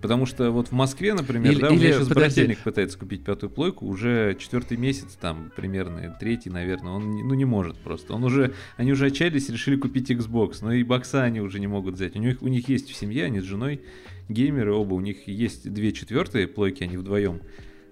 Потому 0.05 0.27
что 0.27 0.51
вот 0.51 0.69
в 0.69 0.73
Москве, 0.73 1.15
например, 1.15 1.53
или, 1.53 1.61
да, 1.63 1.69
или, 1.69 1.77
у 1.77 1.79
меня 1.79 1.93
сейчас 1.93 2.09
подожди. 2.09 2.41
брательник 2.43 2.59
пытается 2.59 2.99
купить 2.99 3.25
пятую 3.25 3.49
плойку, 3.49 3.87
уже 3.87 4.37
четвертый 4.39 4.77
месяц 4.77 5.17
там 5.19 5.51
примерно, 5.57 6.15
третий, 6.21 6.51
наверное, 6.51 6.93
он 6.93 7.27
ну 7.27 7.33
не 7.33 7.47
может 7.47 7.79
просто. 7.79 8.13
Он 8.13 8.23
уже, 8.23 8.53
они 8.77 8.93
уже 8.93 9.07
отчаялись, 9.07 9.49
решили 9.49 9.77
купить 9.77 10.11
Xbox, 10.11 10.59
но 10.61 10.75
и 10.75 10.83
бокса 10.83 11.23
они 11.23 11.41
уже 11.41 11.59
не 11.59 11.69
могут 11.69 11.95
взять. 11.95 12.17
У 12.17 12.19
них, 12.19 12.43
у 12.43 12.49
них 12.49 12.69
есть 12.69 12.91
в 12.91 12.95
семье, 12.95 13.25
они 13.25 13.41
с 13.41 13.45
женой 13.45 13.81
геймеры 14.29 14.75
оба, 14.75 14.93
у 14.93 15.01
них 15.01 15.27
есть 15.27 15.73
две 15.73 15.91
четвертые 15.91 16.49
плойки, 16.49 16.83
они 16.83 16.99
вдвоем 16.99 17.41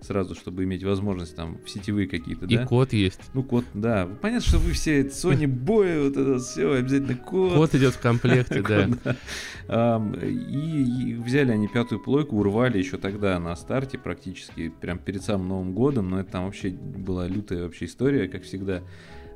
сразу, 0.03 0.35
чтобы 0.35 0.65
иметь 0.65 0.83
возможность 0.85 1.37
там 1.37 1.59
в 1.65 1.71
сетевые 1.71 2.07
какие-то, 2.09 2.47
да? 2.47 2.63
И 2.63 2.67
код 2.67 2.93
есть. 2.93 3.21
Ну, 3.35 3.43
код, 3.43 3.65
да. 3.75 4.09
Понятно, 4.21 4.47
что 4.47 4.59
вы 4.59 4.73
все 4.73 5.03
Sony 5.03 5.47
Boy, 5.47 6.05
вот 6.05 6.17
это 6.17 6.39
все, 6.39 6.73
обязательно 6.73 7.17
код. 7.17 7.55
Код 7.55 7.75
идет 7.75 7.95
в 7.95 8.01
комплекте, 8.01 8.63
да. 9.69 10.03
И 10.23 11.15
взяли 11.25 11.53
они 11.53 11.69
пятую 11.69 12.01
плойку, 12.01 12.37
урвали 12.37 12.79
еще 12.79 12.97
тогда 12.97 13.39
на 13.39 13.55
старте 13.57 13.99
практически, 13.99 14.69
прям 14.69 14.99
перед 14.99 15.23
самым 15.23 15.49
Новым 15.49 15.75
годом, 15.75 16.11
но 16.11 16.21
это 16.21 16.33
там 16.33 16.45
вообще 16.47 16.71
была 16.71 17.27
лютая 17.27 17.65
вообще 17.65 17.87
история, 17.87 18.29
как 18.29 18.43
всегда. 18.43 18.83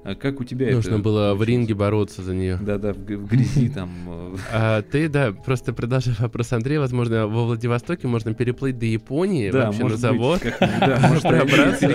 А 0.07 0.15
как 0.15 0.41
у 0.41 0.45
тебя 0.45 0.71
Нужно 0.71 0.95
это 0.95 0.99
было 0.99 1.31
получилось? 1.31 1.41
в 1.41 1.51
ринге 1.51 1.75
бороться 1.75 2.23
за 2.23 2.33
нее. 2.33 2.61
Да-да, 2.63 2.93
в, 2.93 2.99
в 2.99 3.27
грязи 3.27 3.69
там. 3.75 3.91
Э. 4.07 4.37
А, 4.53 4.83
ты, 4.83 5.09
да, 5.09 5.33
просто 5.33 5.73
продолжай 5.73 6.15
вопрос 6.21 6.53
Андрея. 6.53 6.79
Возможно, 6.79 7.27
во 7.27 7.45
Владивостоке 7.47 8.07
можно 8.07 8.33
переплыть 8.33 8.79
до 8.79 8.87
Японии, 8.87 9.51
да, 9.51 9.67
вообще 9.67 9.83
на 9.83 9.97
завод. 9.97 10.43
да, 10.61 11.07
может, 11.09 11.23
пробраться. 11.23 11.89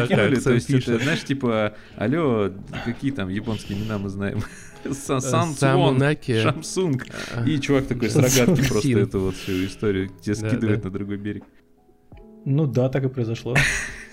То 0.44 0.54
есть, 0.54 0.70
это, 0.70 1.00
знаешь, 1.00 1.24
типа, 1.24 1.74
алло, 1.96 2.52
какие 2.84 3.12
там 3.12 3.30
японские 3.30 3.78
имена 3.78 3.98
мы 3.98 4.10
знаем? 4.10 4.42
Самунаки. 4.92 6.42
Шамсунг. 6.42 7.06
А. 7.34 7.48
И 7.48 7.62
чувак 7.62 7.86
такой 7.86 8.10
с 8.10 8.16
рогатки 8.18 8.68
просто 8.68 9.00
эту 9.00 9.20
вот 9.22 9.36
всю 9.36 9.66
историю 9.66 10.10
тебе 10.22 10.36
скидывает 10.36 10.84
на 10.84 10.90
другой 10.90 11.16
берег. 11.16 11.46
Ну 12.44 12.68
да, 12.68 12.90
так 12.90 13.06
и 13.06 13.08
произошло. 13.08 13.56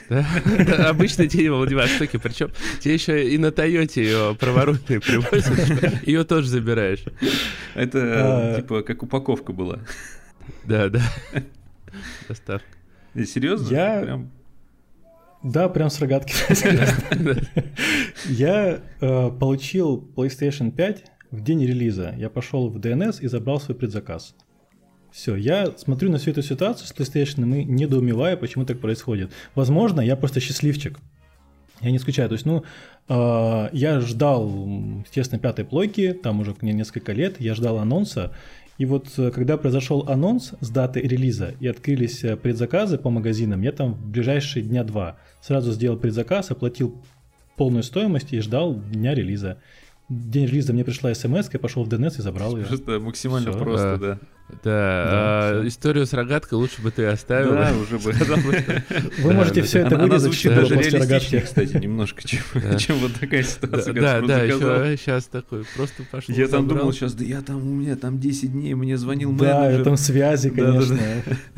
Обычный 0.89 1.27
день 1.27 1.51
во 1.51 1.59
Владивостоке, 1.59 2.19
причем 2.19 2.51
тебе 2.81 2.95
еще 2.95 3.29
и 3.29 3.37
на 3.39 3.53
Тойоте 3.53 4.03
ее 4.03 4.37
праворульные 4.39 5.01
привозят, 5.01 6.07
ее 6.07 6.25
тоже 6.25 6.49
забираешь. 6.49 7.05
Это 7.75 7.99
а. 8.03 8.57
типа 8.57 8.83
как 8.83 9.03
упаковка 9.03 9.53
была. 9.53 9.81
Да, 10.65 10.89
да. 10.89 11.03
Доставка. 12.29 12.67
Серьезно? 13.15 13.75
Я... 13.75 14.27
Да, 15.43 15.69
прям 15.69 15.89
с 15.89 16.01
рогатки. 16.01 16.35
Я 18.29 18.81
э, 19.01 19.31
получил 19.39 20.11
PlayStation 20.17 20.73
5 20.73 21.05
в 21.31 21.41
день 21.43 21.65
релиза. 21.65 22.15
Я 22.17 22.29
пошел 22.29 22.69
в 22.69 22.79
DNS 22.79 23.21
и 23.21 23.29
забрал 23.29 23.61
свой 23.61 23.77
предзаказ. 23.77 24.35
Все, 25.11 25.37
я 25.37 25.73
смотрю 25.77 26.11
на 26.11 26.19
всю 26.19 26.31
эту 26.31 26.43
ситуацию 26.43 26.87
с 26.87 26.93
PlayStation 26.93 27.61
и 27.61 27.65
недоумеваю, 27.65 28.37
почему 28.39 28.65
так 28.65 28.81
происходит. 28.81 29.33
Возможно, 29.55 30.01
я 30.01 30.17
просто 30.17 30.41
счастливчик. 30.41 30.99
Я 31.81 31.91
не 31.91 31.99
скучаю. 31.99 32.29
То 32.29 32.35
есть, 32.35 32.45
ну, 32.45 32.65
э, 33.09 33.69
я 33.73 34.01
ждал, 34.01 34.49
естественно, 35.05 35.41
пятой 35.41 35.65
плойки, 35.65 36.13
там 36.13 36.41
уже 36.41 36.55
несколько 36.61 37.13
лет, 37.13 37.41
я 37.41 37.55
ждал 37.55 37.79
анонса. 37.79 38.35
И 38.79 38.85
вот 38.85 39.09
э, 39.17 39.31
когда 39.31 39.57
произошел 39.57 40.05
анонс 40.09 40.55
с 40.61 40.71
даты 40.71 41.01
релиза 41.01 41.55
и 41.61 41.67
открылись 41.67 42.23
э, 42.25 42.37
предзаказы 42.37 42.99
по 42.99 43.11
магазинам, 43.11 43.63
я 43.63 43.73
там 43.73 43.95
в 43.95 44.11
ближайшие 44.11 44.63
дня 44.65 44.85
два 44.85 45.17
сразу 45.41 45.73
сделал 45.73 45.97
предзаказ, 45.99 46.51
оплатил 46.51 47.03
полную 47.57 47.83
стоимость 47.83 48.33
и 48.33 48.41
ждал 48.41 48.75
дня 48.75 49.15
релиза. 49.15 49.59
День 50.09 50.47
релиза 50.47 50.73
мне 50.73 50.85
пришла 50.85 51.15
смс, 51.15 51.49
я 51.53 51.59
пошел 51.59 51.85
в 51.85 51.89
DNS 51.89 52.19
и 52.19 52.23
забрал 52.23 52.57
ее. 52.57 52.65
Просто 52.65 52.99
максимально 52.99 53.51
Всё. 53.51 53.59
просто, 53.59 53.99
да. 54.01 54.19
Да, 54.49 54.57
да 54.65 55.11
а, 55.61 55.63
историю 55.67 56.07
с 56.07 56.15
рогаткой 56.15 56.57
лучше 56.57 56.81
бы 56.81 56.91
ты 56.91 57.05
оставил. 57.05 57.51
Да, 57.51 57.71
уже 57.79 57.99
бы. 57.99 58.13
Вы 59.19 59.33
можете 59.35 59.61
все 59.61 59.81
это 59.81 59.99
вырезать, 59.99 60.33
что 60.33 60.55
даже 60.55 60.75
реалистичнее, 60.77 61.43
кстати, 61.43 61.77
немножко, 61.77 62.27
чем 62.27 62.41
вот 63.01 63.13
такая 63.21 63.43
ситуация. 63.43 63.93
Да, 63.93 64.23
да, 64.23 64.47
сейчас 64.97 65.27
такой, 65.27 65.65
просто 65.77 66.03
пошел. 66.11 66.35
Я 66.35 66.49
там 66.49 66.67
думал 66.67 66.93
сейчас, 66.95 67.13
да 67.13 67.25
я 67.25 67.43
там, 67.43 67.57
у 67.59 67.75
меня 67.75 67.97
там 67.97 68.19
10 68.19 68.53
дней, 68.53 68.73
мне 68.73 68.97
звонил 68.97 69.33
менеджер. 69.33 69.79
Да, 69.79 69.85
там 69.85 69.99
связи, 69.99 70.49
конечно, 70.49 70.99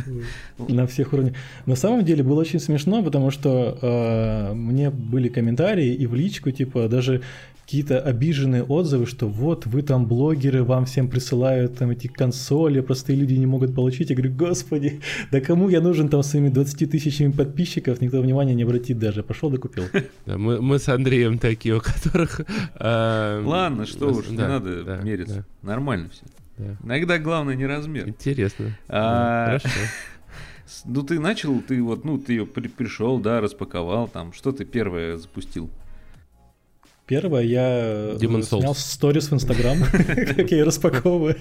на 0.58 0.88
всех 0.88 1.12
уровнях. 1.12 1.36
На 1.66 1.76
самом 1.76 2.04
деле 2.04 2.24
было 2.24 2.40
очень 2.40 2.58
смешно, 2.58 3.04
потому 3.04 3.30
что 3.30 3.78
э, 3.80 4.54
мне 4.54 4.90
были 4.90 5.28
комментарии 5.28 5.94
и 5.94 6.08
в 6.08 6.16
личку, 6.16 6.50
типа, 6.50 6.88
даже 6.88 7.22
какие-то 7.70 8.00
обиженные 8.00 8.64
отзывы, 8.64 9.06
что 9.06 9.28
вот 9.28 9.64
вы 9.64 9.82
там 9.82 10.06
блогеры, 10.06 10.64
вам 10.64 10.86
всем 10.86 11.08
присылают 11.08 11.78
там 11.78 11.90
эти 11.90 12.08
консоли, 12.08 12.80
простые 12.80 13.16
люди 13.16 13.34
не 13.34 13.46
могут 13.46 13.76
получить. 13.76 14.10
Я 14.10 14.16
говорю, 14.16 14.34
господи, 14.34 15.00
да 15.30 15.40
кому 15.40 15.68
я 15.68 15.80
нужен 15.80 16.08
там 16.08 16.24
своими 16.24 16.48
20 16.48 16.90
тысячами 16.90 17.30
подписчиков, 17.30 18.00
никто 18.00 18.20
внимания 18.20 18.54
не 18.54 18.64
обратит 18.64 18.98
даже. 18.98 19.22
Пошел 19.22 19.50
докупил. 19.50 19.84
Да, 20.26 20.36
мы, 20.36 20.60
мы 20.60 20.80
с 20.80 20.88
Андреем 20.88 21.38
такие, 21.38 21.76
у 21.76 21.80
которых... 21.80 22.40
Э, 22.74 23.40
Ладно, 23.44 23.86
что 23.86 24.08
уж, 24.08 24.26
да, 24.26 24.32
не 24.32 24.48
надо 24.48 24.82
да, 24.82 24.96
мериться. 24.96 25.46
Да. 25.62 25.68
Нормально 25.68 26.10
все. 26.10 26.24
Да. 26.58 26.76
Иногда 26.82 27.18
главное 27.18 27.54
не 27.54 27.66
размер. 27.66 28.08
Интересно. 28.08 28.76
А... 28.88 29.58
Хорошо. 29.58 29.68
Ну 30.86 31.02
ты 31.02 31.20
начал, 31.20 31.60
ты 31.60 31.80
вот, 31.82 32.04
ну 32.04 32.18
ты 32.18 32.32
ее 32.32 32.46
при 32.46 32.66
пришел, 32.68 33.18
да, 33.18 33.40
распаковал, 33.40 34.08
там, 34.08 34.32
что 34.32 34.52
ты 34.52 34.64
первое 34.64 35.16
запустил? 35.16 35.70
Первое, 37.10 37.42
я 37.42 38.14
Demon 38.20 38.40
снял 38.44 38.72
сторис 38.72 39.32
в 39.32 39.34
Инстаграм, 39.34 39.78
как 39.92 40.52
я 40.52 40.58
ее 40.58 40.62
распаковываю. 40.62 41.34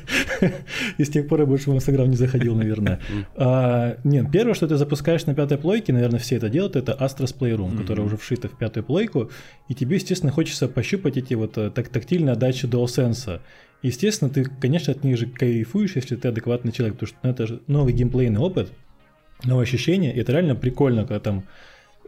И 0.97 1.03
с 1.03 1.09
тех 1.09 1.27
пор 1.27 1.41
я 1.41 1.45
больше 1.45 1.69
в 1.69 1.75
Инстаграм 1.75 2.09
не 2.09 2.15
заходил, 2.15 2.55
наверное. 2.55 2.99
А, 3.35 3.97
нет, 4.03 4.31
первое, 4.31 4.55
что 4.55 4.67
ты 4.67 4.77
запускаешь 4.77 5.27
на 5.27 5.35
пятой 5.35 5.59
плойке, 5.59 5.93
наверное, 5.93 6.19
все 6.19 6.37
это 6.37 6.49
делают, 6.49 6.75
это 6.75 6.97
Astros 6.99 7.37
Playroom, 7.37 7.77
которая 7.77 8.07
уже 8.07 8.17
вшита 8.17 8.47
в 8.47 8.57
пятую 8.57 8.83
плойку. 8.83 9.29
И 9.67 9.75
тебе, 9.75 9.97
естественно, 9.97 10.31
хочется 10.31 10.67
пощупать 10.67 11.17
эти 11.17 11.35
вот 11.35 11.55
э, 11.59 11.69
так, 11.69 11.89
тактильные 11.89 12.33
отдачи 12.33 12.65
DualSense. 12.65 13.39
Естественно, 13.83 14.31
ты, 14.31 14.45
конечно, 14.45 14.91
от 14.91 15.03
них 15.03 15.19
же 15.19 15.27
кайфуешь, 15.27 15.95
если 15.95 16.15
ты 16.15 16.29
адекватный 16.29 16.71
человек, 16.71 16.95
потому 16.95 17.09
что 17.09 17.17
ну, 17.21 17.29
это 17.29 17.45
же 17.45 17.61
новый 17.67 17.93
геймплейный 17.93 18.39
опыт, 18.39 18.71
новое 19.43 19.65
ощущение, 19.65 20.15
и 20.15 20.19
это 20.19 20.31
реально 20.31 20.55
прикольно, 20.55 21.03
когда 21.03 21.19
там 21.19 21.43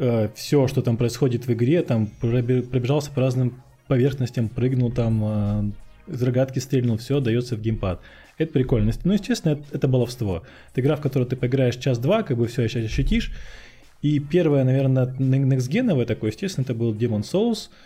э, 0.02 0.30
все, 0.36 0.68
что 0.68 0.82
там 0.82 0.97
происходит 0.97 1.47
в 1.47 1.54
игре, 1.54 1.82
там 1.84 2.08
пробежался 2.20 3.12
по 3.12 3.22
разным 3.22 3.62
поверхностям, 3.88 4.49
прыгнул 4.49 4.91
там, 4.91 5.74
э, 6.08 6.14
из 6.14 6.22
рогатки 6.24 6.60
стрельнул, 6.60 6.97
все 6.97 7.20
дается 7.20 7.56
в 7.56 7.62
геймпад. 7.62 8.02
Это 8.38 8.52
прикольно. 8.52 8.91
Ну, 9.04 9.14
естественно, 9.14 9.54
это, 9.54 9.64
это 9.72 9.88
баловство. 9.88 10.43
Это 10.72 10.82
игра, 10.82 10.95
в 10.95 11.02
которую 11.02 11.30
ты 11.30 11.36
поиграешь 11.36 11.76
час-два, 11.76 12.24
как 12.24 12.38
бы 12.38 12.47
все 12.47 12.64
ощутишь. 12.64 13.32
И 14.02 14.20
первое, 14.20 14.64
наверное, 14.64 15.06
next 15.06 16.06
такое, 16.06 16.32
естественно, 16.32 16.64
это 16.64 16.74
был 16.74 16.93
Demon 16.93 17.22
Souls– 17.22 17.70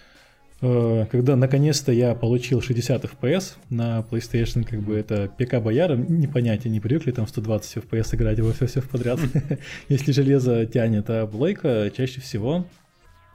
когда 0.59 1.35
наконец-то 1.35 1.91
я 1.91 2.15
получил 2.15 2.61
60 2.61 3.03
FPS 3.05 3.53
на 3.69 4.05
PlayStation, 4.09 4.63
как 4.63 4.81
бы 4.81 4.95
это 4.95 5.29
ПК 5.37 5.61
Бояра, 5.61 5.95
не 5.95 6.27
понятия, 6.27 6.69
не 6.69 6.79
привыкли 6.79 7.11
там 7.11 7.27
120 7.27 7.83
FPS 7.83 8.15
играть 8.15 8.39
во 8.39 8.53
все, 8.53 8.65
все 8.67 8.81
подряд. 8.81 9.19
Если 9.89 10.11
железо 10.11 10.65
тянет, 10.65 11.09
а 11.09 11.27
Блейка 11.27 11.91
чаще 11.95 12.21
всего 12.21 12.65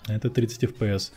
это 0.08 0.30
30 0.30 0.64
FPS. 0.64 1.12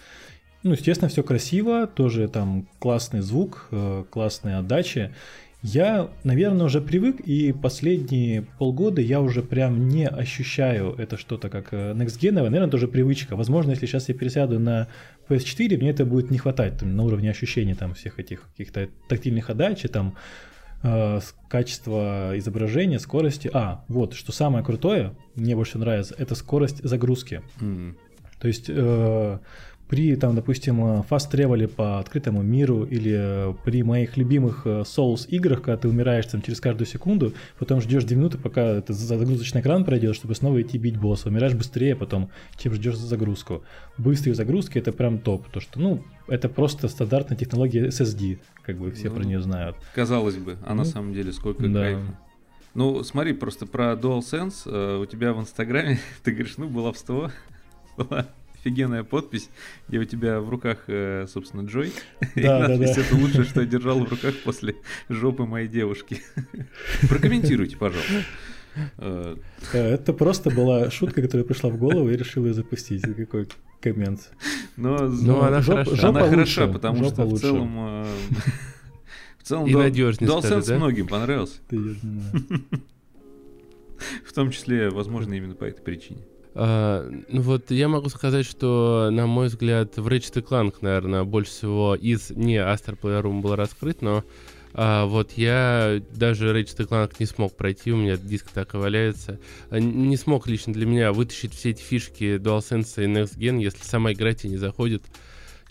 Ну, 0.64 0.72
естественно, 0.72 1.10
все 1.10 1.24
красиво, 1.24 1.88
тоже 1.88 2.28
там 2.28 2.68
классный 2.80 3.22
звук, 3.22 3.68
э, 3.72 4.04
классные 4.10 4.58
отдачи. 4.58 5.14
Я, 5.62 6.10
наверное, 6.24 6.66
уже 6.66 6.82
привык, 6.82 7.22
и 7.22 7.54
последние 7.54 8.42
полгода 8.60 9.02
я 9.02 9.22
уже 9.22 9.42
прям 9.42 9.88
не 9.88 10.08
ощущаю 10.08 10.94
это 10.98 11.18
что-то 11.18 11.50
как 11.50 11.70
э, 11.72 11.94
Next 11.94 12.20
Gen, 12.20 12.32
наверное, 12.32 12.70
тоже 12.70 12.88
привычка. 12.88 13.36
Возможно, 13.36 13.72
если 13.72 13.86
сейчас 13.86 14.10
я 14.10 14.16
пересяду 14.16 14.60
на 14.60 14.88
PS4, 15.30 15.78
мне 15.78 15.90
это 15.90 16.06
будет 16.06 16.32
не 16.32 16.38
хватать 16.38 16.78
там, 16.80 16.96
на 16.96 17.04
уровне 17.04 17.30
ощущений 17.30 17.74
там 17.74 17.94
всех 17.94 18.20
этих 18.20 18.50
каких-то 18.52 18.90
тактильных 19.08 19.50
отдач, 19.50 19.86
и 19.86 19.88
там 19.88 20.16
э, 20.84 21.20
качества 21.50 22.34
изображения, 22.36 23.00
скорости. 23.00 23.50
А, 23.54 23.86
вот, 23.88 24.14
что 24.14 24.32
самое 24.32 24.64
крутое, 24.64 25.16
мне 25.36 25.56
больше 25.56 25.78
нравится, 25.78 26.16
это 26.18 26.36
скорость 26.36 26.84
загрузки. 26.84 27.42
Mm. 27.60 27.96
То 28.40 28.48
есть 28.48 28.66
э, 28.68 29.40
при, 29.88 30.16
там, 30.16 30.36
допустим, 30.36 31.04
фаст-тревеле 31.04 31.68
по 31.68 32.00
открытому 32.00 32.42
миру 32.42 32.84
или 32.84 33.14
э, 33.16 33.54
при 33.64 33.84
моих 33.84 34.18
любимых 34.18 34.64
э, 34.66 34.82
Souls 34.82 35.28
играх, 35.28 35.62
когда 35.62 35.78
ты 35.78 35.88
умираешь 35.88 36.26
там 36.26 36.42
через 36.42 36.60
каждую 36.60 36.88
секунду, 36.88 37.34
потом 37.60 37.82
ждешь 37.82 38.04
2 38.04 38.18
минуты, 38.18 38.38
пока 38.38 38.62
это 38.62 38.94
загрузочный 38.94 39.62
экран 39.62 39.86
пройдет, 39.86 40.16
чтобы 40.16 40.36
снова 40.36 40.62
идти 40.62 40.78
бить 40.78 40.98
босса. 40.98 41.30
Умираешь 41.30 41.54
быстрее 41.54 41.96
потом, 41.96 42.30
чем 42.58 42.74
ждешь 42.74 42.96
загрузку. 42.96 43.64
Быстрые 43.98 44.36
загрузки 44.36 44.78
это 44.78 44.92
прям 44.92 45.20
топ, 45.20 45.48
то 45.50 45.60
что, 45.60 45.80
ну, 45.80 46.04
это 46.28 46.50
просто 46.50 46.88
стандартная 46.88 47.38
технология 47.38 47.88
SSD, 47.88 48.40
как 48.64 48.78
бы 48.78 48.92
все 48.92 49.10
ну, 49.10 49.16
про 49.16 49.24
нее 49.24 49.42
знают. 49.42 49.76
Казалось 49.94 50.38
бы, 50.38 50.58
а 50.66 50.70
ну, 50.72 50.78
на 50.78 50.86
самом 50.86 51.14
деле 51.14 51.32
сколько 51.34 51.68
да. 51.68 51.82
кайфа. 51.82 52.18
Ну, 52.74 53.04
смотри, 53.04 53.34
просто 53.34 53.68
про 53.68 53.94
DualSense, 53.94 54.64
э, 54.66 54.98
у 55.02 55.06
тебя 55.06 55.34
в 55.34 55.40
Инстаграме, 55.40 56.00
ты 56.24 56.32
говоришь, 56.32 56.58
ну, 56.58 56.68
баловство, 56.68 57.30
была 57.98 58.28
офигенная 58.64 59.04
подпись, 59.04 59.50
где 59.88 60.00
у 60.00 60.06
тебя 60.06 60.40
в 60.40 60.50
руках, 60.50 60.86
э, 60.88 61.26
собственно, 61.28 61.66
Джой. 61.68 61.92
Да, 62.36 62.68
да, 62.68 62.78
да. 62.78 62.86
это 62.86 63.16
лучшее, 63.16 63.44
что 63.44 63.62
я 63.62 63.68
держал 63.68 64.00
в 64.00 64.10
руках 64.10 64.34
после 64.44 64.76
жопы 65.10 65.44
моей 65.44 65.68
девушки. 65.68 66.22
Прокомментируйте, 67.10 67.78
пожалуйста. 67.78 68.24
Э, 68.98 69.36
это 69.74 70.14
просто 70.14 70.50
была 70.50 70.90
шутка, 70.90 71.22
которая 71.22 71.46
пришла 71.46 71.70
в 71.70 71.78
голову, 71.78 72.10
и 72.10 72.18
решил 72.18 72.46
ее 72.46 72.54
запустить. 72.54 73.02
Какой 73.02 73.48
коммент. 73.82 74.32
Но, 74.78 74.98
но 74.98 75.10
ну, 75.10 75.42
она 75.42 75.62
жоп, 75.62 75.80
хороша. 75.80 75.96
Жопа 75.96 76.10
она 76.10 76.22
лучше, 76.22 76.56
хороша, 76.56 76.68
потому 76.68 77.04
что 77.04 77.24
лучше. 77.24 77.36
в 77.36 77.42
целом... 77.42 77.76
Э, 77.78 78.06
в 79.40 79.44
целом, 79.44 79.68
и 79.68 79.74
надежнее 79.76 80.32
DualSense 80.32 80.68
да? 80.68 80.78
многим 80.78 81.08
понравился. 81.08 81.60
В 84.26 84.34
том 84.34 84.52
числе, 84.52 84.90
возможно, 84.90 85.34
именно 85.34 85.56
по 85.56 85.66
этой 85.66 85.82
причине. 85.82 86.24
Uh, 86.54 87.26
ну 87.30 87.42
вот 87.42 87.72
я 87.72 87.88
могу 87.88 88.10
сказать, 88.10 88.46
что, 88.46 89.10
на 89.12 89.26
мой 89.26 89.48
взгляд, 89.48 89.98
в 89.98 90.08
Ratchet 90.08 90.48
Clank, 90.48 90.76
наверное, 90.82 91.24
больше 91.24 91.52
всего 91.52 91.96
из 91.96 92.30
не 92.30 92.58
Astor 92.58 92.98
Playroom 93.00 93.42
был 93.42 93.56
раскрыт, 93.56 94.04
но 94.04 94.24
uh, 94.74 95.08
вот 95.08 95.32
я 95.32 96.00
даже 96.12 96.56
Ratchet 96.56 96.88
Clank 96.88 97.16
не 97.18 97.26
смог 97.26 97.56
пройти, 97.56 97.92
у 97.92 97.98
меня 97.98 98.18
диск 98.18 98.52
так 98.54 98.76
и 98.76 98.78
валяется. 98.78 99.40
Uh, 99.72 99.80
не 99.80 100.16
смог 100.16 100.48
лично 100.48 100.74
для 100.74 100.86
меня 100.86 101.12
вытащить 101.12 101.56
все 101.56 101.72
эти 101.72 101.82
фишки 101.82 102.38
DualSense 102.38 103.04
и 103.04 103.08
Next 103.08 103.38
Gen, 103.38 103.60
если 103.60 103.84
сама 103.84 104.14
игра 104.14 104.34
тебе 104.34 104.52
не 104.52 104.58
заходит. 104.58 105.04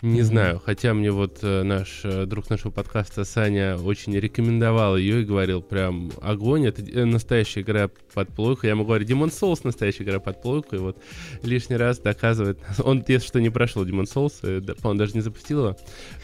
Не 0.03 0.19
mm-hmm. 0.19 0.23
знаю, 0.23 0.61
хотя 0.65 0.93
мне 0.93 1.11
вот 1.11 1.39
э, 1.43 1.63
наш 1.63 2.01
э, 2.03 2.25
друг 2.25 2.49
нашего 2.49 2.71
подкаста 2.71 3.23
Саня 3.23 3.77
очень 3.77 4.13
рекомендовал 4.13 4.97
ее 4.97 5.21
и 5.21 5.23
говорил 5.23 5.61
прям 5.61 6.11
огонь, 6.21 6.65
это 6.65 6.81
э, 6.81 7.05
настоящая 7.05 7.61
игра 7.61 7.89
под 8.13 8.27
плойку. 8.27 8.65
Я 8.65 8.71
ему 8.71 8.83
говорю, 8.83 9.05
Demon 9.05 9.29
Souls 9.29 9.61
настоящая 9.63 10.03
игра 10.03 10.19
под 10.19 10.41
плойку, 10.41 10.75
и 10.75 10.79
вот 10.79 11.01
лишний 11.41 11.77
раз 11.77 11.99
доказывает, 11.99 12.59
он, 12.83 13.01
если 13.07 13.25
что, 13.25 13.39
не 13.39 13.49
прошел 13.49 13.85
Demon 13.85 14.03
Souls, 14.03 14.41
по-моему, 14.81 14.99
даже 14.99 15.13
не 15.13 15.21
запустил 15.21 15.59
его, 15.59 15.77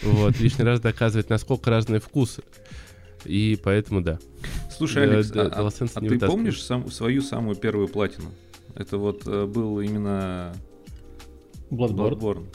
вот, 0.03 0.37
лишний 0.41 0.65
раз 0.65 0.81
доказывает, 0.81 1.29
насколько 1.29 1.69
разные 1.69 2.01
вкусы. 2.01 2.43
И 3.23 3.57
поэтому 3.63 4.01
да. 4.01 4.19
Слушай, 4.69 5.03
Алекс, 5.03 5.31
а, 5.33 5.43
а, 5.53 5.67
а 5.67 6.01
ты 6.01 6.19
помнишь 6.19 6.61
сам, 6.61 6.91
свою 6.91 7.21
самую 7.21 7.55
первую 7.55 7.87
платину? 7.87 8.33
Это 8.75 8.97
вот 8.97 9.23
был 9.23 9.79
именно 9.79 10.53
Bloodborne. 11.71 12.19
Bloodborne. 12.19 12.45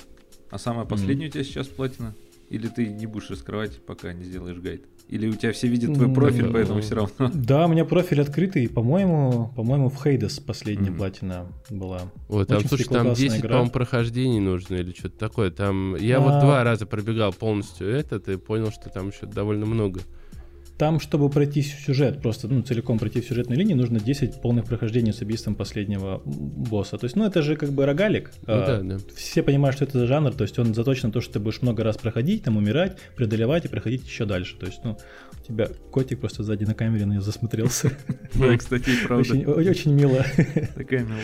А 0.55 0.59
самая 0.59 0.84
последняя 0.84 1.26
mm. 1.26 1.30
у 1.30 1.32
тебя 1.32 1.42
сейчас 1.42 1.66
платина? 1.66 2.14
Или 2.48 2.68
ты 2.68 2.86
не 2.86 3.07
будешь 3.07 3.28
раскрывать, 3.28 3.84
пока 3.84 4.12
не 4.12 4.22
сделаешь 4.22 4.59
гайд? 4.59 4.84
Или 5.09 5.26
у 5.26 5.32
тебя 5.32 5.52
все 5.52 5.66
видят 5.66 5.94
твой 5.94 6.14
профиль, 6.14 6.48
поэтому 6.52 6.80
все 6.80 6.94
равно? 6.94 7.28
Да, 7.34 7.66
у 7.66 7.68
меня 7.68 7.84
профиль 7.84 8.20
открытый. 8.20 8.68
По-моему, 8.68 9.50
по-моему, 9.57 9.88
в 9.88 10.00
Хейдес 10.00 10.38
последняя 10.38 10.90
mm. 10.90 10.96
платина 10.96 11.48
была. 11.70 12.02
Ой, 12.28 12.46
там, 12.46 12.64
слушай, 12.64 12.84
там 12.84 13.14
10, 13.14 13.42
по-моему, 13.42 13.70
прохождений 13.70 14.38
нужно 14.38 14.76
или 14.76 14.92
что-то 14.92 15.18
такое. 15.18 15.50
Там 15.50 15.96
я 15.96 16.18
а... 16.18 16.20
вот 16.20 16.40
два 16.40 16.62
раза 16.62 16.86
пробегал 16.86 17.32
полностью 17.32 17.88
этот 17.88 18.28
и 18.28 18.36
понял, 18.36 18.70
что 18.70 18.90
там 18.90 19.09
еще 19.09 19.26
довольно 19.26 19.66
много. 19.66 20.02
Там, 20.77 20.99
чтобы 20.99 21.31
пройти 21.31 21.62
сюжет, 21.62 22.20
просто 22.20 22.49
ну, 22.49 22.62
целиком 22.62 22.99
пройти 22.99 23.20
в 23.20 23.27
сюжетной 23.27 23.57
линии, 23.57 23.75
нужно 23.75 24.01
10 24.01 24.41
полных 24.41 24.64
прохождений 24.64 25.12
с 25.12 25.20
убийством 25.20 25.55
последнего 25.55 26.20
босса. 26.25 26.99
То 26.99 27.05
есть, 27.05 27.14
ну, 27.14 27.25
это 27.25 27.43
же 27.43 27.55
как 27.55 27.70
бы 27.70 27.87
рогалик. 27.87 28.33
Ну, 28.41 28.47
да, 28.47 28.81
да. 28.81 28.99
Все 29.14 29.45
понимают, 29.45 29.77
что 29.77 29.85
это 29.85 30.01
за 30.01 30.07
жанр, 30.09 30.33
то 30.35 30.43
есть 30.43 30.59
он 30.59 30.75
заточен 30.75 31.09
на 31.09 31.12
то, 31.12 31.20
что 31.20 31.35
ты 31.35 31.39
будешь 31.39 31.62
много 31.62 31.85
раз 31.85 31.97
проходить, 31.97 32.43
там 32.43 32.57
умирать, 32.57 32.99
преодолевать 33.14 33.66
и 33.66 33.68
проходить 33.68 34.05
еще 34.05 34.25
дальше. 34.25 34.57
То 34.59 34.66
есть, 34.66 34.81
ну, 34.83 34.99
у 35.33 35.47
тебя 35.47 35.68
котик 35.93 36.18
просто 36.18 36.43
сзади 36.43 36.64
на 36.64 36.75
камере 36.75 37.07
на 37.07 37.12
нее 37.12 37.20
засмотрелся. 37.20 37.93
Да, 38.35 38.57
кстати, 38.57 38.91
правда. 39.07 39.33
Очень 39.53 39.95
мило. 39.95 40.25
Такая 40.75 41.05
милая. 41.05 41.22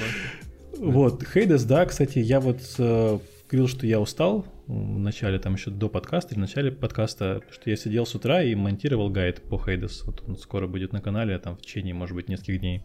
Вот, 0.79 1.25
Хейдес, 1.25 1.65
да, 1.65 1.85
кстати, 1.85 2.21
я 2.21 2.41
вот 2.41 2.61
э, 2.79 3.19
говорил, 3.51 3.69
что 3.69 3.87
я 3.87 4.01
устал 4.01 4.47
в 4.71 4.99
начале, 5.01 5.39
там 5.41 5.55
еще 5.55 5.71
до 5.71 5.89
подкаста, 5.89 6.33
или 6.33 6.39
в 6.39 6.43
начале 6.43 6.71
подкаста, 6.71 7.43
что 7.51 7.71
я 7.71 7.77
сидел 7.77 8.07
с 8.07 8.15
утра 8.15 8.43
и 8.43 8.55
монтировал 8.55 9.11
гайд 9.11 9.43
по 9.43 9.59
Хейдес. 9.59 10.05
Вот 10.05 10.23
он 10.29 10.37
скоро 10.37 10.69
будет 10.69 10.93
на 10.93 11.01
канале, 11.01 11.37
там 11.39 11.57
в 11.57 11.63
течение, 11.63 11.93
может 11.93 12.15
быть, 12.15 12.29
нескольких 12.29 12.61
дней. 12.61 12.85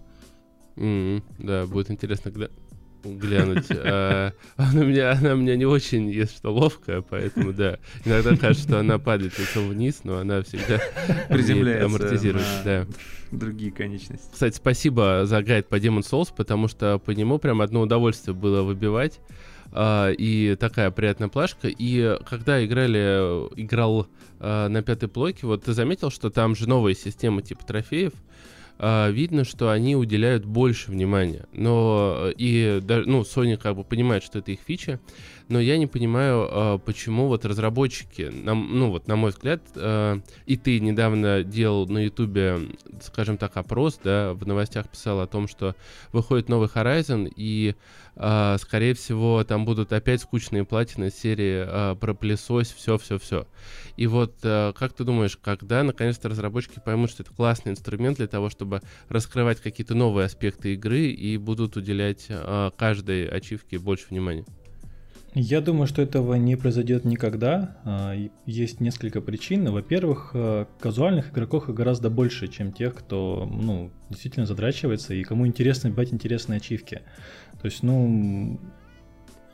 Mm-hmm, 0.77 1.23
да, 1.39 1.65
будет 1.67 1.91
интересно 1.91 2.31
гля... 2.31 2.49
глянуть. 3.03 3.67
А, 3.85 4.33
она, 4.57 4.81
у 4.81 4.83
меня, 4.85 5.11
она 5.11 5.33
у 5.33 5.37
меня 5.37 5.55
не 5.55 5.65
очень, 5.65 6.09
если 6.09 6.35
что, 6.37 6.51
ловкая, 6.51 7.01
поэтому, 7.01 7.53
да. 7.53 7.77
Иногда 8.03 8.35
кажется, 8.35 8.67
что 8.67 8.79
она 8.79 8.97
падает 8.97 9.37
лицом 9.37 9.69
вниз, 9.69 10.01
но 10.03 10.17
она 10.17 10.41
всегда 10.41 10.81
приземляется 11.29 11.85
амортизирует, 11.85 12.45
да. 12.65 12.87
другие 13.31 13.71
конечности. 13.71 14.27
Кстати, 14.33 14.55
спасибо 14.55 15.21
за 15.25 15.43
гайд 15.43 15.69
по 15.69 15.75
Demon 15.75 15.99
Souls, 15.99 16.33
потому 16.35 16.67
что 16.67 16.97
по 16.97 17.11
нему 17.11 17.37
прям 17.37 17.61
одно 17.61 17.81
удовольствие 17.81 18.33
было 18.33 18.63
выбивать. 18.63 19.19
Uh, 19.75 20.15
и 20.17 20.55
такая 20.55 20.89
приятная 20.89 21.27
плашка. 21.27 21.67
И 21.67 22.17
когда 22.29 22.65
играли, 22.65 23.49
играл 23.61 24.07
uh, 24.39 24.69
на 24.69 24.81
пятой 24.81 25.09
блоке, 25.09 25.45
вот 25.47 25.65
ты 25.65 25.73
заметил, 25.73 26.09
что 26.09 26.29
там 26.29 26.55
же 26.55 26.69
новая 26.69 26.93
система 26.93 27.41
типа 27.41 27.65
трофеев. 27.65 28.13
Uh, 28.77 29.09
видно, 29.09 29.45
что 29.45 29.69
они 29.69 29.95
уделяют 29.95 30.43
больше 30.43 30.91
внимания. 30.91 31.45
Но 31.53 32.29
и 32.37 32.81
ну, 32.85 33.21
Sony 33.21 33.55
как 33.55 33.77
бы 33.77 33.85
понимает, 33.85 34.21
что 34.21 34.39
это 34.39 34.51
их 34.51 34.59
фича. 34.59 34.99
Но 35.47 35.59
я 35.59 35.77
не 35.77 35.85
понимаю, 35.85 36.79
почему 36.79 37.27
вот 37.27 37.45
разработчики, 37.45 38.31
нам, 38.33 38.79
ну 38.79 38.89
вот 38.89 39.07
на 39.07 39.15
мой 39.15 39.29
взгляд, 39.29 39.61
и 39.77 40.57
ты 40.57 40.79
недавно 40.79 41.43
делал 41.43 41.87
на 41.87 41.99
Ютубе, 41.99 42.61
скажем 42.99 43.37
так, 43.37 43.55
опрос, 43.55 43.99
да, 44.03 44.33
в 44.33 44.47
новостях 44.47 44.89
писал 44.89 45.21
о 45.21 45.27
том, 45.27 45.47
что 45.47 45.75
выходит 46.11 46.49
новый 46.49 46.67
Horizon 46.67 47.31
и 47.35 47.75
скорее 48.15 48.95
всего, 48.95 49.43
там 49.43 49.65
будут 49.65 49.93
опять 49.93 50.21
скучные 50.21 50.65
платины 50.65 51.11
серии 51.11 51.95
про 51.99 52.15
пылесось, 52.15 52.73
все-все-все. 52.75 53.45
И 53.97 54.07
вот 54.07 54.35
uh, 54.43 54.73
как 54.73 54.93
ты 54.93 55.03
думаешь, 55.03 55.37
когда 55.37 55.83
наконец-то 55.83 56.29
разработчики 56.29 56.81
поймут, 56.83 57.09
что 57.09 57.23
это 57.23 57.33
классный 57.33 57.71
инструмент 57.71 58.17
для 58.17 58.27
того, 58.27 58.49
чтобы 58.49 58.81
раскрывать 59.09 59.61
какие-то 59.61 59.95
новые 59.95 60.25
аспекты 60.25 60.73
игры 60.73 61.07
и 61.07 61.37
будут 61.37 61.77
уделять 61.77 62.27
каждой 62.77 63.27
ачивке 63.27 63.79
больше 63.79 64.07
внимания? 64.09 64.45
Я 65.37 65.59
думаю, 65.59 65.85
что 65.85 66.01
этого 66.01 66.35
не 66.35 66.55
произойдет 66.55 67.03
никогда. 67.03 68.23
Есть 68.45 68.79
несколько 68.79 69.19
причин. 69.19 69.69
Во-первых, 69.69 70.33
казуальных 70.79 71.31
игроков 71.33 71.67
гораздо 71.73 72.09
больше, 72.09 72.47
чем 72.47 72.71
тех, 72.71 72.95
кто 72.95 73.45
ну, 73.51 73.91
действительно 74.09 74.45
задрачивается 74.45 75.13
и 75.13 75.23
кому 75.23 75.45
интересно 75.45 75.89
бить 75.89 76.13
интересные 76.13 76.57
ачивки. 76.57 77.01
То 77.61 77.65
есть, 77.65 77.83
ну, 77.83 78.61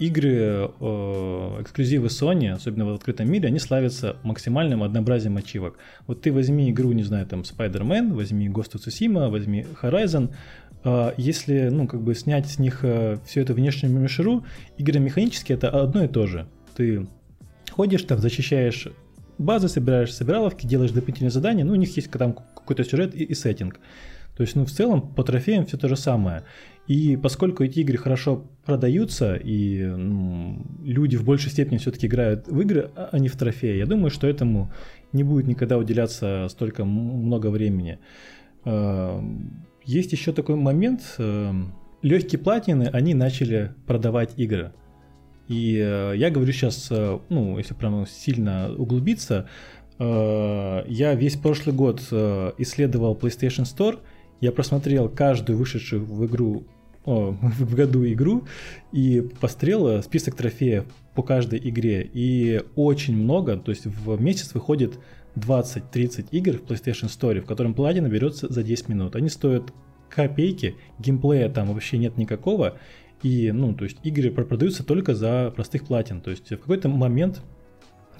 игры, 0.02 0.72
э, 0.80 1.62
эксклюзивы 1.62 2.08
Sony, 2.08 2.50
особенно 2.50 2.86
в 2.86 2.94
открытом 2.94 3.32
мире, 3.32 3.48
они 3.48 3.60
славятся 3.60 4.18
максимальным 4.24 4.82
однообразием 4.82 5.38
ачивок. 5.38 5.78
Вот 6.08 6.22
ты 6.22 6.34
возьми 6.34 6.72
игру, 6.72 6.92
не 6.92 7.04
знаю, 7.04 7.28
там 7.28 7.42
Spider-Man, 7.42 8.14
возьми 8.14 8.50
Ghost 8.50 8.74
of 8.74 8.82
Tsushima, 8.86 9.30
возьми 9.30 9.66
Horizon, 9.82 10.34
э, 10.84 11.14
если, 11.18 11.70
ну, 11.70 11.88
как 11.88 12.02
бы 12.02 12.16
снять 12.16 12.48
с 12.48 12.58
них 12.58 12.80
э, 12.82 13.18
всю 13.28 13.42
эту 13.42 13.54
внешнюю 13.54 13.94
мишеру, 13.94 14.44
игры 14.78 15.00
механически 15.00 15.54
это 15.54 15.70
одно 15.70 16.04
и 16.04 16.08
то 16.08 16.26
же. 16.26 16.48
Ты 16.76 17.08
ходишь 17.70 18.02
там, 18.04 18.18
защищаешь 18.18 18.88
базы, 19.38 19.68
собираешь 19.68 20.14
собираловки, 20.14 20.66
делаешь 20.66 20.92
дополнительные 20.92 21.32
задания, 21.32 21.64
ну, 21.64 21.74
у 21.74 21.76
них 21.76 21.96
есть 21.96 22.10
там 22.10 22.34
какой-то 22.34 22.84
сюжет 22.84 23.14
и, 23.14 23.24
и 23.24 23.36
сеттинг. 23.36 23.80
То 24.36 24.44
есть, 24.44 24.56
ну, 24.56 24.66
в 24.66 24.72
целом, 24.72 25.02
по 25.02 25.24
трофеям 25.24 25.66
все 25.66 25.78
то 25.78 25.88
же 25.88 25.96
самое. 25.96 26.44
И 26.92 27.16
поскольку 27.16 27.64
эти 27.64 27.80
игры 27.80 27.98
хорошо 27.98 28.44
продаются, 28.66 29.36
и 29.36 29.82
ну, 29.82 30.62
люди 30.84 31.16
в 31.16 31.24
большей 31.24 31.50
степени 31.50 31.78
все-таки 31.78 32.08
играют 32.08 32.50
в 32.50 32.60
игры, 32.60 32.92
а 32.96 33.18
не 33.18 33.30
в 33.30 33.38
трофеи, 33.38 33.78
я 33.78 33.86
думаю, 33.86 34.10
что 34.10 34.28
этому 34.28 34.74
не 35.14 35.24
будет 35.24 35.48
никогда 35.48 35.78
уделяться 35.78 36.48
столько 36.50 36.84
много 36.84 37.48
времени. 37.48 38.00
А, 38.66 39.24
есть 39.86 40.12
еще 40.12 40.34
такой 40.34 40.58
момент. 40.58 41.16
Э, 41.18 41.54
Легкие 42.02 42.40
платины, 42.40 42.90
они 42.92 43.14
начали 43.14 43.74
продавать 43.88 44.34
игры. 44.36 44.74
И 45.48 45.80
э, 45.82 46.16
я 46.18 46.30
говорю 46.30 46.52
сейчас, 46.52 46.90
э, 46.92 47.20
ну, 47.30 47.58
если 47.58 47.74
прямо 47.74 48.06
сильно 48.06 48.70
углубиться, 48.78 49.48
я 49.98 51.14
весь 51.14 51.38
прошлый 51.38 51.76
год 51.76 52.02
исследовал 52.58 53.16
PlayStation 53.16 53.64
Store– 53.64 54.00
я 54.42 54.52
просмотрел 54.52 55.08
каждую 55.08 55.58
вышедшую 55.58 56.04
в 56.04 56.26
игру 56.26 56.66
о, 57.06 57.32
в 57.42 57.76
году 57.76 58.06
игру 58.06 58.44
и 58.92 59.22
пострел 59.40 60.02
список 60.04 60.36
трофеев 60.36 60.86
по 61.16 61.24
каждой 61.24 61.60
игре. 61.60 62.10
И 62.14 62.62
очень 62.76 63.16
много, 63.18 63.58
то 63.58 63.72
есть 63.72 63.86
в 63.86 64.22
месяц 64.22 64.54
выходит 64.54 65.00
20-30 65.36 66.28
игр 66.32 66.58
в 66.58 66.64
PlayStation 66.64 67.08
Store, 67.08 67.40
в 67.42 67.46
котором 67.46 67.74
платина 67.74 68.08
берется 68.08 68.52
за 68.52 68.64
10 68.64 68.90
минут. 68.90 69.16
Они 69.16 69.30
стоят 69.30 69.74
копейки, 70.10 70.76
геймплея 71.00 71.50
там 71.50 71.74
вообще 71.74 71.98
нет 71.98 72.18
никакого. 72.18 72.78
И, 73.24 73.52
ну, 73.52 73.74
то 73.74 73.84
есть 73.86 73.98
игры 74.04 74.32
продаются 74.32 74.84
только 74.84 75.16
за 75.16 75.52
простых 75.56 75.86
платин. 75.86 76.22
То 76.22 76.32
есть 76.32 76.52
в 76.52 76.58
какой-то 76.58 76.90
момент 76.90 77.42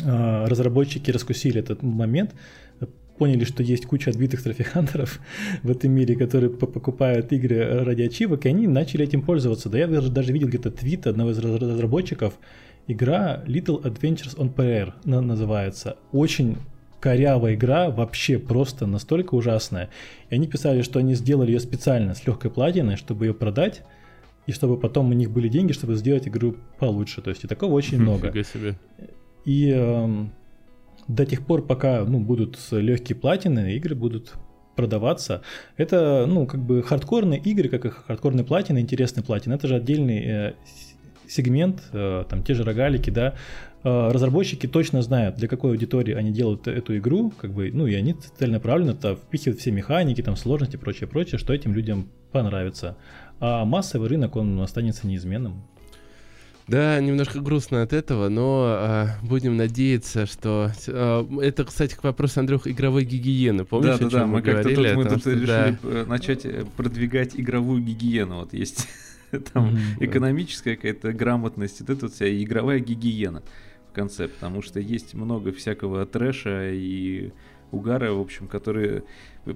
э, 0.04 0.46
разработчики 0.46 1.12
раскусили 1.12 1.60
этот 1.60 1.82
момент, 1.82 2.36
поняли, 3.22 3.44
что 3.44 3.62
есть 3.62 3.86
куча 3.86 4.10
отбитых 4.10 4.42
трофихантеров 4.42 5.20
в 5.62 5.70
этом 5.70 5.92
мире, 5.92 6.16
которые 6.16 6.50
покупают 6.50 7.32
игры 7.32 7.84
ради 7.84 8.02
ачивок, 8.02 8.48
и 8.48 8.50
они 8.50 8.66
начали 8.66 9.04
этим 9.04 9.22
пользоваться. 9.22 9.70
Да 9.70 9.78
я 9.78 9.86
даже, 9.86 10.10
даже 10.10 10.34
видел 10.34 10.48
где-то 10.48 10.72
твит 10.72 11.06
одного 11.06 11.30
из 11.30 11.38
разработчиков, 11.38 12.34
игра 12.88 13.44
Little 13.46 13.84
Adventures 13.84 14.36
on 14.38 14.52
Prayer 14.52 14.94
называется. 15.06 15.98
Очень 16.12 16.58
корявая 17.00 17.54
игра, 17.54 17.92
вообще 17.92 18.40
просто 18.40 18.88
настолько 18.88 19.36
ужасная. 19.36 19.92
И 20.32 20.34
они 20.34 20.48
писали, 20.48 20.82
что 20.82 20.98
они 20.98 21.14
сделали 21.14 21.52
ее 21.52 21.60
специально 21.60 22.16
с 22.16 22.26
легкой 22.26 22.50
платиной, 22.50 22.96
чтобы 22.96 23.28
ее 23.28 23.36
продать, 23.36 23.84
и 24.48 24.52
чтобы 24.52 24.78
потом 24.78 25.12
у 25.12 25.14
них 25.14 25.30
были 25.30 25.48
деньги, 25.48 25.74
чтобы 25.74 25.94
сделать 25.94 26.28
игру 26.28 26.56
получше. 26.80 27.22
То 27.22 27.30
есть 27.30 27.44
и 27.44 27.48
такого 27.48 27.74
очень 27.74 28.02
много. 28.02 28.34
Себе. 28.44 28.80
И 29.46 29.70
эм, 29.70 30.32
до 31.16 31.26
тех 31.26 31.46
пор, 31.46 31.66
пока 31.66 32.04
ну, 32.06 32.20
будут 32.20 32.58
легкие 32.72 33.16
платины, 33.16 33.76
игры 33.76 33.96
будут 33.96 34.34
продаваться. 34.76 35.42
Это, 35.78 36.26
ну, 36.28 36.46
как 36.46 36.62
бы 36.62 36.82
хардкорные 36.82 37.40
игры, 37.40 37.70
как 37.70 37.86
и 37.86 37.90
хардкорные 37.90 38.46
платины, 38.46 38.80
интересные 38.80 39.24
платины. 39.24 39.54
Это 39.54 39.68
же 39.68 39.76
отдельный 39.76 40.24
э, 40.26 40.54
сегмент, 41.28 41.84
э, 41.92 42.26
там 42.30 42.44
те 42.44 42.54
же 42.54 42.64
рогалики, 42.64 43.10
да. 43.10 43.36
Э, 43.84 44.12
разработчики 44.12 44.68
точно 44.68 45.02
знают, 45.02 45.36
для 45.36 45.48
какой 45.48 45.72
аудитории 45.72 46.14
они 46.14 46.32
делают 46.32 46.68
эту 46.68 46.98
игру, 46.98 47.32
как 47.32 47.54
бы, 47.54 47.72
ну, 47.74 47.88
и 47.88 47.96
они 47.96 48.14
целенаправленно 48.14 48.92
-то 48.92 49.16
впихивают 49.16 49.60
все 49.60 49.72
механики, 49.72 50.22
там, 50.22 50.36
сложности, 50.36 50.78
прочее, 50.78 51.08
прочее, 51.08 51.38
что 51.38 51.54
этим 51.54 51.74
людям 51.74 52.10
понравится. 52.32 52.98
А 53.40 53.66
массовый 53.66 54.08
рынок, 54.08 54.36
он 54.36 54.60
останется 54.62 55.08
неизменным. 55.08 55.64
Да, 56.72 57.02
немножко 57.02 57.42
грустно 57.42 57.82
от 57.82 57.92
этого, 57.92 58.30
но 58.30 58.64
а, 58.66 59.08
будем 59.24 59.58
надеяться, 59.58 60.26
что... 60.26 60.72
А, 60.88 61.28
это, 61.42 61.66
кстати, 61.66 61.96
к 61.96 62.04
вопросу, 62.04 62.40
Андрюх, 62.40 62.66
игровой 62.66 63.04
гигиены. 63.04 63.66
Помнишь, 63.66 63.98
да, 64.00 64.06
да, 64.06 64.20
да, 64.20 64.26
мы, 64.26 64.36
мы 64.36 64.42
говорили? 64.42 64.88
Тут, 64.88 64.96
мы 64.96 65.04
том, 65.04 65.14
тут 65.16 65.20
что, 65.20 65.32
решили 65.32 65.46
да. 65.46 65.78
Э, 65.84 66.06
начать 66.08 66.46
э, 66.46 66.64
продвигать 66.78 67.36
игровую 67.36 67.82
гигиену. 67.82 68.38
Вот 68.38 68.54
есть 68.54 68.88
там 69.54 69.76
mm-hmm, 69.76 69.80
экономическая 70.00 70.78
какая-то 70.78 71.12
грамотность, 71.12 71.82
это 71.82 71.94
вот 71.94 72.14
вся 72.14 72.42
игровая 72.42 72.80
гигиена 72.80 73.44
в 73.90 73.94
конце, 73.94 74.30
потому 74.30 74.62
что 74.62 74.80
есть 74.80 75.14
много 75.14 75.52
всякого 75.52 76.06
трэша 76.06 76.72
и 76.72 77.34
угара, 77.72 78.14
в 78.14 78.22
общем, 78.22 78.48
которые... 78.48 79.04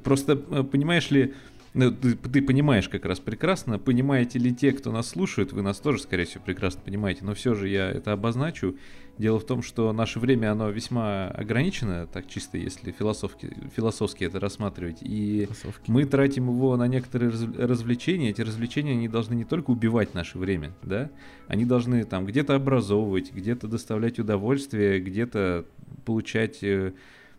Просто, 0.04 0.34
э, 0.34 0.64
понимаешь 0.64 1.10
ли, 1.12 1.34
ну, 1.76 1.92
ты, 1.92 2.16
ты 2.16 2.42
понимаешь 2.42 2.88
как 2.88 3.04
раз 3.04 3.20
прекрасно, 3.20 3.78
понимаете 3.78 4.40
ли 4.40 4.56
те, 4.56 4.72
кто 4.72 4.94
нас 4.94 5.10
слушает, 5.10 5.52
вы 5.52 5.62
нас 5.62 5.78
тоже, 5.80 6.02
скорее 6.02 6.24
всего, 6.24 6.42
прекрасно 6.44 6.82
понимаете, 6.82 7.26
но 7.26 7.34
все 7.34 7.54
же 7.54 7.68
я 7.68 7.92
это 7.92 8.14
обозначу. 8.14 8.78
Дело 9.18 9.40
в 9.40 9.46
том, 9.46 9.62
что 9.62 9.92
наше 9.92 10.20
время, 10.20 10.54
оно 10.54 10.70
весьма 10.70 11.28
ограничено, 11.28 12.08
так 12.08 12.28
чисто, 12.28 12.58
если 12.58 12.92
философски, 12.92 13.50
философски 13.76 14.24
это 14.24 14.40
рассматривать, 14.40 15.00
и 15.02 15.46
Философки. 15.46 15.92
мы 15.92 16.06
тратим 16.06 16.48
его 16.48 16.78
на 16.78 16.88
некоторые 16.88 17.32
раз, 17.32 17.44
развлечения, 17.44 18.30
эти 18.30 18.42
развлечения, 18.42 18.94
они 18.94 19.10
должны 19.10 19.34
не 19.34 19.46
только 19.46 19.72
убивать 19.72 20.14
наше 20.14 20.38
время, 20.38 20.74
да, 20.82 21.12
они 21.50 21.66
должны 21.66 22.06
там 22.06 22.26
где-то 22.26 22.56
образовывать, 22.56 23.34
где-то 23.34 23.68
доставлять 23.68 24.18
удовольствие, 24.18 25.02
где-то 25.02 25.66
получать, 26.06 26.64
э, 26.64 26.94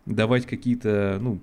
давать 0.05 0.45
какие-то, 0.45 1.17
ну, 1.19 1.41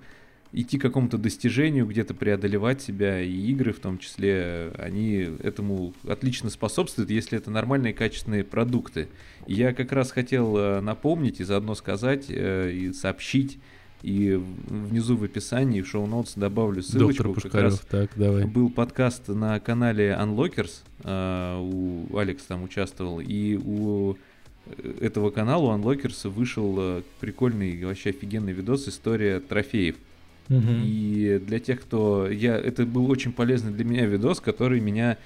идти 0.54 0.78
к 0.78 0.82
какому-то 0.82 1.18
достижению, 1.18 1.84
где-то 1.84 2.14
преодолевать 2.14 2.80
себя, 2.80 3.20
и 3.20 3.32
игры 3.32 3.72
в 3.72 3.80
том 3.80 3.98
числе, 3.98 4.70
они 4.78 5.28
этому 5.42 5.92
отлично 6.06 6.48
способствуют, 6.48 7.10
если 7.10 7.36
это 7.36 7.50
нормальные 7.50 7.92
качественные 7.92 8.44
продукты. 8.44 9.08
И 9.48 9.54
я 9.54 9.74
как 9.74 9.90
раз 9.90 10.12
хотел 10.12 10.56
э, 10.56 10.80
напомнить 10.80 11.40
и 11.40 11.44
заодно 11.44 11.74
сказать 11.74 12.26
э, 12.28 12.70
и 12.72 12.92
сообщить, 12.92 13.58
и 14.02 14.40
внизу 14.68 15.16
в 15.16 15.24
описании, 15.24 15.80
в 15.80 15.88
шоу-ноутс 15.88 16.34
добавлю 16.34 16.82
ссылочку. 16.82 17.24
Доктор 17.24 17.42
Пушкарев, 17.42 17.84
так, 17.86 18.10
давай. 18.14 18.44
Был 18.44 18.70
подкаст 18.70 19.28
на 19.28 19.58
канале 19.58 20.16
Unlockers, 20.18 20.82
э, 21.02 21.58
у 21.60 22.16
Алекс 22.16 22.44
там 22.44 22.62
участвовал, 22.62 23.18
и 23.18 23.56
у 23.56 24.16
этого 25.00 25.30
канала, 25.30 25.74
у 25.74 25.76
Unlockers, 25.76 26.28
вышел 26.28 27.02
прикольный, 27.18 27.84
вообще 27.84 28.10
офигенный 28.10 28.52
видос 28.52 28.86
«История 28.86 29.40
трофеев». 29.40 29.96
Угу. 30.48 30.70
И 30.84 31.40
для 31.44 31.58
тех, 31.58 31.80
кто... 31.80 32.28
Я... 32.28 32.56
Это 32.56 32.84
был 32.84 33.10
очень 33.10 33.32
полезный 33.32 33.72
для 33.72 33.84
меня 33.84 34.06
видос, 34.06 34.40
который 34.40 34.80
меня 34.80 35.16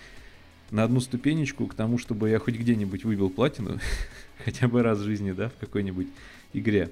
на 0.71 0.85
одну 0.85 1.01
ступенечку 1.01 1.67
к 1.67 1.75
тому, 1.75 1.99
чтобы 1.99 2.29
я 2.31 2.39
хоть 2.39 2.55
где-нибудь 2.55 3.05
выбил 3.05 3.31
платину, 3.31 3.79
хотя 4.45 4.69
бы 4.69 4.83
раз 4.83 4.99
в 4.99 5.05
жизни, 5.05 5.33
да, 5.33 5.49
в 5.49 5.55
какой-нибудь 5.55 6.09
игре. 6.53 6.91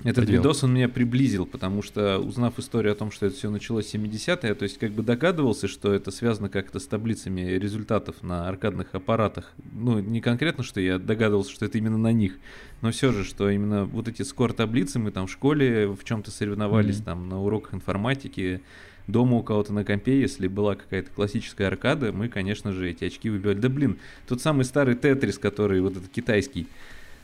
Этот 0.00 0.24
Подъем. 0.24 0.42
видос 0.42 0.62
он 0.62 0.74
меня 0.74 0.88
приблизил, 0.88 1.46
потому 1.46 1.82
что, 1.82 2.18
узнав 2.18 2.58
историю 2.58 2.92
о 2.92 2.96
том, 2.96 3.10
что 3.10 3.26
это 3.26 3.36
все 3.36 3.50
началось 3.50 3.86
в 3.86 3.94
70-е, 3.94 4.54
то 4.54 4.62
есть 4.62 4.78
как 4.78 4.92
бы 4.92 5.02
догадывался, 5.02 5.68
что 5.68 5.92
это 5.92 6.10
связано 6.10 6.48
как-то 6.48 6.78
с 6.78 6.86
таблицами 6.86 7.40
результатов 7.52 8.22
на 8.22 8.46
аркадных 8.46 8.94
аппаратах. 8.94 9.52
Ну, 9.72 9.98
не 9.98 10.20
конкретно, 10.20 10.64
что 10.64 10.80
я 10.80 10.98
догадывался, 10.98 11.50
что 11.50 11.64
это 11.64 11.78
именно 11.78 11.98
на 11.98 12.12
них, 12.12 12.38
но 12.82 12.90
все 12.90 13.10
же, 13.10 13.24
что 13.24 13.48
именно 13.48 13.84
вот 13.84 14.06
эти 14.06 14.22
скор-таблицы, 14.22 14.98
мы 14.98 15.10
там 15.10 15.26
в 15.26 15.30
школе 15.30 15.88
в 15.88 16.04
чем-то 16.04 16.30
соревновались, 16.30 16.98
mm-hmm. 16.98 17.04
там 17.04 17.28
на 17.28 17.42
уроках 17.42 17.74
информатики, 17.74 18.60
дома 19.06 19.38
у 19.38 19.42
кого-то 19.42 19.72
на 19.72 19.84
компе, 19.84 20.20
если 20.20 20.46
была 20.48 20.74
какая-то 20.74 21.10
классическая 21.10 21.68
аркада, 21.68 22.12
мы, 22.12 22.28
конечно 22.28 22.72
же, 22.72 22.90
эти 22.90 23.04
очки 23.04 23.30
выбивали. 23.30 23.58
Да 23.58 23.68
блин, 23.68 23.98
тот 24.26 24.40
самый 24.40 24.64
старый 24.64 24.94
Тетрис, 24.94 25.38
который 25.38 25.80
вот 25.80 25.96
этот 25.96 26.08
китайский, 26.10 26.66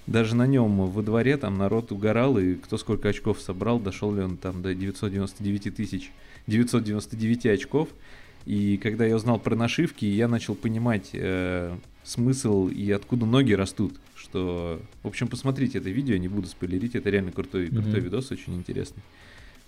даже 0.07 0.35
на 0.35 0.47
нем 0.47 0.87
во 0.91 1.03
дворе 1.03 1.37
там 1.37 1.57
народ 1.59 1.93
угорал, 1.93 2.39
и 2.39 2.55
кто 2.55 2.77
сколько 2.77 3.09
очков 3.09 3.41
собрал, 3.41 3.79
дошел 3.79 4.13
ли 4.15 4.23
он 4.23 4.37
там 4.37 4.63
до 4.63 4.75
999 4.75 5.75
тысяч, 5.75 6.11
999 6.47 7.47
очков. 7.47 7.89
И 8.45 8.77
когда 8.79 9.07
я 9.07 9.15
узнал 9.15 9.39
про 9.39 9.55
нашивки, 9.55 10.05
я 10.05 10.27
начал 10.27 10.57
понимать 10.57 11.11
э, 11.13 11.77
смысл 12.03 12.67
и 12.67 12.91
откуда 12.91 13.27
ноги 13.27 13.53
растут. 13.53 13.95
Что, 14.17 14.81
в 15.03 15.07
общем, 15.07 15.29
посмотрите 15.29 15.79
это 15.79 15.91
видео, 15.91 16.17
не 16.17 16.29
буду 16.29 16.49
спойлерить, 16.49 16.97
это 16.97 17.09
реально 17.11 17.31
крутой, 17.31 17.67
mm-hmm. 17.67 17.83
крутой 17.83 18.01
видос, 18.01 18.31
очень 18.33 18.55
интересный. 18.57 19.03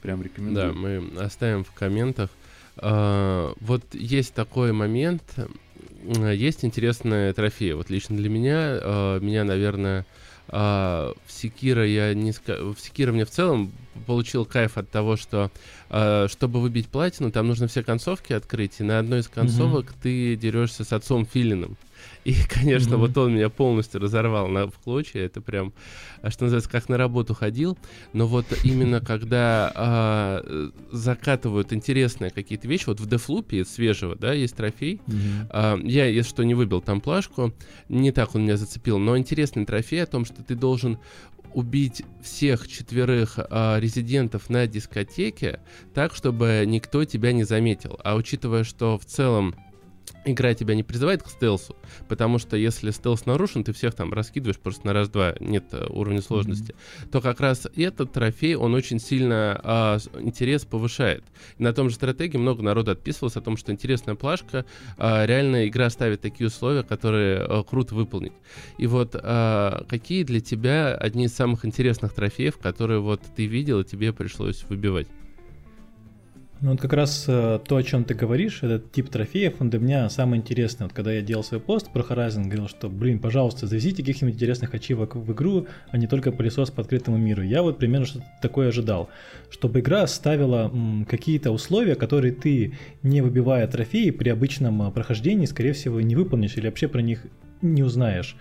Прям 0.03 0.22
рекомендую. 0.22 0.72
Да, 0.72 0.72
мы 0.72 1.03
оставим 1.20 1.64
в 1.64 1.72
комментах. 1.72 2.30
Uh, 2.76 3.57
вот 3.61 3.82
есть 3.93 4.35
такой 4.35 4.72
момент, 4.72 5.22
есть 6.03 6.64
интересные 6.64 7.32
трофеи. 7.32 7.70
Вот 7.70 7.89
лично 7.89 8.16
для 8.16 8.28
меня, 8.28 8.78
uh, 8.78 9.20
меня, 9.20 9.45
наверное, 9.45 10.01
а, 10.01 10.05
в 10.49 11.14
Секира 11.28 11.86
я 11.86 12.12
не 12.14 12.32
в 12.32 12.76
Секира 12.78 13.12
мне 13.12 13.24
в 13.24 13.30
целом 13.30 13.72
получил 14.07 14.45
кайф 14.45 14.76
от 14.76 14.90
того, 14.90 15.16
что 15.16 15.51
а, 15.90 16.26
чтобы 16.28 16.61
выбить 16.61 16.88
платину, 16.88 17.30
там 17.30 17.47
нужно 17.47 17.68
все 17.68 17.82
концовки 17.82 18.32
открыть, 18.32 18.80
и 18.80 18.82
на 18.82 18.99
одной 18.99 19.20
из 19.20 19.28
концовок 19.28 19.86
mm-hmm. 19.86 20.03
ты 20.03 20.36
дерешься 20.36 20.84
с 20.84 20.92
отцом 20.92 21.26
Филином. 21.26 21.76
И, 22.24 22.34
конечно, 22.48 22.94
mm-hmm. 22.94 22.98
вот 22.98 23.16
он 23.18 23.34
меня 23.34 23.48
полностью 23.48 24.00
разорвал 24.00 24.48
на, 24.48 24.66
в 24.66 24.78
клочья. 24.78 25.20
Это 25.20 25.40
прям, 25.40 25.72
а, 26.22 26.30
что 26.30 26.44
называется, 26.44 26.70
как 26.70 26.88
на 26.88 26.96
работу 26.96 27.34
ходил. 27.34 27.78
Но 28.12 28.26
вот 28.26 28.46
именно 28.64 29.00
когда 29.00 29.72
а, 29.74 30.70
закатывают 30.90 31.72
интересные 31.72 32.30
какие-то 32.30 32.66
вещи, 32.66 32.84
вот 32.86 33.00
в 33.00 33.07
Дефлупе 33.07 33.64
свежего, 33.64 34.16
да, 34.16 34.32
есть 34.32 34.57
трофей. 34.57 35.00
Mm-hmm. 35.07 35.46
А, 35.50 35.78
я, 35.82 36.07
если 36.07 36.30
что, 36.30 36.42
не 36.44 36.55
выбил 36.55 36.80
там 36.80 37.00
плашку. 37.00 37.52
Не 37.88 38.12
так 38.12 38.34
он 38.34 38.42
меня 38.42 38.57
зацепил. 38.57 38.98
Но 38.98 39.18
интересный 39.18 39.66
трофей 39.66 40.02
о 40.02 40.07
том, 40.07 40.24
что 40.24 40.42
ты 40.42 40.55
должен 40.55 40.98
убить 41.55 42.02
всех 42.20 42.68
четверых 42.68 43.38
а, 43.38 43.78
резидентов 43.78 44.50
на 44.50 44.66
дискотеке 44.66 45.61
так, 45.94 46.14
чтобы 46.14 46.64
никто 46.66 47.05
тебя 47.05 47.32
не 47.32 47.44
заметил. 47.44 47.98
А 48.02 48.16
учитывая, 48.16 48.64
что 48.64 48.98
в 48.98 49.05
целом 49.05 49.55
игра 50.24 50.55
тебя 50.55 50.74
не 50.74 50.82
призывает 50.82 51.22
к 51.22 51.28
стелсу, 51.28 51.76
потому 52.09 52.38
что 52.38 52.57
если 52.57 52.90
стелс 52.90 53.26
нарушен, 53.26 53.64
ты 53.64 53.72
всех 53.72 53.94
там 53.94 54.12
раскидываешь 54.12 54.59
просто 54.59 54.86
на 54.86 54.92
раз-два, 54.92 55.34
нет 55.40 55.66
э, 55.72 55.86
уровня 55.88 56.22
сложности, 56.22 56.72
mm-hmm. 56.72 57.11
то 57.11 57.20
как 57.20 57.40
раз 57.40 57.66
этот 57.76 58.12
трофей, 58.12 58.55
он 58.55 58.74
очень 58.74 58.98
сильно 58.98 59.61
а, 59.62 59.98
интерес 60.18 60.64
повышает. 60.64 61.24
И 61.59 61.62
на 61.62 61.72
том 61.72 61.90
же 61.90 61.96
стратегии 61.96 62.38
много 62.38 62.62
народу 62.62 62.90
отписывалось 62.92 63.36
о 63.36 63.40
том, 63.40 63.57
что 63.57 63.72
интересная 63.72 64.14
плашка, 64.14 64.64
а, 64.96 65.24
реально 65.26 65.68
игра 65.68 65.90
ставит 65.90 66.20
такие 66.20 66.46
условия, 66.46 66.82
которые 66.82 67.40
а, 67.40 67.62
круто 67.62 67.94
выполнить. 67.94 68.32
И 68.78 68.86
вот 68.86 69.14
а, 69.14 69.84
какие 69.88 70.24
для 70.24 70.40
тебя 70.40 70.94
одни 70.94 71.26
из 71.26 71.34
самых 71.34 71.64
интересных 71.64 72.14
трофеев, 72.14 72.59
которые 72.59 73.00
вот 73.00 73.20
ты 73.36 73.46
видел 73.46 73.80
и 73.80 73.84
тебе 73.84 74.12
пришлось 74.12 74.64
выбивать? 74.68 75.09
Ну 76.64 76.70
вот 76.70 76.80
как 76.80 76.94
раз 76.94 77.26
э, 77.28 77.60
то, 77.68 77.76
о 77.76 77.82
чем 77.82 78.04
ты 78.04 78.14
говоришь, 78.14 78.62
этот 78.62 78.90
тип 78.90 79.10
трофеев, 79.10 79.60
он 79.60 79.68
для 79.68 79.78
меня 79.78 80.08
самый 80.08 80.38
интересный. 80.38 80.84
Вот 80.84 80.94
когда 80.94 81.12
я 81.12 81.20
делал 81.20 81.44
свой 81.44 81.60
пост 81.60 81.92
про 81.92 82.00
Horizon, 82.00 82.44
говорил, 82.44 82.68
что, 82.68 82.88
блин, 82.88 83.18
пожалуйста, 83.18 83.66
завезите 83.66 84.02
каких-нибудь 84.02 84.36
интересных 84.36 84.72
ачивок 84.72 85.14
в 85.14 85.30
игру, 85.34 85.66
а 85.90 85.98
не 85.98 86.06
только 86.06 86.32
пылесос 86.32 86.70
по 86.70 86.80
открытому 86.80 87.18
миру. 87.18 87.42
Я 87.42 87.60
вот 87.60 87.76
примерно 87.76 88.06
что-то 88.06 88.24
такое 88.40 88.68
ожидал. 88.68 89.10
Чтобы 89.50 89.80
игра 89.80 90.06
ставила 90.06 90.72
какие-то 91.06 91.50
условия, 91.50 91.96
которые 91.96 92.32
ты, 92.32 92.78
не 93.02 93.20
выбивая 93.20 93.66
трофеи, 93.68 94.08
при 94.08 94.30
обычном 94.30 94.88
э, 94.88 94.90
прохождении, 94.90 95.44
скорее 95.44 95.74
всего, 95.74 96.00
не 96.00 96.16
выполнишь 96.16 96.56
или 96.56 96.64
вообще 96.64 96.88
про 96.88 97.02
них 97.02 97.26
не 97.60 97.82
узнаешь. 97.82 98.36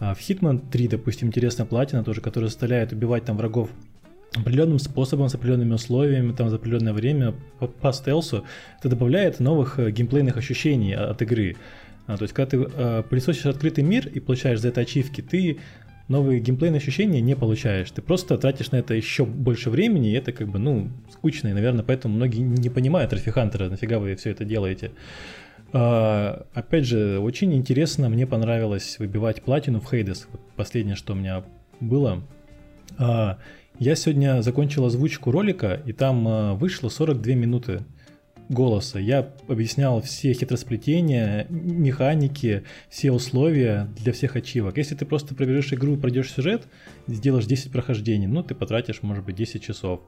А 0.00 0.14
в 0.14 0.18
Hitman 0.18 0.68
3, 0.68 0.88
допустим, 0.88 1.28
интересная 1.28 1.64
платина 1.64 2.02
тоже, 2.02 2.22
которая 2.22 2.50
заставляет 2.50 2.90
убивать 2.90 3.24
там 3.24 3.36
врагов 3.36 3.70
определенным 4.34 4.78
способом, 4.78 5.28
с 5.28 5.34
определенными 5.34 5.74
условиями, 5.74 6.32
там, 6.32 6.50
за 6.50 6.56
определенное 6.56 6.92
время 6.92 7.34
по, 7.58 7.66
по 7.66 7.92
стелсу, 7.92 8.44
это 8.78 8.88
добавляет 8.88 9.40
новых 9.40 9.78
э, 9.78 9.90
геймплейных 9.90 10.36
ощущений 10.36 10.94
от 10.94 11.22
игры. 11.22 11.56
А, 12.06 12.16
то 12.16 12.22
есть, 12.22 12.34
когда 12.34 12.50
ты 12.50 12.56
э, 12.58 13.02
пылесосишь 13.08 13.46
открытый 13.46 13.84
мир 13.84 14.06
и 14.08 14.20
получаешь 14.20 14.60
за 14.60 14.68
это 14.68 14.82
ачивки, 14.82 15.20
ты 15.20 15.58
новые 16.08 16.40
геймплейные 16.40 16.78
ощущения 16.78 17.20
не 17.20 17.36
получаешь. 17.36 17.90
Ты 17.90 18.02
просто 18.02 18.38
тратишь 18.38 18.70
на 18.70 18.76
это 18.76 18.94
еще 18.94 19.24
больше 19.24 19.70
времени, 19.70 20.10
и 20.10 20.14
это 20.14 20.32
как 20.32 20.48
бы, 20.48 20.58
ну, 20.58 20.90
скучно, 21.12 21.48
и, 21.48 21.52
наверное, 21.52 21.84
поэтому 21.84 22.14
многие 22.14 22.40
не 22.40 22.70
понимают 22.70 23.12
Рафихантера, 23.12 23.68
нафига 23.68 23.98
вы 23.98 24.14
все 24.16 24.30
это 24.30 24.44
делаете. 24.44 24.92
А, 25.72 26.46
опять 26.54 26.86
же, 26.86 27.18
очень 27.18 27.54
интересно, 27.54 28.08
мне 28.08 28.26
понравилось 28.26 28.98
выбивать 28.98 29.42
платину 29.42 29.80
в 29.80 29.90
Хейдес. 29.90 30.28
Последнее, 30.56 30.96
что 30.96 31.12
у 31.12 31.16
меня 31.16 31.44
было. 31.80 32.22
А, 32.96 33.38
я 33.78 33.94
сегодня 33.94 34.42
закончил 34.42 34.84
озвучку 34.84 35.30
ролика, 35.30 35.80
и 35.86 35.92
там 35.92 36.26
э, 36.26 36.54
вышло 36.54 36.88
42 36.88 37.34
минуты 37.34 37.84
голоса. 38.48 38.98
Я 38.98 39.30
объяснял 39.46 40.00
все 40.00 40.32
хитросплетения, 40.32 41.46
механики, 41.48 42.64
все 42.88 43.12
условия 43.12 43.88
для 43.98 44.12
всех 44.12 44.36
ачивок. 44.36 44.78
Если 44.78 44.94
ты 44.94 45.04
просто 45.04 45.34
пробежишь 45.34 45.72
игру, 45.72 45.96
пройдешь 45.96 46.32
сюжет, 46.32 46.66
сделаешь 47.06 47.46
10 47.46 47.70
прохождений, 47.70 48.26
ну 48.26 48.42
ты 48.42 48.54
потратишь, 48.54 49.02
может 49.02 49.24
быть, 49.24 49.36
10 49.36 49.62
часов. 49.62 50.00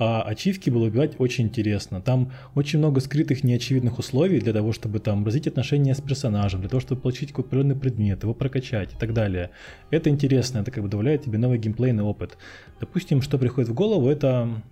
А 0.00 0.22
ачивки 0.22 0.70
было 0.70 0.86
убивать 0.86 1.16
очень 1.18 1.44
интересно. 1.44 2.00
Там 2.00 2.32
очень 2.54 2.78
много 2.78 3.00
скрытых 3.00 3.44
неочевидных 3.44 3.98
условий 3.98 4.40
для 4.40 4.54
того, 4.54 4.72
чтобы 4.72 4.98
там 4.98 5.26
развить 5.26 5.46
отношения 5.46 5.94
с 5.94 6.00
персонажем, 6.00 6.60
для 6.60 6.70
того, 6.70 6.80
чтобы 6.80 7.02
получить 7.02 7.28
какой-то 7.28 7.48
определенный 7.48 7.76
предмет, 7.76 8.22
его 8.22 8.32
прокачать 8.32 8.94
и 8.94 8.96
так 8.96 9.12
далее. 9.12 9.50
Это 9.90 10.08
интересно, 10.08 10.60
это 10.60 10.70
как 10.70 10.82
бы 10.82 10.88
добавляет 10.88 11.24
тебе 11.24 11.36
новый 11.36 11.58
геймплейный 11.58 12.02
опыт. 12.02 12.38
Допустим, 12.80 13.20
что 13.20 13.36
приходит 13.36 13.68
в 13.68 13.74
голову, 13.74 14.08
это 14.08 14.62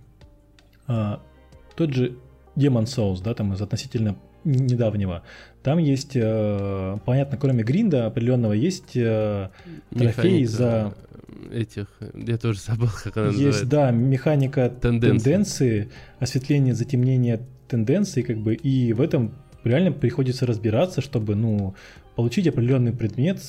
а, 0.87 1.21
тот 1.75 1.93
же 1.93 2.17
Demon 2.55 2.85
Souls, 2.85 3.21
да, 3.23 3.35
там 3.35 3.53
из 3.53 3.61
относительно 3.61 4.15
недавнего. 4.43 5.21
Там 5.61 5.77
есть, 5.77 6.15
э, 6.15 6.97
понятно, 7.05 7.37
кроме 7.37 7.63
гринда 7.63 8.07
определенного, 8.07 8.53
есть 8.53 8.95
э, 8.95 9.49
трофей 9.91 10.45
за 10.45 10.95
этих, 11.51 11.87
я 12.13 12.37
тоже 12.37 12.59
забыл, 12.59 12.89
как 13.03 13.17
она 13.17 13.27
Есть, 13.27 13.37
называется. 13.37 13.65
да, 13.65 13.91
механика 13.91 14.69
тенденции. 14.69 15.23
тенденции, 15.23 15.89
осветление, 16.19 16.73
затемнение 16.73 17.41
тенденций, 17.67 18.23
как 18.23 18.37
бы, 18.37 18.55
и 18.55 18.93
в 18.93 19.01
этом 19.01 19.33
реально 19.63 19.91
приходится 19.91 20.45
разбираться, 20.45 21.01
чтобы, 21.01 21.35
ну, 21.35 21.75
получить 22.15 22.47
определенный 22.47 22.93
предмет, 22.93 23.39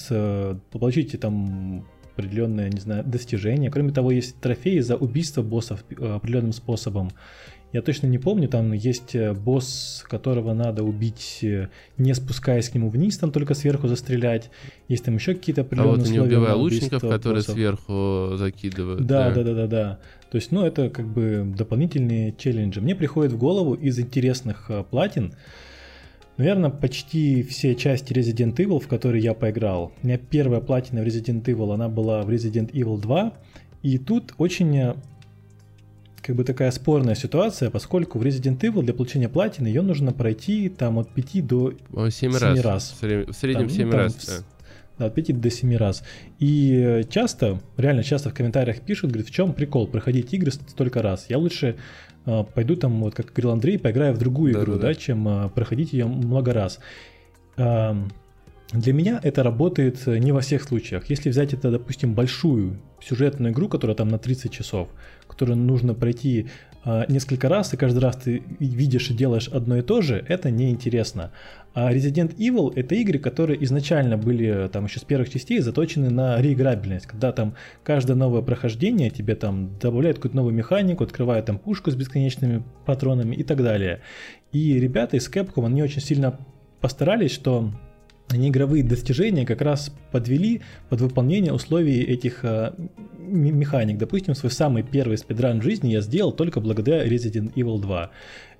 получить 0.70 1.18
там 1.20 1.86
определенное, 2.16 2.68
не 2.68 2.80
знаю, 2.80 3.04
достижение. 3.04 3.70
Кроме 3.70 3.92
того, 3.92 4.10
есть 4.10 4.36
трофеи 4.40 4.80
за 4.80 4.96
убийство 4.96 5.42
боссов 5.42 5.84
э, 5.90 6.14
определенным 6.14 6.52
способом. 6.52 7.10
Я 7.72 7.82
точно 7.82 8.08
не 8.08 8.18
помню, 8.18 8.48
там 8.48 8.72
есть 8.72 9.14
э, 9.14 9.32
босс, 9.32 10.04
которого 10.08 10.54
надо 10.54 10.82
убить, 10.82 11.38
э, 11.42 11.68
не 11.98 12.14
спускаясь 12.14 12.68
к 12.68 12.74
нему 12.74 12.88
вниз, 12.88 13.16
там 13.18 13.30
только 13.30 13.54
сверху 13.54 13.86
застрелять. 13.86 14.50
Есть 14.88 15.04
там 15.04 15.14
еще 15.14 15.34
какие-то 15.34 15.60
определенные 15.60 15.92
а 15.92 15.96
вот 15.96 16.02
условия. 16.02 16.20
не 16.20 16.26
убивая 16.26 16.54
лучников, 16.54 17.02
которые 17.02 17.40
боссов. 17.40 17.54
сверху 17.54 18.30
закидывают. 18.34 19.06
Да, 19.06 19.30
да, 19.30 19.44
да, 19.44 19.54
да, 19.54 19.66
да. 19.68 19.98
То 20.32 20.36
есть, 20.36 20.50
ну, 20.50 20.64
это 20.66 20.90
как 20.90 21.06
бы 21.06 21.44
дополнительные 21.56 22.34
челленджи. 22.36 22.80
Мне 22.80 22.96
приходит 22.96 23.32
в 23.32 23.38
голову 23.38 23.74
из 23.74 23.98
интересных 24.00 24.66
э, 24.68 24.82
платин, 24.82 25.34
Наверное, 26.36 26.70
почти 26.70 27.42
все 27.42 27.74
части 27.74 28.14
Resident 28.14 28.56
Evil, 28.56 28.80
в 28.80 28.88
которые 28.88 29.22
я 29.22 29.34
поиграл. 29.34 29.92
У 30.02 30.06
меня 30.06 30.16
первая 30.16 30.62
платина 30.62 31.02
в 31.02 31.06
Resident 31.06 31.44
Evil, 31.44 31.74
она 31.74 31.90
была 31.90 32.22
в 32.22 32.30
Resident 32.30 32.72
Evil 32.72 32.98
2. 32.98 33.34
И 33.82 33.98
тут 33.98 34.32
очень 34.38 34.94
как 36.22 36.36
бы 36.36 36.44
такая 36.44 36.70
спорная 36.70 37.14
ситуация, 37.14 37.70
поскольку 37.70 38.18
в 38.18 38.22
Resident 38.22 38.60
Evil 38.60 38.82
для 38.82 38.94
получения 38.94 39.28
платины 39.28 39.68
ее 39.68 39.82
нужно 39.82 40.12
пройти 40.12 40.68
там 40.68 40.98
от 40.98 41.10
5 41.10 41.46
до 41.46 41.72
7, 41.94 42.10
7 42.10 42.32
раз. 42.38 42.60
раз. 42.60 42.96
В 43.00 43.32
среднем 43.32 43.68
там, 43.68 43.70
7 43.70 43.88
ну, 43.88 43.96
раз, 43.96 44.14
там, 44.14 44.36
да. 44.36 44.44
Да, 44.98 45.06
от 45.06 45.14
5 45.14 45.40
до 45.40 45.50
7 45.50 45.76
раз. 45.76 46.02
И 46.38 47.04
часто, 47.08 47.60
реально 47.78 48.02
часто 48.02 48.30
в 48.30 48.34
комментариях 48.34 48.80
пишут, 48.82 49.10
говорят, 49.10 49.28
в 49.28 49.32
чем 49.32 49.54
прикол 49.54 49.86
проходить 49.86 50.32
игры 50.34 50.50
столько 50.50 51.00
раз. 51.00 51.26
Я 51.30 51.38
лучше 51.38 51.76
э, 52.26 52.44
пойду 52.54 52.76
там, 52.76 53.00
вот 53.00 53.14
как 53.14 53.32
говорил 53.32 53.52
Андрей, 53.52 53.78
поиграю 53.78 54.14
в 54.14 54.18
другую 54.18 54.52
да, 54.52 54.60
игру, 54.60 54.72
да, 54.74 54.78
да. 54.78 54.88
да 54.88 54.94
чем 54.94 55.26
э, 55.26 55.48
проходить 55.48 55.94
ее 55.94 56.06
много 56.06 56.52
раз. 56.52 56.80
Э, 57.56 57.94
для 58.72 58.92
меня 58.92 59.18
это 59.22 59.42
работает 59.42 60.06
не 60.06 60.32
во 60.32 60.42
всех 60.42 60.62
случаях. 60.62 61.08
Если 61.08 61.30
взять 61.30 61.54
это, 61.54 61.70
допустим, 61.70 62.14
большую 62.14 62.78
сюжетную 63.02 63.52
игру, 63.52 63.68
которая 63.68 63.96
там 63.96 64.08
на 64.08 64.18
30 64.18 64.52
часов, 64.52 64.88
которую 65.40 65.56
нужно 65.56 65.94
пройти 65.94 66.48
э, 66.84 67.04
несколько 67.08 67.48
раз, 67.48 67.72
и 67.72 67.78
каждый 67.78 68.00
раз 68.00 68.16
ты 68.16 68.42
видишь 68.58 69.10
и 69.10 69.14
делаешь 69.14 69.48
одно 69.48 69.78
и 69.78 69.82
то 69.82 70.02
же, 70.02 70.22
это 70.28 70.50
неинтересно. 70.50 71.30
А 71.72 71.90
Resident 71.90 72.36
Evil 72.36 72.70
это 72.76 72.94
игры, 72.96 73.18
которые 73.18 73.64
изначально 73.64 74.18
были 74.18 74.68
там 74.70 74.84
еще 74.84 75.00
с 75.00 75.04
первых 75.04 75.30
частей 75.30 75.60
заточены 75.60 76.10
на 76.10 76.38
реиграбельность, 76.42 77.06
когда 77.06 77.32
там 77.32 77.54
каждое 77.82 78.16
новое 78.16 78.42
прохождение 78.42 79.08
тебе 79.08 79.34
там 79.34 79.78
добавляет 79.78 80.16
какую-то 80.16 80.36
новую 80.36 80.54
механику, 80.54 81.04
открывает 81.04 81.46
там 81.46 81.58
пушку 81.58 81.90
с 81.90 81.94
бесконечными 81.94 82.62
патронами 82.84 83.34
и 83.34 83.42
так 83.42 83.62
далее. 83.62 84.00
И 84.52 84.78
ребята 84.78 85.16
из 85.16 85.30
Capcom, 85.30 85.64
они 85.64 85.82
очень 85.82 86.02
сильно 86.02 86.38
постарались, 86.82 87.32
что 87.32 87.72
они 88.30 88.48
игровые 88.48 88.84
достижения 88.84 89.44
как 89.44 89.60
раз 89.60 89.92
подвели 90.12 90.60
под 90.88 91.00
выполнение 91.00 91.52
условий 91.52 92.00
этих 92.02 92.44
э, 92.44 92.72
механик. 93.18 93.98
Допустим, 93.98 94.34
свой 94.34 94.52
самый 94.52 94.82
первый 94.82 95.18
спидран 95.18 95.60
жизни 95.60 95.88
я 95.90 96.00
сделал 96.00 96.32
только 96.32 96.60
благодаря 96.60 97.06
Resident 97.06 97.52
Evil 97.54 97.80
2. 97.80 98.10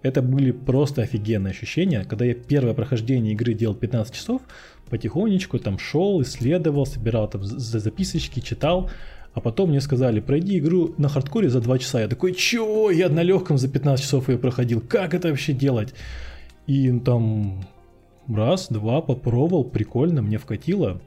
Это 0.03 0.23
были 0.23 0.51
просто 0.51 1.03
офигенные 1.03 1.51
ощущения, 1.53 2.05
когда 2.05 2.25
я 2.25 2.35
первое 2.35 2.75
прохождение 2.75 3.33
игры 3.33 3.55
делал 3.55 3.75
15 3.75 4.15
часов, 4.15 4.43
потихонечку 4.89 5.59
там 5.59 5.79
шел, 5.79 6.21
исследовал, 6.23 6.87
собирал 6.87 7.29
там 7.29 7.45
записочки, 7.45 8.41
читал, 8.41 8.91
а 9.35 9.41
потом 9.41 9.71
мне 9.71 9.81
сказали, 9.81 10.21
пройди 10.21 10.59
игру 10.59 10.95
на 10.99 11.09
хардкоре 11.09 11.49
за 11.49 11.61
2 11.61 11.79
часа. 11.79 12.01
Я 12.01 12.09
такой, 12.09 12.35
чё? 12.35 12.91
Я 12.91 13.09
на 13.09 13.23
легком 13.23 13.59
за 13.59 13.69
15 13.69 14.05
часов 14.05 14.29
ее 14.29 14.39
проходил. 14.39 14.81
Как 14.81 15.15
это 15.15 15.29
вообще 15.29 15.53
делать? 15.53 15.95
И 16.67 16.91
там 17.01 17.65
раз, 18.37 18.69
два, 18.69 19.01
попробовал, 19.01 19.65
прикольно, 19.65 20.23
мне 20.23 20.39
вкатило. 20.39 21.01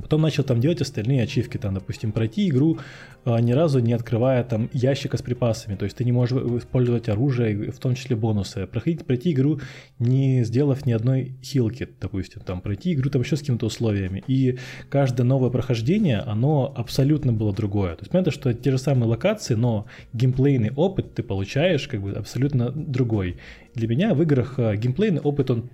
Потом 0.00 0.20
начал 0.20 0.44
там 0.44 0.60
делать 0.60 0.80
остальные 0.80 1.22
ачивки, 1.22 1.56
там, 1.56 1.74
допустим, 1.74 2.12
пройти 2.12 2.48
игру 2.48 2.78
а, 3.26 3.40
ни 3.40 3.50
разу 3.50 3.80
не 3.80 3.92
открывая 3.92 4.44
там 4.44 4.70
ящика 4.72 5.16
с 5.16 5.22
припасами, 5.22 5.74
то 5.74 5.84
есть 5.84 5.96
ты 5.96 6.04
не 6.04 6.12
можешь 6.12 6.38
использовать 6.62 7.08
оружие, 7.08 7.72
в 7.72 7.78
том 7.80 7.96
числе 7.96 8.14
бонусы. 8.14 8.68
Проходить, 8.68 9.04
пройти 9.04 9.32
игру, 9.32 9.58
не 9.98 10.44
сделав 10.44 10.86
ни 10.86 10.92
одной 10.92 11.34
хилки, 11.42 11.88
допустим, 12.00 12.42
там, 12.42 12.60
пройти 12.60 12.92
игру 12.92 13.10
там 13.10 13.22
еще 13.22 13.36
с 13.36 13.40
какими-то 13.40 13.66
условиями. 13.66 14.22
И 14.28 14.58
каждое 14.88 15.24
новое 15.24 15.50
прохождение, 15.50 16.18
оно 16.18 16.72
абсолютно 16.76 17.32
было 17.32 17.52
другое. 17.52 17.96
То 17.96 18.02
есть 18.02 18.12
понятно, 18.12 18.30
что 18.30 18.54
те 18.54 18.70
же 18.70 18.78
самые 18.78 19.08
локации, 19.08 19.54
но 19.54 19.86
геймплейный 20.12 20.70
опыт 20.76 21.14
ты 21.14 21.24
получаешь 21.24 21.88
как 21.88 22.02
бы 22.02 22.12
абсолютно 22.12 22.70
другой. 22.70 23.38
Для 23.74 23.88
меня 23.88 24.14
в 24.14 24.22
играх 24.22 24.54
а, 24.58 24.76
геймплейный 24.76 25.20
опыт, 25.20 25.50
он 25.50 25.68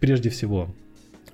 прежде 0.00 0.30
всего. 0.30 0.74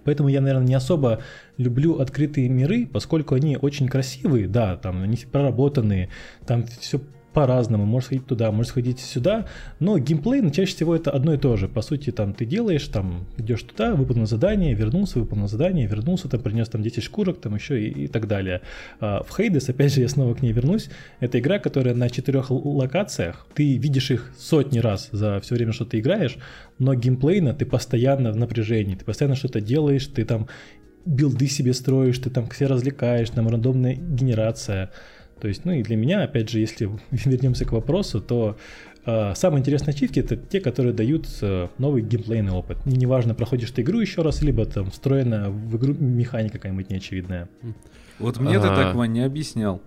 Поэтому 0.05 0.29
я, 0.29 0.41
наверное, 0.41 0.67
не 0.67 0.75
особо 0.75 1.23
люблю 1.57 1.99
открытые 1.99 2.49
миры, 2.49 2.87
поскольку 2.87 3.35
они 3.35 3.57
очень 3.57 3.89
красивые, 3.89 4.49
да, 4.49 4.77
там 4.77 5.03
они 5.03 5.17
проработанные, 5.17 6.11
там 6.47 6.67
все 6.67 7.01
по-разному, 7.35 7.85
можешь 7.85 8.07
сходить 8.07 8.27
туда, 8.27 8.51
можешь 8.51 8.71
сходить 8.71 9.01
сюда, 9.01 9.47
но 9.81 9.99
геймплей, 9.99 10.41
ну, 10.41 10.51
чаще 10.51 10.75
всего 10.75 10.97
это 10.97 11.11
одно 11.11 11.35
и 11.35 11.37
то 11.37 11.57
же. 11.57 11.69
По 11.69 11.83
сути, 11.83 12.11
там 12.11 12.33
ты 12.33 12.47
делаешь, 12.47 12.87
там 12.89 13.27
идешь 13.37 13.63
туда, 13.63 13.95
выполнил 13.95 14.27
задание, 14.27 14.73
вернулся, 14.75 15.19
выполнил 15.19 15.49
задание, 15.49 15.87
вернулся, 15.87 16.29
там 16.29 16.41
принес 16.41 16.69
там 16.69 16.83
10 16.83 17.03
шкурок, 17.03 17.41
там 17.41 17.55
еще 17.55 17.83
и, 17.83 18.05
и 18.05 18.09
так 18.09 18.29
далее. 18.29 18.63
А 19.01 19.23
в 19.23 19.39
Hades, 19.39 19.69
опять 19.69 19.93
же, 19.93 20.01
я 20.01 20.09
снова 20.09 20.35
к 20.35 20.43
ней 20.43 20.53
вернусь, 20.53 20.89
это 21.21 21.39
игра, 21.39 21.59
которая 21.59 21.95
на 21.95 22.09
четырех 22.09 22.51
локациях, 22.51 23.47
ты 23.55 23.77
видишь 23.77 24.11
их 24.11 24.33
сотни 24.39 24.79
раз 24.79 25.09
за 25.13 25.41
все 25.41 25.57
время, 25.57 25.73
что 25.73 25.85
ты 25.85 25.99
играешь, 25.99 26.39
но 26.79 26.95
геймплейно 26.95 27.53
ты 27.53 27.67
постоянно 27.67 28.33
в 28.33 28.37
напряжении, 28.37 28.95
ты 28.95 29.05
постоянно 29.05 29.37
что-то 29.37 29.61
делаешь, 29.61 30.07
ты 30.07 30.25
там 30.25 30.49
билды 31.05 31.49
себе 31.49 31.75
строишь, 31.75 32.19
ты 32.19 32.31
там 32.31 32.49
все 32.49 32.67
развлекаешь, 32.67 33.31
там 33.31 33.49
рандомная 33.49 33.95
генерация. 33.95 34.91
То 35.45 35.49
есть, 35.49 35.67
ну 35.67 35.73
и 35.73 35.83
для 35.83 35.97
меня, 35.97 36.23
опять 36.23 36.49
же, 36.49 36.59
если 36.59 36.89
вернемся 37.11 37.67
к 37.67 37.73
вопросу, 37.73 38.23
то 38.23 38.57
э, 39.05 39.35
самые 39.35 39.61
интересные 39.61 39.93
ачивки 39.93 40.19
это 40.19 40.39
те, 40.39 40.59
которые 40.59 40.95
дают 40.95 41.27
э, 41.43 41.69
новый 41.77 42.01
геймплейный 42.01 42.53
опыт. 42.53 42.79
И 42.87 42.97
неважно, 42.97 43.35
проходишь 43.35 43.71
ты 43.71 43.83
игру 43.83 44.01
еще 44.01 44.23
раз, 44.23 44.41
либо 44.41 44.65
там 44.65 44.91
встроена 44.91 45.51
в 45.51 45.77
игру 45.77 45.93
механика 45.93 46.55
какая-нибудь 46.55 46.89
неочевидная. 46.89 47.51
Вот 48.19 48.41
мне 48.41 48.59
ты 48.59 48.69
так, 48.69 48.95
Вань, 48.95 49.13
не 49.13 49.21
объяснял. 49.21 49.83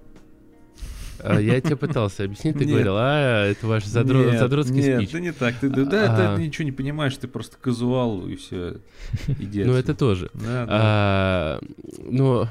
А, 1.21 1.39
я 1.39 1.59
тебе 1.59 1.75
пытался 1.75 2.25
объяснить, 2.25 2.55
ты 2.55 2.65
говорил, 2.65 2.93
а, 2.95 3.47
это 3.47 3.65
ваш 3.65 3.83
задро... 3.85 4.25
нет, 4.25 4.37
задротский 4.37 4.75
нет, 4.75 4.97
спич. 4.97 5.11
Нет, 5.11 5.11
да 5.11 5.19
не 5.19 5.31
так. 5.31 5.55
Ты, 5.55 5.69
да, 5.85 6.33
а... 6.33 6.35
ты 6.35 6.43
ничего 6.43 6.65
не 6.65 6.71
понимаешь, 6.71 7.17
ты 7.17 7.27
просто 7.27 7.57
казуал 7.59 8.27
и 8.27 8.35
все. 8.35 8.77
Ну, 9.27 9.73
это 9.73 9.95
тоже. 9.95 10.29
Да, 10.35 10.67
да. 10.67 10.67
А, 10.69 11.59
ну, 12.03 12.47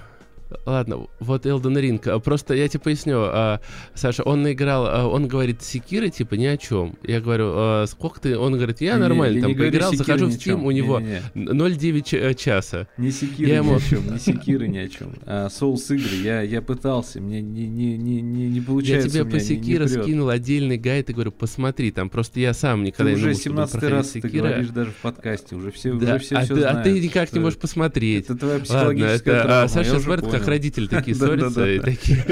Ладно, 0.64 1.06
вот 1.18 1.46
Elden 1.46 1.80
Ring. 1.80 2.08
А, 2.08 2.18
просто 2.20 2.54
я 2.54 2.68
тебе 2.68 2.80
поясню. 2.80 3.18
А, 3.18 3.60
Саша, 3.94 4.22
он 4.22 4.42
наиграл, 4.42 4.86
а, 4.86 5.06
он 5.06 5.26
говорит 5.26 5.62
Секиры, 5.62 6.10
типа, 6.10 6.34
ни 6.34 6.46
о 6.46 6.56
чем. 6.56 6.96
Я 7.02 7.20
говорю, 7.20 7.52
а, 7.54 7.84
сколько 7.86 8.20
ты? 8.20 8.38
Он 8.38 8.54
говорит, 8.54 8.80
я 8.80 8.96
нормально, 8.96 9.40
там 9.42 9.54
поиграл, 9.54 9.92
захожу 9.94 10.26
в 10.26 10.30
Steam, 10.30 10.64
у 10.64 10.70
него 10.70 11.00
0,9 11.00 12.18
э, 12.18 12.34
часа. 12.34 12.86
Не 12.96 13.10
Секиры 13.10 13.50
я 13.50 13.60
ни 13.60 13.66
ему... 13.66 13.76
о 13.76 13.80
чем, 13.80 14.12
не 14.12 14.18
Секиры 14.18 14.68
ни 14.68 14.78
о 14.78 14.88
чем. 14.88 15.14
А 15.24 15.48
Souls 15.48 15.94
игры, 15.94 16.16
я, 16.22 16.42
я 16.42 16.62
пытался, 16.62 17.20
мне 17.20 17.40
не, 17.40 17.66
не, 17.66 17.96
не, 17.96 18.20
не, 18.20 18.48
не 18.48 18.60
получается. 18.60 19.08
Я 19.08 19.24
тебе 19.24 19.32
по 19.32 19.40
Секира 19.40 19.86
скинул 19.88 20.28
отдельный 20.28 20.78
гайд 20.78 21.10
и 21.10 21.12
говорю, 21.12 21.32
посмотри, 21.32 21.90
там 21.90 22.08
просто 22.08 22.40
я 22.40 22.54
сам 22.54 22.84
никогда 22.84 23.12
ты 23.12 23.18
не 23.18 23.22
уже 23.22 23.34
17 23.34 23.82
раз 23.82 24.12
Секира. 24.12 24.28
ты 24.28 24.38
говоришь 24.38 24.68
даже 24.68 24.90
в 24.92 24.96
подкасте, 24.96 25.56
уже 25.56 25.70
все, 25.72 25.92
да, 25.94 26.14
уже 26.14 26.24
все, 26.24 26.36
а, 26.36 26.42
все 26.42 26.54
ты, 26.54 26.60
знают. 26.60 26.78
А 26.78 26.82
ты 26.82 27.00
никак 27.00 27.32
не 27.32 27.40
можешь 27.40 27.58
посмотреть. 27.58 28.24
Это 28.24 28.36
твоя 28.36 28.60
психологическая 28.60 29.34
Ладно, 29.34 29.36
это, 29.40 29.46
травма. 29.48 29.62
А, 29.62 29.68
Саша 29.68 29.98
как 30.38 30.48
родители 30.48 30.86
такие 30.86 31.14
ссорятся 31.16 31.68
и 31.68 31.80
такие... 31.80 32.24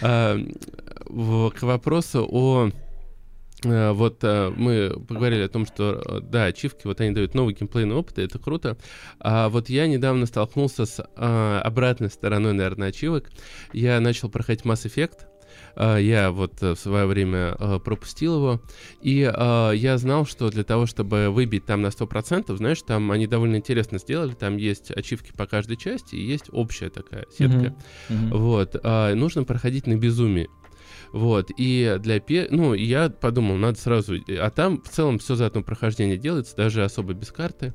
А, 0.00 0.38
к 1.50 1.62
вопросу 1.62 2.26
о 2.30 2.70
э, 3.64 3.92
вот 3.92 4.18
а, 4.22 4.52
мы 4.54 4.90
поговорили 5.00 5.42
о 5.42 5.48
том, 5.48 5.66
что 5.66 6.02
э, 6.04 6.20
да, 6.20 6.44
ачивки, 6.44 6.86
вот 6.86 7.00
они 7.00 7.12
дают 7.12 7.34
новый 7.34 7.54
геймплейный 7.54 7.94
опыт, 7.94 8.18
и 8.18 8.22
это 8.22 8.38
круто. 8.38 8.76
А 9.18 9.48
вот 9.48 9.68
я 9.68 9.86
недавно 9.86 10.26
столкнулся 10.26 10.86
с 10.86 11.04
а, 11.16 11.60
обратной 11.62 12.10
стороной, 12.10 12.52
наверное, 12.52 12.88
ачивок. 12.88 13.30
Я 13.72 14.00
начал 14.00 14.28
проходить 14.28 14.64
Mass 14.64 14.84
Effect, 14.84 15.20
а, 15.22 15.27
я 15.98 16.30
вот 16.30 16.62
э, 16.62 16.74
в 16.74 16.78
свое 16.78 17.06
время 17.06 17.56
э, 17.58 17.78
пропустил 17.78 18.36
его, 18.36 18.60
и 19.00 19.30
а, 19.32 19.70
я 19.70 19.96
знал, 19.98 20.26
что 20.26 20.50
для 20.50 20.64
того, 20.64 20.86
чтобы 20.86 21.30
выбить 21.30 21.66
там 21.66 21.82
на 21.82 21.88
100%, 21.88 22.56
знаешь, 22.56 22.82
там 22.82 23.10
они 23.12 23.26
довольно 23.26 23.56
интересно 23.56 23.98
сделали, 23.98 24.32
там 24.32 24.56
есть 24.56 24.90
ачивки 24.90 25.32
по 25.36 25.46
каждой 25.46 25.76
части, 25.76 26.16
и 26.16 26.24
есть 26.24 26.46
общая 26.52 26.90
такая 26.90 27.26
сетка. 27.30 27.56
Mm-hmm. 27.56 27.74
Mm-hmm. 28.08 28.36
Вот, 28.36 28.76
а, 28.82 29.14
нужно 29.14 29.44
проходить 29.44 29.86
на 29.86 29.96
безумии. 29.96 30.48
Вот, 31.12 31.50
и 31.56 31.96
для... 32.00 32.20
Ну, 32.50 32.74
я 32.74 33.08
подумал, 33.08 33.56
надо 33.56 33.78
сразу... 33.78 34.16
А 34.28 34.50
там 34.50 34.82
в 34.82 34.88
целом 34.88 35.18
все 35.18 35.34
за 35.34 35.46
одно 35.46 35.62
прохождение 35.62 36.16
делается, 36.16 36.56
даже 36.56 36.84
особо 36.84 37.14
без 37.14 37.32
карты. 37.32 37.74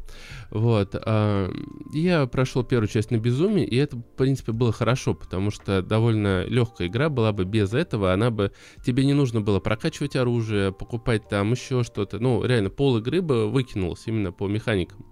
Вот. 0.51 0.95
А, 0.95 1.49
я 1.93 2.25
прошел 2.27 2.63
первую 2.63 2.87
часть 2.87 3.11
на 3.11 3.17
безумии, 3.17 3.65
и 3.65 3.75
это, 3.75 3.97
в 3.97 4.01
принципе, 4.01 4.51
было 4.51 4.71
хорошо, 4.71 5.13
потому 5.13 5.51
что 5.51 5.81
довольно 5.81 6.45
легкая 6.45 6.87
игра 6.87 7.09
была 7.09 7.31
бы 7.31 7.45
без 7.45 7.73
этого, 7.73 8.13
она 8.13 8.29
бы... 8.29 8.51
Тебе 8.85 9.05
не 9.05 9.13
нужно 9.13 9.41
было 9.41 9.59
прокачивать 9.59 10.15
оружие, 10.15 10.71
покупать 10.71 11.27
там 11.27 11.51
еще 11.51 11.83
что-то. 11.83 12.19
Ну, 12.19 12.43
реально, 12.43 12.69
пол 12.69 12.97
игры 12.97 13.21
бы 13.21 13.49
выкинулось 13.49 14.03
именно 14.05 14.31
по 14.31 14.47
механикам. 14.47 15.05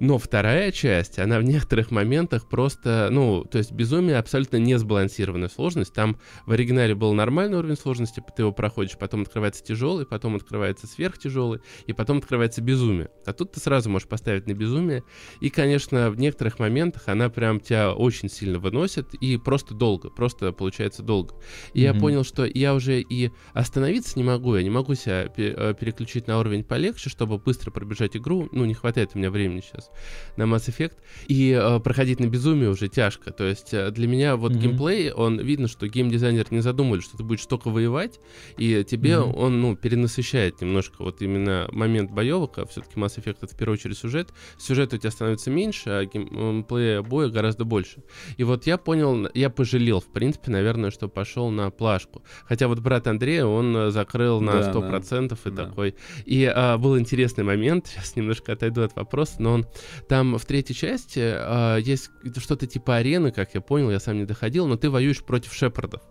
Но 0.00 0.16
вторая 0.16 0.72
часть, 0.72 1.18
она 1.18 1.38
в 1.38 1.42
некоторых 1.42 1.90
моментах 1.90 2.48
просто, 2.48 3.08
ну, 3.12 3.44
то 3.44 3.58
есть 3.58 3.70
безумие 3.70 4.16
абсолютно 4.16 4.56
не 4.56 4.78
сбалансированная 4.78 5.50
сложность. 5.50 5.92
Там 5.92 6.18
в 6.46 6.52
оригинале 6.52 6.94
был 6.94 7.12
нормальный 7.12 7.58
уровень 7.58 7.76
сложности, 7.76 8.22
ты 8.34 8.42
его 8.42 8.52
проходишь, 8.52 8.96
потом 8.96 9.22
открывается 9.22 9.62
тяжелый, 9.62 10.06
потом 10.06 10.36
открывается 10.36 10.86
сверхтяжелый, 10.86 11.60
и 11.86 11.92
потом 11.92 12.18
открывается 12.18 12.62
безумие. 12.62 13.10
А 13.26 13.34
тут 13.34 13.52
ты 13.52 13.60
сразу 13.60 13.90
можешь 13.90 14.08
поставить 14.08 14.46
на 14.46 14.54
безумие. 14.54 15.04
И, 15.40 15.50
конечно, 15.50 16.10
в 16.10 16.18
некоторых 16.18 16.58
моментах 16.58 17.02
она 17.06 17.28
прям 17.28 17.60
тебя 17.60 17.92
очень 17.92 18.30
сильно 18.30 18.58
выносит, 18.58 19.12
и 19.12 19.36
просто 19.36 19.74
долго, 19.74 20.08
просто 20.08 20.52
получается 20.52 21.02
долго. 21.02 21.34
И 21.74 21.80
mm-hmm. 21.80 21.82
я 21.82 21.94
понял, 21.94 22.24
что 22.24 22.46
я 22.46 22.74
уже 22.74 23.02
и 23.02 23.32
остановиться 23.52 24.18
не 24.18 24.24
могу, 24.24 24.56
я 24.56 24.62
не 24.62 24.70
могу 24.70 24.94
себя 24.94 25.30
э, 25.36 25.74
переключить 25.78 26.26
на 26.26 26.38
уровень 26.38 26.64
полегче, 26.64 27.10
чтобы 27.10 27.36
быстро 27.36 27.70
пробежать 27.70 28.16
игру. 28.16 28.48
Ну, 28.50 28.64
не 28.64 28.72
хватает 28.72 29.10
у 29.14 29.18
меня 29.18 29.30
времени 29.30 29.60
сейчас 29.60 29.89
на 30.36 30.44
Mass 30.44 30.68
Effect. 30.68 30.94
И 31.28 31.50
э, 31.50 31.80
проходить 31.80 32.20
на 32.20 32.26
безумие 32.26 32.70
уже 32.70 32.88
тяжко. 32.88 33.30
То 33.30 33.44
есть 33.44 33.72
э, 33.72 33.90
для 33.90 34.06
меня 34.06 34.36
вот 34.36 34.52
mm-hmm. 34.52 34.58
геймплей, 34.58 35.12
он 35.12 35.38
видно, 35.40 35.68
что 35.68 35.86
геймдизайнер 35.86 36.46
не 36.50 36.60
задумали, 36.60 37.00
что 37.00 37.16
ты 37.16 37.22
будешь 37.22 37.44
только 37.46 37.68
воевать, 37.68 38.20
и 38.56 38.84
тебе 38.84 39.12
mm-hmm. 39.12 39.36
он, 39.36 39.60
ну, 39.60 39.76
перенасыщает 39.76 40.60
немножко 40.60 41.02
вот 41.02 41.22
именно 41.22 41.68
момент 41.72 42.10
боевок, 42.10 42.58
а 42.58 42.66
все-таки 42.66 42.98
Mass 42.98 43.18
Effect 43.18 43.38
это 43.42 43.54
в 43.54 43.56
первую 43.56 43.74
очередь 43.74 43.98
сюжет. 43.98 44.30
Сюжет 44.58 44.92
у 44.94 44.98
тебя 44.98 45.10
становится 45.10 45.50
меньше, 45.50 45.90
а 45.90 46.04
геймплея 46.04 47.02
боя 47.02 47.28
гораздо 47.28 47.64
больше. 47.64 48.02
И 48.36 48.44
вот 48.44 48.66
я 48.66 48.78
понял, 48.78 49.28
я 49.34 49.50
пожалел, 49.50 50.00
в 50.00 50.12
принципе, 50.12 50.50
наверное, 50.50 50.90
что 50.90 51.08
пошел 51.08 51.50
на 51.50 51.70
плашку. 51.70 52.22
Хотя 52.44 52.68
вот 52.68 52.78
брат 52.80 53.06
Андрея, 53.06 53.44
он 53.44 53.76
э, 53.76 53.90
закрыл 53.90 54.40
на 54.40 54.52
да, 54.52 54.72
100% 54.72 55.28
да. 55.28 55.36
и 55.50 55.52
да. 55.52 55.66
такой. 55.66 55.94
И 56.24 56.44
а, 56.44 56.78
был 56.78 56.98
интересный 56.98 57.44
момент, 57.44 57.86
сейчас 57.92 58.16
немножко 58.16 58.52
отойду 58.52 58.82
от 58.82 58.96
вопроса, 58.96 59.34
но 59.38 59.52
он 59.52 59.66
там 60.08 60.38
в 60.38 60.44
третьей 60.44 60.74
части 60.74 61.20
а, 61.22 61.76
есть 61.76 62.10
что-то 62.38 62.66
типа 62.66 62.96
арены, 62.96 63.30
как 63.30 63.54
я 63.54 63.60
понял, 63.60 63.90
я 63.90 64.00
сам 64.00 64.18
не 64.18 64.24
доходил, 64.24 64.66
но 64.66 64.76
ты 64.76 64.90
воюешь 64.90 65.22
против 65.22 65.54
шепардов. 65.54 66.02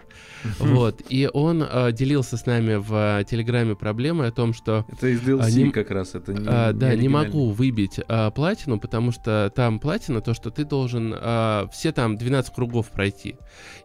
Вот. 0.59 1.01
И 1.09 1.29
он 1.31 1.65
а, 1.67 1.91
делился 1.91 2.37
с 2.37 2.45
нами 2.45 2.75
в 2.75 2.89
а, 2.91 3.23
Телеграме 3.23 3.75
проблемой 3.75 4.29
о 4.29 4.31
том, 4.31 4.53
что... 4.53 4.85
Это 4.91 5.07
из 5.07 5.21
DLC 5.21 5.63
не, 5.63 5.71
как 5.71 5.91
раз, 5.91 6.15
это 6.15 6.33
не 6.33 6.45
а, 6.47 6.73
Да, 6.73 6.95
не, 6.95 7.09
могу 7.09 7.49
выбить 7.49 7.99
а, 8.07 8.31
платину, 8.31 8.79
потому 8.79 9.11
что 9.11 9.51
там 9.55 9.79
платина, 9.79 10.21
то, 10.21 10.33
что 10.33 10.49
ты 10.49 10.65
должен 10.65 11.13
а, 11.15 11.67
все 11.71 11.91
там 11.91 12.17
12 12.17 12.53
кругов 12.53 12.89
пройти. 12.89 13.35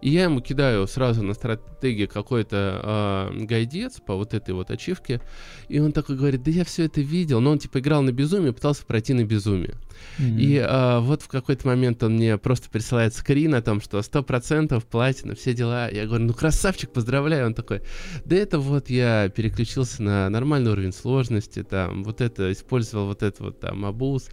И 0.00 0.10
я 0.10 0.24
ему 0.24 0.40
кидаю 0.40 0.86
сразу 0.86 1.22
на 1.22 1.34
стратегии 1.34 2.06
какой-то 2.06 2.80
а, 2.82 3.32
гайдец 3.32 4.00
по 4.00 4.14
вот 4.14 4.34
этой 4.34 4.54
вот 4.54 4.70
ачивке, 4.70 5.20
и 5.68 5.78
он 5.78 5.92
такой 5.92 6.16
говорит, 6.16 6.42
да 6.42 6.50
я 6.50 6.64
все 6.64 6.84
это 6.84 7.00
видел, 7.00 7.40
но 7.40 7.50
он 7.50 7.58
типа 7.58 7.78
играл 7.78 8.02
на 8.02 8.12
безумие, 8.12 8.52
пытался 8.52 8.84
пройти 8.84 9.12
на 9.12 9.24
безумие. 9.24 9.74
Mm-hmm. 10.18 10.40
И 10.40 10.58
а, 10.58 11.00
вот 11.00 11.22
в 11.22 11.28
какой-то 11.28 11.66
момент 11.66 12.02
он 12.02 12.14
мне 12.14 12.38
просто 12.38 12.68
присылает 12.70 13.14
скрин 13.14 13.54
о 13.54 13.62
том, 13.62 13.80
что 13.80 13.98
100% 13.98 14.82
платина, 14.90 15.34
все 15.34 15.54
дела. 15.54 15.90
Я 15.90 16.06
говорю, 16.06 16.24
ну 16.24 16.34
красавчик, 16.34 16.90
поздравляю. 16.90 17.46
Он 17.46 17.54
такой, 17.54 17.82
да 18.24 18.36
это 18.36 18.58
вот 18.58 18.90
я 18.90 19.28
переключился 19.28 20.02
на 20.02 20.28
нормальный 20.30 20.72
уровень 20.72 20.92
сложности, 20.92 21.62
там, 21.62 22.04
вот 22.04 22.20
это, 22.20 22.52
использовал 22.52 23.06
вот 23.06 23.22
это 23.22 23.42
вот 23.42 23.60
там 23.60 23.84
абуз 23.84 24.28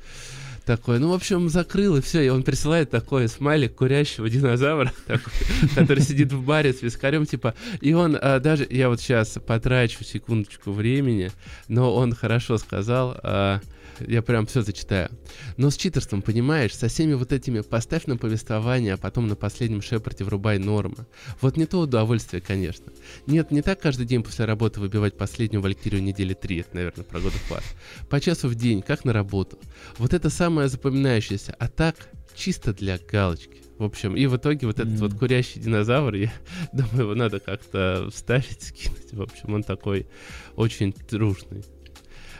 такой, 0.65 0.99
ну, 0.99 1.09
в 1.09 1.13
общем, 1.13 1.49
закрыл, 1.49 1.97
и 1.97 2.01
все, 2.01 2.21
и 2.21 2.29
он 2.29 2.43
присылает 2.43 2.89
такой 2.89 3.27
смайлик 3.27 3.75
курящего 3.75 4.29
динозавра, 4.29 4.91
который 5.75 6.03
сидит 6.03 6.31
в 6.31 6.43
баре 6.43 6.73
с 6.73 6.81
вискарем, 6.81 7.25
типа, 7.25 7.55
и 7.81 7.93
он 7.93 8.17
а, 8.19 8.39
даже, 8.39 8.67
я 8.69 8.89
вот 8.89 8.99
сейчас 8.99 9.37
потрачу 9.45 10.03
секундочку 10.03 10.71
времени, 10.71 11.31
но 11.67 11.93
он 11.95 12.13
хорошо 12.13 12.57
сказал, 12.57 13.17
а, 13.23 13.61
я 14.07 14.21
прям 14.21 14.45
все 14.45 14.61
зачитаю. 14.61 15.09
Но 15.57 15.69
с 15.69 15.77
читерством, 15.77 16.21
понимаешь, 16.21 16.75
со 16.75 16.87
всеми 16.87 17.13
вот 17.13 17.31
этими 17.31 17.61
поставь 17.61 18.05
на 18.05 18.17
повествование, 18.17 18.93
а 18.93 18.97
потом 18.97 19.27
на 19.27 19.35
последнем 19.35 19.81
шепарте 19.81 20.23
врубай 20.23 20.57
нормы. 20.57 21.05
Вот 21.41 21.57
не 21.57 21.65
то 21.65 21.79
удовольствие, 21.79 22.41
конечно. 22.41 22.91
Нет, 23.27 23.51
не 23.51 23.61
так 23.61 23.79
каждый 23.79 24.05
день 24.05 24.23
после 24.23 24.45
работы 24.45 24.79
выбивать 24.79 25.17
последнюю 25.17 25.61
Валькирию 25.61 26.01
недели 26.01 26.33
три, 26.33 26.59
это, 26.59 26.75
наверное, 26.75 27.03
про 27.03 27.19
of 27.19 27.33
War. 27.49 27.63
По 28.09 28.19
часу 28.19 28.47
в 28.47 28.55
день, 28.55 28.81
как 28.81 29.05
на 29.05 29.13
работу. 29.13 29.59
Вот 29.97 30.13
это 30.13 30.29
самое 30.29 30.50
запоминающееся, 30.59 31.55
а 31.59 31.67
так 31.67 31.95
чисто 32.35 32.73
для 32.73 32.97
галочки. 32.97 33.61
В 33.77 33.83
общем, 33.83 34.15
и 34.15 34.27
в 34.27 34.37
итоге 34.37 34.67
вот 34.67 34.79
этот 34.79 34.93
mm. 34.93 34.97
вот 34.97 35.13
курящий 35.15 35.59
динозавр, 35.59 36.13
я 36.15 36.31
думаю, 36.71 36.99
его 36.99 37.15
надо 37.15 37.39
как-то 37.39 38.09
вставить, 38.11 38.61
скинуть. 38.61 39.13
В 39.13 39.21
общем, 39.21 39.53
он 39.53 39.63
такой 39.63 40.07
очень 40.55 40.93
дружный. 41.09 41.63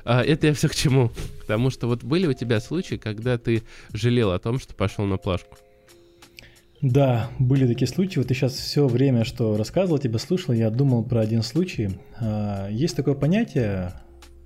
А, 0.04 0.24
это 0.24 0.48
я 0.48 0.54
все 0.54 0.70
к 0.70 0.76
чему? 0.76 1.12
Потому 1.40 1.70
что 1.70 1.88
вот 1.88 2.04
были 2.04 2.28
у 2.28 2.34
тебя 2.34 2.60
случаи, 2.60 2.96
когда 2.96 3.38
ты 3.38 3.64
жалел 3.94 4.32
о 4.32 4.40
том, 4.40 4.60
что 4.60 4.74
пошел 4.74 5.06
на 5.06 5.18
плашку? 5.18 5.58
Да, 6.82 7.30
были 7.38 7.68
такие 7.68 7.88
случаи. 7.88 8.18
Вот 8.18 8.28
ты 8.28 8.34
сейчас 8.34 8.54
все 8.54 8.88
время, 8.88 9.24
что 9.24 9.56
рассказывал, 9.56 10.00
тебя 10.00 10.18
слушал, 10.18 10.54
я 10.54 10.70
думал 10.72 11.04
про 11.04 11.22
один 11.22 11.44
случай. 11.44 12.00
А, 12.20 12.70
есть 12.70 12.96
такое 12.96 13.14
понятие, 13.14 13.94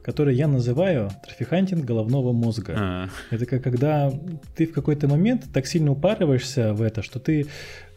которое 0.06 0.36
я 0.36 0.48
называю 0.48 1.10
трафикантинг 1.26 1.84
головного 1.84 2.32
мозга. 2.32 2.76
А. 2.78 3.10
Это 3.32 3.48
как 3.48 3.64
когда 3.64 4.14
ты 4.56 4.68
в 4.68 4.72
какой-то 4.72 5.08
момент 5.08 5.46
так 5.52 5.66
сильно 5.66 5.92
упарываешься 5.92 6.74
в 6.74 6.84
это, 6.84 7.02
что 7.02 7.18
ты, 7.18 7.48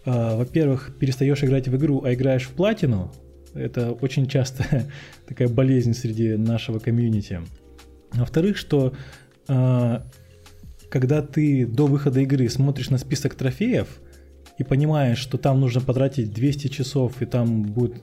а, 0.07 0.39
во-первых, 0.39 0.97
перестаешь 0.99 1.45
играть 1.45 1.69
в 1.69 1.77
игру, 1.77 2.03
а 2.03 2.15
играешь 2.15 2.45
в 2.45 2.53
платину, 2.53 3.13
это 3.53 3.93
очень 3.93 4.27
часто 4.27 4.65
такая 5.29 5.49
болезнь 5.49 5.93
среди 5.93 6.37
нашего 6.37 6.79
комьюнити. 6.79 7.43
Во-вторых, 8.15 8.57
что 8.57 8.95
э, 9.47 10.01
когда 10.89 11.21
ты 11.21 11.67
до 11.67 11.87
выхода 11.87 12.21
игры 12.21 12.49
смотришь 12.49 12.89
на 12.89 12.97
список 12.97 13.35
трофеев 13.35 13.87
и 14.57 14.65
понимаешь, 14.65 15.19
что 15.19 15.37
там 15.37 15.61
нужно 15.61 15.83
потратить 15.83 16.33
200 16.33 16.69
часов 16.69 17.21
и 17.21 17.27
там 17.27 17.65
будет 17.65 18.01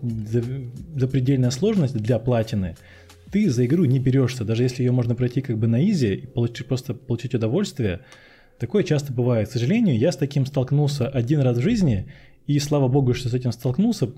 запредельная 0.96 1.50
сложность 1.50 1.98
для 1.98 2.20
платины, 2.20 2.76
ты 3.32 3.50
за 3.50 3.66
игру 3.66 3.86
не 3.86 4.00
берешься, 4.00 4.44
даже 4.44 4.64
если 4.64 4.84
ее 4.84 4.92
можно 4.92 5.16
пройти 5.16 5.42
как 5.42 5.58
бы 5.58 5.68
на 5.68 5.84
изи 5.84 6.14
и 6.14 6.28
получить, 6.28 6.68
просто 6.68 6.94
получить 6.94 7.36
удовольствие. 7.36 8.02
Такое 8.60 8.84
часто 8.84 9.12
бывает. 9.12 9.50
К 9.50 9.52
сожалению, 9.52 9.98
я 9.98 10.12
с 10.12 10.18
таким 10.18 10.46
столкнулся 10.46 11.08
один 11.08 11.42
раз 11.42 11.58
в 11.58 11.62
жизни, 11.62 12.12
и 12.48 12.60
слава 12.60 12.88
богу, 12.88 13.14
что 13.14 13.30
с 13.30 13.34
этим 13.34 13.52
столкнулся, 13.52 14.10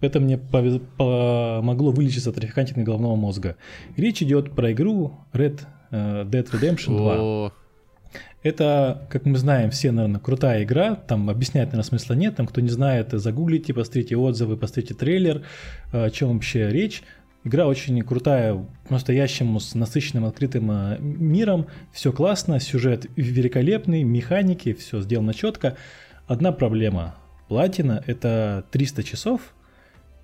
это 0.00 0.20
мне 0.20 0.38
помогло 0.38 1.90
вылечиться 1.90 2.30
от 2.30 2.36
трафикантинга 2.36 2.84
головного 2.84 3.16
мозга. 3.16 3.56
Речь 3.96 4.22
идет 4.22 4.52
про 4.54 4.72
игру 4.72 5.16
Red 5.32 5.60
э, 5.90 6.24
Dead 6.24 6.50
Redemption 6.50 6.96
2. 6.96 7.16
О. 7.18 7.52
Это, 8.42 9.08
как 9.10 9.24
мы 9.26 9.36
знаем, 9.36 9.70
все, 9.70 9.90
наверное, 9.90 10.20
крутая 10.20 10.62
игра, 10.62 10.94
там 10.94 11.28
объяснять, 11.28 11.66
наверное, 11.66 11.82
смысла 11.82 12.14
нет, 12.14 12.36
там, 12.36 12.46
кто 12.46 12.60
не 12.60 12.68
знает, 12.68 13.08
загуглите, 13.12 13.74
посмотрите 13.74 14.16
отзывы, 14.16 14.56
посмотрите 14.56 14.94
трейлер, 14.94 15.42
э, 15.92 16.04
о 16.04 16.10
чем 16.10 16.34
вообще 16.34 16.68
речь. 16.70 17.02
Игра 17.44 17.66
очень 17.66 18.00
крутая, 18.02 18.66
по-настоящему 18.88 19.60
с 19.60 19.74
насыщенным 19.74 20.24
открытым 20.24 20.70
э, 20.70 20.98
миром, 21.00 21.66
все 21.92 22.12
классно, 22.12 22.60
сюжет 22.60 23.06
великолепный, 23.16 24.02
механики, 24.02 24.72
все 24.72 25.00
сделано 25.00 25.34
четко. 25.34 25.76
Одна 26.26 26.52
проблема. 26.52 27.14
Платина— 27.48 28.02
это 28.06 28.64
300 28.70 29.02
часов— 29.02 29.54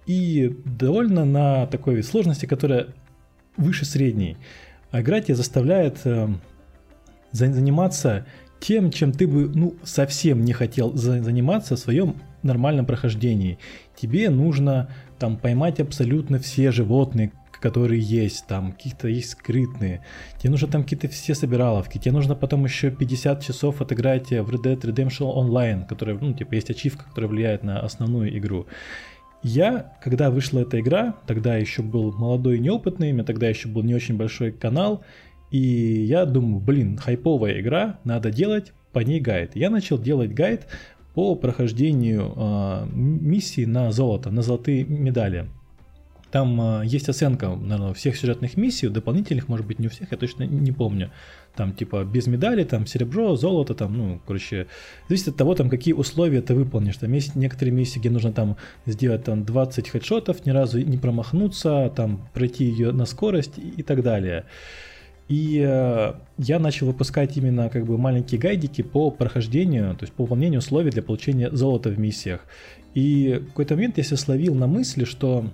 и 0.06 0.54
довольно 0.64 1.24
на 1.24 1.66
такой 1.66 2.02
сложности, 2.02 2.46
которая 2.46 2.88
выше 3.56 3.84
средней. 3.84 4.36
А 4.90 5.00
игра 5.00 5.20
тебя 5.20 5.34
заставляет 5.34 6.00
э, 6.04 6.28
заниматься 7.32 8.26
тем, 8.60 8.90
чем 8.90 9.12
ты 9.12 9.26
бы 9.26 9.48
ну, 9.48 9.74
совсем 9.82 10.44
не 10.44 10.52
хотел 10.52 10.94
заниматься 10.94 11.76
в 11.76 11.78
своем 11.78 12.16
нормальном 12.42 12.86
прохождении. 12.86 13.58
Тебе 13.96 14.30
нужно 14.30 14.88
там 15.18 15.36
поймать 15.36 15.80
абсолютно 15.80 16.38
все 16.38 16.70
животные, 16.72 17.32
которые 17.60 18.00
есть, 18.00 18.46
там 18.46 18.72
какие-то 18.72 19.08
есть 19.08 19.30
скрытные. 19.30 20.02
Тебе 20.38 20.50
нужно 20.50 20.68
там 20.68 20.82
какие-то 20.82 21.08
все 21.08 21.34
собираловки. 21.34 21.96
Тебе 21.96 22.12
нужно 22.12 22.34
потом 22.34 22.64
еще 22.64 22.90
50 22.90 23.42
часов 23.42 23.80
отыграть 23.80 24.28
в 24.28 24.50
Red 24.50 24.62
Dead 24.64 24.80
Redemption 24.80 25.34
Online, 25.34 25.86
которая, 25.86 26.18
ну, 26.18 26.34
типа, 26.34 26.54
есть 26.54 26.70
ачивка, 26.70 27.04
которая 27.04 27.30
влияет 27.30 27.62
на 27.62 27.80
основную 27.80 28.36
игру. 28.36 28.66
Я, 29.42 29.94
когда 30.02 30.30
вышла 30.30 30.60
эта 30.60 30.80
игра, 30.80 31.16
тогда 31.26 31.56
еще 31.56 31.82
был 31.82 32.12
молодой 32.12 32.56
и 32.56 32.60
неопытный, 32.60 33.10
у 33.10 33.14
меня 33.14 33.24
тогда 33.24 33.48
еще 33.48 33.68
был 33.68 33.82
не 33.82 33.94
очень 33.94 34.16
большой 34.16 34.52
канал, 34.52 35.02
и 35.50 35.58
я 35.58 36.24
думаю, 36.26 36.60
блин, 36.60 36.98
хайповая 36.98 37.60
игра, 37.60 37.98
надо 38.04 38.30
делать 38.30 38.72
по 38.92 39.00
ней 39.00 39.20
гайд. 39.20 39.54
Я 39.54 39.70
начал 39.70 39.98
делать 39.98 40.32
гайд 40.32 40.66
по 41.14 41.34
прохождению 41.36 42.32
э, 42.36 42.86
миссии 42.92 43.64
на 43.64 43.92
золото, 43.92 44.30
на 44.30 44.42
золотые 44.42 44.84
медали. 44.84 45.48
Там 46.30 46.60
э, 46.60 46.86
есть 46.86 47.08
оценка, 47.08 47.48
наверное, 47.48 47.94
всех 47.94 48.16
сюжетных 48.16 48.56
миссий, 48.56 48.88
дополнительных, 48.88 49.48
может 49.48 49.66
быть, 49.66 49.78
не 49.78 49.86
у 49.86 49.90
всех, 49.90 50.12
я 50.12 50.18
точно 50.18 50.44
не 50.44 50.72
помню 50.72 51.10
там 51.56 51.72
типа 51.72 52.04
без 52.04 52.26
медали, 52.26 52.64
там 52.64 52.86
серебро, 52.86 53.36
золото, 53.36 53.74
там, 53.74 53.96
ну, 53.96 54.20
короче, 54.26 54.66
зависит 55.08 55.28
от 55.28 55.36
того, 55.36 55.54
там, 55.54 55.70
какие 55.70 55.94
условия 55.94 56.42
ты 56.42 56.54
выполнишь. 56.54 56.96
Там 56.96 57.12
есть 57.12 57.36
некоторые 57.36 57.72
миссии, 57.72 57.98
где 57.98 58.10
нужно 58.10 58.32
там 58.32 58.56
сделать 58.86 59.24
там 59.24 59.44
20 59.44 59.88
хедшотов, 59.88 60.44
ни 60.46 60.50
разу 60.50 60.80
не 60.80 60.98
промахнуться, 60.98 61.92
там 61.94 62.28
пройти 62.34 62.64
ее 62.64 62.92
на 62.92 63.06
скорость 63.06 63.58
и, 63.58 63.80
и 63.80 63.82
так 63.82 64.02
далее. 64.02 64.44
И 65.28 65.64
э, 65.66 66.12
я 66.38 66.58
начал 66.58 66.86
выпускать 66.86 67.36
именно 67.36 67.70
как 67.70 67.86
бы 67.86 67.96
маленькие 67.96 68.38
гайдики 68.38 68.82
по 68.82 69.10
прохождению, 69.10 69.94
то 69.96 70.04
есть 70.04 70.12
по 70.12 70.24
выполнению 70.24 70.58
условий 70.58 70.90
для 70.90 71.02
получения 71.02 71.50
золота 71.50 71.88
в 71.88 71.98
миссиях. 71.98 72.46
И 72.94 73.40
в 73.42 73.48
какой-то 73.48 73.74
момент 73.74 73.96
я 73.96 74.04
себя 74.04 74.18
словил 74.18 74.54
на 74.54 74.66
мысли, 74.66 75.04
что 75.04 75.46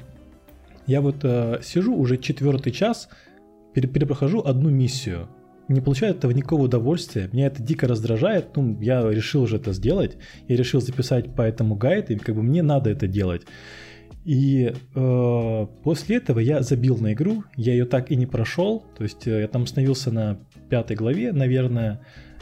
я 0.87 1.01
вот 1.01 1.19
э, 1.23 1.61
сижу 1.63 1.95
уже 1.95 2.19
четвертый 2.19 2.73
час, 2.73 3.09
перепрохожу 3.75 4.41
одну 4.41 4.71
миссию, 4.71 5.29
не 5.69 5.81
получаю 5.81 6.13
от 6.13 6.19
этого 6.19 6.33
никакого 6.33 6.63
удовольствия, 6.63 7.31
меня 7.33 7.47
это 7.47 7.63
дико 7.63 7.87
раздражает, 7.87 8.57
ну, 8.57 8.77
я 8.81 9.09
решил 9.09 9.47
же 9.47 9.57
это 9.57 9.73
сделать, 9.73 10.17
я 10.49 10.57
решил 10.57 10.81
записать 10.81 11.35
по 11.37 11.43
этому 11.43 11.77
гайд, 11.77 12.11
и 12.11 12.17
как 12.17 12.35
бы 12.35 12.43
мне 12.43 12.63
надо 12.63 12.91
это 12.91 13.07
делать. 13.07 13.43
И 14.25 14.73
э, 14.95 15.67
после 15.83 16.17
этого 16.17 16.41
я 16.41 16.63
забил 16.63 16.99
на 16.99 17.15
игру, 17.15 17.45
я 17.57 17.73
ее 17.73 17.87
так 17.87 18.11
и 18.11 18.17
не 18.17 18.27
прошел, 18.27 18.85
то 18.97 19.03
есть 19.03 19.27
э, 19.27 19.41
я 19.41 19.49
там 19.49 19.63
остановился 19.63 20.11
на 20.11 20.39
пятой 20.69 20.95
главе, 20.95 21.33
наверное, 21.33 22.01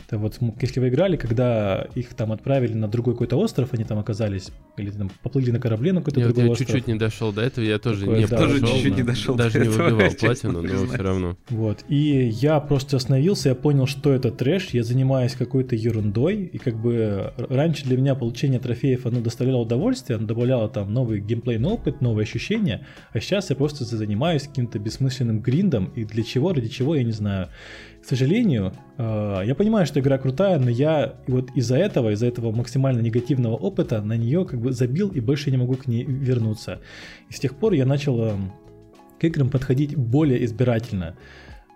это 0.08 0.16
вот, 0.16 0.38
если 0.62 0.80
вы 0.80 0.88
играли, 0.88 1.16
когда 1.16 1.86
их 1.94 2.14
там 2.14 2.32
отправили 2.32 2.72
на 2.72 2.88
другой 2.88 3.12
какой-то 3.12 3.36
остров, 3.36 3.74
они 3.74 3.84
там 3.84 3.98
оказались, 3.98 4.48
или 4.78 4.90
там 4.90 5.10
поплыли 5.22 5.50
на 5.50 5.60
корабле 5.60 5.92
на 5.92 6.00
какой-то 6.00 6.20
я, 6.20 6.26
другой 6.26 6.44
я 6.44 6.50
остров. 6.52 6.68
чуть-чуть 6.68 6.86
не 6.86 6.94
дошел 6.94 7.30
до 7.30 7.42
этого, 7.42 7.62
я 7.62 7.78
тоже 7.78 8.00
Такое, 8.06 8.20
не 8.20 8.26
да, 8.26 8.38
тоже 8.38 8.60
чуть-чуть 8.60 8.96
не 8.96 9.02
дошел 9.02 9.34
даже 9.34 9.58
до 9.58 9.64
не 9.66 9.70
этого, 9.70 9.90
выбивал 9.90 10.12
платину, 10.18 10.62
но 10.62 10.86
все 10.86 10.96
равно. 10.96 11.36
Вот, 11.50 11.84
и 11.90 12.26
я 12.40 12.58
просто 12.60 12.96
остановился, 12.96 13.50
я 13.50 13.54
понял, 13.54 13.86
что 13.86 14.10
это 14.10 14.30
трэш, 14.30 14.70
я 14.70 14.82
занимаюсь 14.82 15.34
какой-то 15.34 15.76
ерундой, 15.76 16.44
и 16.44 16.56
как 16.56 16.80
бы 16.80 17.34
раньше 17.36 17.84
для 17.84 17.98
меня 17.98 18.14
получение 18.14 18.60
трофеев, 18.60 19.04
оно 19.04 19.20
доставляло 19.20 19.60
удовольствие, 19.60 20.16
оно 20.16 20.26
добавляло 20.26 20.70
там 20.70 20.90
новый 20.90 21.20
геймплейный 21.20 21.68
опыт, 21.68 22.00
новые 22.00 22.22
ощущения, 22.22 22.86
а 23.12 23.20
сейчас 23.20 23.50
я 23.50 23.56
просто 23.56 23.84
занимаюсь 23.84 24.44
каким-то 24.44 24.78
бессмысленным 24.78 25.40
гриндом, 25.42 25.92
и 25.94 26.04
для 26.04 26.22
чего, 26.22 26.54
ради 26.54 26.68
чего, 26.68 26.94
я 26.94 27.04
не 27.04 27.12
знаю. 27.12 27.50
К 28.02 28.04
сожалению, 28.04 28.72
э, 28.96 29.42
я 29.44 29.54
понимаю, 29.54 29.86
что 29.86 30.00
игра 30.00 30.18
крутая, 30.18 30.58
но 30.58 30.70
я 30.70 31.16
вот 31.26 31.50
из-за 31.54 31.76
этого, 31.76 32.10
из-за 32.10 32.26
этого 32.26 32.52
максимально 32.52 33.00
негативного 33.00 33.56
опыта 33.56 34.00
на 34.00 34.16
нее 34.16 34.44
как 34.44 34.60
бы 34.60 34.72
забил 34.72 35.10
и 35.10 35.20
больше 35.20 35.50
не 35.50 35.56
могу 35.56 35.74
к 35.74 35.86
ней 35.86 36.04
вернуться. 36.04 36.80
И 37.28 37.34
с 37.34 37.40
тех 37.40 37.54
пор 37.56 37.72
я 37.72 37.84
начал 37.84 38.24
э, 38.24 38.32
к 39.18 39.24
играм 39.24 39.50
подходить 39.50 39.96
более 39.96 40.44
избирательно. 40.44 41.16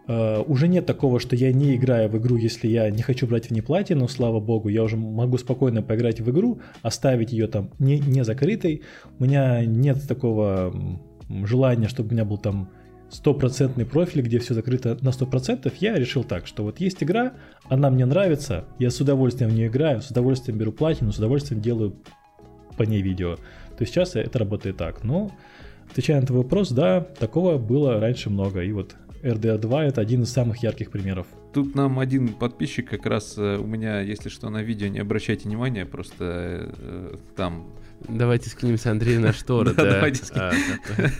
Uh, 0.08 0.42
уже 0.48 0.66
нет 0.66 0.84
такого, 0.84 1.20
что 1.20 1.36
я 1.36 1.52
не 1.52 1.76
играю 1.76 2.08
в 2.08 2.18
игру, 2.18 2.36
если 2.36 2.66
я 2.66 2.90
не 2.90 3.02
хочу 3.02 3.28
брать 3.28 3.46
в 3.46 3.50
ней 3.52 3.60
платину, 3.60 4.08
слава 4.08 4.40
богу, 4.40 4.68
я 4.68 4.82
уже 4.82 4.96
могу 4.96 5.38
спокойно 5.38 5.80
поиграть 5.80 6.20
в 6.20 6.28
игру, 6.28 6.58
оставить 6.82 7.30
ее 7.30 7.46
там 7.46 7.70
не, 7.78 8.00
не 8.00 8.24
закрытой. 8.24 8.82
У 9.20 9.24
меня 9.24 9.64
нет 9.64 10.02
такого 10.08 10.74
желания, 11.44 11.86
чтобы 11.86 12.08
у 12.08 12.12
меня 12.14 12.24
был 12.24 12.36
там 12.36 12.70
стопроцентный 13.12 13.84
профиль, 13.84 14.22
где 14.22 14.38
все 14.38 14.54
закрыто 14.54 14.96
на 15.02 15.10
100%, 15.10 15.72
я 15.80 15.94
решил 15.94 16.24
так, 16.24 16.46
что 16.46 16.64
вот 16.64 16.80
есть 16.80 17.02
игра, 17.02 17.34
она 17.68 17.90
мне 17.90 18.06
нравится, 18.06 18.64
я 18.78 18.90
с 18.90 19.00
удовольствием 19.00 19.50
в 19.50 19.54
нее 19.54 19.68
играю, 19.68 20.00
с 20.00 20.10
удовольствием 20.10 20.58
беру 20.58 20.72
платину, 20.72 21.12
с 21.12 21.18
удовольствием 21.18 21.60
делаю 21.60 21.94
по 22.76 22.84
ней 22.84 23.02
видео. 23.02 23.36
То 23.36 23.80
есть 23.80 23.92
сейчас 23.92 24.16
это 24.16 24.38
работает 24.38 24.78
так. 24.78 25.04
Но, 25.04 25.30
отвечая 25.90 26.20
на 26.20 26.26
твой 26.26 26.42
вопрос, 26.42 26.70
да, 26.70 27.00
такого 27.00 27.58
было 27.58 28.00
раньше 28.00 28.30
много. 28.30 28.62
И 28.62 28.72
вот 28.72 28.96
RDA 29.22 29.58
2 29.58 29.84
это 29.84 30.00
один 30.00 30.22
из 30.22 30.30
самых 30.30 30.62
ярких 30.62 30.90
примеров. 30.90 31.26
Тут 31.52 31.74
нам 31.74 31.98
один 31.98 32.28
подписчик 32.28 32.88
как 32.88 33.04
раз 33.04 33.34
э, 33.36 33.58
у 33.58 33.66
меня, 33.66 34.00
если 34.00 34.30
что, 34.30 34.48
на 34.48 34.62
видео 34.62 34.88
не 34.88 35.00
обращайте 35.00 35.48
внимания, 35.48 35.84
просто 35.84 36.72
э, 36.78 37.16
там 37.36 37.74
Давайте 38.08 38.50
скинемся 38.50 38.90
Андрею 38.90 39.20
на 39.20 39.32
шторы. 39.32 39.72
Да, 39.74 39.84
да. 39.84 39.90
давайте 39.92 40.24
скинем. 40.24 40.50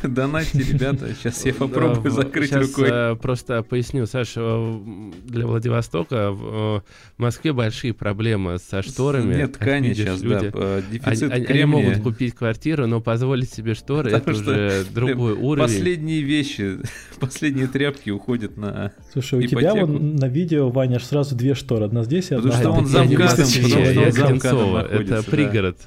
А. 0.03 0.09
Донатьте, 0.09 0.59
ребята, 0.59 1.09
сейчас 1.15 1.45
я 1.45 1.55
попробую 1.55 2.11
в- 2.11 2.15
закрыть 2.15 2.53
рукой. 2.53 2.89
э, 2.91 3.17
Просто 3.17 3.63
поясню, 3.63 4.07
Саша, 4.07 4.41
э, 4.43 5.11
для 5.25 5.47
Владивостока 5.47 6.31
в 6.33 6.79
э, 6.79 6.81
Москве 7.19 7.53
большие 7.53 7.93
проблемы 7.95 8.59
со 8.59 8.83
шторами. 8.83 9.35
Нет 9.35 9.53
ткани 9.55 9.89
видишь, 9.89 10.05
сейчас, 10.05 10.23
люди- 10.23 10.51
да, 10.51 10.75
Они, 10.77 10.83
дефицит 10.91 11.33
они- 11.33 11.65
могут 11.65 12.03
купить 12.03 12.35
квартиру, 12.35 12.87
но 12.87 13.01
позволить 13.01 13.53
себе 13.53 13.75
шторы 13.75 14.11
это 14.11 14.19
Потому 14.21 14.37
что 14.37 14.51
уже 14.53 14.85
другой 14.93 15.33
уровень. 15.35 15.63
Последние 15.69 16.21
вещи, 16.23 16.79
последние 17.21 17.67
тряпки 17.67 18.11
уходят 18.11 18.57
на... 18.57 18.93
Слушай, 19.13 19.41
у 19.41 19.43
тебя 19.47 19.75
вон 19.75 20.17
на 20.17 20.27
видео, 20.29 20.69
Ваня, 20.71 20.99
сразу 21.01 21.35
две 21.37 21.55
шторы, 21.55 21.85
одна 21.87 22.05
здесь 22.05 22.31
и 22.31 22.35
Потому 22.35 22.53
одна 22.53 22.61
что 22.61 22.69
А, 22.69 22.79
он 22.79 22.87
замкадом, 22.87 23.29
потому 23.29 23.49
что 23.49 23.79
он 24.01 24.13
замкадом 24.13 24.77
это 24.77 25.23
пригород. 25.31 25.79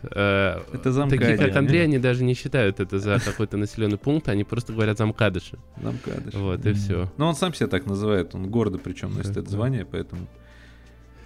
Это 0.85 0.91
замкадыш. 0.91 1.27
Такие, 1.27 1.47
как. 1.47 1.55
Андрей, 1.55 1.83
они 1.83 1.97
даже 1.97 2.23
не 2.23 2.35
считают 2.35 2.79
это 2.79 2.99
за 2.99 3.19
какой-то 3.19 3.57
населенный 3.57 3.97
пункт, 3.97 4.29
они 4.29 4.43
просто 4.43 4.71
говорят 4.71 4.99
замкадыши. 4.99 5.57
Замкадыш. 5.81 6.35
Вот, 6.35 6.63
и 6.63 6.73
все. 6.73 7.11
Но 7.17 7.27
он 7.27 7.35
сам 7.35 7.55
себя 7.55 7.65
так 7.65 7.87
называет, 7.87 8.35
он 8.35 8.51
гордо 8.51 8.77
причем 8.77 9.11
носит 9.15 9.35
это 9.35 9.49
звание, 9.49 9.83
поэтому... 9.83 10.27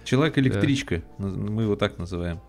Человек-электричка, 0.04 1.02
мы 1.18 1.64
его 1.64 1.76
так 1.76 1.98
называем. 1.98 2.40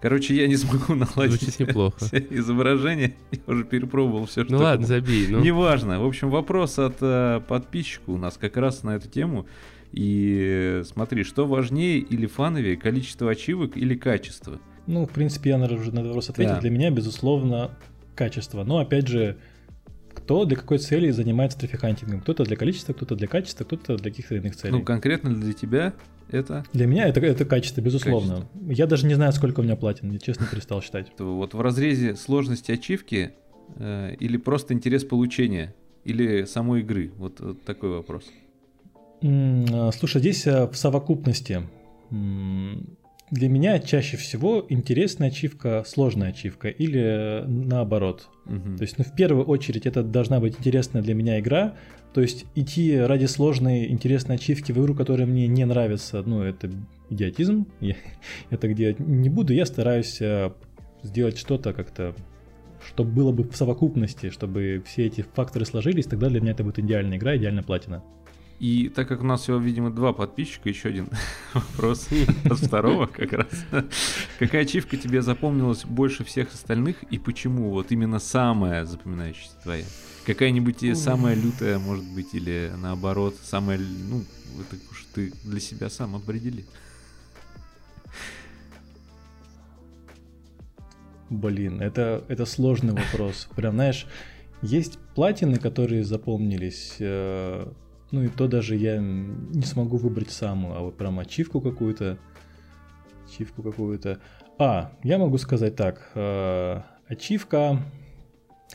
Короче, 0.00 0.36
я 0.36 0.46
не 0.46 0.56
смогу 0.56 0.94
наладить 1.16 1.42
Звучит 1.42 1.58
неплохо. 1.58 1.96
все 2.04 2.24
изображения, 2.30 3.16
я 3.32 3.40
уже 3.48 3.64
перепробовал 3.64 4.26
все, 4.26 4.44
что 4.44 4.52
Ну 4.52 4.58
ладно, 4.60 4.86
забей. 4.86 5.26
Ну, 5.28 5.40
Неважно. 5.40 6.00
В 6.00 6.06
общем, 6.06 6.30
вопрос 6.30 6.78
от 6.78 6.98
э, 7.00 7.40
подписчика 7.48 8.10
у 8.10 8.16
нас 8.16 8.36
как 8.38 8.56
раз 8.56 8.84
на 8.84 8.94
эту 8.94 9.08
тему. 9.08 9.46
И 9.90 10.80
э, 10.80 10.84
смотри, 10.84 11.24
что 11.24 11.46
важнее 11.46 11.98
или 11.98 12.26
фановее, 12.26 12.76
количество 12.76 13.28
ачивок 13.28 13.76
или 13.76 13.96
качество? 13.96 14.60
Ну, 14.90 15.06
в 15.06 15.10
принципе, 15.10 15.50
я, 15.50 15.58
наверное, 15.58 15.82
уже 15.82 15.92
на 15.92 16.00
этот 16.00 16.08
вопрос 16.08 16.30
ответил. 16.30 16.54
Да. 16.54 16.60
Для 16.60 16.70
меня, 16.70 16.90
безусловно, 16.90 17.70
качество. 18.16 18.64
Но, 18.64 18.78
опять 18.78 19.06
же, 19.06 19.36
кто 20.12 20.44
для 20.44 20.56
какой 20.56 20.78
цели 20.78 21.10
занимается 21.10 21.58
трафикантингом? 21.58 22.20
Кто-то 22.20 22.44
для 22.44 22.56
количества, 22.56 22.92
кто-то 22.92 23.14
для 23.14 23.28
качества, 23.28 23.64
кто-то 23.64 23.96
для 23.96 24.10
каких-то 24.10 24.34
иных 24.34 24.56
целей. 24.56 24.72
Ну, 24.72 24.82
конкретно 24.82 25.32
для 25.32 25.52
тебя 25.52 25.94
это, 26.28 26.64
Для 26.72 26.86
меня 26.86 27.06
это, 27.06 27.20
это 27.20 27.44
качество, 27.44 27.80
безусловно. 27.80 28.48
Я 28.68 28.86
даже 28.86 29.06
не 29.06 29.14
знаю, 29.14 29.32
сколько 29.32 29.60
у 29.60 29.62
меня 29.62 29.76
платин, 29.76 30.10
я 30.10 30.18
честно 30.18 30.46
перестал 30.46 30.82
считать. 30.82 31.12
вот 31.18 31.54
в 31.54 31.60
разрезе 31.60 32.16
сложности 32.16 32.72
ачивки 32.72 33.32
э, 33.76 34.16
или 34.18 34.36
просто 34.36 34.74
интерес 34.74 35.04
получения, 35.04 35.74
или 36.04 36.44
самой 36.44 36.80
игры? 36.80 37.12
Вот, 37.16 37.38
вот 37.40 37.62
такой 37.62 37.90
вопрос. 37.90 38.24
А, 39.22 39.90
Слушай, 39.92 40.20
здесь 40.20 40.46
а, 40.46 40.66
в 40.66 40.76
совокупности. 40.76 41.62
Для 43.30 43.48
меня 43.48 43.78
чаще 43.78 44.16
всего 44.16 44.66
интересная 44.68 45.28
ачивка, 45.28 45.84
сложная 45.86 46.30
ачивка 46.30 46.68
или 46.68 47.00
э, 47.00 47.46
наоборот. 47.46 48.28
Мгм. 48.46 48.76
То 48.76 48.82
есть, 48.82 48.98
ну, 48.98 49.04
в 49.04 49.14
первую 49.14 49.46
очередь, 49.46 49.86
это 49.86 50.02
должна 50.02 50.40
быть 50.40 50.56
интересная 50.58 51.00
для 51.00 51.14
меня 51.14 51.38
игра. 51.38 51.76
То 52.12 52.20
есть, 52.20 52.44
идти 52.56 52.98
ради 52.98 53.26
сложной, 53.26 53.86
интересной 53.88 54.34
ачивки 54.34 54.72
в 54.72 54.78
игру, 54.78 54.96
которая 54.96 55.28
мне 55.28 55.46
не 55.46 55.64
нравится, 55.64 56.22
ну, 56.26 56.42
это 56.42 56.70
идиотизм. 57.08 57.66
Я 57.80 57.94
это 58.50 58.66
где 58.66 58.96
не 58.98 59.28
буду. 59.28 59.52
Я 59.52 59.64
стараюсь 59.64 60.20
э, 60.20 60.50
сделать 61.04 61.38
что-то 61.38 61.72
как-то, 61.72 62.16
чтобы 62.84 63.12
было 63.12 63.30
бы 63.30 63.44
в 63.44 63.54
совокупности, 63.54 64.30
чтобы 64.30 64.82
все 64.84 65.06
эти 65.06 65.24
факторы 65.34 65.64
сложились, 65.66 66.06
тогда 66.06 66.28
для 66.28 66.40
меня 66.40 66.50
это 66.50 66.64
будет 66.64 66.80
идеальная 66.80 67.18
игра, 67.18 67.36
идеальная 67.36 67.62
платина. 67.62 68.02
И 68.60 68.90
так 68.90 69.08
как 69.08 69.22
у 69.22 69.24
нас 69.24 69.40
всего, 69.40 69.56
видимо, 69.56 69.90
два 69.90 70.12
подписчика, 70.12 70.68
еще 70.68 70.90
один 70.90 71.08
вопрос 71.54 72.08
от 72.44 72.58
второго 72.58 73.06
как 73.06 73.32
раз. 73.32 73.48
Какая 74.38 74.62
ачивка 74.62 74.98
тебе 74.98 75.22
запомнилась 75.22 75.86
больше 75.86 76.24
всех 76.24 76.52
остальных 76.52 77.02
и 77.04 77.18
почему? 77.18 77.70
Вот 77.70 77.90
именно 77.90 78.18
самая 78.18 78.84
запоминающаяся 78.84 79.56
твоя. 79.62 79.84
Какая-нибудь 80.26 80.98
самая 80.98 81.34
лютая, 81.36 81.78
может 81.78 82.04
быть, 82.12 82.34
или 82.34 82.70
наоборот, 82.76 83.34
самая, 83.42 83.78
ну, 83.78 84.24
это 84.60 84.76
уж 84.90 85.06
ты 85.14 85.32
для 85.42 85.58
себя 85.58 85.88
сам 85.88 86.14
определи. 86.14 86.66
Блин, 91.30 91.80
это, 91.80 92.26
это 92.28 92.44
сложный 92.44 92.92
вопрос. 92.92 93.48
Прям, 93.56 93.72
знаешь, 93.72 94.06
есть 94.60 94.98
платины, 95.14 95.58
которые 95.58 96.04
запомнились, 96.04 96.96
э, 96.98 97.72
ну 98.10 98.22
и 98.24 98.28
то 98.28 98.48
даже 98.48 98.76
я 98.76 98.98
не 98.98 99.62
смогу 99.62 99.96
выбрать 99.96 100.30
самую, 100.30 100.76
а 100.76 100.80
вот 100.80 100.96
прям 100.96 101.18
ачивку 101.18 101.60
какую-то, 101.60 102.18
ачивку 103.26 103.62
какую-то. 103.62 104.18
А, 104.58 104.92
я 105.02 105.18
могу 105.18 105.38
сказать 105.38 105.76
так, 105.76 106.10
э, 106.14 106.80
ачивка, 107.08 107.82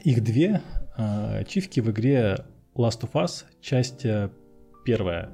их 0.04 0.24
две, 0.24 0.62
э, 0.98 1.40
ачивки 1.40 1.80
в 1.80 1.92
игре 1.92 2.46
Last 2.76 3.02
of 3.02 3.12
Us, 3.14 3.46
часть 3.62 4.06
э, 4.06 4.30
первая. 4.84 5.32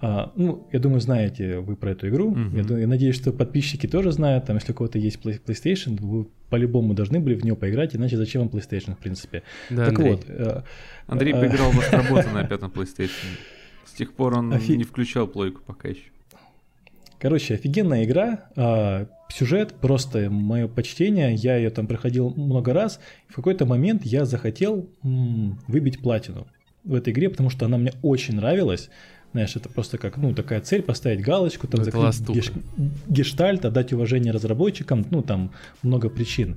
А, 0.00 0.32
ну, 0.36 0.68
я 0.72 0.78
думаю, 0.78 1.00
знаете 1.00 1.58
вы 1.58 1.76
про 1.76 1.90
эту 1.90 2.08
игру. 2.08 2.30
Мгм. 2.30 2.56
Я, 2.56 2.78
я 2.78 2.86
надеюсь, 2.86 3.16
что 3.16 3.32
подписчики 3.32 3.86
тоже 3.86 4.12
знают. 4.12 4.46
Там, 4.46 4.56
если 4.56 4.72
у 4.72 4.74
кого-то 4.74 4.98
есть 4.98 5.18
Play- 5.24 5.42
PlayStation, 5.44 6.00
вы 6.00 6.28
по-любому 6.50 6.94
должны 6.94 7.20
были 7.20 7.34
в 7.34 7.44
нее 7.44 7.56
поиграть, 7.56 7.94
иначе 7.96 8.16
зачем 8.16 8.42
вам 8.42 8.50
PlayStation, 8.50 8.94
в 8.94 8.98
принципе. 8.98 9.42
да, 9.70 9.86
так 9.86 9.98
Андрей. 9.98 10.10
вот, 10.12 10.24
э, 10.28 10.62
Андрей 11.06 11.32
А. 11.34 11.40
поиграл 11.40 11.70
в 11.72 11.78
Астробота 11.80 12.28
на 12.30 12.44
пятом 12.44 12.70
PlayStation. 12.74 13.10
С 13.84 13.92
тех 13.92 14.12
пор 14.14 14.38
он 14.38 14.52
Офи- 14.52 14.76
не 14.76 14.84
включал 14.84 15.26
плойку 15.26 15.60
пока 15.66 15.88
еще. 15.88 16.02
Короче, 17.18 17.54
офигенная 17.54 18.04
игра. 18.04 18.44
а, 18.56 19.08
сюжет 19.28 19.74
просто 19.74 20.30
мое 20.30 20.68
почтение. 20.68 21.34
Я 21.34 21.56
ее 21.56 21.70
там 21.70 21.86
проходил 21.88 22.30
много 22.36 22.72
раз. 22.72 23.00
В 23.28 23.34
какой-то 23.34 23.66
момент 23.66 24.02
я 24.04 24.24
захотел 24.24 24.88
м, 25.02 25.58
выбить 25.66 25.98
платину 26.00 26.46
в 26.84 26.94
этой 26.94 27.12
игре, 27.12 27.28
потому 27.28 27.50
что 27.50 27.66
она 27.66 27.76
мне 27.76 27.92
очень 28.02 28.36
нравилась. 28.36 28.88
Знаешь, 29.32 29.56
это 29.56 29.68
просто 29.68 29.98
как, 29.98 30.16
ну, 30.16 30.32
такая 30.34 30.60
цель 30.60 30.82
поставить 30.82 31.20
галочку, 31.20 31.66
там, 31.66 31.80
Ну, 31.80 31.86
это 31.86 31.90
закрыть 31.96 32.14
геш- 32.34 32.52
гештальт, 33.08 33.64
отдать 33.64 33.92
уважение 33.92 34.32
разработчикам, 34.32 35.04
ну, 35.10 35.22
там 35.22 35.50
много 35.82 36.08
причин. 36.08 36.56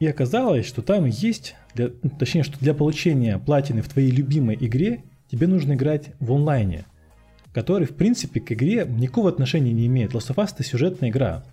И 0.00 0.06
оказалось, 0.06 0.66
что 0.66 0.82
там 0.82 1.04
есть, 1.04 1.54
для, 1.74 1.90
ну, 2.02 2.10
точнее, 2.18 2.42
что 2.44 2.58
для 2.58 2.74
получения 2.74 3.38
платины 3.38 3.82
в 3.82 3.88
твоей 3.88 4.10
любимой 4.10 4.56
игре 4.58 5.04
тебе 5.30 5.46
нужно 5.46 5.74
играть 5.74 6.10
в 6.18 6.32
онлайне, 6.32 6.86
который, 7.52 7.86
в 7.86 7.94
принципе, 7.94 8.40
к 8.40 8.50
игре 8.52 8.86
никакого 8.88 9.28
отношения 9.28 9.72
не 9.72 9.86
имеет. 9.86 10.12
Last 10.12 10.34
of 10.34 10.36
Us— 10.36 10.48
это 10.54 10.64
сюжетная 10.64 11.10
игра 11.10 11.44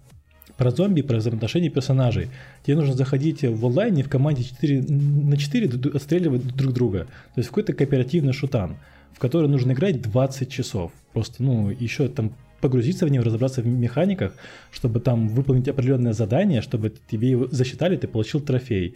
про 0.58 0.72
зомби, 0.72 1.02
про 1.02 1.18
взаимоотношения 1.18 1.70
персонажей. 1.70 2.30
Тебе 2.66 2.78
нужно 2.78 2.94
заходить 2.94 3.44
в 3.44 3.66
онлайне 3.66 4.04
в 4.04 4.10
команде 4.10 4.44
4 4.44 4.82
на 4.82 5.38
4 5.38 5.68
д- 5.68 5.78
д- 5.78 5.90
отстреливать 5.96 6.44
друг 6.56 6.74
друга. 6.74 7.06
То 7.36 7.40
есть 7.40 7.50
какой-то 7.50 7.74
кооперативный 7.74 8.34
шутан, 8.34 8.78
в 9.20 9.22
который 9.22 9.50
нужно 9.50 9.74
играть 9.74 10.02
20 10.02 10.50
часов. 10.50 10.94
Просто, 11.12 11.44
ну, 11.44 11.70
еще 11.70 12.08
там 12.08 12.32
погрузиться 12.62 13.06
в 13.06 13.10
него, 13.10 13.26
разобраться 13.26 13.62
в 13.62 13.68
механиках, 13.68 14.34
чтобы 14.72 15.02
там 15.02 15.28
выполнить 15.28 15.68
определенное 15.68 16.14
задание, 16.14 16.62
чтобы 16.62 16.94
тебе 17.12 17.32
его 17.32 17.48
засчитали, 17.52 17.98
ты 17.98 18.08
получил 18.08 18.40
трофей. 18.40 18.96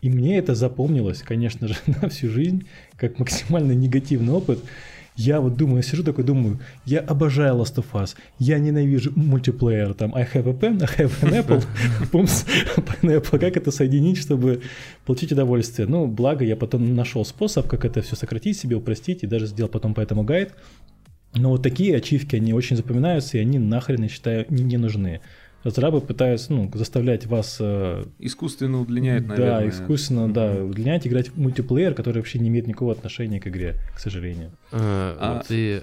И 0.00 0.08
мне 0.08 0.38
это 0.38 0.54
запомнилось, 0.54 1.22
конечно 1.22 1.68
же, 1.68 1.74
на 2.00 2.08
всю 2.08 2.30
жизнь, 2.30 2.64
как 2.96 3.18
максимально 3.18 3.72
негативный 3.72 4.32
опыт. 4.32 4.60
Я 5.18 5.40
вот 5.40 5.56
думаю, 5.56 5.82
сижу 5.82 6.04
такой, 6.04 6.22
думаю, 6.22 6.60
я 6.86 7.00
обожаю 7.00 7.56
Last 7.56 7.74
of 7.74 7.86
Us, 7.92 8.14
я 8.38 8.60
ненавижу 8.60 9.10
мультиплеер, 9.16 9.92
там, 9.94 10.14
I 10.14 10.22
have 10.22 10.48
a 10.48 10.52
pen, 10.52 10.80
I 10.80 11.04
have 11.04 11.12
an 11.22 11.44
apple, 11.44 11.64
пумс, 12.12 12.44
pineapple, 12.76 13.40
как 13.40 13.56
это 13.56 13.72
соединить, 13.72 14.18
чтобы 14.18 14.62
получить 15.04 15.32
удовольствие. 15.32 15.88
Ну, 15.88 16.06
благо, 16.06 16.44
я 16.44 16.54
потом 16.54 16.94
нашел 16.94 17.24
способ, 17.24 17.66
как 17.66 17.84
это 17.84 18.00
все 18.00 18.14
сократить 18.14 18.56
себе, 18.58 18.76
упростить, 18.76 19.24
и 19.24 19.26
даже 19.26 19.48
сделал 19.48 19.68
потом 19.68 19.92
по 19.92 20.00
этому 20.00 20.22
гайд. 20.22 20.54
Но 21.34 21.50
вот 21.50 21.64
такие 21.64 21.96
ачивки, 21.96 22.36
они 22.36 22.54
очень 22.54 22.76
запоминаются, 22.76 23.38
и 23.38 23.40
они 23.40 23.58
нахрен, 23.58 24.04
я 24.04 24.08
считаю, 24.08 24.46
не, 24.50 24.62
не 24.62 24.76
нужны. 24.76 25.20
Разрабы 25.64 26.00
пытаются, 26.00 26.52
ну, 26.52 26.70
заставлять 26.74 27.26
вас 27.26 27.56
э, 27.60 28.04
Искусственно 28.20 28.80
удлиняет, 28.80 29.26
наверное. 29.26 29.60
да, 29.60 29.68
искусственно, 29.68 30.32
да, 30.32 30.52
удлинять, 30.64 31.06
играть 31.06 31.30
в 31.30 31.38
мультиплеер, 31.38 31.94
который 31.94 32.18
вообще 32.18 32.38
не 32.38 32.48
имеет 32.48 32.66
никакого 32.68 32.92
отношения 32.92 33.40
к 33.40 33.48
игре, 33.48 33.74
к 33.94 33.98
сожалению. 33.98 34.52
А, 34.70 35.16
А- 35.20 35.34
вот 35.34 35.46
ты... 35.48 35.82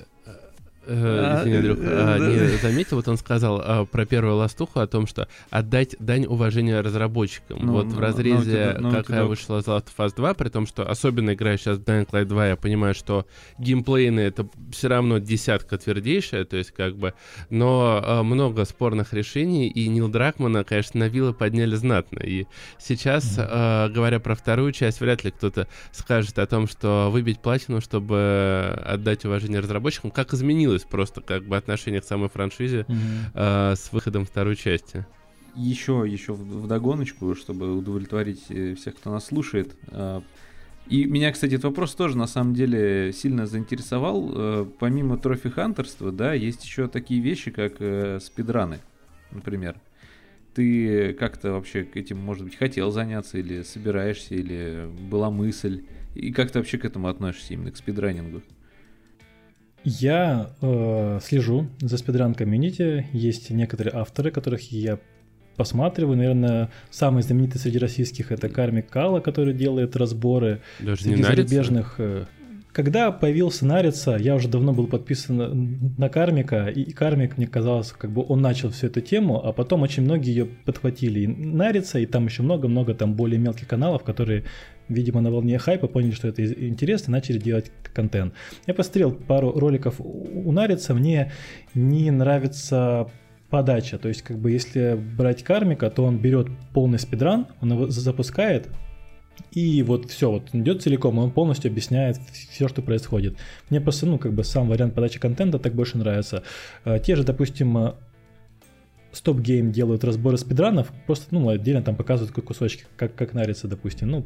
э, 0.86 1.24
А, 1.26 1.42
Извини, 1.42 1.58
Андрюх, 1.58 1.78
э, 1.80 1.84
а, 1.84 2.18
не 2.20 2.58
заметил, 2.58 2.98
вот 2.98 3.08
он 3.08 3.18
сказал 3.18 3.62
а, 3.64 3.86
про 3.86 4.06
первую 4.06 4.36
ластуху 4.36 4.80
о 4.80 4.88
том, 4.88 5.08
что 5.08 5.28
отдать 5.50 5.96
дань 6.00 6.26
уважения 6.26 6.80
разработчикам. 6.82 7.60
Ну, 7.62 7.74
вот 7.74 7.86
ну, 7.86 7.92
в 7.92 8.00
разрезе, 8.00 8.58
Naughty 8.58 8.78
Dog- 8.78 8.82
Naughty 8.82 8.92
какая 9.04 9.24
вышла 9.26 9.58
The 9.60 9.78
Last 9.78 9.88
of 9.98 10.06
Us 10.06 10.16
2, 10.16 10.34
при 10.34 10.50
том, 10.50 10.68
что 10.68 10.90
особенно 10.90 11.34
играя 11.34 11.58
сейчас 11.58 11.78
в 11.78 11.84
Dying 11.84 12.10
Light 12.10 12.26
2, 12.26 12.48
я 12.48 12.56
понимаю, 12.56 12.94
что 12.94 13.26
геймплейно 13.58 14.20
это 14.20 14.48
все 14.72 14.88
равно 14.88 15.20
десятка 15.20 15.78
твердейшая, 15.78 16.46
то 16.46 16.58
есть 16.58 16.72
как 16.72 16.96
бы, 16.96 17.14
но 17.50 18.22
много 18.24 18.66
спорных 18.66 19.14
решений, 19.14 19.68
и 19.68 19.88
Нил 19.88 20.08
Дракмана, 20.10 20.64
конечно, 20.64 21.00
на 21.00 21.08
вилы 21.08 21.34
подняли 21.34 21.76
знатно. 21.76 22.20
И 22.20 22.46
сейчас, 22.80 23.36
говоря 23.38 24.20
про 24.20 24.36
вторую 24.36 24.72
часть, 24.72 25.02
вряд 25.02 25.24
ли 25.24 25.32
кто-то 25.32 25.68
скажет 25.92 26.38
о 26.40 26.46
том, 26.46 26.68
что 26.68 27.10
выбить 27.12 27.40
платину, 27.40 27.82
чтобы 27.82 28.80
отдать 28.86 29.26
уважение 29.26 29.60
разработчикам, 29.60 30.12
как 30.12 30.34
изменилось 30.34 30.75
просто 30.84 31.22
как 31.22 31.46
бы 31.46 31.56
отношение 31.58 32.02
к 32.02 32.06
самой 32.06 32.30
франшизе 32.30 32.86
а, 33.34 33.76
с 33.76 33.92
выходом 33.94 34.26
второй 34.26 34.56
части. 34.56 35.06
Еще, 35.56 36.04
еще 36.06 36.34
в, 36.34 36.68
догоночку, 36.68 37.34
чтобы 37.34 37.78
удовлетворить 37.78 38.44
э, 38.50 38.76
всех, 38.76 38.96
кто 38.98 39.12
нас 39.12 39.28
слушает. 39.28 39.74
А, 39.88 40.22
И 40.88 41.06
меня, 41.06 41.32
кстати, 41.32 41.54
этот 41.54 41.66
вопрос 41.66 41.96
тоже 41.96 42.18
на 42.18 42.28
самом 42.28 42.54
деле 42.54 43.14
сильно 43.14 43.46
заинтересовал. 43.48 44.32
Э, 44.36 44.66
Помимо 44.80 45.18
трофи-хантерства, 45.18 46.12
да, 46.12 46.34
есть 46.34 46.64
еще 46.66 46.88
такие 46.90 47.22
вещи, 47.22 47.52
как 47.52 47.76
э, 47.80 48.20
спидраны, 48.22 48.80
например. 49.32 49.78
Ты 50.54 51.14
как-то 51.14 51.52
вообще 51.54 51.84
к 51.84 51.98
этим, 51.98 52.18
может 52.18 52.44
быть, 52.44 52.56
хотел 52.58 52.92
заняться, 52.92 53.38
или 53.38 53.62
собираешься, 53.64 54.36
или 54.36 54.90
была 55.10 55.30
мысль? 55.32 55.86
И 56.16 56.32
как 56.32 56.52
ты 56.52 56.60
вообще 56.60 56.78
к 56.78 56.86
этому 56.86 57.08
относишься, 57.08 57.54
именно 57.54 57.72
к 57.72 57.78
спидранингу? 57.78 58.42
Я 59.86 60.50
э, 60.62 61.20
слежу 61.24 61.68
за 61.80 61.98
спидран 61.98 62.34
комьюнити. 62.34 63.08
Есть 63.14 63.50
некоторые 63.52 63.94
авторы, 63.96 64.32
которых 64.32 64.72
я 64.72 65.00
посматриваю. 65.56 66.18
Наверное, 66.18 66.70
самый 66.90 67.24
знаменитый 67.24 67.62
среди 67.62 67.78
российских 67.78 68.32
это 68.32 68.50
Кармик 68.50 68.90
Кала, 68.90 69.20
который 69.20 69.54
делает 69.54 69.96
разборы. 69.96 70.62
Даже 70.80 71.04
Среди 71.04 71.24
зарубежных. 71.24 71.96
э, 72.00 72.26
Когда 72.74 73.12
появился 73.12 73.66
Нарица, 73.66 74.18
я 74.18 74.36
уже 74.36 74.50
давно 74.50 74.74
был 74.74 74.88
подписан 74.88 75.38
на, 75.38 75.48
на 75.98 76.10
Кармика, 76.10 76.68
и 76.68 76.92
Кармик, 76.92 77.38
мне 77.38 77.48
казалось, 77.48 77.92
как 77.94 78.12
бы 78.12 78.26
он 78.28 78.42
начал 78.42 78.72
всю 78.72 78.88
эту 78.88 79.00
тему, 79.00 79.40
а 79.42 79.54
потом 79.54 79.84
очень 79.84 80.04
многие 80.04 80.32
ее 80.32 80.46
подхватили. 80.66 81.22
И 81.22 81.28
Нарица, 81.28 82.00
и 82.00 82.06
там 82.06 82.26
еще 82.26 82.44
много-много 82.44 82.94
там 82.94 83.14
более 83.14 83.40
мелких 83.40 83.68
каналов, 83.68 84.04
которые, 84.04 84.44
видимо, 84.90 85.22
на 85.22 85.32
волне 85.32 85.58
хайпа 85.58 85.88
поняли, 85.88 86.12
что 86.12 86.28
это 86.28 86.46
интересно, 86.46 87.12
начали 87.14 87.38
делать 87.40 87.72
контент. 87.94 88.34
Я 88.68 88.74
посмотрел 88.74 89.12
пару 89.12 89.52
роликов 89.52 89.96
у 90.00 90.52
Нарица, 90.52 90.94
мне 90.94 91.32
не 91.74 92.12
нравится 92.12 93.10
подача. 93.50 93.98
То 93.98 94.08
есть, 94.10 94.22
как 94.22 94.38
бы, 94.38 94.52
если 94.52 94.96
брать 95.18 95.44
кармика, 95.44 95.90
то 95.90 96.04
он 96.04 96.18
берет 96.20 96.48
полный 96.74 97.00
спидран, 97.00 97.48
он 97.62 97.72
его 97.74 97.88
за- 97.88 98.02
запускает, 98.02 98.68
и 99.52 99.84
вот 99.84 100.10
все, 100.10 100.32
вот 100.32 100.50
он 100.54 100.62
идет 100.62 100.82
целиком, 100.82 101.18
и 101.20 101.24
он 101.24 101.32
полностью 101.32 101.70
объясняет 101.70 102.18
все, 102.32 102.68
что 102.68 102.82
происходит. 102.82 103.38
Мне 103.70 103.82
просто, 103.82 104.06
ну, 104.06 104.18
как 104.18 104.34
бы 104.34 104.44
сам 104.44 104.68
вариант 104.70 104.94
подачи 104.96 105.20
контента 105.20 105.60
так 105.60 105.74
больше 105.74 105.98
нравится. 105.98 106.44
Э, 106.86 107.00
Те 107.00 107.16
же, 107.16 107.24
допустим, 107.24 107.94
Стоп 109.12 109.40
Гейм 109.40 109.72
делают 109.72 110.04
разборы 110.04 110.38
спидранов, 110.38 110.92
просто, 111.06 111.28
ну, 111.34 111.48
отдельно 111.48 111.82
там 111.82 111.96
показывают 111.96 112.34
ку- 112.36 112.42
кусочки, 112.42 112.84
как, 112.98 113.16
как 113.16 113.34
нарится, 113.34 113.68
допустим. 113.68 114.10
Ну, 114.10 114.26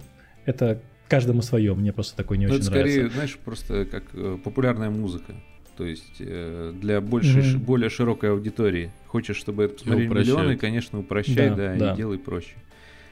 это 0.50 0.82
каждому 1.08 1.42
свое, 1.42 1.74
мне 1.76 1.94
просто 1.94 2.16
такое 2.18 2.38
не 2.38 2.48
Ну, 2.48 2.54
очень 2.54 2.64
это 2.64 2.72
нравится. 2.72 2.94
скорее, 2.96 3.10
знаешь, 3.12 3.38
просто 3.44 3.86
как 3.86 4.04
э, 4.14 4.38
популярная 4.44 4.90
музыка. 4.90 5.34
То 5.78 5.86
есть 5.86 6.16
э, 6.20 6.74
для 6.80 7.00
большей, 7.02 7.42
ши- 7.42 7.58
более 7.58 7.90
широкой 7.90 8.32
аудитории. 8.32 8.92
Хочешь, 9.08 9.38
чтобы 9.38 9.64
это 9.64 9.76
посмотрели 9.76 10.08
миллионы, 10.10 10.58
конечно, 10.58 11.00
упрощай, 11.00 11.50
Да, 11.50 11.56
да, 11.56 11.76
да. 11.76 11.94
и 11.94 11.96
делай 11.96 12.18
проще. 12.20 12.56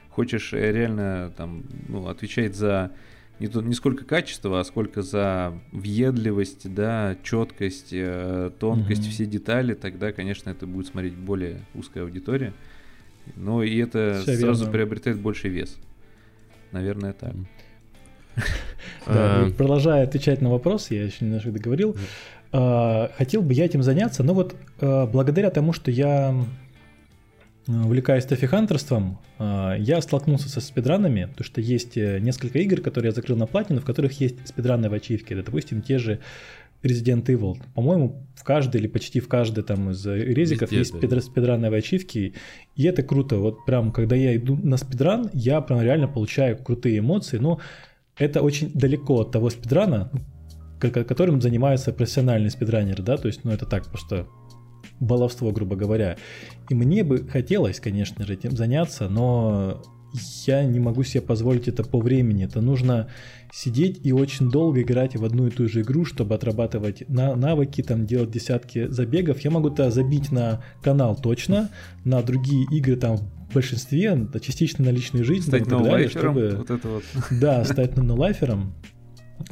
Хочешь 0.09 0.53
э, 0.53 0.71
реально 0.71 1.31
там, 1.37 1.63
ну, 1.87 2.07
отвечать 2.07 2.55
за 2.55 2.91
не, 3.39 3.47
то, 3.47 3.61
не 3.61 3.73
сколько 3.75 4.03
качество, 4.03 4.59
а 4.59 4.63
сколько 4.63 5.01
за 5.03 5.53
въедливость, 5.71 6.73
да, 6.73 7.15
четкость, 7.23 7.93
тонкость, 8.59 9.01
Мгм. 9.03 9.11
все 9.11 9.25
детали, 9.25 9.73
тогда, 9.75 10.11
конечно, 10.11 10.49
это 10.49 10.65
будет 10.67 10.87
смотреть 10.87 11.13
более 11.13 11.61
узкая 11.75 12.03
аудитория. 12.03 12.53
Но 13.35 13.61
и 13.63 13.77
это 13.77 14.21
Всё 14.23 14.35
сразу 14.37 14.63
верно. 14.65 14.71
приобретает 14.73 15.19
больший 15.19 15.49
вес. 15.51 15.77
Наверное, 16.71 17.13
так. 17.13 17.33
Да, 19.05 19.45
и 19.47 19.51
продолжая 19.51 20.03
отвечать 20.03 20.41
на 20.41 20.49
вопрос, 20.49 20.91
я 20.91 21.05
еще 21.05 21.25
немножко 21.25 21.51
договорил. 21.51 21.95
А, 22.51 23.11
Хотел 23.17 23.41
бы 23.41 23.53
я 23.53 23.65
этим 23.65 23.83
заняться, 23.83 24.23
но 24.23 24.33
вот 24.33 24.55
а, 24.79 25.05
благодаря 25.05 25.49
тому, 25.49 25.73
что 25.73 25.91
я 25.91 26.29
м, 27.67 27.85
увлекаюсь 27.85 28.25
тофихантерством, 28.25 29.19
а, 29.39 29.75
я 29.75 30.01
столкнулся 30.01 30.49
со 30.49 30.61
спидранами, 30.61 31.25
потому 31.25 31.45
что 31.45 31.61
есть 31.61 31.97
э, 31.97 32.19
несколько 32.19 32.59
игр, 32.59 32.81
которые 32.81 33.09
я 33.09 33.15
закрыл 33.15 33.37
на 33.37 33.47
платину, 33.47 33.79
в 33.79 33.85
которых 33.85 34.19
есть 34.19 34.47
спидраны 34.47 34.89
в 34.89 34.93
ачивке. 34.93 35.35
Это, 35.35 35.45
допустим, 35.45 35.81
те 35.81 35.99
же 35.99 36.19
Resident 36.83 37.25
Evil. 37.25 37.57
По-моему, 37.73 38.27
в 38.35 38.43
каждой 38.43 38.81
или 38.81 38.87
почти 38.87 39.19
в 39.19 39.27
каждой 39.27 39.63
там 39.63 39.89
из 39.91 40.05
э, 40.05 40.15
резиков 40.17 40.71
Везде, 40.71 40.77
есть 40.79 40.93
да. 40.93 40.99
спидра- 40.99 41.21
спидрановые 41.21 41.79
ачивки, 41.79 42.33
и 42.75 42.83
это 42.83 43.03
круто. 43.03 43.37
Вот 43.37 43.65
прям, 43.65 43.91
когда 43.91 44.15
я 44.15 44.35
иду 44.35 44.55
на 44.55 44.77
спидран, 44.77 45.29
я 45.33 45.61
прям 45.61 45.81
реально 45.81 46.07
получаю 46.07 46.57
крутые 46.57 46.99
эмоции, 46.99 47.37
но 47.37 47.59
это 48.17 48.41
очень 48.41 48.71
далеко 48.73 49.21
от 49.21 49.31
того 49.31 49.49
спидрана, 49.49 50.11
ко- 50.79 50.89
ко- 50.91 51.03
которым 51.03 51.41
занимаются 51.41 51.91
профессиональные 51.91 52.51
спидранеры, 52.51 53.03
да, 53.03 53.17
то 53.17 53.27
есть, 53.27 53.43
ну, 53.43 53.51
это 53.51 53.65
так, 53.65 53.87
просто 53.87 54.27
баловство, 54.99 55.51
грубо 55.51 55.75
говоря. 55.75 56.17
И 56.69 56.75
мне 56.75 57.03
бы 57.03 57.27
хотелось, 57.27 57.79
конечно 57.79 58.25
же, 58.25 58.33
этим 58.33 58.51
заняться, 58.51 59.09
но 59.09 59.83
я 60.45 60.63
не 60.63 60.79
могу 60.79 61.03
себе 61.03 61.21
позволить 61.21 61.67
это 61.67 61.83
по 61.83 61.99
времени. 61.99 62.45
Это 62.45 62.61
нужно 62.61 63.09
сидеть 63.51 63.99
и 64.03 64.11
очень 64.11 64.49
долго 64.49 64.81
играть 64.81 65.15
в 65.15 65.23
одну 65.23 65.47
и 65.47 65.51
ту 65.51 65.67
же 65.67 65.81
игру, 65.81 66.05
чтобы 66.05 66.35
отрабатывать 66.35 67.07
на 67.09 67.35
навыки, 67.35 67.81
там 67.83 68.05
делать 68.05 68.31
десятки 68.31 68.87
забегов. 68.87 69.39
Я 69.41 69.51
могу 69.51 69.69
то 69.69 69.91
забить 69.91 70.31
на 70.31 70.63
канал 70.81 71.15
точно, 71.15 71.69
на 72.03 72.21
другие 72.21 72.65
игры 72.71 72.95
там 72.95 73.17
в 73.17 73.53
большинстве, 73.53 74.27
частично 74.41 74.85
на 74.85 74.89
личную 74.89 75.25
жизнь 75.25 75.49
там, 75.49 75.61
Стать 75.61 75.67
и 75.67 75.69
так 75.69 75.83
далее, 75.83 76.09
чтобы... 76.09 76.55
вот 76.57 76.69
это 76.69 76.87
вот. 76.87 77.03
Да, 77.31 77.63
стать 77.63 77.95
нонолайфером. 77.95 78.73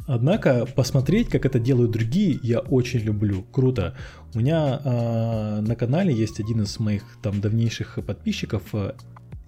Однако 0.06 0.66
посмотреть, 0.66 1.28
как 1.28 1.46
это 1.46 1.58
делают 1.58 1.92
другие, 1.92 2.38
я 2.42 2.58
очень 2.58 3.00
люблю. 3.00 3.44
Круто. 3.52 3.94
У 4.34 4.38
меня 4.38 4.80
а, 4.84 5.60
на 5.60 5.76
канале 5.76 6.12
есть 6.12 6.40
один 6.40 6.62
из 6.62 6.78
моих 6.78 7.02
там 7.22 7.40
давнейших 7.40 7.98
подписчиков, 8.04 8.62
э, 8.72 8.92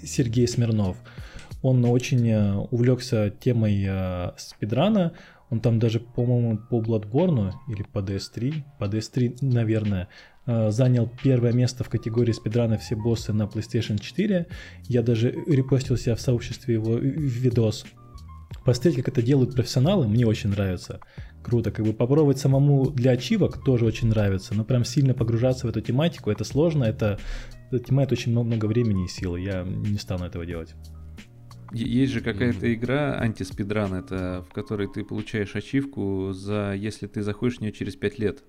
Сергей 0.03 0.47
Смирнов. 0.47 0.97
Он 1.62 1.85
очень 1.85 2.29
э, 2.29 2.55
увлекся 2.70 3.31
темой 3.31 3.85
э, 3.87 4.31
спидрана. 4.37 5.12
Он 5.51 5.61
там 5.61 5.79
даже, 5.79 5.99
по-моему, 5.99 6.59
по 6.59 6.81
Bloodborne 6.81 7.53
или 7.69 7.83
по 7.83 7.99
DS3, 7.99 8.62
по 8.79 8.85
DS3, 8.85 9.39
наверное, 9.41 10.09
э, 10.47 10.70
занял 10.70 11.11
первое 11.23 11.53
место 11.53 11.85
в 11.85 11.89
категории 11.89 12.33
спидрана 12.33 12.79
все 12.79 12.97
боссы 12.97 13.33
на 13.33 13.45
PlayStation 13.45 13.99
4. 13.99 14.47
Я 14.89 15.03
даже 15.03 15.31
репостил 15.31 15.97
себя 15.97 16.15
в 16.15 16.20
сообществе 16.20 16.75
его 16.75 16.97
видос. 16.97 17.85
Посмотреть, 18.65 18.97
как 18.97 19.09
это 19.09 19.23
делают 19.23 19.55
профессионалы, 19.55 20.07
мне 20.07 20.27
очень 20.27 20.51
нравится. 20.51 21.01
Круто. 21.43 21.70
Как 21.70 21.85
бы 21.85 21.93
попробовать 21.93 22.39
самому 22.39 22.91
для 22.91 23.12
ачивок 23.12 23.65
тоже 23.65 23.87
очень 23.87 24.09
нравится. 24.09 24.55
Но 24.55 24.65
прям 24.65 24.85
сильно 24.85 25.15
погружаться 25.15 25.66
в 25.66 25.70
эту 25.70 25.81
тематику, 25.81 26.31
это 26.31 26.45
сложно, 26.45 26.85
это 26.85 27.19
отнимает 27.70 28.12
очень 28.12 28.32
много, 28.32 28.66
времени 28.66 29.05
и 29.05 29.09
силы. 29.09 29.40
Я 29.40 29.62
не 29.62 29.99
стану 29.99 30.24
этого 30.24 30.47
делать. 30.47 30.74
Есть 31.73 32.12
же 32.12 32.20
какая-то 32.20 32.66
mm-hmm. 32.66 32.74
игра 32.74 33.20
антиспидран, 33.20 33.93
это 33.95 34.45
в 34.49 34.53
которой 34.55 34.89
ты 34.89 35.05
получаешь 35.05 35.55
ачивку 35.55 36.32
за 36.32 36.73
если 36.74 37.07
ты 37.07 37.23
заходишь 37.23 37.59
в 37.59 37.61
нее 37.61 37.73
через 37.73 37.95
5 37.95 38.19
лет. 38.19 38.43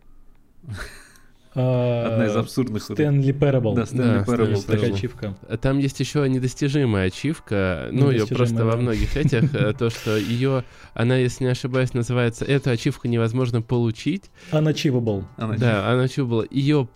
А, 1.55 2.13
Одна 2.13 2.27
из 2.27 2.35
абсурдных. 2.35 2.83
Стэнли 2.83 3.33
Parable. 3.33 3.75
Да, 3.75 3.85
Стэнли 3.85 4.25
Parable. 4.25 4.65
Такая 4.65 4.93
ачивка. 4.93 5.35
Там 5.61 5.79
есть 5.79 5.99
еще 5.99 6.27
недостижимая 6.29 7.07
ачивка, 7.07 7.89
ну, 7.91 8.11
ее 8.11 8.27
просто 8.27 8.65
во 8.65 8.77
многих 8.77 9.17
этих, 9.17 9.53
э, 9.55 9.73
то, 9.73 9.89
что 9.89 10.15
ее, 10.15 10.63
она, 10.93 11.17
если 11.17 11.45
не 11.45 11.49
ошибаюсь, 11.49 11.93
называется, 11.93 12.45
эту 12.45 12.69
ачивку 12.69 13.07
невозможно 13.07 13.61
получить. 13.61 14.29
Unachievable. 14.51 15.23
Да, 15.37 15.91
unachievable. 15.93 16.47
Ее 16.51 16.87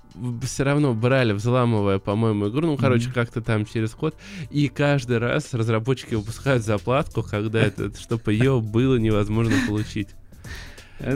все 0.44 0.64
равно 0.64 0.94
брали, 0.94 1.34
взламывая, 1.34 2.00
по-моему, 2.00 2.50
игру, 2.50 2.68
ну, 2.68 2.78
короче, 2.78 3.10
mm-hmm. 3.10 3.14
как-то 3.14 3.42
там 3.42 3.66
через 3.66 3.92
код, 3.92 4.16
и 4.52 4.68
каждый 4.68 5.18
раз 5.18 5.54
разработчики 5.54 6.16
выпускают 6.16 6.64
заплатку, 6.64 7.24
когда 7.24 7.62
это, 7.62 7.92
чтобы 8.00 8.34
ее 8.34 8.62
было 8.62 8.98
невозможно 8.98 9.56
получить. 9.68 10.10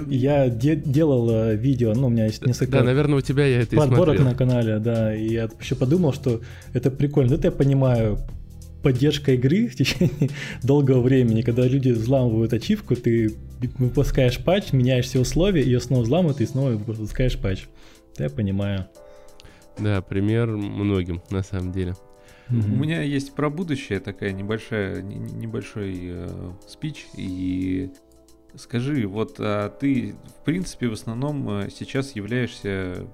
Я 0.07 0.49
де- 0.49 0.75
делал 0.75 1.29
э, 1.29 1.55
видео, 1.55 1.93
ну, 1.93 2.07
у 2.07 2.09
меня 2.09 2.25
есть 2.25 2.45
несколько... 2.45 2.71
Да, 2.73 2.83
наверное, 2.83 3.17
у 3.17 3.21
тебя 3.21 3.45
я 3.45 3.61
это 3.61 3.75
Подборок 3.75 4.19
на 4.19 4.35
канале, 4.35 4.79
да, 4.79 5.15
и 5.15 5.33
я 5.33 5.49
еще 5.59 5.75
подумал, 5.75 6.13
что 6.13 6.41
это 6.73 6.91
прикольно. 6.91 7.33
Это 7.33 7.47
я 7.47 7.51
понимаю, 7.51 8.19
поддержка 8.83 9.33
игры 9.33 9.67
в 9.67 9.75
течение 9.75 10.29
долгого 10.63 11.01
времени, 11.01 11.41
когда 11.41 11.67
люди 11.67 11.89
взламывают 11.89 12.53
ачивку, 12.53 12.95
ты 12.95 13.35
выпускаешь 13.77 14.39
патч, 14.43 14.71
меняешь 14.71 15.05
все 15.05 15.19
условия, 15.19 15.63
ее 15.63 15.79
снова 15.79 16.03
взламывают, 16.03 16.41
и 16.41 16.45
снова 16.45 16.71
выпускаешь 16.71 17.37
патч. 17.37 17.65
Это 18.13 18.23
я 18.23 18.29
понимаю. 18.29 18.87
Да, 19.77 20.01
пример 20.01 20.47
многим, 20.47 21.21
на 21.29 21.43
самом 21.43 21.71
деле. 21.71 21.95
Mm-hmm. 22.49 22.73
У 22.73 22.75
меня 22.77 23.01
есть 23.01 23.35
про 23.35 23.49
будущее 23.49 23.99
такая 23.99 24.31
небольшая, 24.31 25.01
небольшой 25.01 25.97
э, 26.01 26.29
спич, 26.67 27.07
и 27.15 27.89
Скажи, 28.57 29.07
вот 29.07 29.35
а 29.39 29.69
ты, 29.69 30.15
в 30.39 30.43
принципе, 30.43 30.87
в 30.87 30.93
основном 30.93 31.49
э, 31.49 31.69
сейчас 31.69 32.15
являешься 32.15 33.07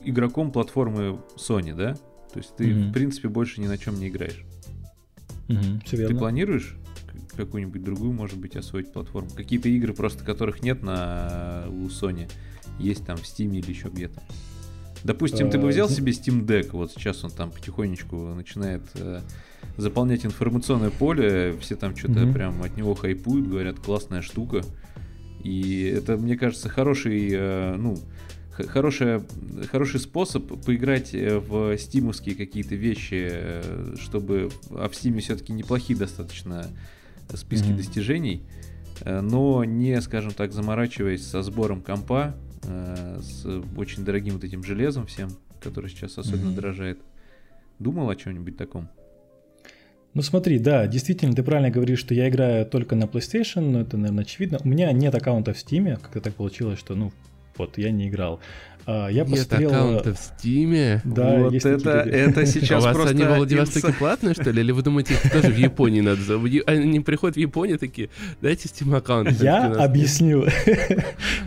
игроком 0.00 0.52
платформы 0.52 1.20
Sony, 1.36 1.74
да? 1.74 1.94
То 2.32 2.38
есть 2.38 2.56
ты, 2.56 2.70
mm-hmm. 2.70 2.90
в 2.90 2.92
принципе, 2.92 3.28
больше 3.28 3.60
ни 3.60 3.66
на 3.66 3.78
чем 3.78 3.98
не 3.98 4.08
играешь. 4.08 4.44
Mm-hmm, 5.48 5.84
все 5.84 5.96
верно. 5.96 6.14
Ты 6.14 6.18
планируешь 6.18 6.76
какую-нибудь 7.36 7.82
другую, 7.82 8.12
может 8.12 8.38
быть, 8.38 8.56
освоить 8.56 8.92
платформу? 8.92 9.30
Какие-то 9.30 9.68
игры, 9.68 9.94
просто 9.94 10.24
которых 10.24 10.62
нет 10.62 10.82
на 10.82 11.66
у 11.68 11.86
Sony, 11.86 12.30
есть 12.78 13.06
там 13.06 13.16
в 13.16 13.22
Steam 13.22 13.56
или 13.56 13.70
еще 13.70 13.88
где-то? 13.88 14.20
Допустим, 15.04 15.48
ты 15.48 15.58
бы 15.58 15.68
взял 15.68 15.88
себе 15.88 16.12
Steam 16.12 16.44
Deck, 16.44 16.70
вот 16.72 16.90
сейчас 16.92 17.22
он 17.22 17.30
там 17.30 17.52
потихонечку 17.52 18.16
начинает 18.34 18.82
э, 18.94 19.20
заполнять 19.78 20.26
информационное 20.26 20.90
поле, 20.90 21.56
все 21.60 21.76
там 21.76 21.96
что-то 21.96 22.20
mm-hmm. 22.20 22.32
прям 22.32 22.62
от 22.62 22.76
него 22.76 22.94
хайпуют, 22.94 23.48
говорят, 23.48 23.78
классная 23.78 24.22
штука. 24.22 24.62
И 25.42 25.84
это, 25.96 26.16
мне 26.16 26.36
кажется, 26.36 26.68
хороший, 26.68 27.30
э, 27.32 27.76
ну, 27.76 27.96
хорошая, 28.50 29.22
хороший 29.70 30.00
способ 30.00 30.64
поиграть 30.64 31.14
э, 31.14 31.38
в 31.38 31.78
стимовские 31.78 32.34
какие-то 32.34 32.74
вещи, 32.74 33.28
э, 33.30 33.94
чтобы... 34.00 34.50
А 34.72 34.88
в 34.88 34.96
стиме 34.96 35.20
все-таки 35.20 35.52
неплохие 35.52 35.96
достаточно 35.96 36.66
списки 37.34 37.68
mm-hmm. 37.68 37.76
достижений, 37.76 38.42
но 39.04 39.62
не, 39.62 40.00
скажем 40.00 40.32
так, 40.32 40.52
заморачиваясь 40.52 41.24
со 41.24 41.42
сбором 41.42 41.82
компа, 41.82 42.34
с 42.62 43.46
очень 43.76 44.04
дорогим 44.04 44.34
вот 44.34 44.44
этим 44.44 44.64
железом 44.64 45.06
всем, 45.06 45.30
который 45.62 45.88
сейчас 45.90 46.16
особенно 46.16 46.50
mm-hmm. 46.50 46.54
дорожает. 46.54 46.98
Думал 47.78 48.08
о 48.08 48.16
чем-нибудь 48.16 48.56
таком? 48.56 48.88
Ну 50.18 50.22
смотри, 50.22 50.58
да, 50.58 50.88
действительно, 50.88 51.32
ты 51.32 51.44
правильно 51.44 51.70
говоришь, 51.70 52.00
что 52.00 52.12
я 52.12 52.28
играю 52.28 52.66
только 52.66 52.96
на 52.96 53.04
PlayStation, 53.04 53.60
но 53.60 53.82
это, 53.82 53.96
наверное, 53.96 54.24
очевидно. 54.24 54.58
У 54.64 54.66
меня 54.66 54.90
нет 54.90 55.14
аккаунта 55.14 55.54
в 55.54 55.56
Steam, 55.56 55.94
как-то 55.94 56.20
так 56.20 56.34
получилось, 56.34 56.80
что, 56.80 56.96
ну, 56.96 57.12
вот, 57.56 57.78
я 57.78 57.92
не 57.92 58.08
играл. 58.08 58.40
А, 58.90 59.08
я 59.08 59.24
Нет 59.24 59.30
посмотрел... 59.30 59.68
аккаунта 59.68 60.14
в 60.14 60.18
Стиме? 60.18 61.02
Да, 61.04 61.36
вот 61.40 61.52
есть 61.52 61.66
это, 61.66 61.90
это 61.90 62.46
сейчас 62.46 62.82
У 62.82 62.86
вас 62.86 62.96
просто... 62.96 63.14
они 63.14 63.22
в 63.22 63.36
Владивостоке 63.36 63.92
платные, 63.92 64.32
что 64.32 64.50
ли? 64.50 64.62
Или 64.62 64.72
вы 64.72 64.80
думаете, 64.80 65.12
их 65.12 65.30
тоже 65.30 65.48
в 65.48 65.58
Японии 65.58 66.00
надо... 66.00 66.20
Они 66.66 67.00
приходят 67.00 67.36
в 67.36 67.38
Японию 67.38 67.78
такие, 67.78 68.08
дайте 68.40 68.66
Steam 68.66 68.96
аккаунт. 68.96 69.30
Я 69.42 69.66
объясню. 69.66 70.46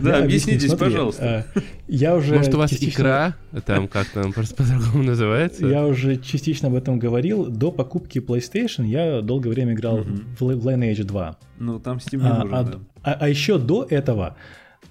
Да, 0.00 0.18
объяснитесь, 0.18 0.72
пожалуйста. 0.74 1.46
А, 1.54 1.60
я 1.88 2.14
уже... 2.14 2.36
Может, 2.36 2.54
у 2.54 2.58
вас 2.58 2.72
икра, 2.72 3.34
там 3.66 3.88
как 3.88 4.06
там 4.08 4.32
просто 4.32 4.54
по-другому 4.54 5.02
называется? 5.02 5.66
Я 5.66 5.84
уже 5.86 6.16
частично 6.18 6.68
об 6.68 6.74
этом 6.74 6.98
говорил. 6.98 7.46
До 7.46 7.72
покупки 7.72 8.18
PlayStation 8.18 8.86
я 8.86 9.20
долгое 9.20 9.50
время 9.50 9.72
играл 9.72 10.04
в 10.38 10.42
Lineage 10.42 11.02
2. 11.02 11.36
Ну, 11.58 11.80
там 11.80 11.96
Steam 11.96 12.22
не 12.22 12.28
а, 12.28 12.44
нужен, 12.44 12.86
А 13.02 13.28
еще 13.28 13.58
до 13.58 13.86
этого 13.88 14.26
а, 14.26 14.36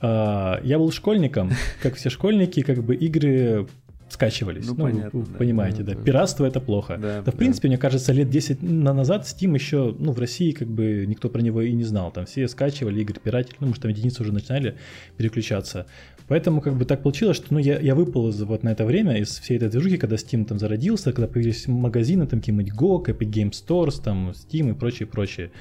я 0.02 0.78
был 0.78 0.92
школьником, 0.92 1.52
как 1.82 1.96
все 1.96 2.10
школьники, 2.10 2.62
как 2.62 2.84
бы 2.84 2.96
игры 2.96 3.68
скачивались. 4.12 4.68
Ну, 4.68 4.76
ну 4.78 4.84
понятно, 4.84 5.20
вы, 5.20 5.26
да. 5.26 5.38
понимаете, 5.38 5.84
да. 5.84 5.96
Пиратство 5.96 6.46
это 6.46 6.60
плохо. 6.60 6.98
Да, 7.02 7.22
да, 7.22 7.32
в 7.32 7.36
принципе, 7.36 7.68
мне 7.70 7.78
кажется, 7.78 8.12
лет 8.12 8.30
10 8.30 8.62
назад 8.62 9.24
Steam 9.24 9.54
еще, 9.54 9.96
ну, 9.98 10.12
в 10.12 10.20
России 10.20 10.52
как 10.52 10.68
бы 10.68 11.06
никто 11.08 11.30
про 11.30 11.42
него 11.42 11.62
и 11.62 11.72
не 11.72 11.84
знал. 11.84 12.12
Там 12.12 12.26
все 12.26 12.48
скачивали 12.48 13.02
игры 13.02 13.20
пиратели, 13.24 13.56
ну, 13.60 13.68
может, 13.68 13.82
там 13.82 13.92
единицы 13.92 14.22
уже 14.22 14.34
начинали 14.34 14.76
переключаться. 15.18 15.88
Поэтому 16.28 16.62
как 16.62 16.76
бы 16.76 16.86
так 16.86 17.04
получилось, 17.04 17.38
что 17.38 17.48
ну, 17.54 17.60
я, 17.60 17.80
я 17.80 17.96
выпал 17.96 18.30
из, 18.30 18.42
вот 18.42 18.64
на 18.64 18.70
это 18.70 18.86
время 18.86 19.18
из 19.18 19.40
всей 19.40 19.58
этой 19.58 19.70
движухи, 19.70 19.98
когда 19.98 20.16
Steam 20.16 20.46
там 20.46 20.60
зародился, 20.60 21.12
когда 21.12 21.28
появились 21.28 21.68
магазины, 21.68 22.28
там 22.28 22.40
какие-нибудь 22.40 22.74
GOG, 22.74 23.06
Epic 23.08 23.30
Game 23.30 23.52
Stores, 23.52 24.02
там 24.02 24.30
Steam 24.30 24.72
и 24.72 24.74
прочее, 24.74 25.08
прочее. 25.08 25.52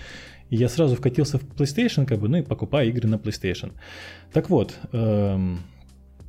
И 0.51 0.57
я 0.57 0.69
сразу 0.69 0.97
вкатился 0.97 1.39
в 1.39 1.45
PlayStation, 1.45 2.07
как 2.07 2.19
бы, 2.19 2.29
ну 2.29 2.39
и 2.39 2.43
покупаю 2.43 2.89
игры 2.89 3.09
на 3.09 3.15
PlayStation. 3.15 3.73
Так 4.33 4.51
вот, 4.51 4.75
эм, 4.93 5.61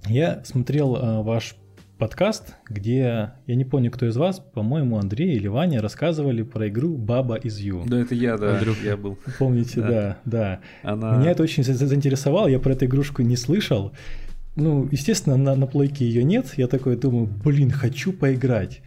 я 0.07 0.43
смотрел 0.45 0.95
э, 0.95 1.23
ваш 1.23 1.55
подкаст, 1.97 2.55
где, 2.67 3.31
я 3.45 3.55
не 3.55 3.65
помню, 3.65 3.91
кто 3.91 4.07
из 4.07 4.17
вас, 4.17 4.39
по-моему, 4.39 4.97
Андрей 4.97 5.35
или 5.35 5.47
Ваня 5.47 5.81
рассказывали 5.81 6.41
про 6.41 6.67
игру 6.67 6.97
Баба 6.97 7.35
из 7.35 7.59
Ю. 7.59 7.83
Да, 7.85 7.99
это 7.99 8.15
я, 8.15 8.37
да, 8.37 8.57
Андрюх, 8.57 8.83
я 8.83 8.97
был. 8.97 9.19
Помните, 9.37 9.81
да, 9.81 10.17
да. 10.25 10.59
Она... 10.81 11.17
Меня 11.17 11.31
это 11.31 11.43
очень 11.43 11.63
заинтересовало, 11.63 12.47
я 12.47 12.59
про 12.59 12.73
эту 12.73 12.85
игрушку 12.85 13.21
не 13.21 13.35
слышал. 13.35 13.91
Ну, 14.55 14.87
естественно, 14.91 15.37
на, 15.37 15.55
на 15.55 15.67
плойке 15.67 16.05
ее 16.05 16.23
нет. 16.23 16.53
Я 16.57 16.67
такой 16.67 16.97
думаю, 16.97 17.27
блин, 17.27 17.69
хочу 17.71 18.13
поиграть. 18.13 18.81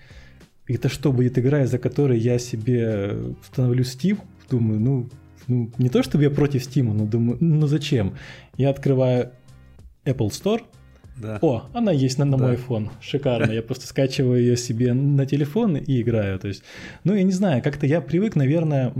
Это 0.66 0.88
что 0.88 1.12
будет 1.12 1.38
игра, 1.38 1.62
из-за 1.62 1.78
которой 1.78 2.18
я 2.18 2.38
себе 2.38 3.14
установлю 3.40 3.84
Steam? 3.84 4.18
Думаю, 4.50 4.80
ну, 4.80 5.08
ну, 5.48 5.70
не 5.78 5.88
то 5.88 6.02
чтобы 6.02 6.24
я 6.24 6.30
против 6.30 6.62
Steam, 6.62 6.92
но 6.92 7.06
думаю, 7.06 7.38
ну 7.40 7.66
зачем? 7.66 8.16
Я 8.56 8.70
открываю 8.70 9.32
Apple 10.04 10.28
Store, 10.28 10.62
да. 11.16 11.38
О, 11.42 11.64
она 11.72 11.92
есть 11.92 12.18
на, 12.18 12.24
на 12.24 12.36
да. 12.36 12.44
мой 12.44 12.56
iPhone. 12.56 12.90
Шикарно. 13.00 13.52
Я 13.52 13.62
просто 13.62 13.86
скачиваю 13.86 14.40
ее 14.40 14.56
себе 14.56 14.92
на 14.94 15.26
телефон 15.26 15.76
и 15.76 16.00
играю. 16.00 16.38
То 16.38 16.48
есть, 16.48 16.64
ну, 17.04 17.14
я 17.14 17.22
не 17.22 17.30
знаю, 17.30 17.62
как-то 17.62 17.86
я 17.86 18.00
привык, 18.00 18.34
наверное, 18.34 18.92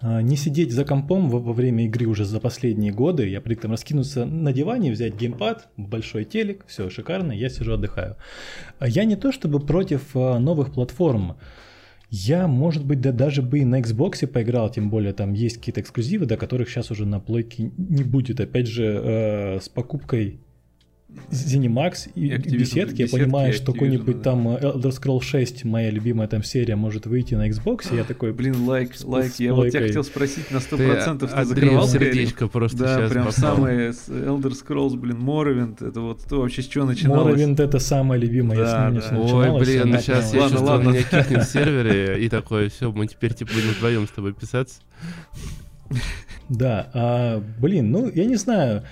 а, 0.00 0.20
не 0.20 0.36
сидеть 0.36 0.70
за 0.70 0.84
компом 0.84 1.30
во, 1.30 1.40
во 1.40 1.52
время 1.52 1.86
игры 1.86 2.06
уже 2.06 2.24
за 2.24 2.38
последние 2.38 2.92
годы. 2.92 3.26
Я 3.28 3.40
привык 3.40 3.62
там 3.62 3.72
раскинуться 3.72 4.24
на 4.24 4.52
диване, 4.52 4.92
взять 4.92 5.14
геймпад, 5.14 5.68
большой 5.76 6.24
телек, 6.24 6.64
все 6.68 6.90
шикарно, 6.90 7.32
я 7.32 7.48
сижу 7.48 7.72
отдыхаю. 7.72 8.16
А 8.78 8.86
я 8.86 9.04
не 9.04 9.16
то 9.16 9.32
чтобы 9.32 9.60
против 9.60 10.14
а, 10.14 10.38
новых 10.38 10.74
платформ. 10.74 11.36
Я, 12.10 12.46
может 12.46 12.84
быть, 12.84 13.00
да 13.00 13.12
даже 13.12 13.42
бы 13.42 13.60
и 13.60 13.64
на 13.64 13.80
Xbox 13.80 14.26
поиграл, 14.26 14.70
тем 14.70 14.90
более 14.90 15.12
там 15.12 15.32
есть 15.32 15.58
какие-то 15.58 15.80
эксклюзивы, 15.80 16.26
до 16.26 16.36
которых 16.36 16.68
сейчас 16.68 16.90
уже 16.90 17.06
на 17.06 17.20
плойке 17.20 17.72
не 17.76 18.04
будет. 18.04 18.40
Опять 18.40 18.66
же, 18.66 18.84
э, 18.84 19.60
с 19.60 19.68
покупкой 19.68 20.40
Zenimax 21.30 22.10
и 22.14 22.30
Activision, 22.30 22.58
беседки, 22.58 23.02
я 23.02 23.08
понимаю, 23.08 23.52
что 23.52 23.72
какой-нибудь 23.72 24.18
да. 24.18 24.22
там 24.22 24.48
Elder 24.48 24.90
Scrolls 24.90 25.22
6, 25.22 25.64
моя 25.64 25.90
любимая 25.90 26.28
там 26.28 26.42
серия, 26.42 26.76
может 26.76 27.06
выйти 27.06 27.34
на 27.34 27.48
Xbox, 27.48 27.94
я 27.94 28.04
такой... 28.04 28.32
Блин, 28.32 28.64
лайк, 28.64 28.94
с, 28.94 29.04
лайк, 29.04 29.32
с 29.32 29.40
я 29.40 29.54
вот 29.54 29.70
тебя 29.70 29.80
хотел 29.80 30.04
спросить 30.04 30.50
на 30.50 30.58
100%, 30.58 31.18
ты, 31.18 31.26
ты 31.26 31.44
закрывал 31.44 31.88
сердечко 31.88 32.48
просто 32.48 32.78
Да, 32.78 32.96
сейчас 32.96 33.10
прям 33.10 33.32
самое 33.32 33.90
Elder 33.90 34.52
Scrolls, 34.52 34.96
блин, 34.96 35.18
Morrowind, 35.18 35.88
это 35.88 36.00
вот 36.00 36.20
то 36.28 36.40
вообще 36.40 36.62
с 36.62 36.66
чего 36.66 36.84
начиналось? 36.84 37.40
Morrowind 37.40 37.62
это 37.62 37.78
самое 37.78 38.20
любимое, 38.20 38.58
да, 38.58 38.88
я 38.88 39.00
с 39.00 39.10
да. 39.10 39.18
Ой, 39.18 39.60
блин, 39.60 39.90
ну 39.90 39.98
сейчас 39.98 40.32
я 40.32 40.40
ладно, 40.40 40.56
чувствую, 40.56 40.76
ладно. 40.76 40.88
меня 40.90 41.02
кикнет 41.02 41.42
в 41.44 41.50
сервере, 41.50 42.24
и 42.24 42.28
такое, 42.28 42.68
все, 42.68 42.92
мы 42.92 43.06
теперь 43.06 43.34
типа 43.34 43.52
будем 43.52 43.70
вдвоем 43.70 44.06
с 44.06 44.10
тобой 44.10 44.32
писаться. 44.34 44.80
Да, 46.48 46.90
а, 46.92 47.42
блин, 47.58 47.90
ну, 47.90 48.10
я 48.12 48.24
не 48.24 48.36
знаю. 48.36 48.84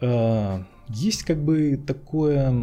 А, 0.00 0.64
есть 0.88 1.22
как 1.24 1.42
бы 1.42 1.80
такое 1.84 2.54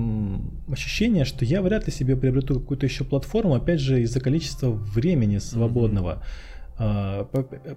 ощущение, 0.72 1.26
что 1.26 1.46
я 1.46 1.62
вряд 1.62 1.86
ли 1.86 1.92
себе 1.94 2.16
приобрету 2.16 2.60
какую-то 2.60 2.86
еще 2.86 3.04
платформу, 3.04 3.56
опять 3.56 3.80
же, 3.80 4.02
из-за 4.04 4.20
количества 4.20 4.70
времени 4.70 5.40
свободного. 5.40 6.14
Mm-hmm. 6.14 6.34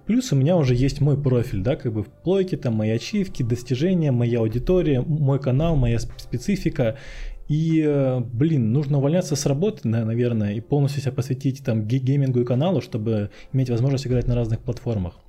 Плюс 0.06 0.32
у 0.32 0.36
меня 0.36 0.56
уже 0.56 0.74
есть 0.74 1.00
мой 1.00 1.20
профиль, 1.20 1.62
да, 1.62 1.76
как 1.76 1.92
бы 1.92 2.02
в 2.02 2.08
плойке, 2.08 2.56
там 2.56 2.74
мои 2.74 2.90
ачивки, 2.90 3.42
достижения, 3.42 4.10
моя 4.10 4.40
аудитория, 4.40 5.02
мой 5.02 5.38
канал, 5.38 5.76
моя 5.76 5.98
специфика. 5.98 6.96
И, 7.48 7.84
э, 7.86 8.20
блин, 8.20 8.72
нужно 8.72 8.98
увольняться 8.98 9.36
с 9.36 9.46
работы, 9.46 9.86
наверное, 9.86 10.54
и 10.54 10.60
полностью 10.60 11.02
себя 11.02 11.12
посвятить 11.12 11.64
там 11.64 11.86
геймингу 11.86 12.40
и 12.40 12.44
каналу, 12.44 12.80
чтобы 12.80 13.30
иметь 13.52 13.70
возможность 13.70 14.06
играть 14.06 14.26
на 14.26 14.34
разных 14.34 14.60
платформах. 14.60 15.20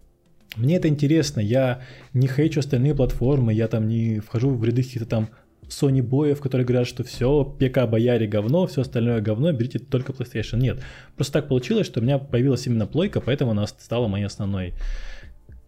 Мне 0.55 0.77
это 0.77 0.87
интересно, 0.87 1.39
я 1.39 1.81
не 2.13 2.27
хейчу 2.27 2.61
остальные 2.61 2.95
платформы, 2.95 3.53
я 3.53 3.67
там 3.67 3.87
не 3.87 4.19
вхожу 4.19 4.49
в 4.51 4.63
ряды 4.63 4.83
каких-то 4.83 5.05
там 5.05 5.29
Sony 5.67 6.01
боев, 6.01 6.39
которые 6.39 6.65
говорят, 6.65 6.87
что 6.87 7.03
все, 7.03 7.43
ПК 7.43 7.85
бояре 7.87 8.27
говно, 8.27 8.67
все 8.67 8.81
остальное 8.81 9.21
говно, 9.21 9.51
берите 9.51 9.79
только 9.79 10.13
PlayStation. 10.13 10.57
Нет, 10.57 10.81
просто 11.15 11.33
так 11.33 11.49
получилось, 11.49 11.85
что 11.85 11.99
у 11.99 12.03
меня 12.03 12.17
появилась 12.17 12.65
именно 12.67 12.87
плойка, 12.87 13.19
поэтому 13.19 13.51
она 13.51 13.67
стала 13.67 14.07
моей 14.07 14.25
основной 14.25 14.73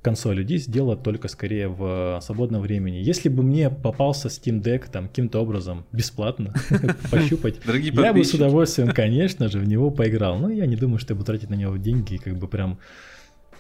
консолью. 0.02 0.46
Здесь 0.46 0.66
дело 0.66 0.96
только 0.96 1.28
скорее 1.28 1.68
в 1.68 2.20
свободном 2.24 2.62
времени. 2.62 2.98
Если 2.98 3.28
бы 3.28 3.44
мне 3.44 3.70
попался 3.70 4.30
Steam 4.30 4.62
Deck 4.62 4.90
там 4.92 5.10
каким-то 5.10 5.40
образом 5.40 5.86
бесплатно 5.92 6.54
пощупать, 7.12 7.60
я 7.66 8.14
бы 8.14 8.24
с 8.24 8.34
удовольствием, 8.34 8.90
конечно 8.92 9.50
же, 9.50 9.60
в 9.60 9.68
него 9.68 9.92
поиграл. 9.92 10.38
Но 10.40 10.50
я 10.50 10.66
не 10.66 10.78
думаю, 10.78 11.00
что 11.00 11.14
я 11.14 11.16
буду 11.16 11.26
тратить 11.26 11.50
на 11.50 11.56
него 11.56 11.76
деньги 11.78 12.16
и 12.16 12.18
как 12.18 12.38
бы 12.38 12.48
прям, 12.48 12.80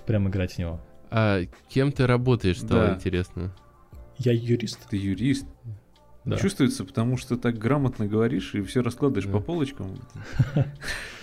прям 0.05 0.29
играть 0.29 0.53
в 0.53 0.57
него. 0.59 0.79
А 1.11 1.41
кем 1.69 1.91
ты 1.91 2.05
работаешь, 2.07 2.59
стало 2.59 2.87
да. 2.87 2.95
интересно? 2.95 3.53
Я 4.17 4.33
юрист. 4.33 4.79
Ты 4.89 4.97
юрист? 4.97 5.45
Да. 6.25 6.35
Чувствуется, 6.37 6.83
потому 6.83 7.17
что 7.17 7.37
так 7.37 7.57
грамотно 7.57 8.05
говоришь 8.05 8.53
и 8.53 8.61
все 8.61 8.81
раскладываешь 8.81 9.25
да. 9.25 9.31
по 9.31 9.39
полочкам. 9.39 9.97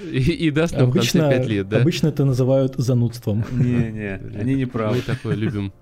И, 0.01 0.19
и 0.19 0.51
даст 0.51 0.75
нам 0.75 0.89
обычно, 0.91 1.21
в 1.21 1.23
конце 1.25 1.39
5 1.39 1.49
лет, 1.49 1.69
да? 1.69 1.81
Обычно 1.81 2.09
это 2.09 2.25
называют 2.25 2.75
занудством. 2.77 3.45
Не-не, 3.53 4.15
они 4.39 4.55
не 4.55 4.67
правы. 4.67 4.97
Мы 4.97 5.03
такое 5.03 5.35
любим. 5.35 5.73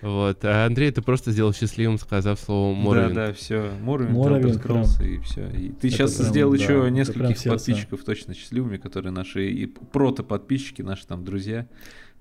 Вот. 0.00 0.44
А 0.44 0.66
Андрей 0.66 0.90
ты 0.90 1.02
просто 1.02 1.32
сделал 1.32 1.52
счастливым, 1.52 1.98
сказав 1.98 2.38
слово 2.38 2.74
Моровин. 2.74 3.14
Да, 3.14 3.26
да, 3.28 3.32
все. 3.32 3.70
Моровин, 3.82 4.12
Моровин 4.12 4.48
раскрылся, 4.48 5.02
и 5.02 5.18
все. 5.18 5.48
И 5.48 5.70
ты 5.70 5.88
это 5.88 5.90
сейчас 5.90 6.14
прям, 6.14 6.28
сделал 6.28 6.52
да, 6.52 6.58
еще 6.58 6.90
нескольких 6.90 7.42
подписчиков 7.42 8.04
точно 8.04 8.34
счастливыми, 8.34 8.76
которые 8.76 9.12
наши 9.12 9.48
и 9.50 9.66
прото-подписчики, 9.66 10.82
наши 10.82 11.06
там 11.06 11.24
друзья. 11.24 11.66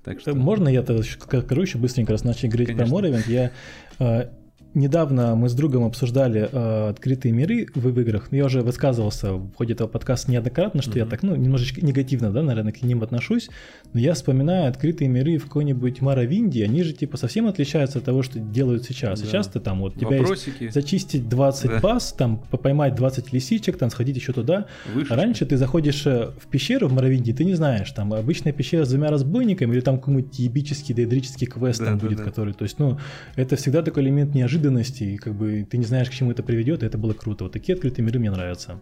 Так 0.06 0.20
что... 0.20 0.36
Можно 0.36 0.70
я 0.70 0.84
то 0.84 1.02
скажу 1.02 1.62
еще 1.62 1.80
быстренько, 1.80 2.12
раз 2.12 2.24
начали 2.24 2.48
говорить 2.48 2.68
Конечно. 2.68 2.86
про 2.86 2.94
Моровин? 2.94 3.24
Я 3.28 3.52
э, 4.00 4.30
недавно 4.76 5.36
мы 5.36 5.50
с 5.50 5.54
другом 5.54 5.86
обсуждали 5.86 6.50
э, 6.52 6.90
открытые 6.90 7.32
миры 7.32 7.68
в, 7.74 7.82
в 7.82 8.00
играх. 8.00 8.28
Я 8.32 8.46
уже 8.46 8.62
высказывался 8.62 9.34
в 9.34 9.54
ходе 9.56 9.74
этого 9.74 9.88
подкаста 9.88 10.32
неоднократно, 10.32 10.82
что 10.82 10.92
mm-hmm. 10.92 11.00
я 11.00 11.06
так, 11.06 11.24
ну, 11.24 11.36
немножечко 11.36 11.84
негативно, 11.84 12.32
да, 12.32 12.44
наверное, 12.44 12.74
к 12.74 12.82
ним 12.82 13.02
отношусь. 13.02 13.50
Но 13.94 14.00
я 14.00 14.14
вспоминаю 14.14 14.70
открытые 14.70 15.08
миры 15.08 15.38
в 15.38 15.46
какой-нибудь 15.46 16.02
Маравинде, 16.02 16.66
они 16.66 16.84
же 16.84 16.94
типа 16.94 17.18
совсем 17.18 17.48
отличаются 17.48 18.00
от 18.00 18.06
того, 18.06 18.22
что 18.22 18.40
делают 18.40 18.84
сейчас. 18.84 19.22
Да. 19.22 19.26
Сейчас 19.26 19.48
ты 19.48 19.60
там 19.60 19.80
вот, 19.80 19.96
тебя 19.96 20.18
Вопросики. 20.18 20.64
есть 20.64 20.74
зачистить 20.74 21.30
20 21.30 21.70
да. 21.70 21.80
баз, 21.80 22.14
там 22.14 22.38
поймать 22.38 22.96
20 22.96 23.32
лисичек, 23.32 23.78
там 23.78 23.90
сходить 23.90 24.18
еще 24.18 24.34
туда. 24.34 24.66
Вышечка. 24.94 25.16
раньше 25.16 25.46
ты 25.46 25.58
заходишь 25.58 26.06
э, 26.06 26.32
в 26.38 26.48
пещеру 26.48 26.90
в 26.90 26.94
Маравинде, 26.94 27.34
ты 27.34 27.46
не 27.46 27.54
знаешь, 27.54 27.90
там 27.92 28.14
обычная 28.14 28.52
пещера 28.52 28.84
с 28.84 28.90
двумя 28.90 29.10
разбойниками 29.10 29.74
или 29.74 29.80
там 29.80 29.98
какой-нибудь 30.00 30.38
ебический 30.38 30.94
дейдрический 30.94 31.48
квест 31.48 31.80
да, 31.80 31.86
там 31.86 31.98
да, 31.98 32.06
будет, 32.06 32.18
да. 32.18 32.24
который, 32.26 32.54
то 32.54 32.64
есть, 32.64 32.80
ну, 32.80 33.00
это 33.36 33.56
всегда 33.56 33.82
такой 33.82 34.04
элемент 34.04 34.36
неожиданности 34.36 34.65
неожиданности, 34.66 35.04
и 35.04 35.18
как 35.18 35.34
бы 35.34 35.66
ты 35.70 35.78
не 35.78 35.86
знаешь, 35.86 36.10
к 36.10 36.14
чему 36.14 36.32
это 36.32 36.44
приведет, 36.44 36.84
и 36.84 36.86
это 36.86 36.98
было 36.98 37.14
круто. 37.14 37.46
Вот 37.46 37.54
такие 37.54 37.76
открытые 37.76 38.06
миры 38.06 38.20
мне 38.20 38.32
нравятся. 38.32 38.80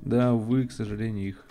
Да, 0.00 0.34
увы, 0.34 0.66
к 0.66 0.72
сожалению, 0.72 1.28
их 1.28 1.46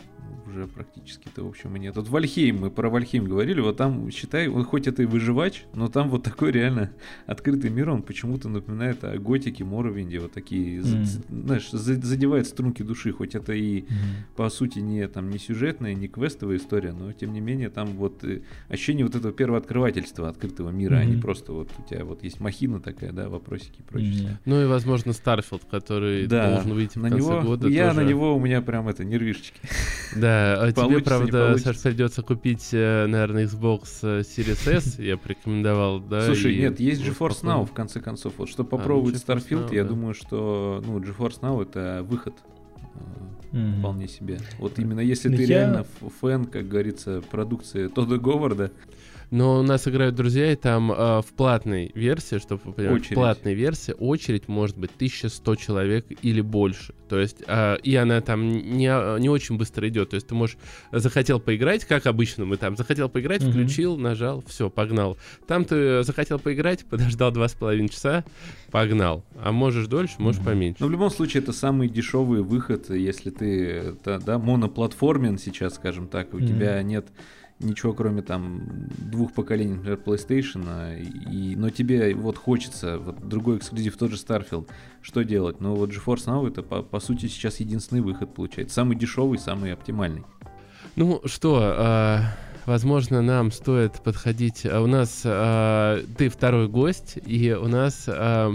уже 0.48 0.68
практически-то, 0.68 1.44
в 1.44 1.48
общем, 1.48 1.76
и 1.76 1.80
нет. 1.80 1.96
Вот 1.96 2.10
Вальхейм, 2.10 2.60
мы 2.60 2.72
про 2.72 2.90
Вальхейм 2.90 3.26
говорили, 3.26 3.62
вот 3.62 3.78
там, 3.78 4.10
считай, 4.12 4.48
он 4.48 4.64
хоть 4.64 4.88
это 4.88 5.04
и 5.04 5.06
выживач, 5.06 5.64
но 5.74 5.88
там 5.88 6.10
вот 6.10 6.24
такой 6.24 6.52
реально 6.52 6.92
открытый 7.26 7.70
мир, 7.70 7.90
он 7.90 8.04
почему-то 8.04 8.50
напоминает 8.50 9.04
о 9.04 9.18
готике, 9.18 9.64
Моровинде, 9.64 10.20
вот 10.20 10.34
такие, 10.34 10.80
mm. 10.80 10.84
за, 10.84 11.22
знаешь, 11.30 11.72
задевает 11.72 12.48
струнки 12.48 12.84
души, 12.84 13.12
хоть 13.12 13.36
это 13.36 13.54
и, 13.54 13.82
mm. 13.82 13.86
по 14.36 14.50
сути, 14.50 14.80
не, 14.80 15.08
там, 15.08 15.30
не 15.30 15.38
сюжетная, 15.38 15.94
не 15.94 16.08
квестовая 16.08 16.58
история, 16.58 16.92
но, 16.92 17.12
тем 17.14 17.34
не 17.34 17.40
менее, 17.40 17.70
там 17.70 17.88
вот 17.96 18.24
э, 18.24 18.42
ощущение 18.68 19.06
вот 19.06 19.16
этого 19.16 19.34
первооткрывательства 19.34 20.30
открытого 20.30 20.70
мира, 20.70 20.96
mm-hmm. 20.96 21.02
а 21.02 21.06
не 21.06 21.22
просто 21.22 21.54
вот 21.54 21.70
у 21.78 21.90
тебя 21.90 22.04
вот 22.04 22.24
есть 22.24 22.40
махина 22.40 22.80
такая, 22.80 23.12
да, 23.12 23.30
вопросики 23.30 23.80
и 23.80 23.84
прочее. 23.84 24.12
Mm-hmm. 24.12 24.38
Ну 24.46 24.64
и, 24.64 24.66
возможно, 24.66 25.14
Starfield, 25.14 25.64
который 25.70 26.28
да, 26.28 26.56
должен 26.56 26.74
выйти 26.74 26.98
в 26.98 27.02
конце 27.02 27.18
него, 27.18 27.42
года. 27.42 27.68
Я 27.68 27.90
тоже... 27.90 28.02
на 28.02 28.10
него, 28.10 28.36
у 28.36 28.40
меня 28.40 28.62
прям 28.62 28.88
это, 28.88 29.06
нервишечки. 29.06 29.62
Да, 30.16 30.62
а 30.62 30.72
тебе, 30.72 31.00
правда, 31.00 31.58
Саш, 31.58 31.80
придется 31.80 32.22
купить, 32.22 32.70
э, 32.74 33.06
наверное, 33.08 33.46
Xbox 33.46 33.84
э, 34.02 34.22
Series 34.22 34.70
S, 34.70 35.00
я 35.00 35.18
порекомендовал, 35.18 36.00
да? 36.00 36.26
Слушай, 36.26 36.58
нет, 36.58 36.80
есть 36.80 37.02
GeForce 37.02 37.44
Now, 37.44 37.66
в 37.66 37.74
конце 37.74 38.00
концов. 38.00 38.34
Вот, 38.38 38.50
чтобы 38.50 38.70
а, 38.70 38.72
ну, 38.72 38.78
попробовать 38.78 39.16
Starfield, 39.16 39.74
я 39.74 39.84
думаю, 39.84 40.14
что, 40.14 40.84
ну, 40.86 41.00
GeForce 41.00 41.40
Now— 41.42 41.62
это 41.64 42.06
выход 42.08 42.36
mm 43.52 43.80
вполне 43.80 44.08
себе. 44.08 44.40
Вот 44.60 44.80
именно 44.80 45.00
если 45.00 45.30
ну, 45.30 45.38
ты 45.38 45.46
реально 45.46 45.86
фэн, 46.22 46.46
как 46.46 46.68
говорится, 46.68 47.22
продукции 47.32 47.88
Тодда 47.88 48.18
Говарда, 48.18 48.72
но 49.32 49.60
у 49.60 49.64
нас 49.64 49.88
играют 49.88 50.16
друзья, 50.16 50.52
и 50.52 50.56
там 50.58 50.92
э, 50.92 51.22
в 51.22 51.28
платной 51.38 51.92
версии, 51.96 52.38
чтобы 52.38 52.62
вы 52.66 52.74
понимали, 52.74 53.00
в 53.00 53.10
платной 53.10 53.54
версии 53.54 53.94
очередь 53.98 54.50
может 54.50 54.78
быть 54.78 54.92
1100 54.96 55.56
человек 55.56 56.06
или 56.22 56.42
больше. 56.42 56.94
То 57.08 57.18
есть, 57.18 57.42
э, 57.48 57.78
и 57.82 57.96
она 57.96 58.20
там 58.20 58.46
не, 58.50 59.20
не 59.20 59.30
очень 59.30 59.58
быстро 59.58 59.88
идет. 59.88 60.10
То 60.10 60.16
есть 60.16 60.28
ты 60.28 60.36
можешь, 60.36 60.58
захотел 60.92 61.40
поиграть, 61.40 61.86
как 61.86 62.08
обычно 62.08 62.44
мы 62.44 62.58
там, 62.58 62.76
захотел 62.76 63.08
поиграть, 63.08 63.42
включил, 63.42 63.98
нажал, 63.98 64.44
все, 64.48 64.70
погнал. 64.70 65.18
Там 65.48 65.64
ты 65.64 66.04
захотел 66.04 66.38
поиграть, 66.38 66.84
подождал 66.86 67.32
два 67.32 67.48
с 67.48 67.54
половиной 67.54 67.90
часа, 67.90 68.26
погнал. 68.70 69.24
А 69.42 69.54
можешь 69.54 69.88
дольше, 69.88 70.16
можешь 70.18 70.44
поменьше. 70.44 70.78
Но 70.82 70.88
в 70.88 70.92
любом 70.92 71.10
случае 71.10 71.42
это 71.42 71.54
самый 71.54 71.88
дешевый 71.88 72.42
выход, 72.42 72.90
если 72.90 73.30
ты, 73.30 73.96
да, 74.04 74.20
да 74.20 74.38
моноплатформен 74.38 75.38
сейчас, 75.38 75.76
скажем 75.76 76.10
так, 76.10 76.34
у 76.34 76.42
тебя 76.42 76.84
нет 76.84 77.08
ничего 77.64 77.94
кроме 77.94 78.22
там 78.22 78.62
двух 78.98 79.34
поколений, 79.34 79.76
например, 79.76 80.00
PlayStation, 80.06 81.00
и, 81.32 81.56
но 81.56 81.70
тебе 81.70 82.14
вот 82.16 82.38
хочется 82.38 82.98
вот 82.98 83.28
другой 83.28 83.58
эксклюзив, 83.58 83.98
тот 83.98 84.12
же 84.12 84.18
Starfield, 84.18 84.68
что 85.02 85.24
делать? 85.24 85.60
Ну 85.60 85.76
вот 85.76 85.90
GeForce 85.90 86.26
Now 86.26 86.48
это 86.48 86.64
по, 86.64 86.82
по 86.82 87.00
сути 87.00 87.28
сейчас 87.28 87.60
единственный 87.60 88.02
выход 88.02 88.34
получается, 88.34 88.76
самый 88.76 88.96
дешевый, 88.96 89.40
самый 89.40 89.74
оптимальный. 89.74 90.24
Ну 90.96 91.22
что, 91.26 91.76
э, 91.78 92.20
возможно, 92.66 93.22
нам 93.22 93.52
стоит 93.52 94.02
подходить. 94.02 94.66
А 94.66 94.82
у 94.82 94.88
нас 94.88 95.22
э, 95.24 96.04
ты 96.18 96.30
второй 96.30 96.68
гость, 96.68 97.18
и 97.26 97.54
у 97.54 97.68
нас 97.68 98.06
э, 98.08 98.52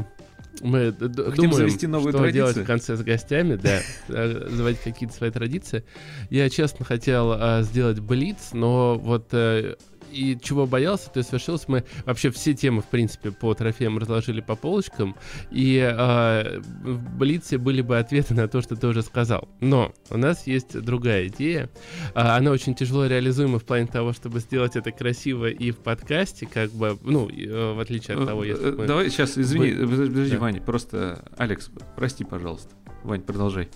мы 0.62 0.92
Хотим 0.92 1.34
думаем, 1.34 1.52
завести 1.52 1.86
новые 1.86 2.12
что 2.12 2.18
традиции. 2.18 2.36
делать 2.36 2.56
в 2.56 2.64
конце 2.64 2.96
с 2.96 3.02
гостями, 3.02 3.56
да, 3.56 3.80
э, 4.08 4.48
заводить 4.50 4.80
какие-то 4.80 5.14
свои 5.14 5.30
традиции. 5.30 5.84
Я, 6.30 6.48
честно, 6.50 6.84
хотел 6.84 7.32
а, 7.32 7.62
сделать 7.62 8.00
блиц, 8.00 8.50
но 8.52 8.96
вот 8.98 9.28
а, 9.32 9.76
и 10.12 10.38
чего 10.40 10.66
боялся, 10.66 11.10
то 11.10 11.18
есть 11.18 11.30
свершилось. 11.30 11.68
Мы 11.68 11.84
вообще 12.04 12.30
все 12.30 12.54
темы, 12.54 12.82
в 12.82 12.86
принципе, 12.86 13.30
по 13.30 13.54
трофеям 13.54 13.98
разложили 13.98 14.40
по 14.40 14.56
полочкам, 14.56 15.16
и 15.50 15.78
э, 15.78 16.60
в 16.60 17.16
Блице 17.16 17.58
были 17.58 17.82
бы 17.82 17.98
ответы 17.98 18.34
на 18.34 18.48
то, 18.48 18.62
что 18.62 18.76
ты 18.76 18.86
уже 18.86 19.02
сказал. 19.02 19.48
Но 19.60 19.92
у 20.10 20.16
нас 20.16 20.46
есть 20.46 20.78
другая 20.80 21.28
идея. 21.28 21.70
Э, 22.14 22.20
она 22.36 22.50
очень 22.50 22.74
тяжело 22.74 23.06
реализуема 23.06 23.58
в 23.58 23.64
плане 23.64 23.86
того, 23.86 24.12
чтобы 24.12 24.40
сделать 24.40 24.76
это 24.76 24.92
красиво 24.92 25.48
и 25.48 25.70
в 25.70 25.78
подкасте, 25.78 26.46
как 26.46 26.70
бы, 26.70 26.98
ну, 27.02 27.28
э, 27.28 27.74
в 27.74 27.80
отличие 27.80 28.16
от 28.16 28.26
того, 28.26 28.44
если 28.44 28.70
мы... 28.70 28.86
Давай 28.86 29.10
сейчас, 29.10 29.36
извини, 29.38 29.72
подожди, 29.72 30.30
да. 30.30 30.38
Ваня, 30.38 30.60
просто, 30.60 31.24
Алекс, 31.36 31.70
прости, 31.96 32.24
пожалуйста. 32.24 32.74
Вань, 33.04 33.22
продолжай. 33.22 33.68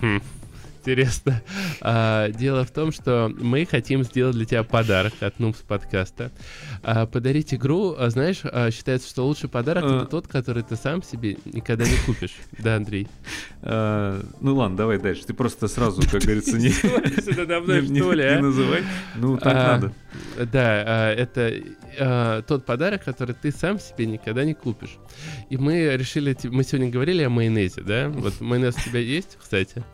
Хм 0.00 0.20
интересно. 0.78 1.42
А, 1.80 2.28
дело 2.30 2.64
в 2.64 2.70
том, 2.70 2.92
что 2.92 3.32
мы 3.38 3.66
хотим 3.66 4.04
сделать 4.04 4.36
для 4.36 4.44
тебя 4.44 4.62
подарок 4.62 5.14
от 5.20 5.38
Нумс 5.38 5.58
подкаста. 5.58 6.30
А, 6.82 7.06
подарить 7.06 7.52
игру, 7.54 7.94
а, 7.98 8.10
знаешь, 8.10 8.40
а, 8.44 8.70
считается, 8.70 9.08
что 9.08 9.26
лучший 9.26 9.48
подарок 9.48 9.84
это 9.84 10.02
а. 10.02 10.06
тот, 10.06 10.26
который 10.28 10.62
ты 10.62 10.76
сам 10.76 11.02
себе 11.02 11.36
никогда 11.44 11.84
не 11.84 11.96
купишь. 12.06 12.36
Да, 12.58 12.76
Андрей? 12.76 13.08
А, 13.62 14.22
ну 14.40 14.56
ладно, 14.56 14.76
давай 14.76 14.98
дальше. 14.98 15.24
Ты 15.26 15.34
просто 15.34 15.68
сразу, 15.68 16.02
как 16.02 16.22
говорится, 16.22 16.56
не 16.56 16.68
не 18.36 18.42
называй. 18.42 18.82
Ну, 19.16 19.36
так 19.36 19.54
надо. 19.54 19.92
Да, 20.52 21.12
это 21.12 22.44
тот 22.46 22.64
подарок, 22.64 23.04
который 23.04 23.34
ты 23.34 23.50
сам 23.50 23.78
себе 23.78 24.06
никогда 24.06 24.44
не 24.44 24.54
купишь. 24.54 24.98
И 25.50 25.56
мы 25.56 25.96
решили, 25.96 26.36
мы 26.44 26.64
сегодня 26.64 26.90
говорили 26.90 27.22
о 27.22 27.30
майонезе, 27.30 27.82
да? 27.82 28.08
Вот 28.08 28.40
майонез 28.40 28.76
у 28.76 28.88
тебя 28.88 29.00
есть, 29.00 29.36
кстати? 29.40 29.84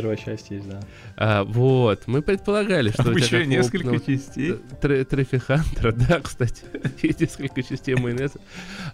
Первая 0.00 0.16
часть 0.16 0.50
есть, 0.50 0.68
да. 0.68 0.80
А, 1.16 1.44
вот, 1.44 2.06
мы 2.06 2.22
предполагали, 2.22 2.90
что 2.90 3.04
Там 3.04 3.14
у 3.14 3.18
тебя 3.18 3.38
еще 3.38 3.46
несколько 3.46 3.86
опытного 3.88 3.98
частей. 4.00 4.54
тре- 4.80 5.04
Трефихантера, 5.04 5.92
да, 6.08 6.20
кстати, 6.20 6.62
есть 7.02 7.20
несколько 7.20 7.62
частей 7.62 7.94
майонеза, 7.94 8.38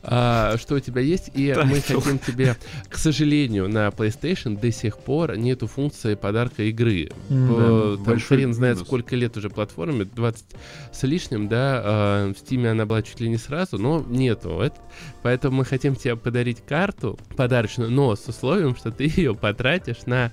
а, 0.02 0.56
что 0.58 0.76
у 0.76 0.80
тебя 0.80 1.00
есть, 1.00 1.30
и 1.34 1.54
мы 1.64 1.80
хотим 1.80 2.18
тебе, 2.18 2.56
к 2.88 2.96
сожалению, 2.98 3.68
на 3.68 3.88
PlayStation 3.88 4.58
до 4.60 4.70
сих 4.70 4.98
пор 4.98 5.36
нету 5.36 5.66
функции 5.66 6.14
подарка 6.14 6.62
игры. 6.64 7.10
Там 7.28 8.20
хрен 8.20 8.54
знает, 8.54 8.78
сколько 8.78 9.16
лет 9.16 9.36
уже 9.36 9.50
платформе, 9.50 10.04
20 10.04 10.44
с 10.92 11.02
лишним, 11.04 11.48
да, 11.48 11.80
а, 11.84 12.32
в 12.32 12.36
Steam 12.36 12.66
она 12.66 12.86
была 12.86 13.02
чуть 13.02 13.20
ли 13.20 13.28
не 13.28 13.36
сразу, 13.38 13.78
но 13.78 14.04
нету. 14.08 14.60
Это- 14.60 14.80
поэтому 15.22 15.58
мы 15.58 15.64
хотим 15.64 15.94
тебе 15.96 16.16
подарить 16.16 16.58
карту 16.66 17.18
подарочную, 17.36 17.90
но 17.90 18.14
с 18.16 18.26
условием, 18.28 18.76
что 18.76 18.90
ты 18.90 19.04
ее 19.16 19.34
потратишь 19.34 20.06
на... 20.06 20.32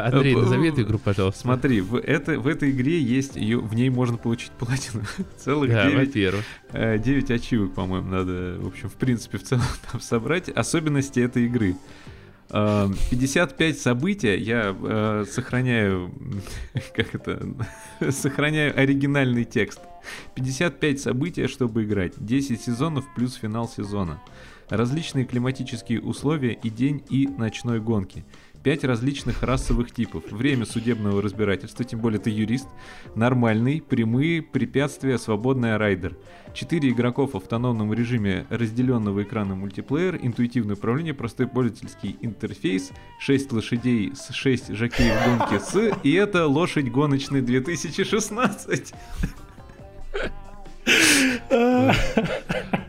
а, 0.00 0.08
Андрей, 0.12 0.34
Э, 0.34 0.38
назови 0.38 0.68
э, 0.68 0.72
эту 0.72 0.82
игру, 0.82 0.98
пожалуйста. 0.98 1.40
Смотри, 1.40 1.80
в, 1.80 1.96
это, 1.96 2.38
в 2.38 2.46
этой 2.46 2.70
игре 2.70 3.00
есть, 3.00 3.36
ее, 3.36 3.58
в 3.58 3.74
ней 3.74 3.90
можно 3.90 4.16
получить 4.16 4.50
платину. 4.52 5.04
Целых 5.38 5.70
Да, 5.70 5.90
9, 5.90 6.08
во-первых. 6.08 6.44
э, 6.72 6.98
9 6.98 7.30
ачивок, 7.30 7.74
по-моему, 7.74 8.08
надо, 8.08 8.56
в 8.60 8.66
общем, 8.66 8.88
в 8.88 8.94
принципе, 8.94 9.38
в 9.38 9.42
целом 9.42 9.64
там 9.92 10.00
собрать. 10.00 10.48
Особенности 10.48 11.20
этой 11.20 11.46
игры. 11.46 11.76
Э, 12.50 12.88
55 13.10 13.78
события 13.78 14.36
я 14.36 14.76
э, 14.78 15.24
сохраняю, 15.30 16.12
как 16.94 17.14
это, 17.14 17.46
сохраняю 18.10 18.78
оригинальный 18.78 19.44
текст. 19.44 19.80
55 20.34 21.00
события, 21.00 21.48
чтобы 21.48 21.84
играть. 21.84 22.12
10 22.18 22.60
сезонов 22.60 23.04
плюс 23.14 23.34
финал 23.34 23.68
сезона. 23.68 24.20
Различные 24.68 25.24
климатические 25.24 26.00
условия 26.00 26.52
и 26.52 26.70
день, 26.70 27.02
и 27.08 27.26
ночной 27.26 27.80
гонки. 27.80 28.24
Пять 28.66 28.82
различных 28.82 29.44
расовых 29.44 29.92
типов. 29.92 30.24
Время 30.32 30.66
судебного 30.66 31.22
разбирательства, 31.22 31.84
тем 31.84 32.00
более 32.00 32.18
ты 32.18 32.30
юрист. 32.30 32.66
Нормальный, 33.14 33.80
прямые, 33.80 34.42
препятствия, 34.42 35.18
свободная 35.18 35.78
райдер. 35.78 36.16
Четыре 36.52 36.88
игроков 36.88 37.34
в 37.34 37.36
автономном 37.36 37.94
режиме 37.94 38.44
разделенного 38.50 39.22
экрана 39.22 39.54
мультиплеер, 39.54 40.18
интуитивное 40.20 40.74
управление, 40.74 41.14
простой 41.14 41.46
пользовательский 41.46 42.16
интерфейс, 42.22 42.90
6 43.20 43.52
лошадей 43.52 44.12
с 44.16 44.34
6 44.34 44.74
жокеев 44.74 45.14
гонки 45.24 45.62
с, 45.62 45.96
и 46.02 46.12
это 46.14 46.48
лошадь 46.48 46.90
гоночный 46.90 47.42
2016. 47.42 48.92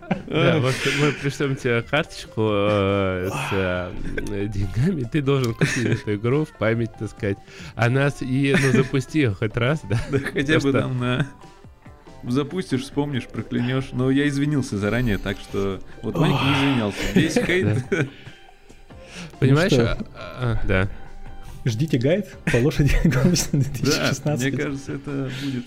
Да, 0.28 0.60
вот 0.60 0.76
мы 1.00 1.12
пришлем 1.14 1.56
тебе 1.56 1.82
карточку 1.82 2.50
э, 2.52 3.30
с 3.32 3.50
э, 3.54 4.48
деньгами, 4.48 5.04
ты 5.04 5.22
должен 5.22 5.54
купить 5.54 5.86
эту 5.86 6.16
игру 6.16 6.44
в 6.46 6.50
память, 6.50 6.92
так 7.00 7.10
сказать. 7.10 7.38
А 7.76 7.90
нас 7.90 8.22
и, 8.22 8.56
ну, 8.62 8.72
запусти 8.74 9.26
хоть 9.28 9.56
раз, 9.56 9.82
да? 9.90 9.98
Да 10.12 10.20
хотя 10.20 10.60
бы 10.60 10.72
там 10.74 11.00
на... 11.00 11.28
Запустишь, 12.24 12.82
вспомнишь, 12.82 13.26
проклянешь. 13.26 13.90
Но 13.94 14.12
я 14.12 14.28
извинился 14.28 14.78
заранее, 14.78 15.18
так 15.18 15.38
что 15.38 15.80
вот 16.02 16.18
Ванька 16.18 16.44
не 16.44 16.54
извинялся. 16.56 17.00
Весь 17.14 17.34
хейт. 17.36 17.86
Понимаешь? 19.40 19.72
что? 19.72 19.94
а, 19.94 20.60
а, 20.62 20.68
Да. 20.68 20.90
Ждите 21.64 21.98
гайд 21.98 22.28
по 22.52 22.58
лошади 22.58 22.96
гоночной 23.04 23.62
Да, 23.62 24.12
2016. 24.12 24.42
мне 24.42 24.64
кажется, 24.64 24.94
это 24.94 25.32
будет 25.42 25.66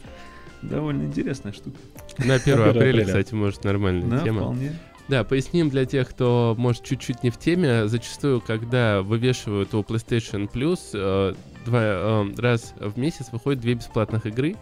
довольно 0.62 1.04
интересная 1.04 1.52
штука. 1.52 1.78
На 2.18 2.34
1 2.34 2.54
1 2.54 2.68
апреля, 2.68 3.04
кстати, 3.04 3.34
может 3.34 3.64
нормальная 3.64 4.18
тема. 4.24 4.56
Да, 5.08 5.24
поясним 5.24 5.70
для 5.70 5.86
тех, 5.86 6.08
кто, 6.08 6.54
может, 6.56 6.84
чуть-чуть 6.84 7.24
не 7.24 7.30
в 7.30 7.36
теме. 7.36 7.88
Зачастую, 7.88 8.40
когда 8.40 9.02
вывешивают 9.02 9.74
у 9.74 9.80
PlayStation 9.80 10.48
Plus, 10.48 10.78
э, 10.94 11.34
два, 11.64 11.80
э, 11.82 12.34
раз 12.38 12.74
в 12.78 12.96
месяц 12.96 13.26
выходит 13.32 13.60
две 13.60 13.74
бесплатных 13.74 14.26
игры, 14.26 14.54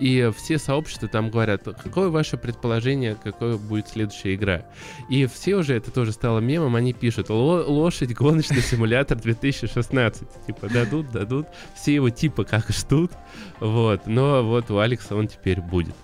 и 0.00 0.28
все 0.36 0.58
сообщества 0.58 1.06
там 1.06 1.30
говорят, 1.30 1.62
какое 1.62 2.08
ваше 2.08 2.36
предположение, 2.36 3.14
какой 3.22 3.56
будет 3.58 3.86
следующая 3.88 4.34
игра. 4.34 4.66
И 5.08 5.26
все 5.26 5.54
уже, 5.54 5.74
это 5.74 5.92
тоже 5.92 6.10
стало 6.10 6.40
мемом, 6.40 6.74
они 6.74 6.92
пишут, 6.92 7.30
«Ло- 7.30 7.64
лошадь, 7.64 8.12
гоночный 8.12 8.60
симулятор 8.60 9.18
2016. 9.18 10.26
Типа, 10.48 10.68
дадут, 10.68 11.12
дадут. 11.12 11.46
Все 11.76 11.94
его 11.94 12.10
типа 12.10 12.42
как 12.42 12.70
ждут. 12.70 13.12
Вот, 13.60 14.08
но 14.08 14.42
вот 14.42 14.68
у 14.72 14.78
Алекса 14.78 15.14
он 15.14 15.28
теперь 15.28 15.60
будет. 15.60 15.94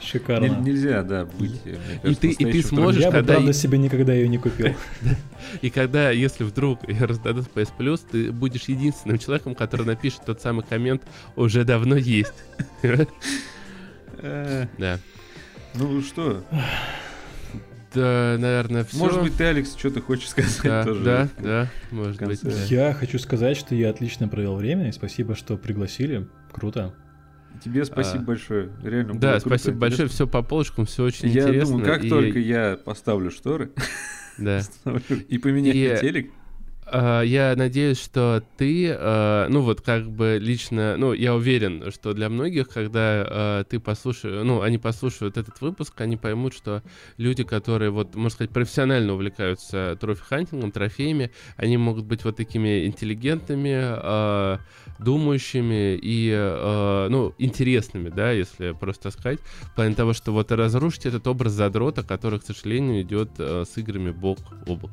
Шикарно. 0.00 0.46
Нель- 0.46 0.60
Нельзя, 0.62 1.02
да, 1.02 1.24
быть. 1.24 1.64
мне 1.64 1.78
кажется, 2.02 2.20
ты- 2.20 2.30
и 2.30 2.52
ты 2.52 2.62
сможешь- 2.62 3.00
Я 3.00 3.08
бы, 3.10 3.16
когда 3.18 3.34
правда, 3.34 3.50
и- 3.50 3.54
себе 3.54 3.78
никогда 3.78 4.12
ее 4.12 4.28
не 4.28 4.38
купил. 4.38 4.74
И 5.62 5.70
когда, 5.70 6.10
если 6.10 6.42
вдруг 6.44 6.80
раздадут 6.88 7.46
PS 7.54 7.70
Plus, 7.78 8.00
ты 8.10 8.32
будешь 8.32 8.64
единственным 8.64 9.18
человеком, 9.18 9.54
который 9.54 9.86
напишет 9.86 10.22
тот 10.26 10.40
самый 10.42 10.64
коммент 10.64 11.02
«уже 11.36 11.64
давно 11.64 11.96
есть». 11.96 12.34
Да. 14.22 14.98
Ну 15.74 16.00
что, 16.00 16.42
Да, 17.94 18.36
наверное, 18.38 18.84
все. 18.84 18.96
может 18.98 19.22
быть, 19.22 19.36
ты, 19.36 19.44
Алекс, 19.44 19.74
что-то 19.76 20.00
хочешь 20.00 20.28
сказать 20.30 20.58
да, 20.64 20.84
тоже? 20.84 21.04
да, 21.04 21.28
да, 21.38 21.70
может 21.90 22.22
быть. 22.22 22.40
да. 22.42 22.50
Я 22.68 22.92
хочу 22.94 23.18
сказать, 23.18 23.56
что 23.56 23.74
я 23.74 23.90
отлично 23.90 24.26
провел 24.28 24.56
время, 24.56 24.88
и 24.88 24.92
спасибо, 24.92 25.34
что 25.34 25.56
пригласили. 25.56 26.26
Круто. 26.52 26.94
Тебе 27.62 27.84
спасибо 27.84 28.22
А, 28.22 28.26
большое. 28.26 28.70
Реально 28.82 29.12
было 29.14 29.20
Да, 29.20 29.30
круто, 29.40 29.46
спасибо 29.48 29.78
большое, 29.78 30.06
интересно. 30.06 30.14
все 30.14 30.26
по 30.26 30.42
полочкам, 30.42 30.86
все 30.86 31.04
очень 31.04 31.28
Я 31.30 31.42
интересно. 31.42 31.76
думаю, 31.76 31.86
как 31.86 32.04
и- 32.04 32.08
только 32.08 32.38
я 32.38 32.78
поставлю 32.84 33.30
шторы 33.30 33.70
Да. 34.38 34.60
и 35.28 35.38
поменяю 35.38 35.74
И- 35.96 36.00
телек, 36.00 36.30
Я 36.92 37.54
надеюсь, 37.56 38.00
что 38.00 38.44
ты, 38.56 38.94
а, 38.96 39.48
ну 39.48 39.62
вот 39.62 39.80
как 39.80 40.08
бы 40.08 40.38
лично, 40.40 40.96
ну 40.96 41.12
я 41.12 41.34
уверен, 41.34 41.90
что 41.90 42.12
для 42.12 42.28
многих, 42.28 42.68
когда 42.68 43.26
а, 43.26 43.64
ты 43.64 43.80
послушаешь, 43.80 44.44
ну 44.44 44.62
они 44.62 44.78
послушают 44.78 45.36
этот 45.36 45.60
выпуск, 45.60 46.00
они 46.00 46.16
поймут, 46.16 46.54
что 46.54 46.84
люди, 47.16 47.42
которые 47.42 47.90
вот, 47.90 48.14
можно 48.14 48.30
сказать, 48.30 48.52
профессионально 48.52 49.14
увлекаются 49.14 49.98
трофи-хантингом, 50.00 50.70
трофеями, 50.70 51.32
они 51.56 51.76
могут 51.76 52.04
быть 52.04 52.24
вот 52.24 52.36
такими 52.36 52.86
интеллигентными, 52.86 53.74
а, 53.74 54.60
думающими 55.00 55.98
и, 56.00 56.32
а, 56.32 57.08
ну, 57.08 57.34
интересными, 57.38 58.10
да, 58.10 58.30
если 58.30 58.70
просто 58.70 59.10
сказать, 59.10 59.40
в 59.40 59.74
плане 59.74 59.96
того, 59.96 60.12
что 60.12 60.32
вот 60.32 60.52
разрушить 60.52 61.06
этот 61.06 61.26
образ 61.26 61.50
задрота, 61.52 62.04
который, 62.04 62.38
к 62.38 62.44
сожалению, 62.44 63.02
идет 63.02 63.30
а, 63.40 63.64
с 63.64 63.76
играми 63.76 64.12
бок 64.12 64.38
о 64.68 64.76
бок. 64.76 64.92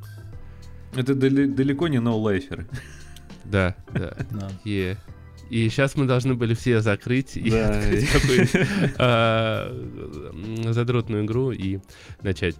Это 0.95 1.15
далеко 1.15 1.87
не 1.87 1.99
ноулайферы. 1.99 2.67
Да, 3.45 3.75
да. 3.93 4.15
И, 4.63 4.95
и 5.49 5.69
сейчас 5.69 5.95
мы 5.95 6.05
должны 6.05 6.35
были 6.35 6.53
все 6.53 6.81
закрыть 6.81 7.35
и 7.37 7.49
Да. 7.49 7.69
открыть 7.79 8.09
какую-нибудь, 8.09 8.95
а, 8.97 10.71
задротную 10.71 11.25
игру 11.25 11.51
и 11.51 11.79
начать 12.21 12.55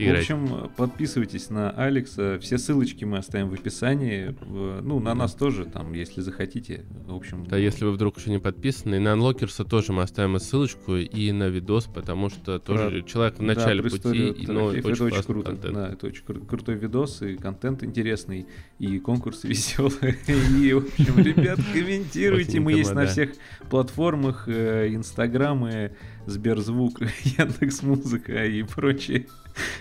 В 0.00 0.04
играть. 0.08 0.20
общем, 0.22 0.70
подписывайтесь 0.76 1.50
на 1.50 1.70
Алекса. 1.70 2.38
Все 2.40 2.58
ссылочки 2.58 3.04
мы 3.04 3.18
оставим 3.18 3.50
в 3.50 3.54
описании. 3.54 4.34
В- 4.40 4.80
Ну, 4.82 4.98
на 5.00 5.14
нас 5.14 5.34
тоже, 5.34 5.64
там, 5.66 5.92
если 5.92 6.20
захотите. 6.20 6.84
В 7.06 7.14
общем, 7.14 7.44
Да, 7.46 7.56
если 7.56 7.84
вы 7.84 7.92
вдруг 7.92 8.18
еще 8.18 8.30
не 8.30 8.38
подписаны, 8.38 8.96
и 8.96 8.98
на 8.98 9.10
Unlockers'а 9.14 9.68
тоже 9.68 9.92
мы 9.92 10.02
оставим 10.02 10.38
ссылочку 10.38 10.96
и 10.96 11.32
на 11.32 11.48
видос, 11.48 11.84
потому 11.86 12.30
что 12.30 12.58
тоже 12.58 13.02
человек 13.02 13.34
в 13.34 13.38
Да, 13.38 13.44
начале 13.44 13.82
про 13.82 13.90
пути, 13.90 14.28
и, 14.28 14.46
трофеев. 14.46 14.84
очень, 14.86 14.94
это 14.94 15.04
очень 15.04 15.22
круто. 15.24 15.50
контент. 15.50 15.74
Да, 15.74 15.88
это 15.92 16.06
очень 16.06 16.24
кру- 16.24 16.46
крутой 16.46 16.74
видос, 16.76 17.22
и 17.22 17.36
контент 17.36 17.82
интересный, 17.82 18.46
и 18.78 18.98
конкурсы 18.98 19.46
веселые. 19.48 20.16
И, 20.28 20.72
в 20.72 20.78
общем, 20.78 21.18
ребят, 21.18 21.58
комментируйте. 21.74 22.60
Мы 22.60 22.72
есть 22.72 22.94
на 22.94 23.02
да. 23.02 23.06
всех 23.08 23.30
платформах, 23.70 24.44
э, 24.48 24.88
Инстаграмы, 24.94 25.92
Сберзвук, 26.30 27.00
Яндекс 27.24 27.82
Музыка 27.82 28.44
и 28.46 28.62
прочее. 28.62 29.26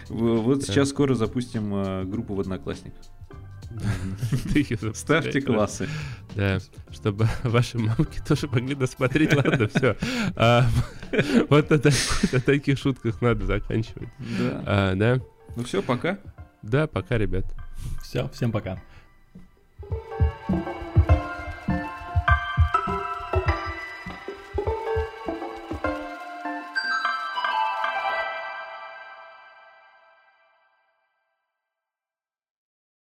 Вот 0.09 0.63
сейчас 0.63 0.89
скоро 0.89 1.13
запустим 1.15 1.73
э, 1.75 2.03
группу 2.05 2.33
в 2.33 2.39
Одноклассниках. 2.39 2.99
Запускаешь, 4.31 4.95
Ставьте 4.97 5.41
классы. 5.41 5.87
Да, 6.35 6.57
чтобы 6.91 7.27
ваши 7.43 7.77
мамки 7.77 8.19
тоже 8.27 8.47
могли 8.47 8.73
досмотреть. 8.75 9.33
Ладно, 9.35 9.67
все. 9.67 9.95
Вот 11.49 11.69
на 11.69 11.77
так- 11.79 11.93
на 12.33 12.39
таких 12.39 12.79
шутках 12.79 13.21
надо 13.21 13.45
заканчивать. 13.45 14.09
Да. 14.39 14.63
А, 14.65 14.95
Да, 14.95 15.19
Ну 15.55 15.63
все, 15.63 15.81
пока. 15.83 16.17
да, 16.63 16.87
пока, 16.87 17.17
ребят. 17.17 17.45
Все, 18.03 18.27
всем 18.29 18.51
пока. 18.51 18.81